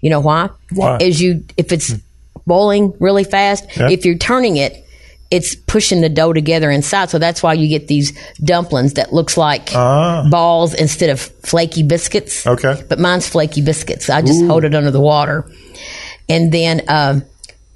You 0.00 0.10
know 0.10 0.20
why? 0.20 0.50
Why? 0.72 0.98
Is 1.00 1.20
you 1.20 1.44
if 1.56 1.72
it's 1.72 1.94
boiling 2.46 2.94
really 3.00 3.24
fast, 3.24 3.66
Yeah. 3.76 3.90
if 3.90 4.04
you're 4.04 4.18
turning 4.18 4.56
it, 4.56 4.84
it's 5.30 5.54
pushing 5.54 6.00
the 6.00 6.08
dough 6.08 6.32
together 6.32 6.70
inside. 6.70 7.08
So 7.10 7.18
that's 7.18 7.42
why 7.42 7.52
you 7.52 7.68
get 7.68 7.86
these 7.86 8.12
dumplings 8.42 8.94
that 8.94 9.12
looks 9.12 9.36
like 9.36 9.70
Ah. 9.74 10.26
balls 10.30 10.74
instead 10.74 11.08
of 11.10 11.20
flaky 11.20 11.82
biscuits. 11.84 12.46
Okay. 12.46 12.82
But 12.88 12.98
mine's 12.98 13.28
flaky 13.28 13.60
biscuits. 13.62 14.10
I 14.10 14.22
just 14.22 14.42
Ooh. 14.42 14.48
hold 14.48 14.64
it 14.64 14.74
under 14.74 14.90
the 14.90 15.00
water, 15.00 15.48
and 16.28 16.50
then 16.52 16.82
um, 16.88 17.24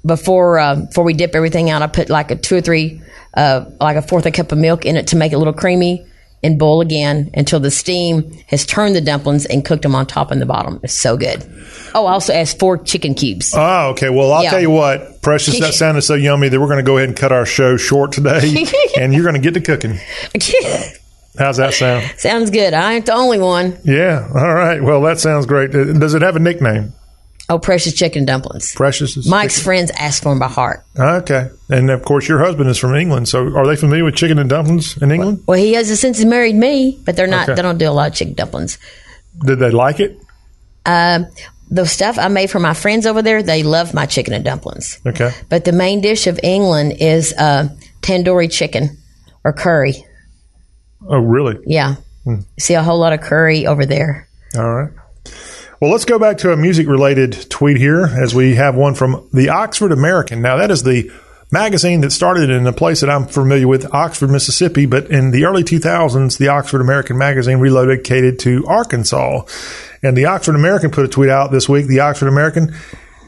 before 0.05 0.59
uh, 0.59 0.75
before 0.75 1.03
we 1.03 1.13
dip 1.13 1.33
everything 1.35 1.69
out, 1.69 1.81
I 1.81 1.87
put 1.87 2.09
like 2.09 2.29
a 2.31 2.35
two 2.35 2.55
or 2.57 2.61
three, 2.61 3.01
uh, 3.33 3.65
like 3.79 3.95
a 3.97 4.01
fourth 4.01 4.25
a 4.25 4.31
cup 4.31 4.51
of 4.51 4.57
milk 4.57 4.85
in 4.85 4.97
it 4.97 5.07
to 5.07 5.15
make 5.15 5.31
it 5.31 5.35
a 5.35 5.37
little 5.37 5.53
creamy, 5.53 6.05
and 6.43 6.59
boil 6.59 6.81
again 6.81 7.29
until 7.33 7.59
the 7.59 7.71
steam 7.71 8.31
has 8.47 8.65
turned 8.65 8.95
the 8.95 9.01
dumplings 9.01 9.45
and 9.45 9.65
cooked 9.65 9.81
them 9.83 9.95
on 9.95 10.05
top 10.05 10.29
and 10.31 10.41
the 10.41 10.45
bottom. 10.45 10.79
It's 10.83 10.93
so 10.93 11.17
good. 11.17 11.43
Oh, 11.95 12.05
I 12.05 12.13
also 12.13 12.33
asked 12.33 12.59
four 12.59 12.77
chicken 12.77 13.13
cubes. 13.15 13.53
Oh, 13.55 13.89
okay. 13.91 14.09
Well, 14.09 14.31
I'll 14.31 14.43
Yeah. 14.43 14.51
tell 14.51 14.59
you 14.61 14.69
what, 14.69 15.21
Precious, 15.21 15.59
that 15.59 15.73
sounded 15.73 16.01
so 16.03 16.13
yummy 16.13 16.49
that 16.49 16.59
we're 16.59 16.67
going 16.67 16.77
to 16.77 16.83
go 16.83 16.97
ahead 16.97 17.09
and 17.09 17.17
cut 17.17 17.31
our 17.31 17.45
show 17.45 17.77
short 17.77 18.11
today, 18.11 18.65
and 18.97 19.13
you're 19.13 19.23
going 19.23 19.35
to 19.35 19.41
get 19.41 19.53
to 19.55 19.61
cooking. 19.61 19.97
How's 21.37 21.57
that 21.57 21.73
sound? 21.73 22.13
Sounds 22.17 22.49
good. 22.49 22.73
I 22.73 22.93
ain't 22.93 23.05
the 23.07 23.13
only 23.13 23.39
one. 23.39 23.77
Yeah. 23.83 24.25
All 24.33 24.53
right. 24.53 24.81
Well, 24.81 25.01
that 25.01 25.19
sounds 25.19 25.45
great. 25.45 25.71
Does 25.71 26.13
it 26.13 26.21
have 26.21 26.35
a 26.37 26.39
nickname? 26.39 26.93
Oh, 27.47 27.59
precious 27.59 27.93
chicken 27.93 28.25
dumplings. 28.25 28.73
Precious. 28.73 29.17
Is 29.17 29.29
Mike's 29.29 29.61
friends 29.61 29.91
asked 29.91 30.23
for 30.23 30.29
them 30.29 30.39
by 30.39 30.47
heart. 30.47 30.83
Okay. 30.97 31.49
And 31.69 31.91
of 31.91 32.03
course, 32.03 32.27
your 32.27 32.39
husband 32.39 32.69
is 32.69 32.77
from 32.77 32.95
England. 32.95 33.27
So 33.29 33.55
are 33.55 33.67
they 33.67 33.75
familiar 33.75 34.03
with 34.03 34.15
chicken 34.15 34.39
and 34.39 34.49
dumplings 34.49 34.97
in 34.97 35.11
England? 35.11 35.43
Well, 35.47 35.57
he 35.57 35.73
has 35.73 35.99
since 35.99 36.17
he 36.17 36.25
married 36.25 36.55
me, 36.55 36.99
but 37.05 37.15
they're 37.15 37.27
not. 37.27 37.43
Okay. 37.43 37.55
They 37.55 37.61
don't 37.61 37.77
do 37.77 37.87
a 37.87 37.91
lot 37.91 38.09
of 38.09 38.15
chicken 38.15 38.33
dumplings. 38.33 38.79
Did 39.45 39.59
they 39.59 39.69
like 39.69 39.99
it? 39.99 40.19
Um, 40.87 41.27
the 41.69 41.85
stuff 41.85 42.17
I 42.17 42.27
made 42.29 42.49
for 42.49 42.59
my 42.59 42.73
friends 42.73 43.05
over 43.05 43.21
there, 43.21 43.43
they 43.43 43.63
love 43.63 43.93
my 43.93 44.05
chicken 44.05 44.33
and 44.33 44.43
dumplings. 44.43 44.99
Okay. 45.05 45.31
But 45.49 45.65
the 45.65 45.71
main 45.71 46.01
dish 46.01 46.25
of 46.25 46.39
England 46.41 46.93
is 46.99 47.33
uh, 47.33 47.69
tandoori 48.01 48.51
chicken 48.51 48.97
or 49.43 49.53
curry. 49.53 50.03
Oh, 51.07 51.19
really? 51.19 51.59
Yeah. 51.67 51.95
Hmm. 52.23 52.39
See 52.59 52.73
a 52.73 52.81
whole 52.81 52.97
lot 52.99 53.13
of 53.13 53.21
curry 53.21 53.67
over 53.67 53.85
there. 53.85 54.27
All 54.57 54.73
right. 54.73 54.91
Well, 55.85 55.91
let's 55.91 56.05
go 56.05 56.17
back 56.17 56.39
to 56.39 56.51
a 56.51 56.57
music 56.57 56.87
related 56.87 57.47
tweet 57.51 57.77
here 57.77 58.07
as 58.07 58.33
we 58.33 58.55
have 58.55 58.73
one 58.73 58.95
from 58.95 59.29
the 59.31 59.49
Oxford 59.49 59.91
American. 59.91 60.41
Now, 60.41 60.57
that 60.57 60.71
is 60.71 60.81
the 60.81 61.11
magazine 61.51 62.01
that 62.01 62.09
started 62.09 62.49
in 62.49 62.65
a 62.65 62.73
place 62.73 63.01
that 63.01 63.09
I'm 63.11 63.27
familiar 63.27 63.67
with, 63.67 63.93
Oxford, 63.93 64.31
Mississippi. 64.31 64.87
But 64.87 65.11
in 65.11 65.29
the 65.29 65.45
early 65.45 65.63
2000s, 65.63 66.39
the 66.39 66.47
Oxford 66.47 66.81
American 66.81 67.19
magazine 67.19 67.59
relocated 67.59 68.39
to 68.39 68.65
Arkansas. 68.65 69.43
And 70.01 70.17
the 70.17 70.25
Oxford 70.25 70.55
American 70.55 70.89
put 70.89 71.05
a 71.05 71.07
tweet 71.07 71.29
out 71.29 71.51
this 71.51 71.69
week. 71.69 71.85
The 71.85 71.99
Oxford 71.99 72.29
American 72.29 72.73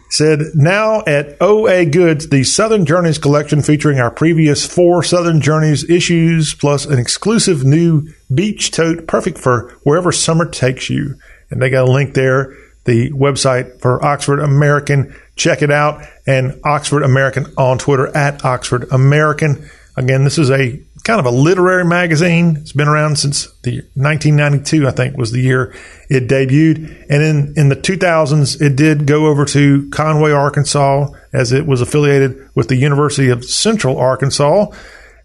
said, 0.10 0.40
Now 0.56 1.04
at 1.06 1.40
OA 1.40 1.86
Goods, 1.86 2.30
the 2.30 2.44
Southern 2.44 2.88
Journeys 2.88 3.20
collection 3.20 3.62
featuring 3.62 4.00
our 4.00 4.10
previous 4.10 4.66
four 4.66 5.04
Southern 5.04 5.42
Journeys 5.42 5.88
issues, 5.88 6.56
plus 6.56 6.86
an 6.86 6.98
exclusive 6.98 7.64
new 7.64 8.08
beach 8.34 8.72
tote 8.72 9.06
perfect 9.06 9.38
for 9.38 9.78
wherever 9.84 10.12
summer 10.12 10.50
takes 10.50 10.90
you. 10.90 11.20
And 11.50 11.62
they 11.62 11.70
got 11.70 11.88
a 11.88 11.92
link 11.92 12.14
there, 12.14 12.56
the 12.86 13.12
website 13.12 13.80
for 13.82 14.04
Oxford 14.04 14.40
American. 14.40 15.16
Check 15.36 15.62
it 15.62 15.72
out. 15.72 16.04
And 16.26 16.60
Oxford 16.64 17.04
American 17.04 17.46
on 17.58 17.78
Twitter 17.78 18.16
at 18.16 18.44
Oxford 18.44 18.88
American. 18.92 19.70
Again, 19.96 20.24
this 20.24 20.38
is 20.38 20.52
a 20.52 20.80
kind 21.04 21.20
of 21.20 21.26
a 21.26 21.32
literary 21.32 21.86
magazine. 21.86 22.58
It's 22.58 22.74
been 22.74 22.90
around 22.90 23.18
since 23.18 23.46
the 23.64 23.78
1992, 23.96 24.88
I 24.88 24.92
think, 24.92 25.18
was 25.18 25.32
the 25.32 25.40
year 25.40 25.74
it 26.10 26.28
debuted. 26.28 27.06
And 27.10 27.24
in, 27.24 27.54
in 27.56 27.70
the 27.70 27.78
2000s, 27.78 28.62
it 28.62 28.76
did 28.76 29.06
go 29.06 29.28
over 29.28 29.46
to 29.46 29.90
Conway, 29.90 30.32
Arkansas, 30.32 31.10
as 31.32 31.54
it 31.54 31.66
was 31.66 31.80
affiliated 31.82 32.50
with 32.56 32.68
the 32.68 32.76
University 32.76 33.30
of 33.30 33.46
Central 33.46 33.98
Arkansas. 33.98 34.68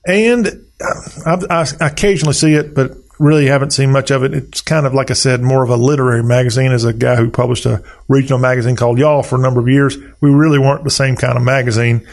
And 0.07 0.47
um, 0.47 1.43
I, 1.51 1.67
I 1.81 1.87
occasionally 1.89 2.35
see 2.35 2.55
it, 2.55 2.75
but 2.75 2.93
really 3.23 3.47
haven't 3.47 3.71
seen 3.71 3.91
much 3.91 4.11
of 4.11 4.25
it. 4.25 4.35
It's 4.35 4.61
kind 4.61 4.85
of, 4.85 4.93
like 4.93 5.11
I 5.11 5.15
said, 5.15 5.43
more 5.43 5.63
of 5.63 5.71
a 5.71 5.77
literary 5.77 6.25
magazine. 6.25 6.73
As 6.73 6.85
a 6.85 6.93
guy 6.93 7.17
who 7.17 7.31
published 7.31 7.65
a 7.65 7.83
regional 8.09 8.39
magazine 8.39 8.77
called 8.77 8.99
Y'all 8.99 9.23
for 9.23 9.37
a 9.37 9.43
number 9.43 9.61
of 9.61 9.69
years, 9.69 9.97
we 10.21 10.31
really 10.31 10.59
weren't 10.59 10.85
the 10.85 10.91
same 10.91 11.17
kind 11.17 11.37
of 11.37 11.43
magazine. 11.43 12.07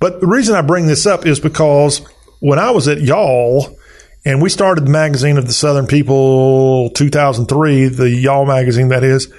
But 0.00 0.20
the 0.20 0.26
reason 0.26 0.56
I 0.56 0.62
bring 0.62 0.86
this 0.86 1.06
up 1.06 1.26
is 1.26 1.38
because 1.38 1.98
when 2.40 2.58
I 2.58 2.70
was 2.70 2.88
at 2.88 3.00
Y'all, 3.00 3.76
and 4.24 4.40
we 4.40 4.48
started 4.48 4.86
the 4.86 4.90
magazine 4.90 5.36
of 5.36 5.46
the 5.46 5.52
Southern 5.52 5.86
People 5.86 6.90
2003, 6.90 7.88
the 7.88 8.10
Y'all 8.10 8.46
magazine 8.46 8.88
that 8.88 9.04
is, 9.04 9.32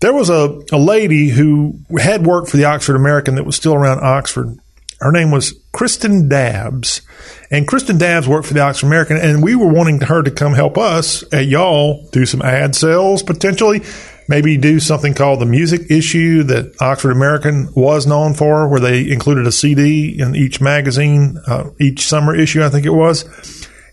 there 0.00 0.12
was 0.12 0.28
a, 0.28 0.60
a 0.72 0.78
lady 0.78 1.28
who 1.28 1.78
had 1.98 2.26
worked 2.26 2.50
for 2.50 2.56
the 2.56 2.64
Oxford 2.64 2.96
American 2.96 3.36
that 3.36 3.46
was 3.46 3.56
still 3.56 3.74
around 3.74 4.00
Oxford. 4.00 4.58
Her 5.00 5.12
name 5.12 5.30
was 5.30 5.54
Kristen 5.72 6.28
Dabbs. 6.28 7.02
And 7.50 7.68
Kristen 7.68 7.98
Dabbs 7.98 8.26
worked 8.26 8.46
for 8.46 8.54
the 8.54 8.60
Oxford 8.60 8.86
American, 8.86 9.16
and 9.16 9.42
we 9.42 9.54
were 9.54 9.68
wanting 9.68 10.00
her 10.00 10.22
to 10.22 10.30
come 10.30 10.54
help 10.54 10.78
us 10.78 11.24
at 11.32 11.46
Y'all 11.46 12.08
do 12.10 12.26
some 12.26 12.42
ad 12.42 12.74
sales 12.74 13.22
potentially. 13.22 13.82
Maybe 14.28 14.56
do 14.56 14.80
something 14.80 15.12
called 15.12 15.40
the 15.40 15.46
music 15.46 15.90
issue 15.90 16.44
that 16.44 16.80
Oxford 16.80 17.10
American 17.10 17.68
was 17.74 18.06
known 18.06 18.32
for, 18.34 18.68
where 18.68 18.80
they 18.80 19.10
included 19.10 19.46
a 19.46 19.52
CD 19.52 20.18
in 20.18 20.34
each 20.34 20.60
magazine, 20.60 21.38
uh, 21.46 21.70
each 21.78 22.06
summer 22.06 22.34
issue, 22.34 22.62
I 22.62 22.70
think 22.70 22.86
it 22.86 22.90
was. 22.90 23.24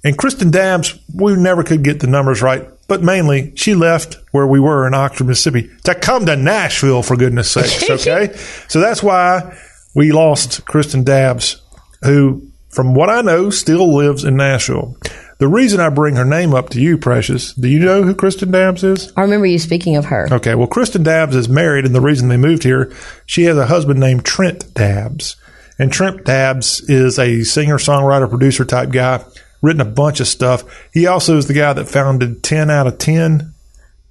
And 0.04 0.18
Kristen 0.18 0.50
Dabbs, 0.50 0.98
we 1.14 1.36
never 1.36 1.64
could 1.64 1.84
get 1.84 2.00
the 2.00 2.08
numbers 2.08 2.42
right, 2.42 2.68
but 2.88 3.04
mainly 3.04 3.52
she 3.56 3.76
left 3.76 4.18
where 4.32 4.48
we 4.48 4.60
were 4.60 4.88
in 4.88 4.94
Oxford, 4.94 5.28
Mississippi 5.28 5.70
to 5.84 5.94
come 5.94 6.26
to 6.26 6.36
Nashville, 6.36 7.04
for 7.04 7.18
goodness 7.18 7.52
sakes, 7.52 7.90
okay? 8.08 8.34
so 8.68 8.80
that's 8.80 9.04
why 9.04 9.56
we 9.94 10.12
lost 10.12 10.66
Kristen 10.66 11.04
Dabbs, 11.04 11.62
who, 12.04 12.48
from 12.70 12.94
what 12.96 13.10
I 13.10 13.22
know, 13.22 13.50
still 13.50 13.96
lives 13.96 14.24
in 14.24 14.36
Nashville. 14.38 14.98
The 15.40 15.48
reason 15.48 15.80
I 15.80 15.90
bring 15.90 16.18
her 16.18 16.26
name 16.26 16.54
up 16.54 16.70
to 16.70 16.80
you, 16.80 16.98
Precious, 16.98 17.54
do 17.54 17.68
you 17.68 17.80
know 17.80 18.04
who 18.04 18.14
Kristen 18.14 18.52
Dabbs 18.52 18.84
is? 18.84 19.12
I 19.18 19.22
remember 19.22 19.48
you 19.48 19.58
speaking 19.58 19.96
of 19.96 20.06
her. 20.06 20.28
Okay, 20.32 20.54
well, 20.54 20.68
Kristen 20.68 21.02
Dabbs 21.02 21.36
is 21.36 21.50
married, 21.50 21.86
and 21.86 21.96
the 21.96 22.02
reason 22.02 22.28
they 22.30 22.38
moved 22.38 22.64
here, 22.64 22.94
she 23.26 23.46
has 23.46 23.58
a 23.58 23.66
husband 23.66 24.00
named 24.00 24.24
Trent 24.24 24.74
Dabbs. 24.76 25.36
And 25.80 25.92
Trent 25.92 26.26
Dabbs 26.26 26.82
is 26.82 27.18
a 27.18 27.44
singer, 27.44 27.78
songwriter, 27.78 28.30
producer 28.30 28.66
type 28.66 28.92
guy, 28.92 29.26
written 29.64 29.82
a 29.82 29.86
bunch 29.86 30.20
of 30.20 30.28
stuff. 30.28 30.64
He 30.94 31.08
also 31.08 31.38
is 31.38 31.48
the 31.48 31.56
guy 31.56 31.74
that 31.74 31.88
founded 31.88 32.44
10 32.44 32.70
out 32.70 32.86
of 32.86 33.00
10. 33.00 33.52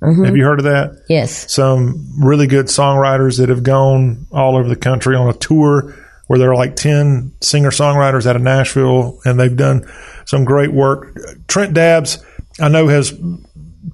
Mhm. 0.02 0.24
Have 0.26 0.36
you 0.36 0.44
heard 0.44 0.60
of 0.60 0.64
that? 0.64 0.92
Yes. 1.08 1.52
Some 1.52 2.06
really 2.18 2.46
good 2.46 2.66
songwriters 2.66 3.38
that 3.38 3.48
have 3.48 3.62
gone 3.62 4.26
all 4.32 4.56
over 4.56 4.68
the 4.68 4.76
country 4.76 5.14
on 5.14 5.28
a 5.28 5.34
tour 5.34 5.94
where 6.26 6.38
there 6.38 6.50
are 6.50 6.56
like 6.56 6.76
10 6.76 7.32
singer 7.40 7.70
songwriters 7.70 8.24
out 8.24 8.36
of 8.36 8.42
Nashville, 8.42 9.18
and 9.24 9.38
they've 9.38 9.56
done 9.56 9.84
some 10.26 10.44
great 10.44 10.72
work. 10.72 11.18
Trent 11.48 11.74
Dabbs, 11.74 12.24
I 12.60 12.68
know, 12.68 12.86
has 12.88 13.12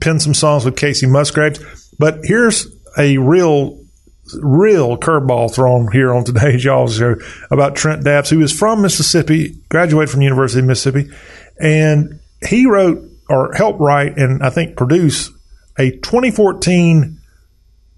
penned 0.01 0.21
some 0.21 0.35
songs 0.35 0.65
with 0.65 0.77
Kacey 0.77 1.09
Musgraves, 1.09 1.59
but 1.99 2.21
here's 2.25 2.67
a 2.99 3.17
real 3.19 3.79
real 4.43 4.99
curveball 4.99 5.55
thrown 5.55 5.91
here 5.93 6.13
on 6.13 6.25
today's 6.25 6.65
y'all 6.65 6.89
show 6.89 7.15
about 7.51 7.77
Trent 7.77 8.05
Dabbs, 8.05 8.29
who 8.29 8.43
is 8.43 8.53
from 8.53 8.83
Mississippi, 8.83 9.57
graduated 9.69 10.11
from 10.11 10.19
the 10.21 10.25
University 10.25 10.61
of 10.61 10.67
Mississippi, 10.67 11.11
and 11.59 12.21
he 12.47 12.67
wrote 12.67 13.03
or 13.29 13.53
helped 13.55 13.81
write 13.81 14.19
and 14.19 14.43
I 14.43 14.51
think 14.51 14.77
produce 14.77 15.31
a 15.79 15.91
2014 15.91 17.19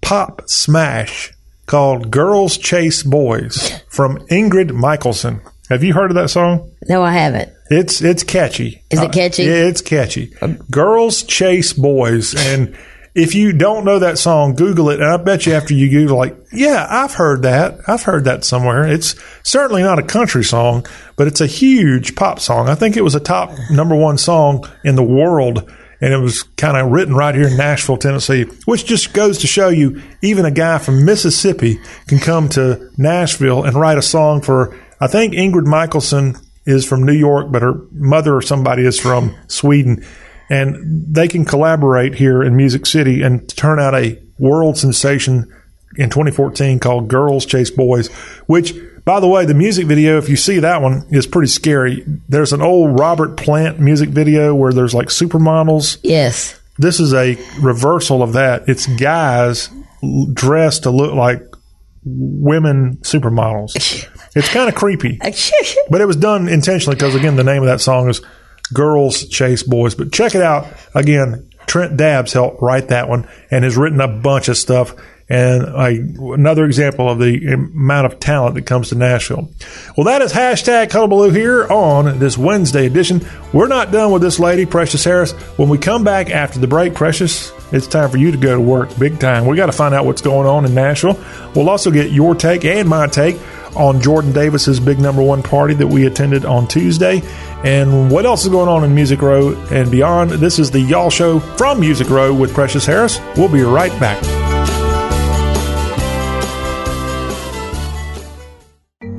pop 0.01 0.41
smash 0.47 1.33
called 1.65 2.11
Girls 2.11 2.57
Chase 2.57 3.03
Boys 3.03 3.79
from 3.89 4.17
Ingrid 4.27 4.73
Michaelson. 4.73 5.41
Have 5.69 5.83
you 5.83 5.93
heard 5.93 6.09
of 6.09 6.15
that 6.15 6.29
song? 6.29 6.71
No, 6.87 7.03
I 7.03 7.11
haven't. 7.11 7.51
It's 7.69 8.01
it's 8.01 8.23
catchy. 8.23 8.81
Is 8.89 8.99
it 8.99 9.11
catchy? 9.11 9.43
Uh, 9.43 9.53
yeah, 9.53 9.67
it's 9.67 9.81
catchy. 9.81 10.33
Girls 10.71 11.21
chase 11.21 11.73
boys, 11.73 12.33
and 12.33 12.75
if 13.13 13.35
you 13.35 13.53
don't 13.53 13.85
know 13.85 13.99
that 13.99 14.17
song, 14.17 14.55
Google 14.55 14.89
it, 14.89 14.99
and 14.99 15.09
I 15.09 15.17
bet 15.17 15.45
you 15.45 15.53
after 15.53 15.75
you 15.75 15.89
Google, 15.89 16.17
like, 16.17 16.35
yeah, 16.51 16.87
I've 16.89 17.13
heard 17.13 17.43
that. 17.43 17.81
I've 17.87 18.01
heard 18.01 18.25
that 18.25 18.43
somewhere. 18.43 18.87
It's 18.87 19.15
certainly 19.43 19.83
not 19.83 19.99
a 19.99 20.03
country 20.03 20.43
song, 20.43 20.87
but 21.15 21.27
it's 21.27 21.41
a 21.41 21.47
huge 21.47 22.15
pop 22.15 22.39
song. 22.39 22.67
I 22.67 22.75
think 22.75 22.97
it 22.97 23.03
was 23.03 23.13
a 23.13 23.19
top 23.19 23.51
number 23.69 23.95
one 23.95 24.17
song 24.17 24.67
in 24.83 24.95
the 24.95 25.03
world. 25.03 25.71
And 26.01 26.13
it 26.13 26.17
was 26.17 26.43
kind 26.43 26.77
of 26.77 26.91
written 26.91 27.13
right 27.13 27.35
here 27.35 27.47
in 27.47 27.57
Nashville, 27.57 27.97
Tennessee, 27.97 28.43
which 28.65 28.85
just 28.85 29.13
goes 29.13 29.39
to 29.39 29.47
show 29.47 29.67
you 29.67 30.01
even 30.21 30.45
a 30.45 30.51
guy 30.51 30.77
from 30.77 31.03
Mississippi 31.03 31.79
can 32.07 32.19
come 32.19 32.47
to 32.49 32.89
Nashville 32.97 33.63
and 33.63 33.75
write 33.75 33.97
a 33.97 34.01
song 34.01 34.41
for, 34.41 34.77
I 35.01 35.07
think 35.07 35.33
Ingrid 35.33 35.65
Michaelson 35.65 36.35
is 36.65 36.85
from 36.85 37.03
New 37.03 37.13
York, 37.13 37.51
but 37.51 37.61
her 37.61 37.73
mother 37.91 38.35
or 38.35 38.41
somebody 38.41 38.85
is 38.85 38.99
from 38.99 39.35
Sweden. 39.47 40.05
And 40.49 41.13
they 41.13 41.27
can 41.27 41.45
collaborate 41.45 42.15
here 42.15 42.41
in 42.41 42.55
Music 42.55 42.85
City 42.85 43.21
and 43.21 43.47
turn 43.49 43.79
out 43.79 43.93
a 43.93 44.21
world 44.39 44.77
sensation 44.77 45.53
in 45.97 46.09
2014 46.09 46.79
called 46.79 47.07
Girls 47.07 47.45
Chase 47.45 47.71
Boys, 47.71 48.07
which, 48.47 48.73
by 49.09 49.19
the 49.19 49.27
way, 49.27 49.43
the 49.43 49.55
music 49.55 49.87
video, 49.87 50.19
if 50.19 50.29
you 50.29 50.35
see 50.35 50.59
that 50.59 50.83
one, 50.83 51.03
is 51.09 51.25
pretty 51.25 51.47
scary. 51.47 52.03
There's 52.27 52.53
an 52.53 52.61
old 52.61 52.99
Robert 52.99 53.37
Plant 53.37 53.79
music 53.79 54.09
video 54.09 54.53
where 54.53 54.71
there's 54.71 54.93
like 54.93 55.07
supermodels. 55.07 55.97
Yes. 56.03 56.59
This 56.77 56.99
is 56.99 57.11
a 57.15 57.35
reversal 57.59 58.21
of 58.21 58.33
that. 58.33 58.69
It's 58.69 58.85
guys 58.85 59.71
dressed 60.31 60.83
to 60.83 60.91
look 60.91 61.15
like 61.15 61.41
women 62.05 62.97
supermodels. 62.97 64.07
It's 64.35 64.47
kind 64.49 64.69
of 64.69 64.75
creepy. 64.75 65.17
but 65.89 66.01
it 66.01 66.05
was 66.05 66.15
done 66.15 66.47
intentionally 66.47 66.95
because, 66.95 67.15
again, 67.15 67.35
the 67.35 67.43
name 67.43 67.63
of 67.63 67.67
that 67.67 67.81
song 67.81 68.09
is 68.09 68.21
Girls 68.71 69.27
Chase 69.27 69.63
Boys. 69.63 69.95
But 69.95 70.13
check 70.13 70.35
it 70.35 70.43
out. 70.43 70.67
Again, 70.93 71.49
Trent 71.65 71.97
Dabbs 71.97 72.31
helped 72.31 72.61
write 72.61 72.89
that 72.89 73.09
one 73.09 73.27
and 73.49 73.63
has 73.63 73.75
written 73.75 74.01
a 74.01 74.07
bunch 74.07 74.47
of 74.47 74.55
stuff. 74.55 74.93
And 75.29 75.63
a, 75.63 76.33
another 76.33 76.65
example 76.65 77.07
of 77.07 77.19
the 77.19 77.53
amount 77.53 78.07
of 78.07 78.19
talent 78.19 78.55
that 78.55 78.65
comes 78.65 78.89
to 78.89 78.95
Nashville. 78.95 79.49
Well, 79.95 80.05
that 80.05 80.23
is 80.23 80.33
hashtag 80.33 80.91
Hullabaloo 80.91 81.29
here 81.29 81.67
on 81.67 82.17
this 82.17 82.35
Wednesday 82.37 82.87
edition. 82.87 83.25
We're 83.53 83.67
not 83.67 83.91
done 83.91 84.11
with 84.11 84.23
this 84.23 84.39
lady, 84.39 84.65
Precious 84.65 85.03
Harris. 85.03 85.31
When 85.57 85.69
we 85.69 85.77
come 85.77 86.03
back 86.03 86.31
after 86.31 86.59
the 86.59 86.67
break, 86.67 86.95
Precious, 86.95 87.53
it's 87.71 87.85
time 87.85 88.09
for 88.09 88.17
you 88.17 88.31
to 88.31 88.37
go 88.37 88.55
to 88.55 88.61
work 88.61 88.97
big 88.97 89.19
time. 89.19 89.45
We 89.45 89.55
got 89.55 89.67
to 89.67 89.71
find 89.71 89.93
out 89.93 90.05
what's 90.05 90.23
going 90.23 90.47
on 90.47 90.65
in 90.65 90.73
Nashville. 90.73 91.19
We'll 91.55 91.69
also 91.69 91.91
get 91.91 92.11
your 92.11 92.33
take 92.33 92.65
and 92.65 92.89
my 92.89 93.05
take 93.05 93.39
on 93.75 94.01
Jordan 94.01 94.31
Davis's 94.31 94.79
big 94.79 94.99
number 94.99 95.21
one 95.21 95.43
party 95.43 95.75
that 95.75 95.87
we 95.87 96.07
attended 96.07 96.43
on 96.43 96.67
Tuesday. 96.67 97.21
And 97.63 98.09
what 98.09 98.25
else 98.25 98.43
is 98.43 98.49
going 98.49 98.69
on 98.69 98.83
in 98.83 98.95
Music 98.95 99.21
Row 99.21 99.53
and 99.69 99.91
beyond? 99.91 100.31
This 100.31 100.57
is 100.57 100.71
the 100.71 100.79
Y'all 100.79 101.11
Show 101.11 101.39
from 101.39 101.79
Music 101.79 102.09
Row 102.09 102.33
with 102.33 102.53
Precious 102.53 102.85
Harris. 102.85 103.19
We'll 103.35 103.51
be 103.51 103.61
right 103.61 103.91
back. 103.99 104.48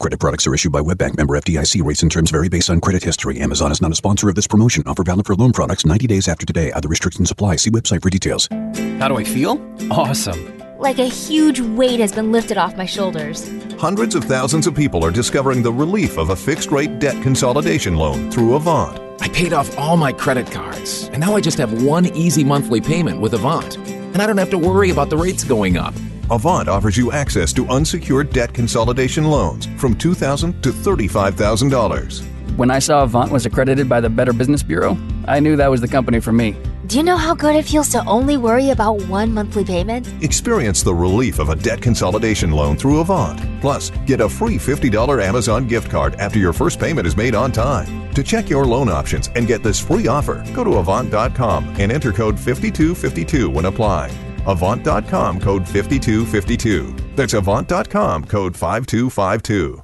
Credit 0.00 0.18
products 0.18 0.46
are 0.46 0.52
issued 0.52 0.72
by 0.72 0.80
WebBank 0.80 1.16
member 1.16 1.34
FDIC. 1.34 1.82
Rates 1.82 2.02
and 2.02 2.10
terms 2.10 2.30
vary 2.30 2.48
based 2.48 2.68
on 2.68 2.80
credit 2.80 3.02
history. 3.02 3.40
Amazon 3.40 3.70
is 3.72 3.80
not 3.80 3.92
a 3.92 3.94
sponsor 3.94 4.28
of 4.28 4.34
this 4.34 4.46
promotion. 4.46 4.82
Offer 4.86 5.04
valid 5.04 5.24
for 5.24 5.34
loan 5.34 5.52
products 5.52 5.86
90 5.86 6.06
days 6.08 6.28
after 6.28 6.44
today. 6.44 6.72
Other 6.72 6.88
restrictions 6.88 7.30
apply. 7.30 7.56
See 7.56 7.70
website 7.70 8.02
for 8.02 8.10
details. 8.10 8.48
How 8.98 9.08
do 9.08 9.16
I 9.16 9.24
feel? 9.24 9.58
Awesome. 9.90 10.58
Like 10.78 10.98
a 10.98 11.06
huge 11.06 11.60
weight 11.60 12.00
has 12.00 12.12
been 12.12 12.32
lifted 12.32 12.58
off 12.58 12.76
my 12.76 12.84
shoulders. 12.84 13.48
Hundreds 13.78 14.14
of 14.14 14.24
thousands 14.24 14.66
of 14.66 14.74
people 14.74 15.04
are 15.04 15.12
discovering 15.12 15.62
the 15.62 15.72
relief 15.72 16.18
of 16.18 16.30
a 16.30 16.36
fixed 16.36 16.70
rate 16.70 16.98
debt 16.98 17.22
consolidation 17.22 17.96
loan 17.96 18.30
through 18.30 18.54
Avant. 18.56 19.00
I 19.22 19.28
paid 19.28 19.52
off 19.52 19.78
all 19.78 19.96
my 19.96 20.12
credit 20.12 20.50
cards, 20.50 21.04
and 21.12 21.20
now 21.20 21.36
I 21.36 21.40
just 21.40 21.56
have 21.58 21.82
one 21.84 22.06
easy 22.06 22.44
monthly 22.44 22.80
payment 22.80 23.20
with 23.20 23.32
Avant. 23.32 23.76
And 23.78 24.20
I 24.20 24.26
don't 24.26 24.38
have 24.38 24.50
to 24.50 24.58
worry 24.58 24.90
about 24.90 25.08
the 25.08 25.16
rates 25.16 25.44
going 25.44 25.76
up. 25.76 25.94
Avant 26.30 26.68
offers 26.68 26.96
you 26.96 27.12
access 27.12 27.52
to 27.52 27.66
unsecured 27.68 28.30
debt 28.30 28.54
consolidation 28.54 29.24
loans 29.24 29.66
from 29.76 29.94
2,000 29.94 30.62
to 30.62 30.70
$35,000. 30.70 32.56
When 32.56 32.70
I 32.70 32.78
saw 32.78 33.02
Avant 33.02 33.30
was 33.30 33.44
accredited 33.44 33.88
by 33.88 34.00
the 34.00 34.08
Better 34.08 34.32
Business 34.32 34.62
Bureau, 34.62 34.96
I 35.26 35.40
knew 35.40 35.56
that 35.56 35.70
was 35.70 35.80
the 35.80 35.88
company 35.88 36.20
for 36.20 36.32
me. 36.32 36.56
Do 36.86 36.96
you 36.96 37.02
know 37.02 37.16
how 37.16 37.34
good 37.34 37.56
it 37.56 37.64
feels 37.64 37.88
to 37.90 38.04
only 38.06 38.36
worry 38.36 38.70
about 38.70 39.02
one 39.02 39.34
monthly 39.34 39.64
payment? 39.64 40.06
Experience 40.22 40.82
the 40.82 40.94
relief 40.94 41.38
of 41.38 41.48
a 41.48 41.56
debt 41.56 41.82
consolidation 41.82 42.52
loan 42.52 42.76
through 42.76 43.00
Avant. 43.00 43.40
Plus, 43.60 43.90
get 44.06 44.20
a 44.20 44.28
free 44.28 44.56
$50 44.56 45.22
Amazon 45.22 45.66
gift 45.66 45.90
card 45.90 46.14
after 46.16 46.38
your 46.38 46.52
first 46.52 46.78
payment 46.78 47.06
is 47.06 47.16
made 47.16 47.34
on 47.34 47.52
time. 47.52 48.12
To 48.14 48.22
check 48.22 48.48
your 48.48 48.64
loan 48.64 48.88
options 48.88 49.30
and 49.34 49.46
get 49.46 49.62
this 49.62 49.80
free 49.80 50.06
offer, 50.06 50.44
go 50.54 50.62
to 50.62 50.76
Avant.com 50.76 51.74
and 51.78 51.90
enter 51.90 52.12
code 52.12 52.38
5252 52.38 53.50
when 53.50 53.64
applying. 53.66 54.23
Avant.com 54.46 55.40
code 55.40 55.66
5252. 55.66 56.94
That's 57.16 57.34
Avant.com 57.34 58.24
code 58.24 58.56
5252. 58.56 59.83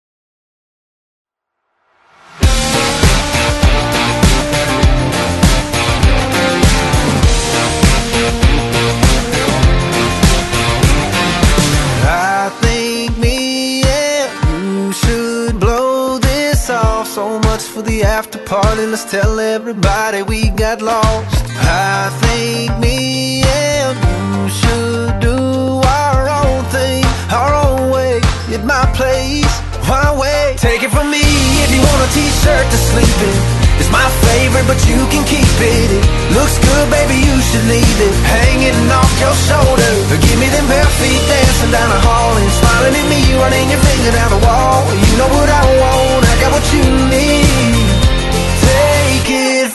For 17.81 17.87
the 17.89 18.03
after 18.03 18.37
party. 18.45 18.85
Let's 18.85 19.09
tell 19.09 19.39
everybody 19.39 20.21
we 20.21 20.49
got 20.53 20.83
lost. 20.85 21.33
I 21.65 22.13
think 22.21 22.77
me 22.77 23.41
and 23.41 23.97
you 23.97 24.45
should 24.53 25.13
do 25.17 25.81
our 25.81 26.29
own 26.29 26.61
thing, 26.69 27.01
our 27.33 27.53
own 27.65 27.89
way, 27.89 28.21
at 28.53 28.61
my 28.61 28.85
place. 28.93 29.49
Why 29.89 30.13
wait? 30.13 30.61
Take 30.61 30.85
it 30.85 30.93
from 30.93 31.09
me 31.09 31.25
if 31.65 31.73
you 31.73 31.81
want 31.81 32.05
a 32.05 32.09
t-shirt 32.13 32.65
to 32.69 32.77
sleep 32.93 33.17
in. 33.25 33.37
It's 33.81 33.89
my 33.89 34.05
favorite, 34.29 34.67
but 34.69 34.77
you 34.85 35.01
can 35.09 35.25
keep 35.25 35.41
it. 35.41 35.89
It 35.89 36.05
looks 36.37 36.61
good, 36.61 36.85
baby, 36.93 37.17
you 37.17 37.37
should 37.49 37.65
leave 37.65 37.97
it 37.97 38.15
hanging 38.29 38.77
off 38.93 39.09
your 39.17 39.33
shoulder. 39.49 39.89
Give 40.21 40.37
me 40.37 40.53
them 40.53 40.69
bare 40.69 40.91
feet 41.01 41.23
dancing 41.25 41.73
down 41.73 41.89
the 41.89 42.01
hall 42.05 42.37
and 42.37 42.45
smiling 42.61 42.93
at 42.93 43.07
me, 43.09 43.21
running 43.41 43.73
your 43.73 43.81
finger 43.81 44.13
down 44.13 44.29
the 44.37 44.41
wall. 44.45 44.85
You 44.85 45.13
know 45.17 45.29
what 45.33 45.49
I 45.49 45.63
want, 45.81 46.21
I 46.29 46.33
got 46.45 46.51
what 46.53 46.65
you 46.77 46.85
need. 47.09 47.50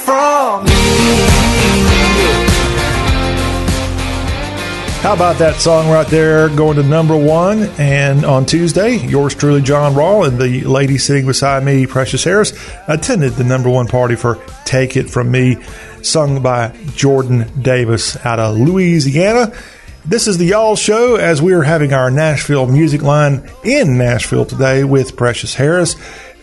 From 0.06 0.64
me. 0.64 0.70
How 5.02 5.14
about 5.14 5.38
that 5.38 5.56
song 5.56 5.88
right 5.88 6.06
there 6.06 6.48
going 6.48 6.76
to 6.76 6.84
number 6.84 7.16
one? 7.16 7.64
And 7.78 8.24
on 8.24 8.46
Tuesday, 8.46 8.96
yours 8.96 9.34
truly, 9.34 9.62
John 9.62 9.94
Rawl, 9.94 10.28
and 10.28 10.38
the 10.38 10.62
lady 10.62 10.96
sitting 10.98 11.26
beside 11.26 11.64
me, 11.64 11.86
Precious 11.86 12.22
Harris, 12.22 12.52
attended 12.86 13.32
the 13.32 13.42
number 13.42 13.68
one 13.68 13.88
party 13.88 14.14
for 14.14 14.38
Take 14.64 14.96
It 14.96 15.10
From 15.10 15.30
Me, 15.32 15.58
sung 16.02 16.40
by 16.40 16.76
Jordan 16.94 17.50
Davis 17.60 18.16
out 18.24 18.38
of 18.38 18.56
Louisiana. 18.56 19.52
This 20.04 20.28
is 20.28 20.38
the 20.38 20.46
Y'all 20.46 20.76
Show 20.76 21.16
as 21.16 21.42
we 21.42 21.52
are 21.52 21.62
having 21.62 21.92
our 21.92 22.12
Nashville 22.12 22.68
music 22.68 23.02
line 23.02 23.50
in 23.64 23.98
Nashville 23.98 24.46
today 24.46 24.84
with 24.84 25.16
Precious 25.16 25.54
Harris. 25.54 25.96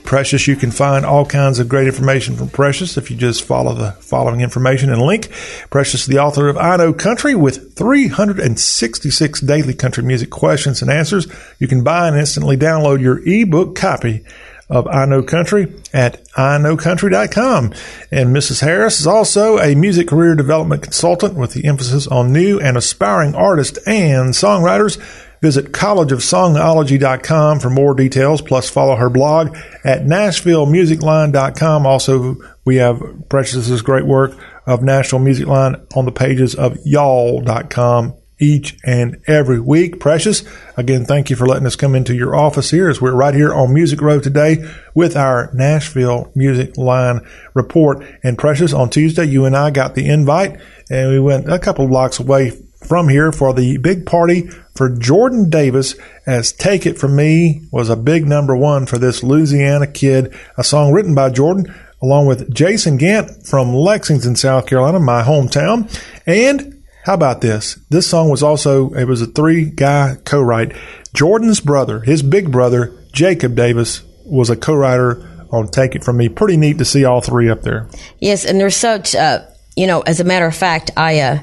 Precious, 0.03 0.47
you 0.47 0.55
can 0.55 0.71
find 0.71 1.05
all 1.05 1.25
kinds 1.25 1.59
of 1.59 1.69
great 1.69 1.87
information 1.87 2.35
from 2.35 2.49
Precious 2.49 2.97
if 2.97 3.09
you 3.09 3.17
just 3.17 3.43
follow 3.43 3.73
the 3.73 3.93
following 3.93 4.41
information 4.41 4.91
and 4.91 5.01
link. 5.01 5.29
Precious 5.69 6.05
the 6.05 6.19
author 6.19 6.49
of 6.49 6.57
I 6.57 6.75
Know 6.75 6.93
Country 6.93 7.35
with 7.35 7.75
366 7.75 9.41
daily 9.41 9.73
country 9.73 10.03
music 10.03 10.29
questions 10.29 10.81
and 10.81 10.91
answers. 10.91 11.27
You 11.57 11.67
can 11.67 11.83
buy 11.83 12.07
and 12.07 12.17
instantly 12.17 12.57
download 12.57 13.01
your 13.01 13.21
ebook 13.27 13.75
copy 13.75 14.25
of 14.69 14.87
I 14.87 15.05
Know 15.05 15.23
Country 15.23 15.73
at 15.93 16.25
iknowcountry.com. 16.31 17.73
And 18.11 18.35
Mrs. 18.35 18.61
Harris 18.61 18.99
is 18.99 19.07
also 19.07 19.59
a 19.59 19.75
music 19.75 20.07
career 20.07 20.35
development 20.35 20.83
consultant 20.83 21.35
with 21.35 21.53
the 21.53 21.65
emphasis 21.65 22.07
on 22.07 22.33
new 22.33 22.59
and 22.59 22.75
aspiring 22.75 23.35
artists 23.35 23.77
and 23.87 24.33
songwriters. 24.33 24.99
Visit 25.43 25.73
collegeofsongology.com 25.73 27.59
for 27.59 27.69
more 27.69 27.93
details, 27.93 28.41
plus 28.41 28.69
follow 28.69 28.95
her 28.95 29.09
blog 29.09 29.53
at 29.83 30.03
nashvillemusicline.com. 30.03 31.85
Also, 31.85 32.37
we 32.63 32.77
have 32.77 33.03
Precious's 33.27 33.81
great 33.81 34.05
work 34.05 34.37
of 34.65 34.81
Nashville 34.81 35.19
Music 35.19 35.45
Line 35.45 35.85
on 35.97 36.05
the 36.05 36.13
pages 36.13 36.55
of 36.55 36.77
y'all.com 36.85 38.15
each 38.39 38.77
and 38.85 39.21
every 39.27 39.59
week. 39.59 39.99
Precious, 39.99 40.45
again, 40.77 41.03
thank 41.03 41.29
you 41.29 41.35
for 41.35 41.45
letting 41.45 41.67
us 41.67 41.75
come 41.75 41.93
into 41.93 42.15
your 42.15 42.37
office 42.37 42.71
here 42.71 42.87
as 42.87 43.01
we're 43.01 43.11
right 43.11 43.35
here 43.35 43.53
on 43.53 43.73
Music 43.73 43.99
Row 43.99 44.21
today 44.21 44.65
with 44.95 45.17
our 45.17 45.51
Nashville 45.53 46.31
Music 46.35 46.77
Line 46.77 47.19
report. 47.53 48.01
And 48.23 48.37
Precious, 48.37 48.71
on 48.71 48.89
Tuesday, 48.89 49.25
you 49.25 49.43
and 49.43 49.57
I 49.57 49.71
got 49.71 49.95
the 49.95 50.07
invite 50.07 50.57
and 50.89 51.11
we 51.11 51.19
went 51.19 51.51
a 51.51 51.59
couple 51.59 51.85
blocks 51.89 52.21
away 52.21 52.53
from 52.85 53.09
here 53.09 53.31
for 53.31 53.53
the 53.53 53.77
big 53.77 54.05
party 54.05 54.49
for 54.75 54.89
Jordan 54.89 55.49
Davis 55.49 55.95
as 56.25 56.51
Take 56.51 56.85
It 56.85 56.97
From 56.97 57.15
Me 57.15 57.61
was 57.71 57.89
a 57.89 57.95
big 57.95 58.27
number 58.27 58.55
one 58.55 58.85
for 58.85 58.97
this 58.97 59.23
Louisiana 59.23 59.87
kid, 59.87 60.33
a 60.57 60.63
song 60.63 60.91
written 60.91 61.13
by 61.13 61.29
Jordan 61.29 61.73
along 62.03 62.25
with 62.25 62.53
Jason 62.53 62.99
Gantt 62.99 63.47
from 63.47 63.73
Lexington, 63.73 64.35
South 64.35 64.67
Carolina, 64.67 64.99
my 64.99 65.23
hometown. 65.23 65.89
And 66.25 66.83
how 67.05 67.13
about 67.13 67.39
this? 67.39 67.75
This 67.89 68.07
song 68.07 68.29
was 68.29 68.43
also, 68.43 68.89
it 68.91 69.05
was 69.05 69.21
a 69.21 69.27
three 69.27 69.65
guy 69.65 70.17
co-write. 70.25 70.73
Jordan's 71.13 71.61
brother, 71.61 72.01
his 72.01 72.21
big 72.21 72.51
brother, 72.51 72.93
Jacob 73.13 73.55
Davis, 73.55 74.03
was 74.25 74.49
a 74.49 74.57
co-writer 74.57 75.29
on 75.51 75.69
Take 75.69 75.95
It 75.95 76.03
From 76.03 76.17
Me. 76.17 76.27
Pretty 76.27 76.57
neat 76.57 76.77
to 76.79 76.85
see 76.85 77.05
all 77.05 77.21
three 77.21 77.49
up 77.49 77.61
there. 77.61 77.87
Yes, 78.19 78.43
and 78.45 78.59
there's 78.59 78.75
such, 78.75 79.15
uh, 79.15 79.45
you 79.77 79.87
know, 79.87 80.01
as 80.01 80.19
a 80.19 80.23
matter 80.25 80.45
of 80.45 80.55
fact, 80.55 80.91
I, 80.97 81.19
uh, 81.19 81.39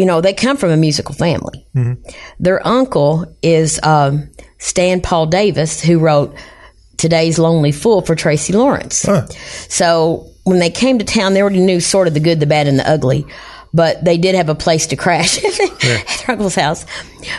you 0.00 0.06
know, 0.06 0.22
they 0.22 0.32
come 0.32 0.56
from 0.56 0.70
a 0.70 0.78
musical 0.78 1.14
family. 1.14 1.66
Mm-hmm. 1.76 2.08
Their 2.38 2.66
uncle 2.66 3.36
is 3.42 3.78
um, 3.82 4.30
Stan 4.56 5.02
Paul 5.02 5.26
Davis, 5.26 5.82
who 5.82 5.98
wrote 5.98 6.34
Today's 6.96 7.38
Lonely 7.38 7.70
Fool 7.70 8.00
for 8.00 8.14
Tracy 8.14 8.54
Lawrence. 8.54 8.96
So 9.68 10.26
when 10.44 10.58
they 10.58 10.70
came 10.70 10.98
to 10.98 11.04
town, 11.04 11.34
they 11.34 11.42
already 11.42 11.60
knew 11.60 11.80
sort 11.80 12.08
of 12.08 12.14
the 12.14 12.20
good, 12.20 12.40
the 12.40 12.46
bad, 12.46 12.66
and 12.66 12.78
the 12.78 12.90
ugly, 12.90 13.26
but 13.74 14.02
they 14.02 14.16
did 14.16 14.34
have 14.36 14.48
a 14.48 14.54
place 14.54 14.86
to 14.86 14.96
crash 14.96 15.44
at 15.44 15.80
their 15.80 16.04
uncle's 16.28 16.54
house. 16.54 16.86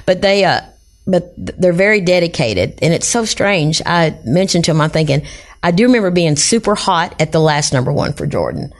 But 0.05 0.21
they, 0.21 0.45
uh, 0.45 0.61
but 1.07 1.33
they're 1.35 1.73
very 1.73 1.99
dedicated, 2.01 2.77
and 2.83 2.93
it's 2.93 3.07
so 3.07 3.25
strange. 3.25 3.81
I 3.87 4.19
mentioned 4.23 4.65
to 4.65 4.71
him, 4.71 4.81
I'm 4.81 4.91
thinking, 4.91 5.25
I 5.63 5.71
do 5.71 5.85
remember 5.85 6.11
being 6.11 6.35
super 6.35 6.75
hot 6.75 7.19
at 7.19 7.31
the 7.31 7.39
last 7.39 7.73
number 7.73 7.91
one 7.91 8.13
for 8.13 8.27
Jordan. 8.27 8.71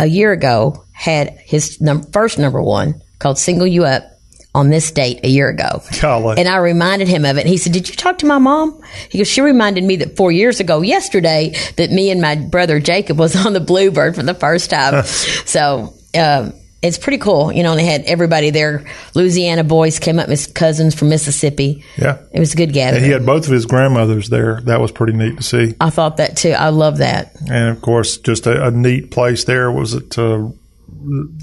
A 0.00 0.06
year 0.06 0.32
ago, 0.32 0.84
had 0.92 1.38
his 1.44 1.80
num- 1.80 2.02
first 2.12 2.38
number 2.38 2.62
one 2.62 3.02
called 3.18 3.38
"Single 3.38 3.66
You 3.66 3.84
Up" 3.84 4.10
on 4.54 4.70
this 4.70 4.90
date 4.90 5.20
a 5.22 5.28
year 5.28 5.48
ago. 5.48 5.82
Golly. 6.00 6.36
And 6.38 6.48
I 6.48 6.56
reminded 6.56 7.08
him 7.08 7.24
of 7.24 7.36
it. 7.36 7.42
And 7.42 7.48
he 7.48 7.56
said, 7.56 7.72
Did 7.72 7.88
you 7.88 7.94
talk 7.94 8.18
to 8.18 8.26
my 8.26 8.38
mom? 8.38 8.82
He 9.08 9.18
goes, 9.18 9.28
She 9.28 9.40
reminded 9.40 9.84
me 9.84 9.96
that 9.96 10.16
four 10.16 10.32
years 10.32 10.60
ago, 10.60 10.82
yesterday, 10.82 11.54
that 11.76 11.90
me 11.90 12.10
and 12.10 12.20
my 12.20 12.36
brother 12.36 12.80
Jacob 12.80 13.18
was 13.18 13.36
on 13.36 13.52
the 13.52 13.60
Bluebird 13.60 14.16
for 14.16 14.22
the 14.22 14.34
first 14.34 14.70
time. 14.70 15.04
so, 15.04 15.94
um, 16.18 16.52
it's 16.82 16.98
pretty 16.98 17.18
cool. 17.18 17.52
You 17.52 17.62
know, 17.62 17.70
and 17.72 17.78
they 17.80 17.84
had 17.84 18.02
everybody 18.04 18.50
there. 18.50 18.84
Louisiana 19.14 19.64
boys 19.64 19.98
came 19.98 20.18
up, 20.18 20.28
his 20.28 20.46
cousins 20.46 20.94
from 20.94 21.08
Mississippi. 21.10 21.84
Yeah. 21.96 22.18
It 22.32 22.40
was 22.40 22.54
a 22.54 22.56
good 22.56 22.70
And 22.70 22.74
gathering. 22.74 23.04
he 23.04 23.10
had 23.10 23.26
both 23.26 23.46
of 23.46 23.52
his 23.52 23.66
grandmothers 23.66 24.28
there. 24.30 24.60
That 24.62 24.80
was 24.80 24.90
pretty 24.92 25.12
neat 25.12 25.36
to 25.36 25.42
see. 25.42 25.74
I 25.80 25.90
thought 25.90 26.16
that 26.18 26.36
too. 26.36 26.52
I 26.52 26.70
love 26.70 26.98
that. 26.98 27.36
And 27.50 27.68
of 27.68 27.82
course, 27.82 28.16
just 28.18 28.46
a, 28.46 28.66
a 28.66 28.70
neat 28.70 29.10
place 29.10 29.44
there. 29.44 29.70
Was 29.70 29.94
it 29.94 30.18
uh, 30.18 30.48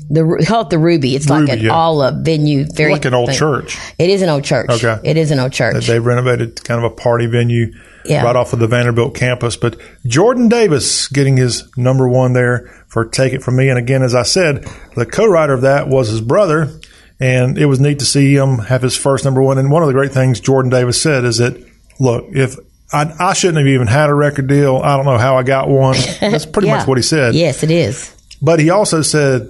The 0.09 0.45
call 0.47 0.61
it 0.61 0.69
the 0.69 0.79
Ruby. 0.79 1.15
It's 1.15 1.29
like 1.29 1.49
an 1.49 1.59
yeah. 1.59 1.71
all 1.71 2.01
a 2.01 2.11
venue. 2.11 2.65
Very 2.73 2.93
like 2.93 3.05
an 3.05 3.13
old 3.13 3.29
thing. 3.29 3.37
church? 3.37 3.77
It 3.99 4.09
is 4.09 4.21
an 4.21 4.29
old 4.29 4.43
church. 4.43 4.69
Okay. 4.69 4.97
It 5.03 5.17
is 5.17 5.31
an 5.31 5.39
old 5.39 5.51
church. 5.53 5.87
they 5.87 5.99
renovated 5.99 6.63
kind 6.63 6.83
of 6.83 6.91
a 6.91 6.95
party 6.95 7.25
venue 7.27 7.73
Yeah. 8.09 8.23
right 8.23 8.35
off 8.35 8.53
of 8.53 8.59
the 8.59 8.67
Vanderbilt 8.67 9.15
campus. 9.15 9.55
But 9.57 9.77
Jordan 10.05 10.49
Davis 10.49 11.07
getting 11.07 11.37
his 11.37 11.69
number 11.77 12.07
one 12.07 12.33
there 12.33 12.67
for 12.87 13.05
Take 13.05 13.33
It 13.33 13.43
From 13.43 13.55
Me. 13.57 13.69
And 13.69 13.77
again, 13.79 14.01
as 14.03 14.15
I 14.15 14.23
said, 14.23 14.65
the 14.95 15.05
co-writer 15.05 15.53
of 15.53 15.61
that 15.61 15.87
was 15.87 16.07
his 16.09 16.21
brother. 16.21 16.79
And 17.19 17.57
it 17.57 17.65
was 17.65 17.79
neat 17.79 17.99
to 17.99 18.05
see 18.05 18.35
him 18.35 18.59
have 18.59 18.81
his 18.83 18.95
first 18.95 19.25
number 19.25 19.41
one. 19.41 19.57
And 19.57 19.71
one 19.71 19.81
of 19.81 19.87
the 19.87 19.93
great 19.93 20.11
things 20.11 20.39
Jordan 20.39 20.69
Davis 20.69 21.01
said 21.01 21.23
is 21.25 21.37
that, 21.37 21.57
look, 21.99 22.25
if 22.31 22.55
I, 22.93 23.11
I 23.19 23.33
shouldn't 23.33 23.57
have 23.57 23.67
even 23.67 23.87
had 23.87 24.09
a 24.09 24.13
record 24.13 24.47
deal, 24.47 24.77
I 24.77 24.95
don't 24.95 25.05
know 25.05 25.17
how 25.17 25.35
I 25.37 25.43
got 25.43 25.67
one. 25.67 25.95
That's 26.21 26.45
pretty 26.45 26.67
Yeah. 26.67 26.77
much 26.77 26.87
what 26.87 26.97
he 26.97 27.01
said. 27.01 27.33
Yes, 27.33 27.63
it 27.63 27.71
is. 27.71 28.13
But 28.41 28.59
he 28.59 28.69
also 28.69 29.01
said 29.01 29.49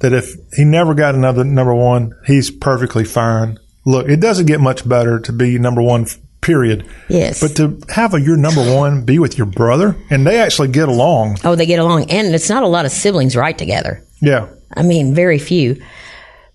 that 0.00 0.14
if 0.14 0.34
he 0.56 0.64
never 0.64 0.94
got 0.94 1.14
another 1.14 1.44
number 1.44 1.74
one, 1.74 2.14
he's 2.26 2.50
perfectly 2.50 3.04
fine. 3.04 3.58
Look, 3.84 4.08
it 4.08 4.20
doesn't 4.20 4.46
get 4.46 4.60
much 4.60 4.88
better 4.88 5.20
to 5.20 5.32
be 5.32 5.58
number 5.58 5.82
one, 5.82 6.06
period. 6.42 6.86
Yes. 7.08 7.40
But 7.40 7.56
to 7.56 7.80
have 7.88 8.12
a, 8.12 8.20
your 8.20 8.36
number 8.36 8.60
one 8.74 9.04
be 9.06 9.18
with 9.18 9.38
your 9.38 9.46
brother, 9.46 9.96
and 10.10 10.26
they 10.26 10.38
actually 10.38 10.68
get 10.68 10.88
along. 10.88 11.38
Oh, 11.44 11.54
they 11.54 11.64
get 11.64 11.78
along, 11.78 12.10
and 12.10 12.34
it's 12.34 12.50
not 12.50 12.62
a 12.62 12.68
lot 12.68 12.84
of 12.84 12.92
siblings 12.92 13.34
right 13.34 13.56
together. 13.56 14.04
Yeah. 14.20 14.48
I 14.76 14.82
mean, 14.82 15.14
very 15.14 15.38
few. 15.38 15.82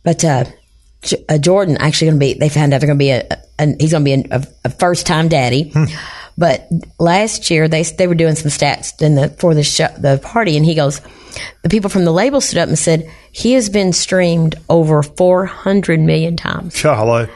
But 0.04 0.24
uh, 0.24 0.46
J- 1.02 1.26
uh, 1.28 1.38
Jordan 1.40 1.78
actually 1.80 2.10
going 2.10 2.20
to 2.20 2.26
be. 2.26 2.34
They 2.36 2.50
found 2.50 2.74
out 2.74 2.82
they're 2.82 2.88
going 2.88 3.00
to 3.00 3.04
be 3.04 3.12
a, 3.12 3.28
a. 3.60 3.76
He's 3.80 3.92
going 3.92 4.06
to 4.06 4.24
be 4.24 4.30
a, 4.30 4.44
a 4.66 4.70
first 4.70 5.08
time 5.08 5.28
daddy. 5.28 5.74
But 6.40 6.70
last 7.00 7.50
year 7.50 7.68
they 7.68 7.82
they 7.82 8.06
were 8.06 8.14
doing 8.14 8.36
some 8.36 8.52
stats 8.52 9.02
in 9.02 9.16
the 9.16 9.30
for 9.30 9.56
the 9.56 9.64
show, 9.64 9.88
the 9.98 10.20
party, 10.22 10.56
and 10.56 10.64
he 10.64 10.76
goes, 10.76 11.02
the 11.64 11.70
people 11.70 11.90
from 11.90 12.06
the 12.06 12.12
label 12.12 12.42
stood 12.42 12.60
up 12.60 12.68
and 12.70 12.78
said 12.78 13.12
he 13.32 13.54
has 13.54 13.70
been 13.70 13.92
streamed 13.92 14.54
over 14.70 15.02
four 15.02 15.46
hundred 15.48 16.00
million 16.00 16.38
times. 16.38 16.80
Golly. 16.80 17.28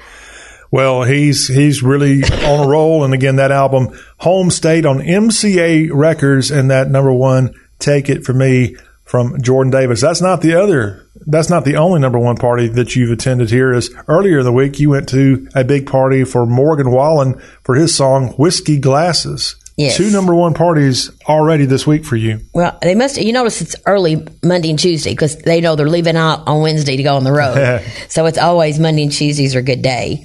Well, 0.71 1.03
he's 1.03 1.49
he's 1.49 1.83
really 1.83 2.23
on 2.23 2.65
a 2.65 2.67
roll, 2.67 3.03
and 3.03 3.13
again, 3.13 3.35
that 3.35 3.51
album 3.51 3.89
"Home 4.19 4.49
State" 4.49 4.85
on 4.85 4.99
MCA 4.99 5.89
Records, 5.93 6.49
and 6.49 6.71
that 6.71 6.89
number 6.89 7.11
one 7.11 7.53
"Take 7.77 8.09
It 8.09 8.23
From 8.23 8.37
Me" 8.37 8.77
from 9.03 9.41
Jordan 9.41 9.69
Davis. 9.69 9.99
That's 9.99 10.21
not 10.21 10.41
the 10.41 10.53
other. 10.53 11.05
That's 11.27 11.49
not 11.49 11.65
the 11.65 11.75
only 11.75 11.99
number 11.99 12.17
one 12.17 12.37
party 12.37 12.69
that 12.69 12.95
you've 12.95 13.11
attended 13.11 13.49
here. 13.49 13.73
Is 13.73 13.93
earlier 14.07 14.39
in 14.39 14.45
the 14.45 14.53
week 14.53 14.79
you 14.79 14.89
went 14.89 15.09
to 15.09 15.49
a 15.53 15.65
big 15.65 15.87
party 15.87 16.23
for 16.23 16.45
Morgan 16.45 16.89
Wallen 16.91 17.41
for 17.63 17.75
his 17.75 17.93
song 17.93 18.29
"Whiskey 18.37 18.79
Glasses." 18.79 19.57
Yes. 19.75 19.97
Two 19.97 20.09
number 20.11 20.33
one 20.35 20.53
parties 20.53 21.11
already 21.27 21.65
this 21.65 21.85
week 21.87 22.05
for 22.05 22.15
you. 22.15 22.39
Well, 22.53 22.77
they 22.81 22.95
must. 22.95 23.17
You 23.17 23.33
notice 23.33 23.61
it's 23.61 23.75
early 23.85 24.25
Monday 24.43 24.69
and 24.69 24.79
Tuesday 24.79 25.11
because 25.11 25.37
they 25.37 25.59
know 25.59 25.75
they're 25.75 25.89
leaving 25.89 26.15
out 26.15 26.47
on 26.47 26.61
Wednesday 26.61 26.95
to 26.95 27.03
go 27.03 27.15
on 27.15 27.25
the 27.25 27.31
road. 27.33 27.83
so 28.07 28.25
it's 28.25 28.37
always 28.37 28.79
Monday 28.79 29.03
and 29.03 29.11
Tuesdays 29.11 29.53
are 29.55 29.59
a 29.59 29.63
good 29.63 29.81
day. 29.81 30.23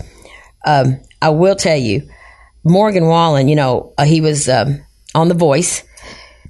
Um, 0.66 1.00
I 1.22 1.30
will 1.30 1.56
tell 1.56 1.76
you, 1.76 2.08
Morgan 2.64 3.06
Wallen. 3.06 3.48
You 3.48 3.56
know, 3.56 3.94
uh, 3.96 4.04
he 4.04 4.20
was 4.20 4.48
um, 4.48 4.84
on 5.14 5.28
The 5.28 5.34
Voice, 5.34 5.82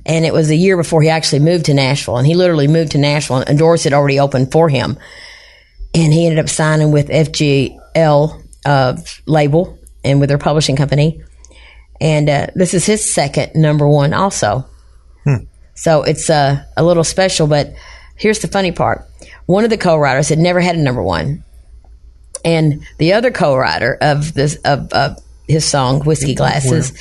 and 0.04 0.24
it 0.24 0.32
was 0.32 0.50
a 0.50 0.56
year 0.56 0.76
before 0.76 1.02
he 1.02 1.08
actually 1.08 1.40
moved 1.40 1.66
to 1.66 1.74
Nashville. 1.74 2.16
And 2.16 2.26
he 2.26 2.34
literally 2.34 2.68
moved 2.68 2.92
to 2.92 2.98
Nashville, 2.98 3.38
and 3.38 3.58
doors 3.58 3.84
had 3.84 3.92
already 3.92 4.18
opened 4.18 4.50
for 4.52 4.68
him. 4.68 4.98
And 5.94 6.12
he 6.12 6.26
ended 6.26 6.38
up 6.38 6.48
signing 6.48 6.90
with 6.90 7.08
FGL 7.08 8.42
uh, 8.64 8.96
label 9.26 9.78
and 10.04 10.20
with 10.20 10.28
their 10.28 10.38
publishing 10.38 10.76
company. 10.76 11.22
And 12.00 12.28
uh, 12.28 12.46
this 12.54 12.74
is 12.74 12.84
his 12.84 13.14
second 13.14 13.54
number 13.54 13.88
one, 13.88 14.12
also. 14.12 14.66
So 15.74 16.02
it's 16.02 16.28
uh, 16.30 16.64
a 16.76 16.84
little 16.84 17.04
special, 17.04 17.46
but 17.46 17.74
here's 18.16 18.40
the 18.40 18.48
funny 18.48 18.72
part. 18.72 19.06
One 19.46 19.64
of 19.64 19.70
the 19.70 19.78
co-writers 19.78 20.28
had 20.28 20.38
never 20.38 20.60
had 20.60 20.76
a 20.76 20.82
number 20.82 21.02
one. 21.02 21.44
And 22.44 22.86
the 22.98 23.12
other 23.12 23.30
co-writer 23.30 23.98
of 24.00 24.34
this, 24.34 24.56
of, 24.64 24.92
of 24.92 25.22
his 25.48 25.64
song, 25.64 26.00
Whiskey 26.00 26.34
Glasses, 26.34 26.92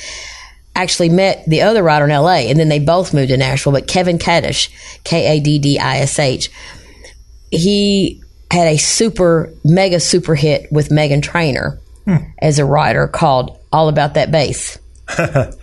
actually 0.74 1.08
met 1.08 1.44
the 1.46 1.62
other 1.62 1.82
writer 1.82 2.04
in 2.04 2.10
LA 2.10 2.48
and 2.50 2.58
then 2.58 2.68
they 2.68 2.78
both 2.78 3.14
moved 3.14 3.30
to 3.30 3.36
Nashville, 3.36 3.72
but 3.72 3.88
Kevin 3.88 4.18
Kaddish, 4.18 4.70
K-A-D-D-I-S-H, 5.04 6.50
he 7.50 8.22
had 8.50 8.68
a 8.68 8.76
super, 8.76 9.52
mega 9.64 10.00
super 10.00 10.34
hit 10.34 10.70
with 10.70 10.90
Meghan 10.90 11.22
Trainor 11.22 11.78
hmm. 12.04 12.16
as 12.38 12.58
a 12.58 12.64
writer 12.64 13.08
called 13.08 13.58
All 13.72 13.88
About 13.88 14.14
That 14.14 14.30
Bass. 14.30 14.78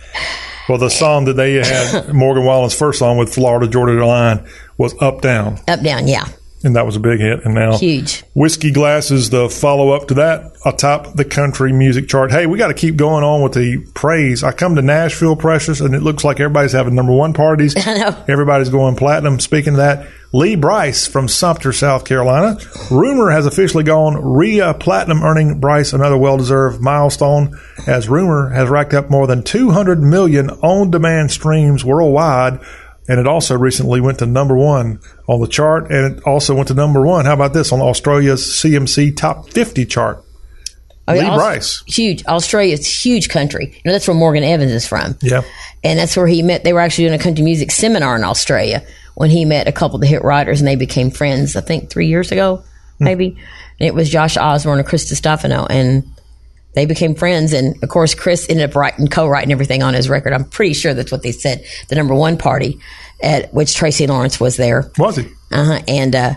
Well, 0.68 0.78
the 0.78 0.88
song 0.88 1.26
that 1.26 1.34
they 1.34 1.54
had, 1.54 2.14
Morgan 2.14 2.46
Wallen's 2.46 2.74
first 2.74 2.98
song 2.98 3.18
with 3.18 3.34
Florida 3.34 3.68
Georgia 3.68 4.04
Line, 4.04 4.46
was 4.78 4.94
Up 5.00 5.20
Down. 5.20 5.58
Up, 5.68 5.82
down, 5.82 6.08
yeah. 6.08 6.26
And 6.64 6.76
that 6.76 6.86
was 6.86 6.96
a 6.96 7.00
big 7.00 7.20
hit. 7.20 7.44
And 7.44 7.54
now 7.54 7.76
Huge. 7.76 8.22
Whiskey 8.34 8.72
glasses, 8.72 9.30
the 9.30 9.48
follow 9.50 9.90
up 9.90 10.08
to 10.08 10.14
that 10.14 10.52
atop 10.64 11.14
the 11.14 11.24
country 11.24 11.72
music 11.72 12.08
chart. 12.08 12.32
Hey, 12.32 12.46
we 12.46 12.56
got 12.56 12.68
to 12.68 12.74
keep 12.74 12.96
going 12.96 13.22
on 13.22 13.42
with 13.42 13.52
the 13.52 13.86
praise. 13.94 14.42
I 14.42 14.52
come 14.52 14.76
to 14.76 14.82
Nashville, 14.82 15.36
Precious, 15.36 15.80
and 15.80 15.94
it 15.94 16.02
looks 16.02 16.24
like 16.24 16.40
everybody's 16.40 16.72
having 16.72 16.94
number 16.94 17.12
one 17.12 17.34
parties. 17.34 17.74
I 17.86 17.98
know. 17.98 18.24
Everybody's 18.28 18.70
going 18.70 18.96
platinum. 18.96 19.38
Speaking 19.40 19.74
of 19.74 19.76
that, 19.78 20.08
Lee 20.32 20.56
Brice 20.56 21.06
from 21.06 21.28
Sumter, 21.28 21.72
South 21.72 22.04
Carolina. 22.04 22.58
Rumor 22.90 23.30
has 23.30 23.46
officially 23.46 23.84
gone 23.84 24.16
RIA 24.16 24.74
platinum, 24.74 25.22
earning 25.22 25.60
Brice 25.60 25.92
another 25.92 26.18
well 26.18 26.38
deserved 26.38 26.80
milestone 26.80 27.56
as 27.86 28.08
Rumor 28.08 28.48
has 28.48 28.68
racked 28.68 28.94
up 28.94 29.10
more 29.10 29.28
than 29.28 29.44
200 29.44 30.02
million 30.02 30.50
on 30.50 30.90
demand 30.90 31.30
streams 31.30 31.84
worldwide. 31.84 32.58
And 33.06 33.20
it 33.20 33.26
also 33.26 33.56
recently 33.56 34.00
went 34.00 34.20
to 34.20 34.26
number 34.26 34.56
one 34.56 34.98
on 35.28 35.40
the 35.40 35.46
chart, 35.46 35.90
and 35.90 36.16
it 36.16 36.22
also 36.24 36.54
went 36.54 36.68
to 36.68 36.74
number 36.74 37.02
one. 37.02 37.26
How 37.26 37.34
about 37.34 37.52
this 37.52 37.70
on 37.70 37.80
Australia's 37.80 38.42
CMC 38.42 39.14
Top 39.16 39.50
50 39.50 39.84
chart? 39.84 40.24
Oh, 41.06 41.12
I 41.12 41.14
mean, 41.14 41.24
Lee 41.24 41.30
Aus- 41.30 41.36
Brice. 41.36 41.82
Huge. 41.86 42.24
Australia's 42.24 42.80
a 42.80 42.88
huge 42.88 43.28
country. 43.28 43.66
You 43.66 43.80
know, 43.84 43.92
that's 43.92 44.08
where 44.08 44.16
Morgan 44.16 44.42
Evans 44.42 44.72
is 44.72 44.86
from. 44.88 45.16
Yeah. 45.20 45.42
And 45.82 45.98
that's 45.98 46.16
where 46.16 46.26
he 46.26 46.42
met. 46.42 46.64
They 46.64 46.72
were 46.72 46.80
actually 46.80 47.04
doing 47.04 47.20
a 47.20 47.22
country 47.22 47.44
music 47.44 47.70
seminar 47.70 48.16
in 48.16 48.24
Australia 48.24 48.82
when 49.14 49.28
he 49.28 49.44
met 49.44 49.68
a 49.68 49.72
couple 49.72 49.96
of 49.96 50.00
the 50.00 50.06
hit 50.06 50.24
writers 50.24 50.60
and 50.60 50.66
they 50.66 50.76
became 50.76 51.10
friends, 51.10 51.56
I 51.56 51.60
think 51.60 51.90
three 51.90 52.06
years 52.06 52.32
ago, 52.32 52.64
hmm. 52.98 53.04
maybe. 53.04 53.36
And 53.78 53.86
it 53.86 53.94
was 53.94 54.08
Josh 54.08 54.36
Osborne 54.38 54.78
and 54.78 54.88
Chris 54.88 55.08
Stefano. 55.10 55.66
And 55.66 56.04
they 56.74 56.86
became 56.86 57.14
friends. 57.14 57.52
And 57.52 57.82
of 57.82 57.88
course, 57.88 58.14
Chris 58.14 58.46
ended 58.48 58.70
up 58.70 58.76
writing, 58.76 59.08
co 59.08 59.26
writing 59.26 59.52
everything 59.52 59.82
on 59.82 59.94
his 59.94 60.08
record. 60.08 60.32
I'm 60.32 60.44
pretty 60.44 60.74
sure 60.74 60.94
that's 60.94 61.12
what 61.12 61.22
they 61.22 61.32
said. 61.32 61.64
The 61.88 61.96
number 61.96 62.14
one 62.14 62.36
party 62.36 62.78
at 63.22 63.52
which 63.54 63.74
Tracy 63.74 64.06
Lawrence 64.06 64.38
was 64.38 64.56
there. 64.56 64.90
Was 64.98 65.16
he? 65.16 65.28
Uh 65.50 65.64
huh. 65.64 65.82
And, 65.88 66.14
uh, 66.14 66.34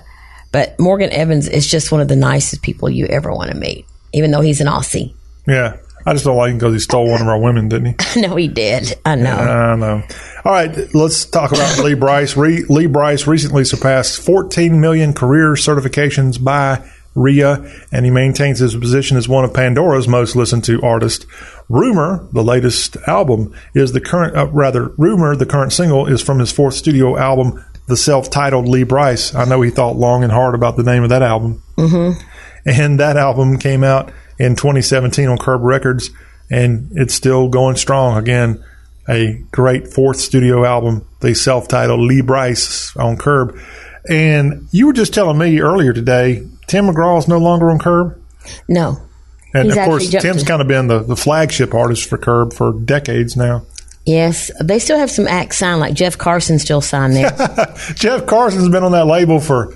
but 0.52 0.80
Morgan 0.80 1.12
Evans 1.12 1.48
is 1.48 1.68
just 1.70 1.92
one 1.92 2.02
of 2.02 2.08
the 2.08 2.16
nicest 2.16 2.62
people 2.62 2.90
you 2.90 3.06
ever 3.08 3.32
want 3.34 3.52
to 3.52 3.58
meet, 3.58 3.86
even 4.14 4.32
though 4.32 4.42
he's 4.42 4.62
an 4.62 4.68
Aussie. 4.68 5.14
Yeah. 5.48 5.78
I 6.06 6.14
just 6.14 6.24
don't 6.24 6.38
like 6.38 6.52
him 6.52 6.58
because 6.58 6.74
he 6.74 6.80
stole 6.80 7.12
one 7.12 7.22
of 7.22 7.28
our 7.28 7.38
women, 7.38 7.68
didn't 7.68 8.02
he? 8.02 8.22
no, 8.22 8.38
he 8.38 8.48
did. 8.48 8.98
I 9.04 9.16
know. 9.16 9.36
I 9.36 9.76
know. 9.76 10.04
All 10.46 10.52
right, 10.54 10.96
let's 10.96 11.26
talk 11.26 11.52
about 11.52 11.84
Lee 11.84 11.96
Brice. 11.96 12.38
Re- 12.38 12.64
Lee 12.70 12.86
Brice 12.86 13.28
recently 13.28 13.66
surpassed 13.66 14.22
14 14.22 14.80
million 14.80 15.14
career 15.14 15.56
certifications 15.56 16.42
by 16.42 16.90
RIA, 17.18 17.70
and 17.92 18.06
he 18.06 18.12
maintains 18.12 18.60
his 18.60 18.76
position 18.76 19.18
as 19.18 19.28
one 19.28 19.44
of 19.44 19.54
Pandora's 19.54 20.08
most 20.08 20.36
listened 20.36 20.64
to 20.66 20.82
artists. 20.82 21.26
Rumor, 21.68 22.28
the 22.32 22.44
latest 22.44 22.96
album, 23.08 23.54
is 23.74 23.92
the 23.92 24.00
current, 24.00 24.38
uh, 24.38 24.48
rather, 24.48 24.90
Rumor, 24.98 25.36
the 25.36 25.46
current 25.46 25.74
single, 25.74 26.06
is 26.06 26.22
from 26.22 26.40
his 26.40 26.52
fourth 26.52 26.76
studio 26.76 27.18
album, 27.18 27.64
the 27.88 27.98
self 27.98 28.30
titled 28.30 28.68
Lee 28.68 28.84
Brice. 28.84 29.34
I 29.34 29.46
know 29.46 29.62
he 29.62 29.72
thought 29.72 29.96
long 29.96 30.24
and 30.24 30.32
hard 30.32 30.56
about 30.56 30.78
the 30.78 30.84
name 30.84 31.04
of 31.04 31.10
that 31.10 31.24
album. 31.24 31.64
Mm-hmm. 31.78 32.22
And 32.66 33.00
that 33.00 33.18
album 33.18 33.58
came 33.58 33.84
out 33.84 34.12
in 34.38 34.56
2017 34.56 35.28
on 35.28 35.38
Curb 35.38 35.62
Records, 35.62 36.10
and 36.52 36.92
it's 36.94 37.14
still 37.14 37.50
going 37.50 37.76
strong. 37.76 38.18
Again, 38.18 38.64
a 39.10 39.42
great 39.52 39.88
fourth 39.88 40.18
studio 40.18 40.66
album, 40.66 41.08
the 41.22 41.34
self 41.34 41.68
titled 41.68 42.02
Lee 42.02 42.22
Brice 42.22 42.96
on 42.98 43.18
Curb. 43.18 43.58
And 44.10 44.68
you 44.72 44.88
were 44.88 44.94
just 44.94 45.14
telling 45.14 45.38
me 45.38 45.60
earlier 45.60 45.94
today, 45.94 46.46
Tim 46.68 46.88
McGraw 46.88 47.18
is 47.18 47.28
no 47.28 47.38
longer 47.38 47.70
on 47.70 47.80
Curb. 47.80 48.22
No. 48.68 48.98
And 49.54 49.68
He's 49.68 49.78
of 49.78 49.86
course, 49.86 50.10
Tim's 50.10 50.44
kind 50.44 50.62
of 50.62 50.68
been 50.68 50.88
the, 50.88 51.00
the 51.00 51.16
flagship 51.16 51.74
artist 51.74 52.10
for 52.10 52.18
Curb 52.18 52.54
for 52.54 52.74
decades 52.74 53.36
now. 53.36 53.66
Yes, 54.06 54.52
they 54.64 54.80
still 54.80 54.98
have 54.98 55.12
some 55.12 55.28
acts 55.28 55.58
signed, 55.58 55.82
like 55.82 55.94
Jeff 55.94 56.18
Carson 56.18 56.60
still 56.60 56.80
signed 56.80 57.16
there. 57.16 57.32
Jeff 57.96 58.26
Carson's 58.26 58.70
been 58.70 58.84
on 58.84 58.94
that 58.94 59.06
label 59.06 59.42
for 59.42 59.74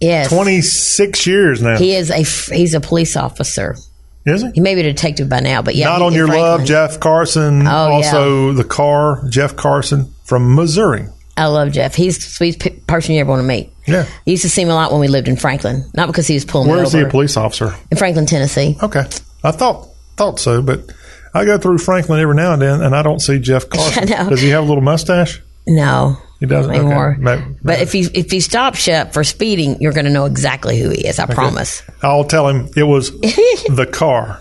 yes, 0.00 0.30
26 0.30 1.26
years 1.26 1.60
now. 1.60 1.76
he 1.76 1.94
is 1.94 2.10
a 2.10 2.22
he's 2.54 2.72
a 2.72 2.80
police 2.80 3.14
officer. 3.14 3.76
Is 4.24 4.40
he? 4.40 4.50
He 4.54 4.60
may 4.60 4.74
be 4.74 4.80
a 4.80 4.84
detective 4.84 5.28
by 5.28 5.40
now, 5.40 5.60
but 5.60 5.74
yeah, 5.74 5.88
Not 5.88 6.00
on 6.00 6.14
Your 6.14 6.28
Love, 6.28 6.64
Jeff 6.64 6.98
Carson. 6.98 7.66
Oh, 7.66 7.92
also, 7.92 8.52
The 8.52 8.64
Car, 8.64 9.22
Jeff 9.28 9.54
Carson 9.54 10.14
from 10.24 10.54
Missouri. 10.54 11.06
I 11.36 11.46
love 11.46 11.72
Jeff. 11.72 11.94
He's 11.94 12.16
the 12.16 12.30
sweetest 12.30 12.86
person 12.86 13.14
you 13.14 13.20
ever 13.20 13.28
want 13.28 13.40
to 13.40 13.46
meet. 13.46 13.73
Yeah. 13.86 14.06
He 14.24 14.32
used 14.32 14.42
to 14.44 14.48
see 14.50 14.64
me 14.64 14.70
a 14.70 14.74
lot 14.74 14.90
when 14.92 15.00
we 15.00 15.08
lived 15.08 15.28
in 15.28 15.36
Franklin, 15.36 15.84
not 15.94 16.06
because 16.06 16.26
he 16.26 16.34
was 16.34 16.44
pulling 16.44 16.70
Where 16.70 16.82
is 16.82 16.92
he 16.92 17.00
a 17.00 17.08
police 17.08 17.36
officer? 17.36 17.74
in 17.90 17.96
Franklin, 17.98 18.26
Tennessee. 18.26 18.76
Okay. 18.82 19.04
I 19.42 19.50
thought 19.50 19.88
thought 20.16 20.38
so, 20.38 20.62
but 20.62 20.90
I 21.34 21.44
go 21.44 21.58
through 21.58 21.78
Franklin 21.78 22.20
every 22.20 22.34
now 22.36 22.52
and 22.54 22.62
then, 22.62 22.80
and 22.82 22.94
I 22.94 23.02
don't 23.02 23.20
see 23.20 23.38
Jeff 23.38 23.68
Carson. 23.70 24.06
Does 24.06 24.40
he 24.40 24.48
have 24.50 24.64
a 24.64 24.66
little 24.66 24.82
mustache? 24.82 25.42
No, 25.66 26.16
He 26.40 26.46
doesn't 26.46 26.72
anymore. 26.74 27.12
Okay. 27.14 27.22
Ma- 27.22 27.42
But 27.62 27.80
if 27.80 27.92
he 27.92 28.00
if 28.14 28.30
he 28.30 28.40
stops 28.40 28.86
you 28.86 29.04
for 29.12 29.24
speeding, 29.24 29.80
you're 29.80 29.92
going 29.92 30.04
to 30.06 30.10
know 30.12 30.26
exactly 30.26 30.78
who 30.78 30.90
he 30.90 31.06
is. 31.06 31.18
I 31.18 31.26
promise. 31.26 31.82
I'll 32.02 32.24
tell 32.24 32.48
him 32.48 32.68
it 32.76 32.82
was 32.84 33.10
the 33.20 33.88
car, 33.90 34.40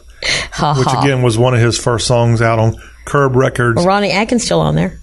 which 0.77 0.87
again 0.99 1.21
was 1.21 1.37
one 1.37 1.53
of 1.53 1.59
his 1.59 1.77
first 1.77 2.07
songs 2.07 2.41
out 2.41 2.59
on 2.59 2.75
Curb 3.05 3.35
Records. 3.35 3.77
Well, 3.77 3.85
Ronnie 3.87 4.11
Atkins 4.11 4.43
still 4.43 4.59
on 4.61 4.75
there. 4.75 4.99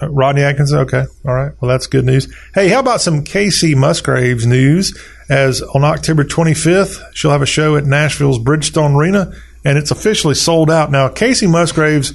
Uh, 0.00 0.08
Rodney 0.10 0.42
Atkins. 0.42 0.72
Okay. 0.72 1.04
All 1.26 1.34
right. 1.34 1.52
Well, 1.60 1.68
that's 1.68 1.86
good 1.86 2.04
news. 2.04 2.32
Hey, 2.54 2.68
how 2.68 2.80
about 2.80 3.00
some 3.00 3.24
Kacey 3.24 3.74
Musgraves 3.74 4.46
news? 4.46 4.98
As 5.28 5.60
on 5.60 5.84
October 5.84 6.24
25th, 6.24 7.00
she'll 7.14 7.30
have 7.30 7.42
a 7.42 7.46
show 7.46 7.76
at 7.76 7.84
Nashville's 7.84 8.38
Bridgestone 8.38 8.96
Arena, 8.96 9.32
and 9.64 9.76
it's 9.76 9.90
officially 9.90 10.34
sold 10.34 10.70
out. 10.70 10.90
Now, 10.90 11.08
Kacey 11.08 11.50
Musgraves, 11.50 12.14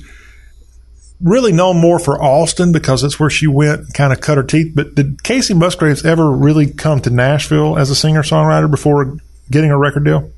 really 1.21 1.51
known 1.51 1.77
more 1.79 1.99
for 1.99 2.21
Austin 2.21 2.71
because 2.71 3.01
that's 3.01 3.19
where 3.19 3.29
she 3.29 3.47
went 3.47 3.81
and 3.81 3.93
kind 3.93 4.11
of 4.11 4.19
cut 4.19 4.37
her 4.37 4.43
teeth. 4.43 4.73
But 4.75 4.95
did 4.95 5.19
Kacey 5.19 5.55
Musgraves 5.55 6.03
ever 6.05 6.31
really 6.31 6.67
come 6.71 7.01
to 7.01 7.09
Nashville 7.09 7.77
as 7.77 7.89
a 7.89 7.95
singer 7.95 8.23
songwriter 8.23 8.69
before 8.69 9.17
getting 9.51 9.71
a 9.71 9.77
record 9.77 10.05
deal? 10.05 10.31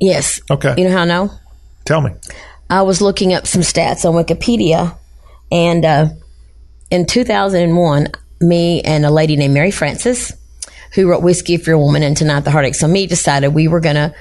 Yes. 0.00 0.40
Okay. 0.50 0.74
You 0.76 0.84
know 0.84 0.92
how 0.92 1.02
I 1.02 1.06
know? 1.06 1.30
Tell 1.84 2.00
me. 2.00 2.12
I 2.70 2.82
was 2.82 3.00
looking 3.00 3.32
up 3.32 3.46
some 3.46 3.62
stats 3.62 4.04
on 4.04 4.14
Wikipedia, 4.14 4.96
and 5.50 5.84
uh, 5.84 6.08
in 6.90 7.06
2001, 7.06 8.08
me 8.40 8.80
and 8.82 9.04
a 9.04 9.10
lady 9.10 9.36
named 9.36 9.54
Mary 9.54 9.70
Frances, 9.70 10.32
who 10.94 11.08
wrote 11.08 11.22
"Whiskey 11.22 11.54
You're 11.54 11.76
a 11.76 11.78
Woman" 11.78 12.02
and 12.02 12.16
"Tonight 12.16 12.40
the 12.40 12.50
Heartache," 12.50 12.74
so 12.74 12.88
me 12.88 13.06
decided 13.06 13.48
we 13.48 13.68
were 13.68 13.80
gonna 13.80 14.14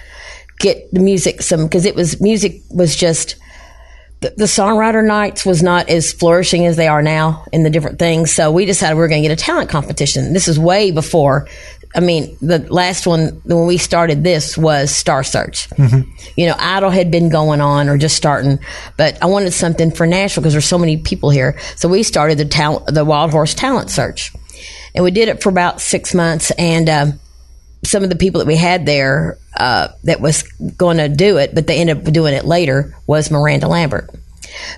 get 0.59 0.91
the 0.91 0.99
music 0.99 1.41
some 1.41 1.63
because 1.63 1.85
it 1.85 1.95
was 1.95 2.19
music 2.19 2.61
was 2.69 2.95
just 2.95 3.35
the, 4.21 4.33
the 4.35 4.45
songwriter 4.45 5.05
nights 5.05 5.45
was 5.45 5.61
not 5.61 5.89
as 5.89 6.11
flourishing 6.11 6.65
as 6.65 6.75
they 6.75 6.87
are 6.87 7.01
now 7.01 7.45
in 7.51 7.63
the 7.63 7.69
different 7.69 7.99
things. 7.99 8.33
So 8.33 8.51
we 8.51 8.65
decided 8.65 8.95
we 8.95 9.01
were 9.01 9.07
going 9.07 9.21
to 9.21 9.27
get 9.29 9.39
a 9.39 9.41
talent 9.41 9.69
competition. 9.69 10.33
This 10.33 10.47
is 10.47 10.57
way 10.57 10.91
before. 10.91 11.47
I 11.95 11.99
mean, 11.99 12.37
the 12.41 12.59
last 12.71 13.07
one 13.07 13.41
when 13.45 13.65
we 13.65 13.77
started 13.77 14.23
this 14.23 14.57
was 14.57 14.91
Star 14.95 15.23
Search. 15.23 15.67
You 16.35 16.47
know, 16.47 16.55
Idol 16.57 16.89
had 16.89 17.09
been 17.11 17.29
going 17.29 17.61
on 17.61 17.89
or 17.89 17.97
just 17.97 18.15
starting, 18.15 18.59
but 18.97 19.21
I 19.21 19.27
wanted 19.27 19.51
something 19.51 19.91
for 19.91 20.05
Nashville 20.05 20.43
because 20.43 20.53
there's 20.53 20.65
so 20.65 20.77
many 20.77 20.97
people 20.97 21.29
here. 21.29 21.57
So 21.75 21.89
we 21.89 22.03
started 22.03 22.37
the 22.37 22.45
talent, 22.45 22.93
the 22.93 23.05
Wild 23.05 23.31
Horse 23.31 23.53
Talent 23.53 23.89
Search, 23.89 24.31
and 24.93 25.03
we 25.03 25.11
did 25.11 25.29
it 25.29 25.41
for 25.41 25.49
about 25.49 25.81
six 25.81 26.13
months. 26.13 26.51
And 26.51 26.89
um, 26.89 27.19
some 27.83 28.03
of 28.03 28.09
the 28.09 28.15
people 28.15 28.39
that 28.39 28.47
we 28.47 28.57
had 28.57 28.85
there 28.85 29.37
uh, 29.55 29.89
that 30.03 30.19
was 30.21 30.43
going 30.43 30.97
to 30.97 31.09
do 31.09 31.37
it, 31.37 31.55
but 31.55 31.67
they 31.67 31.79
ended 31.79 32.05
up 32.05 32.13
doing 32.13 32.33
it 32.33 32.45
later, 32.45 32.95
was 33.07 33.31
Miranda 33.31 33.67
Lambert. 33.67 34.09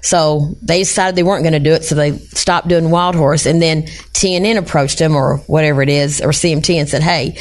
So 0.01 0.55
they 0.61 0.79
decided 0.79 1.15
they 1.15 1.23
weren't 1.23 1.43
going 1.43 1.53
to 1.53 1.59
do 1.59 1.73
it, 1.73 1.83
so 1.83 1.95
they 1.95 2.17
stopped 2.17 2.67
doing 2.67 2.91
Wild 2.91 3.15
Horse. 3.15 3.45
And 3.45 3.61
then 3.61 3.83
TNN 3.83 4.57
approached 4.57 4.99
them, 4.99 5.15
or 5.15 5.37
whatever 5.47 5.81
it 5.81 5.89
is, 5.89 6.21
or 6.21 6.29
CMT, 6.29 6.75
and 6.75 6.89
said, 6.89 7.03
"Hey, 7.03 7.37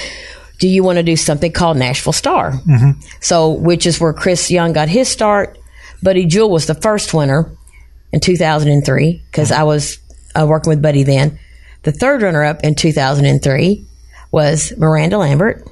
do 0.59 0.69
you 0.69 0.83
want 0.83 0.97
to 0.97 1.03
do 1.03 1.17
something 1.17 1.53
called 1.53 1.77
Nashville 1.77 2.13
Star?" 2.13 2.53
Mm-hmm. 2.53 3.01
So, 3.21 3.51
which 3.51 3.87
is 3.87 4.01
where 4.01 4.13
Chris 4.13 4.51
Young 4.51 4.73
got 4.73 4.89
his 4.89 5.09
start. 5.09 5.59
Buddy 6.03 6.27
Jewell 6.27 6.51
was 6.51 6.67
the 6.67 6.75
first 6.75 7.13
winner 7.13 7.51
in 8.13 8.21
2003 8.21 9.23
because 9.31 9.51
I 9.51 9.65
was 9.65 9.99
uh, 10.35 10.47
working 10.47 10.71
with 10.71 10.83
Buddy 10.83 11.03
then. 11.03 11.39
The 11.83 11.93
third 11.93 12.23
runner 12.23 12.45
up 12.45 12.65
in 12.65 12.75
2003 12.75 13.87
was 14.31 14.73
Miranda 14.77 15.19
Lambert. 15.19 15.67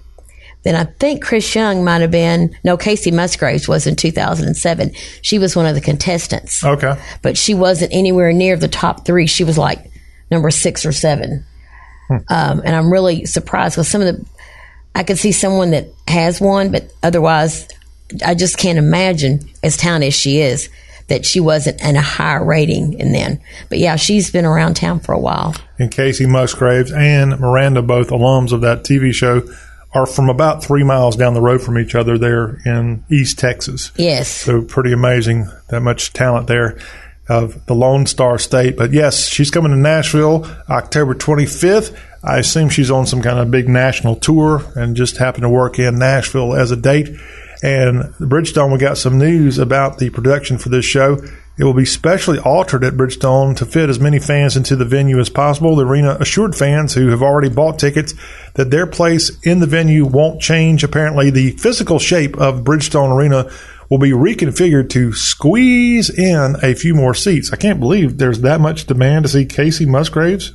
Then 0.67 0.75
I 0.75 0.83
think 0.99 1.23
Chris 1.23 1.55
Young 1.55 1.85
might 1.85 2.01
have 2.01 2.11
been, 2.11 2.53
no, 2.65 2.77
Kacey 2.77 3.13
Musgraves 3.13 3.69
was 3.69 3.87
in 3.87 3.95
2007. 3.95 4.91
She 5.23 5.39
was 5.39 5.55
one 5.55 5.65
of 5.65 5.77
the 5.77 5.81
contestants, 5.81 6.65
Okay. 6.65 7.01
but 7.23 7.39
she 7.39 7.55
wasn't 7.55 7.95
anywhere 7.95 8.33
near 8.33 8.57
the 8.57 8.67
top 8.67 9.07
three. 9.07 9.29
She 9.29 9.45
was 9.45 9.57
like 9.57 9.93
number 10.29 10.51
six 10.51 10.85
or 10.85 10.91
seven. 10.91 11.45
Um, 12.11 12.63
and 12.65 12.75
I'm 12.75 12.93
really 12.93 13.27
surprised 13.27 13.77
because 13.77 13.87
some 13.87 14.01
of 14.03 14.09
the, 14.09 14.27
I 14.97 15.05
could 15.05 15.19
see 15.19 15.31
someone 15.31 15.71
that 15.71 15.87
has 16.09 16.41
one, 16.41 16.73
but 16.73 16.91
otherwise, 17.01 17.69
I 18.25 18.35
just 18.35 18.59
can't 18.59 18.77
imagine, 18.79 19.49
as 19.63 19.77
talented 19.77 20.09
as 20.09 20.15
she 20.15 20.39
is, 20.41 20.69
that 21.07 21.25
she 21.25 21.39
wasn't 21.39 21.81
in 21.81 21.95
a 21.95 22.01
higher 22.01 22.45
rating. 22.45 23.01
And 23.01 23.15
then, 23.15 23.41
but 23.69 23.79
yeah, 23.79 23.95
she's 23.95 24.33
been 24.33 24.45
around 24.45 24.75
town 24.75 24.99
for 24.99 25.13
a 25.13 25.19
while. 25.21 25.55
and 25.79 25.93
Kacey 25.93 26.29
Musgraves 26.29 26.91
and 26.91 27.39
Miranda, 27.39 27.83
both 27.83 28.09
alums 28.11 28.51
of 28.51 28.63
that 28.63 28.83
TV 28.83 29.13
show, 29.15 29.43
are 29.95 30.07
from 30.07 30.29
about 30.29 30.63
three 30.63 30.85
miles 30.85 31.17
down 31.17 31.35
the 31.35 31.41
road 31.41 31.63
from 31.63 31.79
each 31.79 31.95
other 31.95 32.19
there 32.19 32.61
in 32.67 33.05
East 33.11 33.39
Texas. 33.39 33.93
Yes. 33.97 34.29
So 34.29 34.63
pretty 34.63 34.93
amazing 34.93 35.49
that 35.69 35.81
much 35.81 36.13
talent 36.13 36.49
there 36.49 36.79
of 37.29 37.65
the 37.67 37.75
Lone 37.75 38.07
Star 38.07 38.39
State. 38.39 38.77
But 38.77 38.93
yes, 38.93 39.27
she's 39.27 39.51
coming 39.51 39.73
to 39.73 39.79
Nashville 39.79 40.47
October 40.69 41.15
25th. 41.15 41.97
I 42.23 42.39
assume 42.39 42.69
she's 42.69 42.91
on 42.91 43.07
some 43.07 43.23
kind 43.23 43.39
of 43.39 43.51
big 43.51 43.69
national 43.69 44.17
tour 44.17 44.63
and 44.75 44.97
just 44.97 45.17
happened 45.17 45.43
to 45.43 45.49
work 45.49 45.79
in 45.79 45.99
Nashville 45.99 46.55
as 46.55 46.71
a 46.71 46.77
date. 46.77 47.09
And 47.63 48.15
Bridgestone, 48.21 48.73
we 48.73 48.79
got 48.79 48.99
some 48.99 49.19
news 49.19 49.59
about 49.59 49.99
the 49.99 50.11
production 50.11 50.59
for 50.59 50.69
this 50.69 50.85
show. 50.85 51.19
It 51.59 51.65
will 51.65 51.75
be 51.75 51.87
specially 51.87 52.39
altered 52.39 52.85
at 52.85 52.95
Bridgestone 52.95 53.57
to 53.57 53.67
fit 53.67 53.89
as 53.89 53.99
many 53.99 54.19
fans 54.19 54.57
into 54.57 54.77
the 54.77 54.85
venue 54.85 55.19
as 55.19 55.31
possible. 55.31 55.75
The 55.75 55.87
arena 55.87 56.17
assured 56.21 56.55
fans 56.55 56.93
who 56.93 57.09
have 57.09 57.23
already 57.23 57.49
bought 57.49 57.79
tickets 57.79 58.13
that 58.55 58.71
their 58.71 58.87
place 58.87 59.31
in 59.43 59.61
the 59.61 59.67
venue 59.67 60.05
won't 60.05 60.43
change. 60.43 60.85
Apparently, 60.85 61.31
the 61.31 61.53
physical 61.53 61.99
shape 61.99 62.37
of 62.37 62.63
Bridgestone 62.63 63.17
Arena 63.17 63.51
will 63.89 63.99
be 63.99 64.11
reconfigured 64.11 64.91
to 64.91 65.13
squeeze 65.15 66.11
in 66.11 66.57
a 66.63 66.75
few 66.75 66.95
more 66.95 67.15
seats. 67.15 67.53
I 67.53 67.57
can't 67.57 67.81
believe 67.81 68.19
there's 68.19 68.41
that 68.41 68.61
much 68.61 68.87
demand 68.87 69.25
to 69.25 69.31
see 69.31 69.47
Kacey 69.47 69.87
Musgraves 69.87 70.53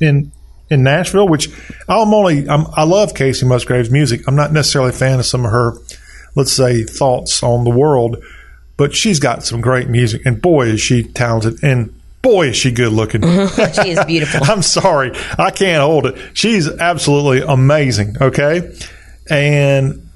in 0.00 0.32
in 0.70 0.84
Nashville, 0.84 1.28
which 1.28 1.50
I'm 1.88 2.14
only 2.14 2.48
I'm, 2.48 2.66
I 2.74 2.84
love 2.84 3.12
Kacey 3.12 3.46
Musgraves' 3.46 3.90
music. 3.90 4.22
I'm 4.26 4.36
not 4.36 4.52
necessarily 4.52 4.90
a 4.90 4.94
fan 4.94 5.18
of 5.18 5.26
some 5.26 5.44
of 5.44 5.50
her, 5.50 5.74
let's 6.36 6.52
say, 6.52 6.84
thoughts 6.84 7.42
on 7.42 7.64
the 7.64 7.70
world, 7.70 8.22
but 8.80 8.96
she's 8.96 9.20
got 9.20 9.44
some 9.44 9.60
great 9.60 9.88
music, 9.88 10.24
and 10.24 10.40
boy 10.40 10.68
is 10.68 10.80
she 10.80 11.02
talented, 11.02 11.62
and 11.62 11.94
boy 12.22 12.48
is 12.48 12.56
she 12.56 12.72
good 12.72 12.90
looking. 12.90 13.20
she 13.74 13.90
is 13.90 14.02
beautiful. 14.06 14.40
I'm 14.50 14.62
sorry, 14.62 15.12
I 15.38 15.50
can't 15.50 15.82
hold 15.82 16.06
it. 16.06 16.16
She's 16.32 16.66
absolutely 16.66 17.42
amazing. 17.42 18.16
Okay, 18.18 18.74
and 19.28 20.08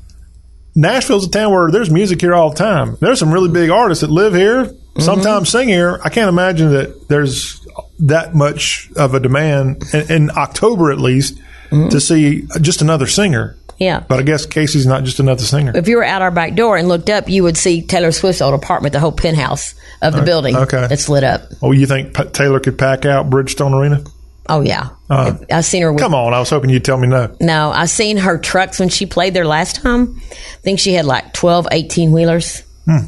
Nashville's 0.74 1.27
a 1.27 1.31
town 1.31 1.53
where 1.53 1.70
there's 1.70 1.91
music 1.91 2.23
here 2.23 2.35
all 2.35 2.49
the 2.49 2.57
time. 2.57 2.97
There's 3.03 3.19
some 3.19 3.31
really 3.31 3.51
big 3.51 3.69
artists 3.69 4.01
that 4.01 4.09
live 4.09 4.32
here, 4.32 4.65
mm-hmm. 4.65 5.03
sometimes 5.03 5.51
sing 5.51 5.69
here. 5.69 6.01
I 6.03 6.09
can't 6.09 6.31
imagine 6.31 6.70
that 6.70 7.09
there's 7.09 7.61
that 7.99 8.35
much 8.35 8.91
of 8.97 9.12
a 9.12 9.20
demand 9.20 9.85
in, 9.93 10.11
in 10.11 10.31
October 10.31 10.91
at 10.91 10.99
least 10.99 11.36
mm-hmm. 11.69 11.91
to 11.91 12.01
see 12.01 12.47
just 12.62 12.81
another 12.81 13.07
singer. 13.07 13.59
Yeah. 13.78 14.01
But 14.09 14.20
I 14.20 14.22
guess 14.22 14.46
Kacey's 14.46 14.86
not 14.86 15.05
just 15.05 15.20
another 15.20 15.42
singer. 15.42 15.72
If 15.74 15.88
you 15.88 15.96
were 15.96 16.05
out 16.05 16.22
our 16.22 16.30
back 16.30 16.55
door 16.55 16.76
and 16.76 16.88
looked 16.88 17.10
up, 17.10 17.28
you 17.28 17.42
would 17.42 17.56
see 17.56 17.82
Taylor 17.82 18.12
Swift's 18.12 18.40
old 18.42 18.55
apartment, 18.55 18.92
the 18.92 19.01
whole 19.01 19.12
penthouse 19.12 19.74
of 20.02 20.12
the 20.12 20.18
Okay. 20.20 20.26
building. 20.26 20.56
Okay. 20.56 20.86
It's 20.90 21.09
lit 21.09 21.24
up. 21.24 21.42
Oh, 21.62 21.72
you 21.72 21.86
think 21.86 22.14
P- 22.14 22.24
Taylor 22.32 22.60
could 22.60 22.78
pack 22.78 23.05
out 23.05 23.30
Bridgestone 23.30 23.72
Arena? 23.72 24.02
Oh, 24.48 24.60
yeah. 24.60 24.90
Uh, 25.09 25.34
I've 25.51 25.64
seen 25.64 25.82
her 25.82 25.92
with. 25.92 26.02
come 26.02 26.14
on, 26.14 26.34
I 26.34 26.38
was 26.38 26.51
hoping 26.51 26.68
you'd 26.70 26.84
tell 26.84 26.98
me 26.98 27.09
no. 27.09 27.34
No, 27.40 27.70
I've 27.70 27.88
seen 27.90 28.18
her 28.18 28.36
trucks 28.38 28.78
when 28.78 28.90
she 28.90 29.06
played 29.06 29.32
there 29.34 29.46
last 29.46 29.76
time. 29.76 30.20
I 30.30 30.60
think 30.62 30.78
she 30.80 30.92
had 30.92 31.06
like 31.06 31.32
12, 31.32 31.68
18 31.72 32.12
wheelers 32.12 32.62
Hmm. 32.84 32.98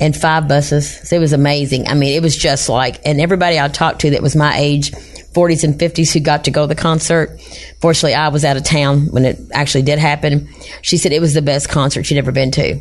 And 0.00 0.16
five 0.16 0.48
buses. 0.48 1.08
So 1.08 1.14
it 1.14 1.20
was 1.20 1.32
amazing. 1.32 1.86
I 1.86 1.94
mean, 1.94 2.14
it 2.14 2.22
was 2.22 2.36
just 2.36 2.68
like, 2.68 3.00
and 3.06 3.20
everybody 3.20 3.60
I 3.60 3.68
talked 3.68 4.00
to 4.00 4.10
that 4.10 4.22
was 4.22 4.34
my 4.34 4.56
age, 4.56 4.90
40s 4.90 5.62
and 5.62 5.74
50s, 5.74 6.12
who 6.12 6.18
got 6.18 6.44
to 6.44 6.50
go 6.50 6.62
to 6.62 6.66
the 6.66 6.74
concert. 6.74 7.40
Fortunately, 7.80 8.14
I 8.14 8.28
was 8.28 8.44
out 8.44 8.56
of 8.56 8.64
town 8.64 9.06
when 9.12 9.24
it 9.24 9.38
actually 9.52 9.82
did 9.82 10.00
happen. 10.00 10.48
She 10.82 10.96
said 10.96 11.12
it 11.12 11.20
was 11.20 11.34
the 11.34 11.42
best 11.42 11.68
concert 11.68 12.04
she'd 12.04 12.18
ever 12.18 12.32
been 12.32 12.50
to. 12.52 12.80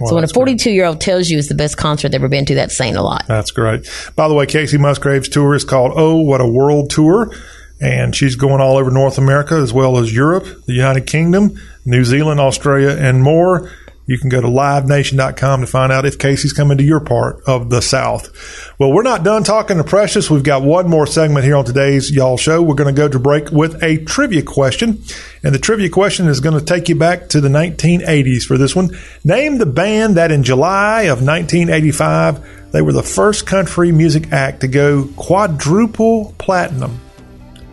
Well, 0.00 0.08
so 0.08 0.14
when 0.16 0.24
a 0.24 0.28
42 0.28 0.70
year 0.70 0.84
old 0.84 1.00
tells 1.00 1.28
you 1.28 1.38
it's 1.38 1.48
the 1.48 1.54
best 1.54 1.76
concert 1.76 2.10
they've 2.10 2.20
ever 2.20 2.28
been 2.28 2.44
to, 2.46 2.54
that's 2.56 2.76
saying 2.76 2.96
a 2.96 3.02
lot. 3.02 3.24
That's 3.28 3.50
great. 3.50 3.88
By 4.14 4.28
the 4.28 4.34
way, 4.34 4.46
Kacey 4.46 4.78
Musgraves' 4.78 5.28
tour 5.28 5.54
is 5.54 5.64
called 5.64 5.92
Oh, 5.96 6.20
What 6.20 6.40
a 6.40 6.48
World 6.48 6.90
Tour. 6.90 7.32
And 7.80 8.16
she's 8.16 8.36
going 8.36 8.60
all 8.60 8.78
over 8.78 8.90
North 8.90 9.18
America 9.18 9.54
as 9.54 9.72
well 9.72 9.98
as 9.98 10.14
Europe, 10.14 10.64
the 10.66 10.72
United 10.72 11.06
Kingdom, 11.06 11.60
New 11.84 12.04
Zealand, 12.04 12.40
Australia, 12.40 12.90
and 12.90 13.22
more. 13.22 13.70
You 14.06 14.18
can 14.18 14.28
go 14.28 14.40
to 14.40 14.46
livenation.com 14.46 15.60
to 15.62 15.66
find 15.66 15.90
out 15.90 16.06
if 16.06 16.16
Kacey's 16.16 16.52
coming 16.52 16.78
to 16.78 16.84
your 16.84 17.00
part 17.00 17.42
of 17.44 17.70
the 17.70 17.82
South. 17.82 18.30
Well, 18.78 18.92
we're 18.92 19.02
not 19.02 19.24
done 19.24 19.42
talking 19.42 19.78
to 19.78 19.84
Precious. 19.84 20.30
We've 20.30 20.44
got 20.44 20.62
one 20.62 20.88
more 20.88 21.08
segment 21.08 21.44
here 21.44 21.56
on 21.56 21.64
today's 21.64 22.10
Y'all 22.10 22.36
Show. 22.36 22.62
We're 22.62 22.76
going 22.76 22.94
to 22.94 22.98
go 22.98 23.08
to 23.08 23.18
break 23.18 23.50
with 23.50 23.82
a 23.82 24.04
trivia 24.04 24.42
question. 24.42 25.02
And 25.42 25.52
the 25.52 25.58
trivia 25.58 25.90
question 25.90 26.28
is 26.28 26.38
going 26.38 26.56
to 26.58 26.64
take 26.64 26.88
you 26.88 26.94
back 26.94 27.28
to 27.30 27.40
the 27.40 27.48
1980s 27.48 28.44
for 28.44 28.56
this 28.56 28.76
one. 28.76 28.96
Name 29.24 29.58
the 29.58 29.66
band 29.66 30.16
that 30.16 30.30
in 30.30 30.44
July 30.44 31.02
of 31.02 31.20
1985, 31.20 32.70
they 32.72 32.82
were 32.82 32.92
the 32.92 33.02
first 33.02 33.44
country 33.44 33.90
music 33.90 34.32
act 34.32 34.60
to 34.60 34.68
go 34.68 35.08
quadruple 35.16 36.32
platinum. 36.38 37.00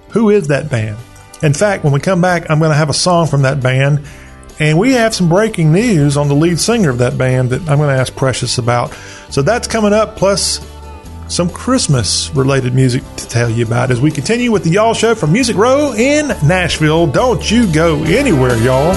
Who 0.09 0.31
is 0.31 0.47
that 0.47 0.71
band? 0.71 0.97
In 1.43 1.53
fact, 1.53 1.83
when 1.83 1.93
we 1.93 1.99
come 1.99 2.21
back, 2.21 2.49
I'm 2.49 2.59
going 2.59 2.71
to 2.71 2.77
have 2.77 2.89
a 2.89 2.93
song 2.93 3.27
from 3.27 3.41
that 3.43 3.61
band. 3.61 4.05
And 4.59 4.77
we 4.77 4.93
have 4.93 5.15
some 5.15 5.29
breaking 5.29 5.71
news 5.71 6.15
on 6.15 6.27
the 6.27 6.35
lead 6.35 6.59
singer 6.59 6.89
of 6.89 6.99
that 6.99 7.17
band 7.17 7.49
that 7.49 7.61
I'm 7.61 7.77
going 7.77 7.89
to 7.89 7.99
ask 7.99 8.15
Precious 8.15 8.57
about. 8.57 8.93
So 9.29 9.41
that's 9.41 9.67
coming 9.67 9.93
up, 9.93 10.15
plus 10.15 10.65
some 11.27 11.49
Christmas 11.49 12.29
related 12.35 12.73
music 12.73 13.03
to 13.17 13.27
tell 13.27 13.49
you 13.49 13.65
about 13.65 13.89
as 13.89 13.99
we 13.99 14.11
continue 14.11 14.51
with 14.51 14.63
the 14.63 14.69
Y'all 14.69 14.93
Show 14.93 15.15
from 15.15 15.33
Music 15.33 15.55
Row 15.55 15.93
in 15.93 16.27
Nashville. 16.45 17.07
Don't 17.07 17.49
you 17.49 17.71
go 17.73 18.03
anywhere, 18.03 18.55
y'all. 18.57 18.93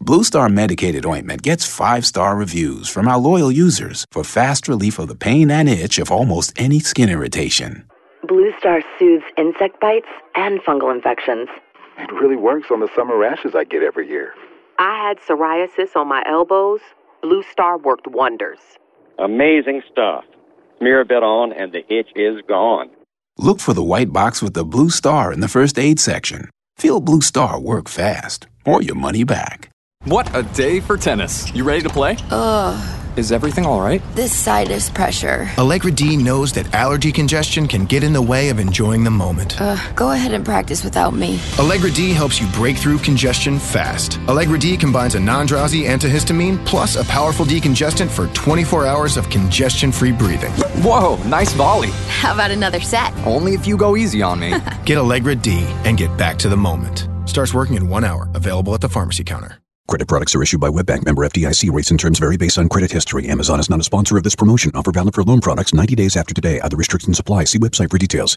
Blue 0.00 0.24
Star 0.24 0.48
medicated 0.48 1.04
ointment 1.04 1.42
gets 1.42 1.66
five 1.66 2.06
star 2.06 2.34
reviews 2.34 2.88
from 2.88 3.08
our 3.08 3.18
loyal 3.18 3.52
users 3.52 4.06
for 4.10 4.24
fast 4.24 4.66
relief 4.66 4.98
of 4.98 5.08
the 5.08 5.14
pain 5.14 5.50
and 5.50 5.68
itch 5.68 5.98
of 5.98 6.10
almost 6.10 6.52
any 6.58 6.80
skin 6.80 7.10
irritation. 7.10 7.84
Blue 8.28 8.52
Star 8.58 8.82
soothes 8.98 9.24
insect 9.38 9.80
bites 9.80 10.08
and 10.34 10.60
fungal 10.60 10.94
infections. 10.94 11.48
It 11.96 12.12
really 12.12 12.36
works 12.36 12.66
on 12.70 12.80
the 12.80 12.88
summer 12.94 13.16
rashes 13.16 13.54
I 13.54 13.64
get 13.64 13.82
every 13.82 14.06
year. 14.06 14.34
I 14.78 15.02
had 15.02 15.18
psoriasis 15.18 15.96
on 15.96 16.08
my 16.08 16.22
elbows. 16.26 16.80
Blue 17.22 17.42
Star 17.42 17.78
worked 17.78 18.06
wonders. 18.06 18.58
Amazing 19.18 19.82
stuff. 19.90 20.24
Smear 20.76 21.00
a 21.00 21.06
bit 21.06 21.22
on, 21.22 21.54
and 21.54 21.72
the 21.72 21.90
itch 21.90 22.10
is 22.14 22.42
gone. 22.46 22.90
Look 23.38 23.60
for 23.60 23.72
the 23.72 23.82
white 23.82 24.12
box 24.12 24.42
with 24.42 24.52
the 24.52 24.64
blue 24.64 24.90
star 24.90 25.32
in 25.32 25.40
the 25.40 25.48
first 25.48 25.78
aid 25.78 25.98
section. 25.98 26.50
Feel 26.76 27.00
Blue 27.00 27.22
Star 27.22 27.58
work 27.58 27.88
fast 27.88 28.46
or 28.66 28.82
your 28.82 28.94
money 28.94 29.24
back. 29.24 29.70
What 30.08 30.34
a 30.34 30.42
day 30.42 30.80
for 30.80 30.96
tennis. 30.96 31.52
You 31.54 31.64
ready 31.64 31.82
to 31.82 31.90
play? 31.90 32.16
Ugh, 32.30 33.18
Is 33.18 33.30
everything 33.30 33.66
all 33.66 33.82
right? 33.82 34.00
this 34.14 34.32
sinus 34.34 34.88
pressure. 34.88 35.50
Allegra 35.58 35.90
D 35.90 36.16
knows 36.16 36.50
that 36.52 36.72
allergy 36.74 37.12
congestion 37.12 37.66
can 37.68 37.84
get 37.84 38.02
in 38.02 38.14
the 38.14 38.22
way 38.22 38.48
of 38.48 38.58
enjoying 38.58 39.04
the 39.04 39.10
moment. 39.10 39.60
Ugh, 39.60 39.78
go 39.94 40.12
ahead 40.12 40.32
and 40.32 40.44
practice 40.46 40.82
without 40.82 41.12
me. 41.12 41.38
Allegra 41.58 41.90
D 41.90 42.12
helps 42.12 42.40
you 42.40 42.46
break 42.52 42.78
through 42.78 42.98
congestion 43.00 43.58
fast. 43.58 44.18
Allegra 44.28 44.58
D 44.58 44.78
combines 44.78 45.14
a 45.14 45.20
non 45.20 45.44
drowsy 45.44 45.82
antihistamine 45.84 46.64
plus 46.64 46.96
a 46.96 47.04
powerful 47.04 47.44
decongestant 47.44 48.08
for 48.08 48.28
24 48.28 48.86
hours 48.86 49.16
of 49.18 49.28
congestion 49.28 49.92
free 49.92 50.12
breathing. 50.12 50.52
Whoa, 50.82 51.16
nice 51.24 51.52
volley. 51.52 51.90
How 52.20 52.32
about 52.32 52.50
another 52.50 52.80
set? 52.80 53.12
Only 53.26 53.52
if 53.52 53.66
you 53.66 53.76
go 53.76 53.94
easy 53.96 54.22
on 54.22 54.40
me. 54.40 54.54
Get 54.86 54.96
Allegra 54.96 55.34
D 55.34 55.66
and 55.84 55.98
get 55.98 56.16
back 56.16 56.38
to 56.38 56.48
the 56.48 56.56
moment. 56.56 57.08
Starts 57.28 57.52
working 57.52 57.76
in 57.76 57.88
one 57.90 58.04
hour. 58.04 58.26
Available 58.34 58.72
at 58.74 58.80
the 58.80 58.88
pharmacy 58.88 59.22
counter. 59.24 59.58
Credit 59.88 60.06
products 60.06 60.34
are 60.34 60.42
issued 60.42 60.60
by 60.60 60.68
WebBank 60.68 61.06
member 61.06 61.26
FDIC. 61.26 61.72
Rates 61.72 61.90
and 61.90 61.98
terms 61.98 62.18
vary 62.18 62.36
based 62.36 62.58
on 62.58 62.68
credit 62.68 62.92
history. 62.92 63.26
Amazon 63.26 63.58
is 63.58 63.70
not 63.70 63.80
a 63.80 63.82
sponsor 63.82 64.18
of 64.18 64.22
this 64.22 64.36
promotion. 64.36 64.70
Offer 64.74 64.92
valid 64.92 65.14
for 65.14 65.22
loan 65.22 65.40
products 65.40 65.72
90 65.72 65.94
days 65.94 66.14
after 66.14 66.34
today. 66.34 66.60
Other 66.60 66.76
restrictions 66.76 67.18
apply. 67.18 67.44
See 67.44 67.58
website 67.58 67.90
for 67.90 67.96
details. 67.96 68.36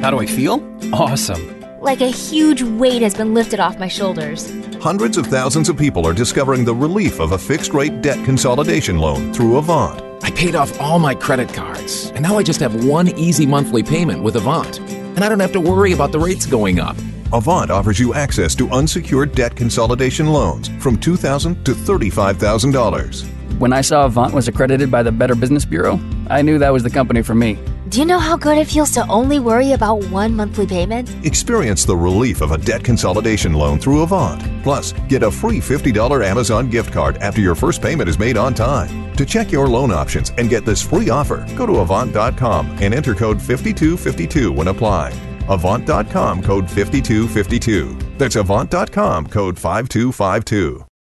How 0.00 0.12
do 0.12 0.20
I 0.20 0.26
feel? 0.26 0.62
Awesome. 0.92 1.60
Like 1.80 2.02
a 2.02 2.06
huge 2.06 2.62
weight 2.62 3.02
has 3.02 3.16
been 3.16 3.34
lifted 3.34 3.58
off 3.58 3.80
my 3.80 3.88
shoulders. 3.88 4.48
Hundreds 4.80 5.18
of 5.18 5.26
thousands 5.26 5.68
of 5.68 5.76
people 5.76 6.06
are 6.06 6.12
discovering 6.12 6.64
the 6.64 6.74
relief 6.74 7.18
of 7.18 7.32
a 7.32 7.38
fixed 7.38 7.74
rate 7.74 8.00
debt 8.00 8.24
consolidation 8.24 8.98
loan 8.98 9.34
through 9.34 9.56
Avant. 9.56 10.00
I 10.22 10.30
paid 10.30 10.54
off 10.54 10.80
all 10.80 11.00
my 11.00 11.16
credit 11.16 11.52
cards, 11.52 12.12
and 12.14 12.22
now 12.22 12.38
I 12.38 12.44
just 12.44 12.60
have 12.60 12.84
one 12.84 13.08
easy 13.18 13.44
monthly 13.44 13.82
payment 13.82 14.22
with 14.22 14.36
Avant. 14.36 14.78
And 14.78 15.24
I 15.24 15.28
don't 15.28 15.40
have 15.40 15.52
to 15.54 15.60
worry 15.60 15.92
about 15.92 16.12
the 16.12 16.20
rates 16.20 16.46
going 16.46 16.78
up. 16.78 16.96
Avant 17.32 17.70
offers 17.70 17.98
you 17.98 18.12
access 18.12 18.54
to 18.54 18.68
unsecured 18.68 19.34
debt 19.34 19.56
consolidation 19.56 20.26
loans 20.26 20.68
from 20.82 20.98
2,000 20.98 21.64
to 21.64 21.72
$35,000. 21.72 23.58
When 23.58 23.72
I 23.72 23.80
saw 23.80 24.04
Avant 24.04 24.34
was 24.34 24.48
accredited 24.48 24.90
by 24.90 25.02
the 25.02 25.12
Better 25.12 25.34
Business 25.34 25.64
Bureau, 25.64 25.98
I 26.28 26.42
knew 26.42 26.58
that 26.58 26.72
was 26.72 26.82
the 26.82 26.90
company 26.90 27.22
for 27.22 27.34
me. 27.34 27.58
Do 27.88 28.00
you 28.00 28.04
know 28.04 28.18
how 28.18 28.36
good 28.36 28.58
it 28.58 28.66
feels 28.66 28.90
to 28.92 29.06
only 29.08 29.38
worry 29.38 29.72
about 29.72 30.04
one 30.10 30.36
monthly 30.36 30.66
payment? 30.66 31.10
Experience 31.24 31.86
the 31.86 31.96
relief 31.96 32.42
of 32.42 32.52
a 32.52 32.58
debt 32.58 32.84
consolidation 32.84 33.54
loan 33.54 33.78
through 33.78 34.02
Avant. 34.02 34.42
Plus, 34.62 34.92
get 35.08 35.22
a 35.22 35.30
free 35.30 35.58
$50 35.58 36.26
Amazon 36.26 36.68
gift 36.68 36.92
card 36.92 37.16
after 37.18 37.40
your 37.40 37.54
first 37.54 37.80
payment 37.80 38.10
is 38.10 38.18
made 38.18 38.36
on 38.36 38.52
time. 38.52 39.14
To 39.16 39.24
check 39.24 39.50
your 39.50 39.68
loan 39.68 39.90
options 39.90 40.32
and 40.36 40.50
get 40.50 40.66
this 40.66 40.82
free 40.82 41.08
offer, 41.08 41.46
go 41.56 41.64
to 41.64 41.78
Avant.com 41.78 42.66
and 42.82 42.92
enter 42.92 43.14
code 43.14 43.40
5252 43.40 44.52
when 44.52 44.68
applying. 44.68 45.31
Avant.com 45.48 46.42
code 46.42 46.68
5252. 46.70 47.96
That's 48.18 48.36
Avant.com 48.36 49.26
code 49.26 49.58
5252. 49.58 50.91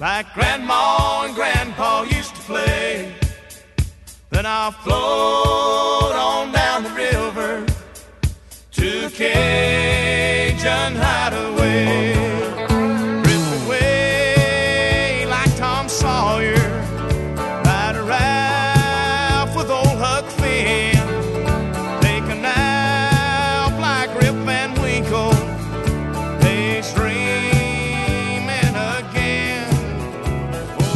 Like 0.00 0.32
Grandma 0.34 1.24
and 1.24 1.34
Grandpa 1.34 2.02
used 2.02 2.34
to 2.34 2.42
play. 2.42 3.12
Then 4.30 4.46
I'll 4.46 4.72
float 4.72 5.87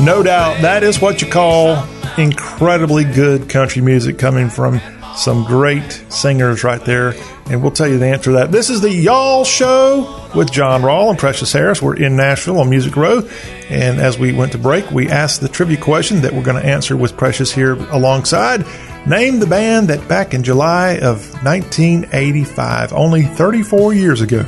No 0.02 0.20
doubt 0.24 0.62
that 0.62 0.82
is 0.82 1.00
what 1.00 1.22
you 1.22 1.30
call 1.30 1.80
incredibly 2.18 3.04
good 3.04 3.48
country 3.48 3.82
music 3.82 4.18
coming 4.18 4.48
from 4.48 4.80
some 5.14 5.44
great 5.44 5.92
singers 6.08 6.64
right 6.64 6.84
there. 6.84 7.14
And 7.48 7.62
we'll 7.62 7.70
tell 7.70 7.86
you 7.86 7.98
the 7.98 8.08
answer 8.08 8.32
to 8.32 8.36
that. 8.38 8.50
This 8.50 8.68
is 8.68 8.80
the 8.80 8.90
Y'all 8.90 9.44
Show 9.44 10.28
with 10.34 10.50
John 10.50 10.82
Rawl 10.82 11.10
and 11.10 11.18
Precious 11.20 11.52
Harris. 11.52 11.80
We're 11.80 11.94
in 11.94 12.16
Nashville 12.16 12.58
on 12.58 12.68
Music 12.68 12.96
Row. 12.96 13.28
And 13.70 14.00
as 14.00 14.18
we 14.18 14.32
went 14.32 14.50
to 14.52 14.58
break, 14.58 14.90
we 14.90 15.08
asked 15.08 15.40
the 15.40 15.48
trivia 15.48 15.76
question 15.76 16.22
that 16.22 16.32
we're 16.32 16.42
going 16.42 16.60
to 16.60 16.68
answer 16.68 16.96
with 16.96 17.16
Precious 17.16 17.52
here 17.52 17.74
alongside. 17.74 18.66
Name 19.06 19.38
the 19.38 19.46
band 19.46 19.86
that 19.86 20.08
back 20.08 20.34
in 20.34 20.42
July 20.42 20.98
of 20.98 21.32
1985, 21.44 22.92
only 22.92 23.22
34 23.22 23.94
years 23.94 24.20
ago, 24.20 24.42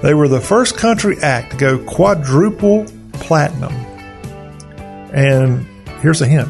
they 0.00 0.14
were 0.14 0.28
the 0.28 0.40
first 0.40 0.76
country 0.76 1.16
act 1.22 1.50
to 1.50 1.56
go 1.56 1.78
quadruple 1.78 2.86
platinum. 3.14 3.91
And 5.12 5.66
here's 6.00 6.22
a 6.22 6.26
hint 6.26 6.48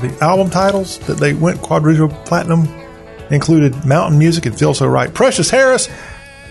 the 0.00 0.16
album 0.20 0.50
titles 0.50 0.98
that 1.00 1.18
they 1.18 1.34
went 1.34 1.60
quadruple 1.62 2.08
platinum 2.24 2.68
included 3.30 3.84
Mountain 3.84 4.18
Music 4.18 4.46
and 4.46 4.58
Feel 4.58 4.74
So 4.74 4.86
Right. 4.86 5.12
Precious 5.12 5.50
Harris, 5.50 5.86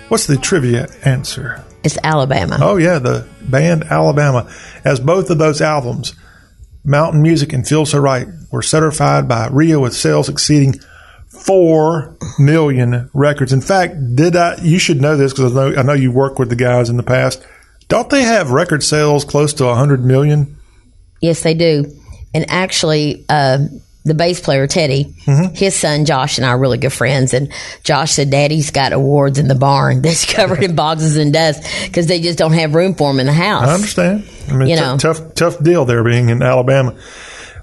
what's 0.07 0.27
the 0.27 0.37
trivia 0.37 0.87
answer? 1.03 1.63
It's 1.83 1.97
Alabama. 2.03 2.57
Oh, 2.61 2.77
yeah, 2.77 2.99
the 2.99 3.27
band 3.41 3.83
Alabama. 3.83 4.49
As 4.85 4.99
both 4.99 5.29
of 5.29 5.37
those 5.37 5.61
albums, 5.61 6.15
Mountain 6.85 7.21
Music 7.21 7.51
and 7.51 7.67
Feel 7.67 7.85
So 7.85 7.99
Right, 7.99 8.27
were 8.51 8.61
certified 8.61 9.27
by 9.27 9.49
RIAA 9.49 9.81
with 9.81 9.93
sales 9.93 10.29
exceeding 10.29 10.79
4 11.27 12.15
million 12.39 13.09
records. 13.13 13.51
In 13.51 13.61
fact, 13.61 14.15
did 14.15 14.35
I, 14.35 14.57
you 14.61 14.79
should 14.79 15.01
know 15.01 15.17
this 15.17 15.33
because 15.33 15.51
I 15.51 15.55
know, 15.55 15.75
I 15.75 15.83
know 15.83 15.93
you 15.93 16.11
worked 16.11 16.39
with 16.39 16.49
the 16.49 16.55
guys 16.55 16.89
in 16.89 16.97
the 16.97 17.03
past. 17.03 17.45
Don't 17.89 18.09
they 18.09 18.23
have 18.23 18.51
record 18.51 18.83
sales 18.83 19.25
close 19.25 19.53
to 19.55 19.65
a 19.65 19.69
100 19.69 20.05
million? 20.05 20.57
Yes, 21.23 21.41
they 21.41 21.53
do. 21.53 21.85
And 22.33 22.45
actually, 22.49 23.25
uh, 23.29 23.59
the 24.05 24.13
bass 24.13 24.41
player 24.41 24.67
Teddy, 24.67 25.15
Mm-hmm. 25.25 25.55
his 25.55 25.73
son 25.73 26.03
Josh 26.03 26.37
and 26.37 26.45
I 26.45 26.49
are 26.49 26.59
really 26.59 26.77
good 26.77 26.91
friends. 26.91 27.33
And 27.33 27.53
Josh 27.85 28.11
said, 28.11 28.29
"Daddy's 28.29 28.69
got 28.71 28.91
awards 28.91 29.39
in 29.39 29.47
the 29.47 29.55
barn 29.55 30.01
that's 30.01 30.25
covered 30.33 30.61
in 30.61 30.75
boxes 30.75 31.15
and 31.15 31.31
dust 31.31 31.63
because 31.85 32.07
they 32.07 32.19
just 32.19 32.37
don't 32.37 32.51
have 32.51 32.75
room 32.75 32.95
for 32.95 33.09
them 33.09 33.21
in 33.21 33.27
the 33.27 33.33
house." 33.33 33.65
I 33.69 33.73
understand. 33.73 34.27
I 34.49 34.53
mean, 34.55 34.67
You 34.67 34.75
t- 34.75 34.81
know. 34.81 34.97
tough, 34.97 35.33
tough 35.35 35.63
deal 35.63 35.85
there 35.85 36.03
being 36.03 36.27
in 36.27 36.41
Alabama. 36.43 36.95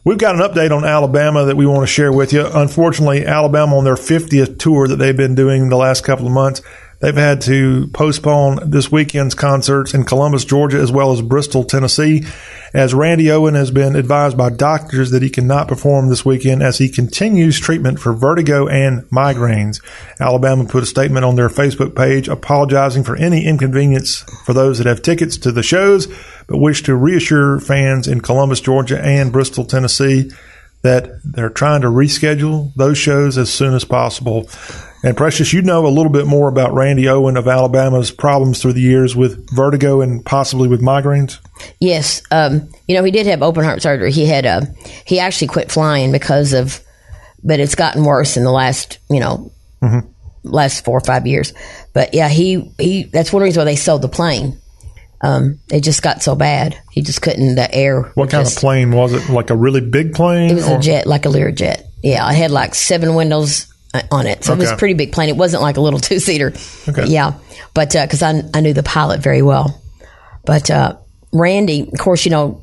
We've 0.03 0.17
got 0.17 0.35
an 0.35 0.41
update 0.41 0.75
on 0.75 0.83
Alabama 0.87 1.45
that 1.45 1.57
we 1.59 1.67
want 1.67 1.83
to 1.83 1.87
share 1.87 2.11
with 2.11 2.33
you. 2.33 2.47
Unfortunately, 2.47 3.27
Alabama 3.27 3.77
on 3.77 3.85
their 3.85 3.97
50th 3.97 4.59
tour 4.59 4.89
that 4.89 4.97
they've 4.97 5.15
been 5.15 5.35
doing 5.35 5.69
the 5.69 5.77
last 5.77 6.05
couple 6.05 6.27
of 6.27 6.33
months, 6.33 6.63
they've 7.01 7.15
had 7.15 7.41
to 7.43 7.89
postpone 7.89 8.71
this 8.71 8.93
weekend's 8.93 9.35
concerts 9.35 9.95
in 9.95 10.05
Columbus, 10.05 10.45
Georgia, 10.45 10.79
as 10.79 10.93
well 10.93 11.13
as 11.13 11.23
Bristol, 11.23 11.65
Tennessee, 11.65 12.25
as 12.73 12.95
Randy 12.95 13.31
Owen 13.31 13.55
has 13.55 13.71
been 13.71 13.97
advised 13.97 14.37
by 14.37 14.51
doctors 14.51 15.11
that 15.11 15.23
he 15.23 15.31
cannot 15.31 15.69
perform 15.69 16.09
this 16.09 16.25
weekend 16.25 16.63
as 16.63 16.79
he 16.79 16.89
continues 16.89 17.59
treatment 17.59 17.99
for 17.99 18.13
vertigo 18.13 18.69
and 18.69 19.03
migraines. 19.11 19.83
Alabama 20.21 20.65
put 20.65 20.83
a 20.83 20.87
statement 20.87 21.25
on 21.25 21.37
their 21.37 21.49
Facebook 21.49 21.97
page 21.97 22.29
apologizing 22.29 23.03
for 23.03 23.17
any 23.17 23.45
inconvenience 23.45 24.25
for 24.45 24.53
those 24.53 24.79
that 24.79 24.87
have 24.87 25.03
tickets 25.03 25.37
to 25.39 25.53
the 25.53 25.63
shows, 25.63 26.07
but 26.47 26.59
wish 26.59 26.83
to 26.85 26.95
reassure 26.95 27.59
fans 27.59 28.07
in 28.07 28.21
Columbus, 28.21 28.61
Georgia 28.61 29.01
and 29.03 29.33
Bristol, 29.33 29.65
Tennessee 29.65 30.31
that 30.83 31.21
they're 31.25 31.51
trying 31.51 31.83
to 31.83 31.89
reschedule 31.89 32.73
those 32.75 32.97
shows 32.97 33.37
as 33.37 33.53
soon 33.53 33.75
as 33.75 33.85
possible. 33.85 34.49
And 35.03 35.17
Precious, 35.17 35.53
you 35.55 35.63
know 35.63 35.87
a 35.87 35.89
little 35.89 36.13
bit 36.13 36.27
more 36.27 36.49
about 36.49 36.75
Randy 36.75 37.09
Owen 37.09 37.39
of 37.39 37.49
Alabama's 37.49 38.11
problems 38.11 38.61
through 38.61 38.75
the 38.75 38.83
years 38.83 39.17
with 39.17 39.49
vertigo 39.55 40.03
and 40.03 40.23
possibly 40.25 40.69
with 40.69 40.83
migraines. 40.83 41.39
Yes, 41.81 42.23
um, 42.31 42.69
you 42.87 42.95
know 42.97 43.03
he 43.05 43.11
did 43.11 43.27
have 43.27 43.43
open 43.43 43.65
heart 43.65 43.81
surgery. 43.81 44.13
He 44.13 44.27
had 44.27 44.45
a 44.45 44.63
he 45.07 45.19
actually 45.19 45.47
quit 45.49 45.73
flying 45.73 46.13
because 46.13 46.53
of, 46.53 46.81
but 47.43 47.61
it's 47.61 47.75
gotten 47.75 48.05
worse 48.05 48.37
in 48.37 48.45
the 48.45 48.51
last 48.53 48.99
you 49.09 49.21
know 49.21 49.51
Mhm. 49.83 50.07
last 50.43 50.85
four 50.85 50.99
or 50.99 51.05
five 51.05 51.27
years. 51.27 51.55
But 51.95 52.13
yeah, 52.13 52.29
he 52.29 52.71
he 52.79 53.05
that's 53.05 53.33
one 53.33 53.43
reason 53.43 53.61
why 53.61 53.65
they 53.65 53.77
sold 53.77 54.03
the 54.03 54.09
plane. 54.09 54.59
Um, 55.23 55.61
it 55.71 55.81
just 55.83 56.03
got 56.03 56.23
so 56.23 56.35
bad. 56.35 56.77
He 56.91 57.01
just 57.03 57.23
couldn't 57.23 57.55
the 57.55 57.75
air. 57.75 58.03
What 58.15 58.31
kind 58.31 58.45
just- 58.45 58.57
of 58.59 58.61
plane 58.61 58.91
was 58.93 59.13
it? 59.15 59.31
Like 59.31 59.49
a 59.51 59.57
really 59.57 59.81
big 59.81 60.15
plane? 60.15 60.51
It 60.51 60.55
was 60.55 60.69
or- 60.69 60.77
a 60.77 60.81
jet, 60.81 61.07
like 61.07 61.25
a 61.25 61.31
Learjet. 61.31 61.83
Yeah, 62.03 62.29
it 62.31 62.35
had 62.35 62.51
like 62.51 62.75
seven 62.75 63.15
windows 63.15 63.67
uh, 63.67 63.70
on 64.11 64.27
it, 64.27 64.45
so 64.45 64.53
it 64.53 64.59
was 64.59 64.71
a 64.71 64.77
pretty 64.77 64.95
big 64.95 65.13
plane. 65.13 65.29
It 65.29 65.37
wasn't 65.37 65.63
like 65.63 65.77
a 65.77 65.81
little 65.81 65.99
two 66.09 66.19
seater. 66.21 66.53
Okay. 66.89 67.07
Yeah, 67.07 67.35
but 67.75 67.91
because 67.93 68.23
I 68.23 68.43
I 68.55 68.61
knew 68.61 68.73
the 68.73 68.83
pilot 68.83 69.21
very 69.21 69.43
well, 69.43 69.81
but 70.45 70.71
uh, 70.71 70.97
Randy, 71.33 71.89
of 71.93 71.99
course, 71.99 72.25
you 72.25 72.31
know 72.31 72.63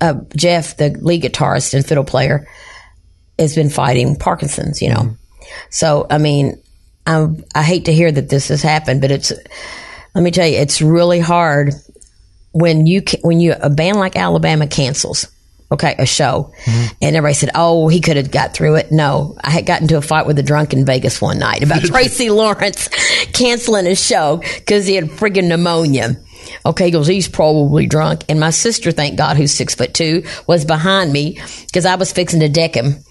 uh, 0.00 0.14
Jeff, 0.36 0.76
the 0.76 0.90
lead 0.90 1.22
guitarist 1.22 1.74
and 1.74 1.84
fiddle 1.86 2.04
player, 2.04 2.46
has 3.38 3.54
been 3.54 3.70
fighting 3.70 4.16
Parkinson's. 4.16 4.80
You 4.82 4.90
know, 4.90 4.94
Mm-hmm. 5.00 5.12
so 5.70 6.06
I 6.10 6.18
mean, 6.18 6.60
I 7.06 7.26
I 7.54 7.62
hate 7.62 7.84
to 7.86 7.92
hear 7.92 8.10
that 8.10 8.28
this 8.28 8.48
has 8.48 8.62
happened, 8.62 9.00
but 9.00 9.10
it's 9.10 9.32
let 10.14 10.22
me 10.24 10.30
tell 10.30 10.46
you, 10.46 10.58
it's 10.58 10.80
really 10.80 11.20
hard 11.20 11.74
when 12.52 12.86
you 12.86 13.02
ca- 13.02 13.20
when 13.22 13.40
you 13.40 13.54
a 13.60 13.68
band 13.70 13.98
like 13.98 14.16
Alabama 14.16 14.66
cancels. 14.66 15.26
Okay, 15.70 15.94
a 15.98 16.06
show, 16.06 16.50
and 16.66 17.16
everybody 17.16 17.34
said, 17.34 17.50
"Oh, 17.54 17.88
he 17.88 18.00
could 18.00 18.16
have 18.16 18.30
got 18.30 18.54
through 18.54 18.76
it." 18.76 18.90
No, 18.90 19.36
I 19.42 19.50
had 19.50 19.66
gotten 19.66 19.84
into 19.84 19.98
a 19.98 20.02
fight 20.02 20.26
with 20.26 20.38
a 20.38 20.42
drunk 20.42 20.72
in 20.72 20.86
Vegas 20.86 21.20
one 21.20 21.38
night 21.38 21.62
about 21.62 21.82
Tracy 21.84 22.30
Lawrence 22.30 22.88
canceling 23.34 23.84
his 23.84 24.02
show 24.02 24.38
because 24.56 24.86
he 24.86 24.94
had 24.94 25.10
friggin' 25.10 25.48
pneumonia. 25.48 26.16
Okay, 26.64 26.86
he 26.86 26.90
goes, 26.90 27.06
he's 27.06 27.28
probably 27.28 27.86
drunk. 27.86 28.24
And 28.28 28.40
my 28.40 28.50
sister, 28.50 28.92
thank 28.92 29.18
God, 29.18 29.36
who's 29.36 29.52
six 29.52 29.74
foot 29.74 29.94
two, 29.94 30.24
was 30.46 30.64
behind 30.64 31.12
me 31.12 31.38
because 31.66 31.84
I 31.84 31.96
was 31.96 32.12
fixing 32.12 32.40
to 32.40 32.48
deck 32.48 32.74
him. 32.74 33.04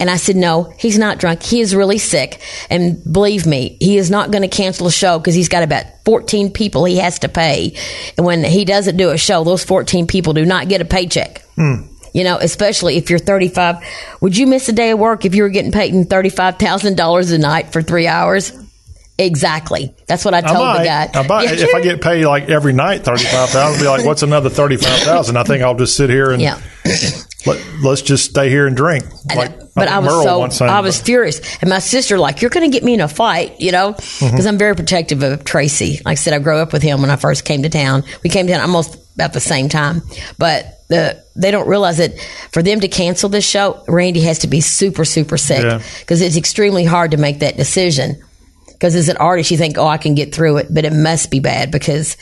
And 0.00 0.10
I 0.10 0.16
said, 0.16 0.34
no, 0.34 0.72
he's 0.78 0.98
not 0.98 1.18
drunk. 1.18 1.42
He 1.42 1.60
is 1.60 1.74
really 1.74 1.98
sick. 1.98 2.40
And 2.70 3.02
believe 3.04 3.46
me, 3.46 3.76
he 3.80 3.96
is 3.98 4.10
not 4.10 4.32
going 4.32 4.42
to 4.42 4.48
cancel 4.48 4.88
a 4.88 4.92
show 4.92 5.18
because 5.18 5.34
he's 5.34 5.48
got 5.48 5.62
about 5.62 5.84
14 6.04 6.52
people 6.52 6.84
he 6.84 6.96
has 6.98 7.20
to 7.20 7.28
pay. 7.28 7.76
And 8.16 8.26
when 8.26 8.42
he 8.42 8.64
doesn't 8.64 8.96
do 8.96 9.10
a 9.10 9.18
show, 9.18 9.44
those 9.44 9.62
14 9.62 10.06
people 10.08 10.32
do 10.32 10.44
not 10.44 10.68
get 10.68 10.80
a 10.80 10.84
paycheck. 10.84 11.42
Hmm. 11.54 11.91
You 12.12 12.24
know, 12.24 12.36
especially 12.36 12.96
if 12.98 13.08
you're 13.10 13.18
35. 13.18 13.76
Would 14.20 14.36
you 14.36 14.46
miss 14.46 14.68
a 14.68 14.72
day 14.72 14.90
of 14.90 14.98
work 14.98 15.24
if 15.24 15.34
you 15.34 15.42
were 15.42 15.48
getting 15.48 15.72
paid 15.72 15.94
$35,000 15.94 17.32
a 17.32 17.38
night 17.38 17.72
for 17.72 17.80
three 17.82 18.06
hours? 18.06 18.52
Exactly. 19.18 19.94
That's 20.08 20.24
what 20.24 20.34
I 20.34 20.40
told 20.40 20.58
might, 20.66 20.78
the 20.78 20.84
guy. 20.84 21.10
I 21.14 21.26
might, 21.26 21.50
if 21.60 21.74
I 21.74 21.80
get 21.80 22.00
paid 22.00 22.24
like 22.24 22.48
every 22.48 22.72
night 22.72 23.04
thirty 23.04 23.24
five 23.24 23.50
thousand, 23.50 23.80
be 23.80 23.86
like, 23.86 24.04
what's 24.06 24.22
another 24.22 24.48
thirty 24.48 24.76
five 24.78 25.00
thousand? 25.00 25.36
I 25.36 25.44
think 25.44 25.62
I'll 25.62 25.74
just 25.76 25.96
sit 25.96 26.08
here 26.10 26.30
and 26.30 26.40
Yeah. 26.42 26.58
let, 27.46 27.58
us 27.86 28.02
just 28.02 28.24
stay 28.30 28.48
here 28.48 28.66
and 28.66 28.74
drink. 28.74 29.04
Like, 29.34 29.52
but 29.74 29.88
I 29.88 29.98
was 29.98 30.08
Merle 30.08 30.50
so 30.50 30.64
I 30.64 30.80
was 30.80 31.00
furious, 31.00 31.40
and 31.60 31.68
my 31.68 31.78
sister 31.78 32.18
like, 32.18 32.40
"You're 32.40 32.50
going 32.50 32.68
to 32.68 32.74
get 32.74 32.82
me 32.84 32.94
in 32.94 33.00
a 33.00 33.06
fight," 33.08 33.60
you 33.60 33.70
know, 33.70 33.92
because 33.92 34.18
Mhm. 34.20 34.48
I'm 34.48 34.58
very 34.58 34.74
protective 34.74 35.22
of 35.22 35.44
Tracy. 35.44 36.00
Like 36.04 36.12
I 36.12 36.14
said, 36.14 36.32
I 36.32 36.38
grew 36.38 36.56
up 36.56 36.72
with 36.72 36.82
him 36.82 37.00
when 37.02 37.10
I 37.10 37.16
first 37.16 37.44
came 37.44 37.62
to 37.62 37.68
town. 37.68 38.04
We 38.24 38.30
came 38.30 38.46
down 38.46 38.60
almost 38.62 38.96
about 39.14 39.32
the 39.32 39.40
same 39.40 39.68
time, 39.68 40.02
but 40.38 40.80
the 40.88 41.22
they 41.34 41.50
don't 41.50 41.68
realize 41.68 41.98
that 41.98 42.12
for 42.52 42.62
them 42.62 42.80
to 42.80 42.88
cancel 42.88 43.28
this 43.28 43.46
show, 43.48 43.82
Randy 43.88 44.20
has 44.22 44.40
to 44.40 44.46
be 44.46 44.60
super 44.60 45.04
super 45.04 45.36
sick 45.36 45.62
Yeah. 45.64 45.80
because 46.00 46.20
it's 46.20 46.36
extremely 46.36 46.84
hard 46.84 47.12
to 47.12 47.16
make 47.16 47.38
that 47.40 47.56
decision. 47.56 48.22
Because 48.68 48.94
as 48.96 49.08
an 49.08 49.16
artist, 49.18 49.50
you 49.50 49.56
think, 49.56 49.78
"Oh, 49.78 49.86
I 49.86 49.96
can 49.96 50.14
get 50.14 50.34
through 50.34 50.56
it," 50.58 50.66
but 50.74 50.84
it 50.84 50.92
must 50.92 51.30
be 51.30 51.38
bad 51.38 51.70
because 51.70 52.16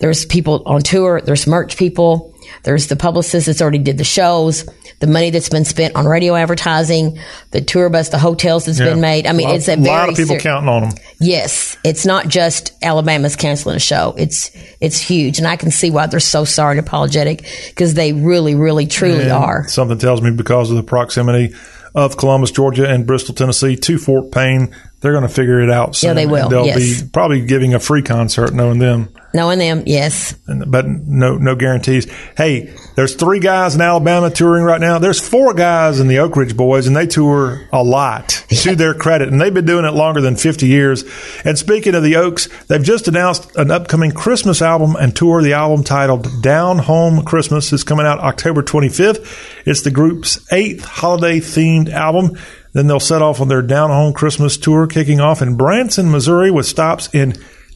there's 0.00 0.26
people 0.26 0.62
on 0.66 0.82
tour, 0.82 1.20
there's 1.24 1.46
merch 1.46 1.76
people, 1.76 2.33
there's 2.62 2.86
the 2.86 2.96
publicist 2.96 3.46
that's 3.46 3.60
already 3.60 3.78
did 3.78 3.98
the 3.98 4.04
shows, 4.04 4.64
the 5.00 5.06
money 5.06 5.30
that's 5.30 5.48
been 5.48 5.64
spent 5.64 5.96
on 5.96 6.06
radio 6.06 6.34
advertising, 6.34 7.18
the 7.50 7.60
tour 7.60 7.90
bus, 7.90 8.08
the 8.10 8.18
hotels 8.18 8.64
that's 8.64 8.78
Yeah. 8.78 8.90
been 8.90 9.00
made. 9.00 9.26
I 9.26 9.32
mean, 9.32 9.48
lot, 9.48 9.56
it's 9.56 9.68
a 9.68 9.76
lot 9.76 9.84
very 9.84 10.10
of 10.10 10.16
people 10.16 10.36
ser- 10.36 10.40
counting 10.40 10.68
on 10.68 10.82
them. 10.84 10.92
Yes, 11.20 11.76
it's 11.84 12.06
not 12.06 12.28
just 12.28 12.72
Alabama's 12.82 13.36
canceling 13.36 13.76
a 13.76 13.80
show. 13.80 14.14
It's 14.16 14.50
it's 14.80 14.98
huge, 15.00 15.38
and 15.38 15.46
I 15.46 15.56
can 15.56 15.70
see 15.70 15.90
why 15.90 16.06
they're 16.06 16.20
so 16.20 16.44
sorry 16.44 16.78
and 16.78 16.86
apologetic 16.86 17.44
because 17.68 17.94
they 17.94 18.12
really, 18.12 18.54
really, 18.54 18.86
truly 18.86 19.24
And 19.24 19.32
are. 19.32 19.66
Something 19.68 19.98
tells 19.98 20.22
me 20.22 20.30
because 20.30 20.70
of 20.70 20.76
the 20.76 20.82
proximity 20.82 21.54
of 21.94 22.16
Columbus, 22.16 22.50
Georgia, 22.50 22.88
and 22.88 23.06
Bristol, 23.06 23.34
Tennessee 23.34 23.76
to 23.76 23.98
Fort 23.98 24.32
Payne, 24.32 24.74
they're 25.04 25.12
going 25.12 25.22
to 25.22 25.28
figure 25.28 25.60
it 25.60 25.70
out. 25.70 25.94
Soon, 25.94 26.08
Yeah, 26.08 26.14
they 26.14 26.26
will, 26.26 26.44
And 26.44 26.50
they'll 26.52 26.66
yes. 26.66 27.02
be 27.02 27.08
probably 27.12 27.44
giving 27.44 27.74
a 27.74 27.78
free 27.78 28.00
concert, 28.02 28.54
knowing 28.54 28.78
them. 28.78 29.10
Knowing 29.34 29.58
them, 29.58 29.82
yes. 29.84 30.34
And- 30.46 30.70
but 30.70 30.86
no 30.88 31.36
no 31.36 31.54
guarantees. 31.56 32.06
Hey, 32.36 32.70
there's 32.94 33.14
three 33.14 33.40
guys 33.40 33.74
in 33.74 33.80
Alabama 33.80 34.30
touring 34.30 34.64
right 34.64 34.80
now. 34.80 34.98
There's 34.98 35.20
four 35.20 35.52
guys 35.54 36.00
in 36.00 36.06
the 36.08 36.18
Oak 36.20 36.36
Ridge 36.36 36.56
Boys, 36.56 36.86
and 36.86 36.96
they 36.96 37.06
tour 37.06 37.60
a 37.72 37.82
lot 37.82 38.28
to 38.48 38.74
their 38.76 38.94
credit, 38.94 39.28
and 39.28 39.40
they've 39.40 39.52
been 39.52 39.66
doing 39.66 39.84
it 39.84 39.92
longer 39.92 40.20
than 40.20 40.36
50 40.36 40.66
years. 40.68 41.04
And 41.44 41.58
speaking 41.58 41.94
of 41.96 42.02
the 42.04 42.16
Oaks, 42.16 42.48
they've 42.68 42.82
just 42.82 43.08
announced 43.08 43.54
an 43.56 43.70
upcoming 43.72 44.12
Christmas 44.12 44.62
album 44.62 44.96
and 44.96 45.14
tour. 45.14 45.42
The 45.42 45.52
album 45.54 45.84
titled 45.84 46.28
"Down 46.40 46.78
Home 46.78 47.24
Christmas" 47.24 47.72
is 47.72 47.82
coming 47.84 48.06
out 48.06 48.20
October 48.20 48.62
25th. 48.62 49.26
It's 49.66 49.82
the 49.82 49.90
group's 49.90 50.40
eighth 50.52 50.84
holiday 50.84 51.40
themed 51.40 51.90
album. 51.92 52.38
Then 52.74 52.88
they'll 52.88 53.00
set 53.00 53.22
off 53.22 53.40
on 53.40 53.48
their 53.48 53.62
Down 53.62 53.88
Home 53.90 54.12
Christmas 54.12 54.58
tour, 54.58 54.86
kicking 54.86 55.20
off 55.20 55.40
in 55.40 55.56
Branson, 55.56 56.10
Missouri, 56.10 56.50
with 56.50 56.66
stops 56.66 57.08
in 57.14 57.34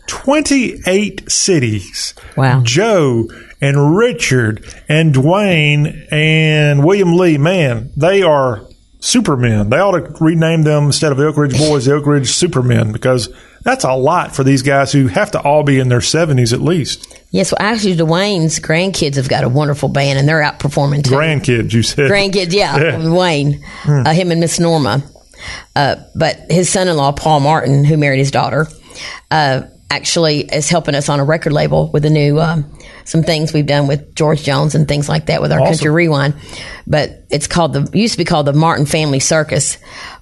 28 0.09 1.31
cities. 1.31 2.15
Wow. 2.37 2.63
Joe 2.63 3.29
and 3.61 3.97
Richard 3.97 4.65
and 4.89 5.15
Duane 5.15 6.07
and 6.11 6.85
William 6.85 7.17
Lee, 7.17 7.39
man, 7.39 7.91
they 7.97 8.23
are 8.23 8.67
supermen. 9.01 9.71
They 9.71 9.79
ought 9.79 9.93
to 9.93 10.25
rename 10.25 10.63
them 10.63 10.87
instead 10.87 11.13
of 11.13 11.19
the 11.19 11.27
Oak 11.27 11.37
Ridge 11.37 11.57
Boys, 11.57 11.85
the 11.85 11.95
Oak 11.95 12.07
Ridge 12.07 12.31
Supermen, 12.31 12.93
because 12.93 13.29
that's 13.63 13.85
a 13.85 13.95
lot 13.95 14.35
for 14.35 14.45
these 14.45 14.63
guys 14.63 14.93
who 14.93 15.07
have 15.07 15.31
to 15.33 15.41
all 15.41 15.63
be 15.63 15.79
in 15.79 15.89
their 15.89 16.01
70s 16.01 16.53
at 16.53 16.61
least. 16.61 17.18
Yes, 17.31 17.53
well, 17.53 17.59
actually, 17.61 17.95
Duane's 17.97 18.59
grandkids 18.59 19.17
have 19.17 19.29
got 19.29 19.45
a 19.45 19.49
wonderful 19.51 19.89
band, 19.91 20.19
and 20.19 20.27
they're 20.29 20.43
out 20.43 20.59
performing 20.59 21.03
too. 21.03 21.11
Grandkids, 21.15 21.73
you 21.75 21.83
said. 21.83 22.11
Grandkids, 22.11 22.53
yeah, 22.53 22.77
Yeah. 22.99 23.11
Wayne, 23.11 23.63
Hmm. 23.83 24.07
uh, 24.07 24.13
him 24.13 24.31
and 24.31 24.41
Miss 24.41 24.59
Norma. 24.59 25.03
Uh, 25.77 25.97
but 26.15 26.39
his 26.51 26.69
son-in-law, 26.71 27.13
Paul 27.13 27.41
Martin, 27.41 27.85
who 27.85 27.97
married 27.97 28.19
his 28.19 28.31
daughter, 28.31 28.67
uh, 29.31 29.63
actually 29.91 30.41
is 30.41 30.69
helping 30.69 30.95
us 30.95 31.09
on 31.09 31.21
a 31.21 31.25
record 31.25 31.53
label 31.53 31.91
with 31.93 32.05
a 32.05 32.11
new 32.11 32.39
um, 32.41 32.71
some 33.05 33.23
things 33.23 33.53
we've 33.55 33.65
done 33.67 33.87
with 33.87 34.15
George 34.15 34.43
Jones 34.43 34.75
and 34.75 34.87
things 34.87 35.09
like 35.09 35.27
that 35.27 35.41
with 35.41 35.51
our 35.53 35.61
Awesome. 35.61 35.73
country 35.75 35.91
rewind. 35.91 36.35
But 36.87 37.25
it's 37.31 37.47
called 37.47 37.73
the 37.73 37.89
used 37.99 38.13
to 38.15 38.19
be 38.19 38.25
called 38.25 38.47
the 38.47 38.53
Martin 38.53 38.85
Family 38.85 39.21
Circus, 39.21 39.79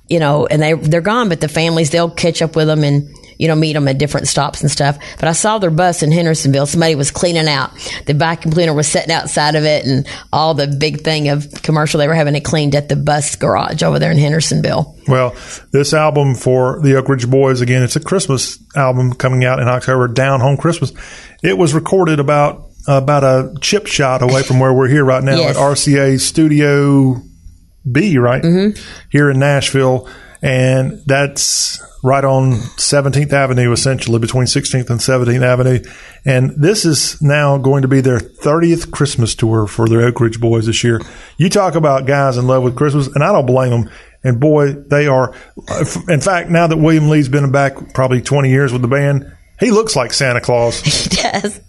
you 0.09 0.21
know, 0.21 0.47
and 0.47 0.61
they 0.63 0.75
they're 0.75 1.01
gone, 1.01 1.29
but 1.29 1.41
the 1.41 1.49
families 1.49 1.91
they'll 1.91 2.11
catch 2.11 2.43
up 2.43 2.55
with 2.55 2.67
them 2.69 2.85
and 2.85 3.09
you 3.39 3.49
know 3.49 3.55
meet 3.55 3.73
them 3.75 3.89
at 3.89 3.99
different 3.99 4.29
stops 4.29 4.61
and 4.63 4.71
stuff. 4.71 4.99
But 5.19 5.29
I 5.29 5.33
saw 5.33 5.59
their 5.59 5.71
bus 5.71 6.03
in 6.03 6.13
Hendersonville. 6.13 6.67
Somebody 6.67 6.95
was 6.95 7.11
cleaning 7.11 7.49
out 7.49 7.71
the 8.07 8.15
vacuum 8.15 8.53
cleaner 8.53 8.75
was 8.75 8.89
sitting 8.89 9.11
outside 9.13 9.55
of 9.55 9.65
it, 9.65 9.85
and 9.87 10.07
all 10.33 10.55
the 10.55 10.67
big 10.67 11.03
thing 11.03 11.29
of 11.29 11.51
commercial 11.63 11.99
they 11.99 12.09
were 12.09 12.15
having 12.15 12.35
it 12.35 12.45
cleaned 12.45 12.75
at 12.75 12.89
the 12.89 12.97
bus 12.97 13.37
garage 13.37 13.83
over 13.83 13.99
there 13.99 14.11
in 14.11 14.19
Hendersonville. 14.19 14.95
Well, 15.09 15.35
this 15.73 15.95
album 15.95 16.35
for 16.35 16.81
the 16.83 16.97
Oak 16.97 17.09
Ridge 17.09 17.31
Boys, 17.31 17.61
again, 17.61 17.83
it's 17.83 17.97
a 17.97 18.01
Christmas 18.01 18.59
album 18.75 19.13
coming 19.15 19.45
out 19.45 19.61
in 19.61 19.69
October, 19.69 20.09
Down 20.09 20.41
Home 20.41 20.57
Christmas. 20.57 20.93
It 21.43 21.57
was 21.59 21.75
recorded 21.75 22.19
about 22.21 22.65
about 22.89 23.25
a 23.25 23.53
chip 23.61 23.87
shot 23.89 24.23
away 24.23 24.43
from 24.45 24.61
where 24.61 24.73
we're 24.73 24.89
here 24.89 25.05
right 25.05 25.23
now 25.23 25.37
Yes. 25.37 25.57
at 25.57 25.61
RCA 25.63 26.21
Studio 26.21 27.21
B, 27.91 28.17
right? 28.19 28.43
Mm-hmm. 28.43 28.81
Here 29.11 29.31
in 29.31 29.39
Nashville. 29.41 30.09
And 30.43 31.03
that's 31.07 31.83
right 32.03 32.25
on 32.25 32.53
17th 32.53 33.33
Avenue, 33.33 33.73
essentially, 33.73 34.19
between 34.19 34.45
16th 34.45 34.91
and 34.91 35.01
17th 35.01 35.43
Avenue. 35.43 35.79
And 36.25 36.51
this 36.51 36.85
is 36.85 37.21
now 37.23 37.59
going 37.59 37.83
to 37.83 37.89
be 37.89 38.01
their 38.01 38.19
30th 38.19 38.91
Christmas 38.93 39.35
tour 39.35 39.67
for 39.67 39.89
the 39.89 40.05
Oak 40.05 40.21
Ridge 40.21 40.41
Boys 40.41 40.67
this 40.67 40.85
year. 40.85 41.01
You 41.39 41.49
talk 41.49 41.75
about 41.75 42.07
guys 42.07 42.37
in 42.37 42.47
love 42.47 42.63
with 42.63 42.77
Christmas, 42.77 43.07
and 43.09 43.25
I 43.25 43.33
don't 43.33 43.47
blame 43.47 43.71
them. 43.71 43.91
And 44.23 44.41
boy, 44.41 44.73
they 44.73 45.07
are. 45.07 45.33
In 46.09 46.21
fact, 46.21 46.51
now 46.51 46.67
that 46.67 46.77
William 46.77 47.09
Lee's 47.09 47.29
been 47.29 47.51
back 47.53 47.95
probably 47.95 48.21
20 48.21 48.51
years 48.51 48.73
with 48.73 48.83
the 48.83 48.89
band, 48.89 49.33
he 49.61 49.71
looks 49.71 49.97
like 49.97 50.13
Santa 50.13 50.41
Claus. 50.41 50.83
He 51.07 51.23
does. 51.23 51.61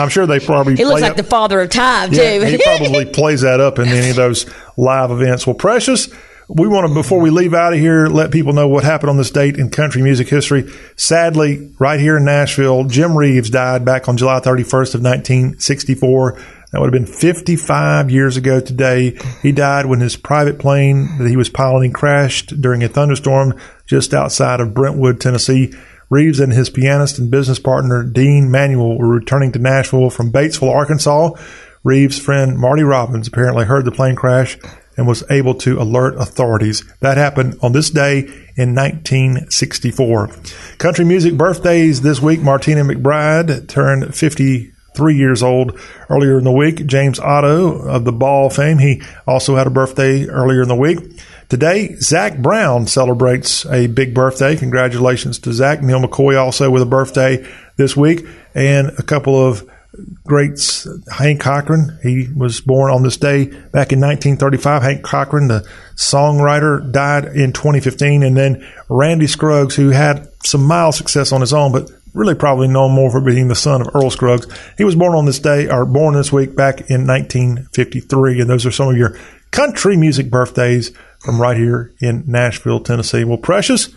I'm 0.00 0.08
sure 0.08 0.24
they 0.26 0.38
probably 0.38 0.76
He 0.76 0.84
looks 0.84 1.02
like 1.02 1.12
up- 1.12 1.16
the 1.16 1.24
father 1.24 1.60
of 1.60 1.68
time 1.70 2.12
yeah, 2.12 2.38
too. 2.38 2.44
he 2.44 2.58
probably 2.62 3.04
plays 3.12 3.40
that 3.40 3.58
up 3.60 3.78
in 3.80 3.88
any 3.88 4.10
of 4.10 4.16
those 4.16 4.46
live 4.76 5.10
events. 5.10 5.46
Well, 5.46 5.54
Precious, 5.56 6.08
we 6.48 6.68
want 6.68 6.86
to, 6.86 6.94
before 6.94 7.20
we 7.20 7.30
leave 7.30 7.54
out 7.54 7.72
of 7.72 7.78
here, 7.78 8.06
let 8.06 8.30
people 8.30 8.52
know 8.52 8.68
what 8.68 8.84
happened 8.84 9.10
on 9.10 9.16
this 9.16 9.30
date 9.30 9.56
in 9.56 9.70
country 9.70 10.02
music 10.02 10.28
history. 10.28 10.70
Sadly, 10.94 11.72
right 11.78 11.98
here 11.98 12.18
in 12.18 12.24
Nashville, 12.24 12.84
Jim 12.84 13.16
Reeves 13.16 13.48
died 13.48 13.84
back 13.84 14.08
on 14.08 14.18
July 14.18 14.40
31st 14.40 14.94
of 14.94 15.02
1964. 15.02 16.38
That 16.70 16.80
would 16.80 16.92
have 16.92 17.06
been 17.06 17.12
55 17.12 18.10
years 18.10 18.36
ago 18.36 18.60
today. 18.60 19.16
He 19.42 19.52
died 19.52 19.86
when 19.86 20.00
his 20.00 20.16
private 20.16 20.58
plane 20.58 21.08
that 21.18 21.28
he 21.28 21.36
was 21.36 21.48
piloting 21.48 21.92
crashed 21.92 22.60
during 22.60 22.82
a 22.82 22.88
thunderstorm 22.88 23.58
just 23.86 24.12
outside 24.12 24.60
of 24.60 24.74
Brentwood, 24.74 25.20
Tennessee. 25.20 25.72
Reeves 26.10 26.40
and 26.40 26.52
his 26.52 26.68
pianist 26.68 27.18
and 27.18 27.30
business 27.30 27.58
partner, 27.58 28.02
Dean 28.02 28.50
Manuel, 28.50 28.98
were 28.98 29.08
returning 29.08 29.52
to 29.52 29.58
Nashville 29.58 30.10
from 30.10 30.30
Batesville, 30.30 30.74
Arkansas. 30.74 31.30
Reeves' 31.84 32.18
friend 32.18 32.58
Marty 32.58 32.82
Robbins 32.82 33.28
apparently 33.28 33.64
heard 33.64 33.84
the 33.84 33.92
plane 33.92 34.16
crash 34.16 34.58
and 34.96 35.06
was 35.06 35.24
able 35.30 35.54
to 35.54 35.80
alert 35.80 36.16
authorities. 36.16 36.84
That 37.00 37.16
happened 37.16 37.58
on 37.62 37.72
this 37.72 37.90
day 37.90 38.20
in 38.56 38.74
1964. 38.74 40.30
Country 40.78 41.04
music 41.04 41.36
birthdays 41.36 42.02
this 42.02 42.20
week. 42.20 42.40
Martina 42.40 42.82
McBride 42.82 43.68
turned 43.68 44.14
53 44.14 45.16
years 45.16 45.42
old 45.42 45.78
earlier 46.08 46.38
in 46.38 46.44
the 46.44 46.52
week. 46.52 46.86
James 46.86 47.18
Otto 47.18 47.82
of 47.82 48.04
the 48.04 48.12
Ball 48.12 48.50
fame, 48.50 48.78
he 48.78 49.02
also 49.26 49.56
had 49.56 49.66
a 49.66 49.70
birthday 49.70 50.26
earlier 50.26 50.62
in 50.62 50.68
the 50.68 50.76
week. 50.76 50.98
Today, 51.48 51.94
Zac 51.96 52.38
Brown 52.38 52.86
celebrates 52.86 53.66
a 53.66 53.86
big 53.86 54.14
birthday. 54.14 54.56
Congratulations 54.56 55.38
to 55.40 55.52
Zac. 55.52 55.82
Neal 55.82 56.00
McCoy 56.00 56.40
also 56.40 56.70
with 56.70 56.82
a 56.82 56.86
birthday 56.86 57.46
this 57.76 57.96
week. 57.96 58.26
And 58.54 58.88
a 58.98 59.02
couple 59.02 59.36
of 59.36 59.68
greats. 60.24 60.86
Hank 61.10 61.40
Cochran, 61.40 61.98
he 62.02 62.28
was 62.34 62.60
born 62.60 62.90
on 62.90 63.02
this 63.02 63.16
day 63.16 63.44
back 63.46 63.92
in 63.92 64.00
1935. 64.00 64.82
Hank 64.82 65.02
Cochran, 65.02 65.48
the 65.48 65.66
songwriter, 65.96 66.90
died 66.90 67.24
in 67.24 67.52
2015. 67.52 68.22
And 68.22 68.36
then 68.36 68.66
Randy 68.88 69.26
Scruggs, 69.26 69.76
who 69.76 69.90
had 69.90 70.28
some 70.44 70.64
mild 70.64 70.94
success 70.94 71.32
on 71.32 71.40
his 71.40 71.52
own, 71.52 71.72
but 71.72 71.90
really 72.14 72.34
probably 72.34 72.68
known 72.68 72.92
more 72.92 73.10
for 73.10 73.20
being 73.20 73.48
the 73.48 73.54
son 73.54 73.80
of 73.80 73.94
Earl 73.94 74.10
Scruggs. 74.10 74.46
He 74.78 74.84
was 74.84 74.94
born 74.94 75.14
on 75.14 75.26
this 75.26 75.40
day, 75.40 75.68
or 75.68 75.84
born 75.84 76.14
this 76.14 76.32
week 76.32 76.54
back 76.54 76.90
in 76.90 77.06
1953. 77.06 78.40
And 78.40 78.48
those 78.48 78.64
are 78.64 78.70
some 78.70 78.88
of 78.88 78.96
your 78.96 79.18
country 79.50 79.96
music 79.96 80.30
birthdays 80.30 80.92
from 81.20 81.40
right 81.40 81.56
here 81.56 81.92
in 82.00 82.24
Nashville, 82.26 82.80
Tennessee. 82.80 83.24
Well, 83.24 83.38
Precious, 83.38 83.88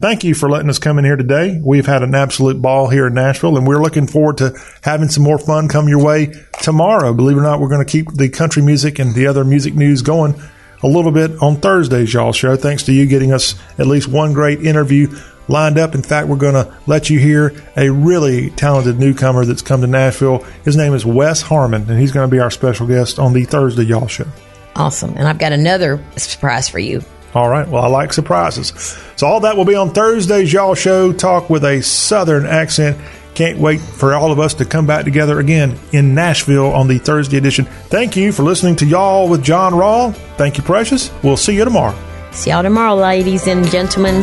thank 0.00 0.24
you 0.24 0.34
for 0.34 0.48
letting 0.48 0.68
us 0.68 0.78
come 0.78 0.98
in 0.98 1.04
here 1.04 1.16
today. 1.16 1.60
We've 1.62 1.86
had 1.86 2.02
an 2.02 2.14
absolute 2.14 2.60
ball 2.60 2.88
here 2.88 3.06
in 3.06 3.14
Nashville, 3.14 3.56
and 3.56 3.66
we're 3.66 3.82
looking 3.82 4.06
forward 4.06 4.38
to 4.38 4.54
having 4.82 5.08
some 5.08 5.24
more 5.24 5.38
fun 5.38 5.68
come 5.68 5.88
your 5.88 6.04
way 6.04 6.32
tomorrow. 6.62 7.12
Believe 7.14 7.36
it 7.36 7.40
or 7.40 7.42
not, 7.42 7.60
we're 7.60 7.68
going 7.68 7.84
to 7.84 7.90
keep 7.90 8.12
the 8.12 8.28
country 8.28 8.62
music 8.62 8.98
and 8.98 9.14
the 9.14 9.26
other 9.26 9.44
music 9.44 9.74
news 9.74 10.02
going 10.02 10.34
a 10.82 10.86
little 10.86 11.12
bit 11.12 11.30
on 11.42 11.56
Thursday's 11.56 12.12
y'all 12.12 12.32
show. 12.32 12.56
Thanks 12.56 12.84
to 12.84 12.92
you 12.92 13.06
getting 13.06 13.32
us 13.32 13.54
at 13.78 13.86
least 13.86 14.08
one 14.08 14.32
great 14.32 14.60
interview 14.60 15.08
lined 15.48 15.78
up. 15.78 15.94
In 15.94 16.02
fact, 16.02 16.28
we're 16.28 16.36
going 16.36 16.54
to 16.54 16.76
let 16.86 17.08
you 17.08 17.18
hear 17.18 17.52
a 17.76 17.90
really 17.90 18.50
talented 18.50 18.98
newcomer 18.98 19.44
that's 19.44 19.62
come 19.62 19.80
to 19.80 19.86
Nashville. 19.86 20.44
His 20.64 20.76
name 20.76 20.94
is 20.94 21.06
Wes 21.06 21.42
Harmon, 21.42 21.88
and 21.88 21.98
he's 21.98 22.12
going 22.12 22.28
to 22.28 22.34
be 22.34 22.40
our 22.40 22.50
special 22.50 22.86
guest 22.86 23.18
on 23.18 23.32
the 23.32 23.44
Thursday 23.44 23.84
y'all 23.84 24.06
show. 24.06 24.26
Awesome. 24.74 25.14
And 25.16 25.26
I've 25.26 25.38
got 25.38 25.52
another 25.52 26.04
surprise 26.16 26.68
for 26.68 26.78
you. 26.78 27.02
All 27.36 27.50
right. 27.50 27.68
Well, 27.68 27.84
I 27.84 27.88
like 27.88 28.14
surprises. 28.14 28.72
So 29.16 29.26
all 29.26 29.40
that 29.40 29.58
will 29.58 29.66
be 29.66 29.74
on 29.74 29.90
Thursday's 29.90 30.50
Y'all 30.50 30.74
Show. 30.74 31.12
Talk 31.12 31.50
with 31.50 31.66
a 31.66 31.82
Southern 31.82 32.46
accent. 32.46 32.96
Can't 33.34 33.58
wait 33.58 33.78
for 33.78 34.14
all 34.14 34.32
of 34.32 34.40
us 34.40 34.54
to 34.54 34.64
come 34.64 34.86
back 34.86 35.04
together 35.04 35.38
again 35.38 35.78
in 35.92 36.14
Nashville 36.14 36.72
on 36.72 36.88
the 36.88 36.96
Thursday 36.96 37.36
edition. 37.36 37.66
Thank 37.66 38.16
you 38.16 38.32
for 38.32 38.42
listening 38.42 38.76
to 38.76 38.86
Y'all 38.86 39.28
with 39.28 39.44
John 39.44 39.74
Rawl. 39.74 40.14
Thank 40.38 40.56
you, 40.56 40.64
Precious. 40.64 41.12
We'll 41.22 41.36
see 41.36 41.54
you 41.54 41.64
tomorrow. 41.66 41.94
See 42.30 42.48
y'all 42.48 42.62
tomorrow, 42.62 42.94
ladies 42.94 43.46
and 43.46 43.66
gentlemen. 43.70 44.22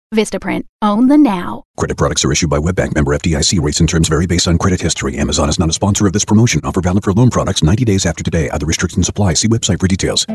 Vistaprint. 0.13 0.65
Own 0.81 1.07
the 1.07 1.17
now. 1.17 1.63
Credit 1.77 1.95
products 1.95 2.25
are 2.25 2.31
issued 2.33 2.49
by 2.49 2.57
WebBank 2.57 2.95
member 2.95 3.11
FDIC. 3.15 3.61
Rates 3.61 3.79
and 3.79 3.87
terms 3.87 4.09
vary 4.09 4.27
based 4.27 4.45
on 4.45 4.57
credit 4.57 4.81
history. 4.81 5.17
Amazon 5.17 5.47
is 5.47 5.57
not 5.57 5.69
a 5.69 5.73
sponsor 5.73 6.05
of 6.05 6.11
this 6.11 6.25
promotion. 6.25 6.59
Offer 6.65 6.81
valid 6.81 7.05
for 7.05 7.13
loan 7.13 7.29
products 7.29 7.63
90 7.63 7.85
days 7.85 8.05
after 8.05 8.21
today. 8.21 8.49
Other 8.49 8.65
restrictions 8.65 9.07
apply. 9.07 9.35
See 9.35 9.47
website 9.47 9.79
for 9.79 9.87
details. 9.87 10.25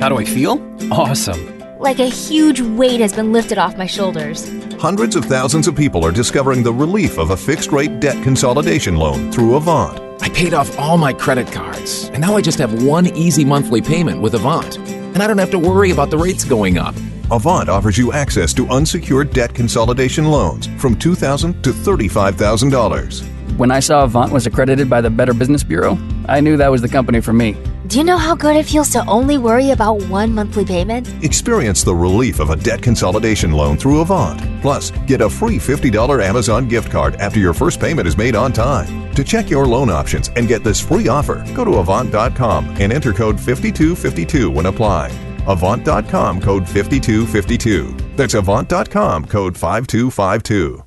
How 0.00 0.08
do 0.08 0.18
I 0.18 0.24
feel? 0.24 0.62
Awesome. 0.92 1.58
Like 1.80 1.98
a 1.98 2.06
huge 2.06 2.60
weight 2.60 3.00
has 3.00 3.12
been 3.12 3.32
lifted 3.32 3.58
off 3.58 3.76
my 3.76 3.86
shoulders. 3.86 4.48
Hundreds 4.74 5.16
of 5.16 5.24
thousands 5.24 5.66
of 5.66 5.74
people 5.74 6.06
are 6.06 6.12
discovering 6.12 6.62
the 6.62 6.72
relief 6.72 7.18
of 7.18 7.30
a 7.30 7.36
fixed 7.36 7.72
rate 7.72 7.98
debt 7.98 8.22
consolidation 8.22 8.96
loan 8.96 9.32
through 9.32 9.56
Avant. 9.56 10.00
I 10.22 10.28
paid 10.28 10.54
off 10.54 10.78
all 10.78 10.96
my 10.96 11.12
credit 11.12 11.50
cards, 11.50 12.04
and 12.10 12.20
now 12.20 12.36
I 12.36 12.40
just 12.40 12.58
have 12.60 12.84
one 12.84 13.08
easy 13.08 13.44
monthly 13.44 13.82
payment 13.82 14.22
with 14.22 14.34
Avant. 14.34 14.78
And 14.78 15.22
I 15.22 15.26
don't 15.26 15.38
have 15.38 15.50
to 15.50 15.58
worry 15.58 15.90
about 15.90 16.10
the 16.10 16.18
rates 16.18 16.44
going 16.44 16.78
up. 16.78 16.94
Avant 17.30 17.70
offers 17.70 17.96
you 17.96 18.12
access 18.12 18.52
to 18.52 18.68
unsecured 18.68 19.32
debt 19.32 19.54
consolidation 19.54 20.26
loans 20.26 20.66
from 20.78 20.94
2,000 20.94 21.62
to 21.64 21.70
$35,000. 21.70 23.56
When 23.56 23.70
I 23.70 23.80
saw 23.80 24.04
Avant 24.04 24.32
was 24.32 24.46
accredited 24.46 24.90
by 24.90 25.00
the 25.00 25.10
Better 25.10 25.32
Business 25.32 25.62
Bureau, 25.62 25.96
I 26.28 26.40
knew 26.40 26.56
that 26.56 26.70
was 26.70 26.82
the 26.82 26.88
company 26.88 27.20
for 27.20 27.32
me. 27.32 27.56
Do 27.86 27.98
you 27.98 28.04
know 28.04 28.18
how 28.18 28.34
good 28.34 28.56
it 28.56 28.66
feels 28.66 28.90
to 28.90 29.06
only 29.06 29.38
worry 29.38 29.70
about 29.70 30.02
one 30.08 30.34
monthly 30.34 30.64
payment? 30.64 31.08
Experience 31.22 31.82
the 31.82 31.94
relief 31.94 32.40
of 32.40 32.50
a 32.50 32.56
debt 32.56 32.82
consolidation 32.82 33.52
loan 33.52 33.76
through 33.76 34.00
Avant. 34.00 34.40
Plus, 34.60 34.90
get 35.06 35.20
a 35.20 35.30
free 35.30 35.58
$50 35.58 36.22
Amazon 36.22 36.66
gift 36.68 36.90
card 36.90 37.16
after 37.16 37.38
your 37.38 37.54
first 37.54 37.80
payment 37.80 38.08
is 38.08 38.18
made 38.18 38.34
on 38.34 38.52
time. 38.52 39.14
To 39.14 39.24
check 39.24 39.48
your 39.48 39.66
loan 39.66 39.88
options 39.88 40.30
and 40.36 40.48
get 40.48 40.64
this 40.64 40.80
free 40.80 41.08
offer, 41.08 41.44
go 41.54 41.64
to 41.64 41.76
Avant.com 41.76 42.76
and 42.80 42.92
enter 42.92 43.12
code 43.12 43.36
5252 43.36 44.50
when 44.50 44.66
applying. 44.66 45.33
Avant.com 45.46 46.40
code 46.40 46.66
5252. 46.68 47.94
That's 48.16 48.34
Avant.com 48.34 49.24
code 49.26 49.56
5252. 49.56 50.84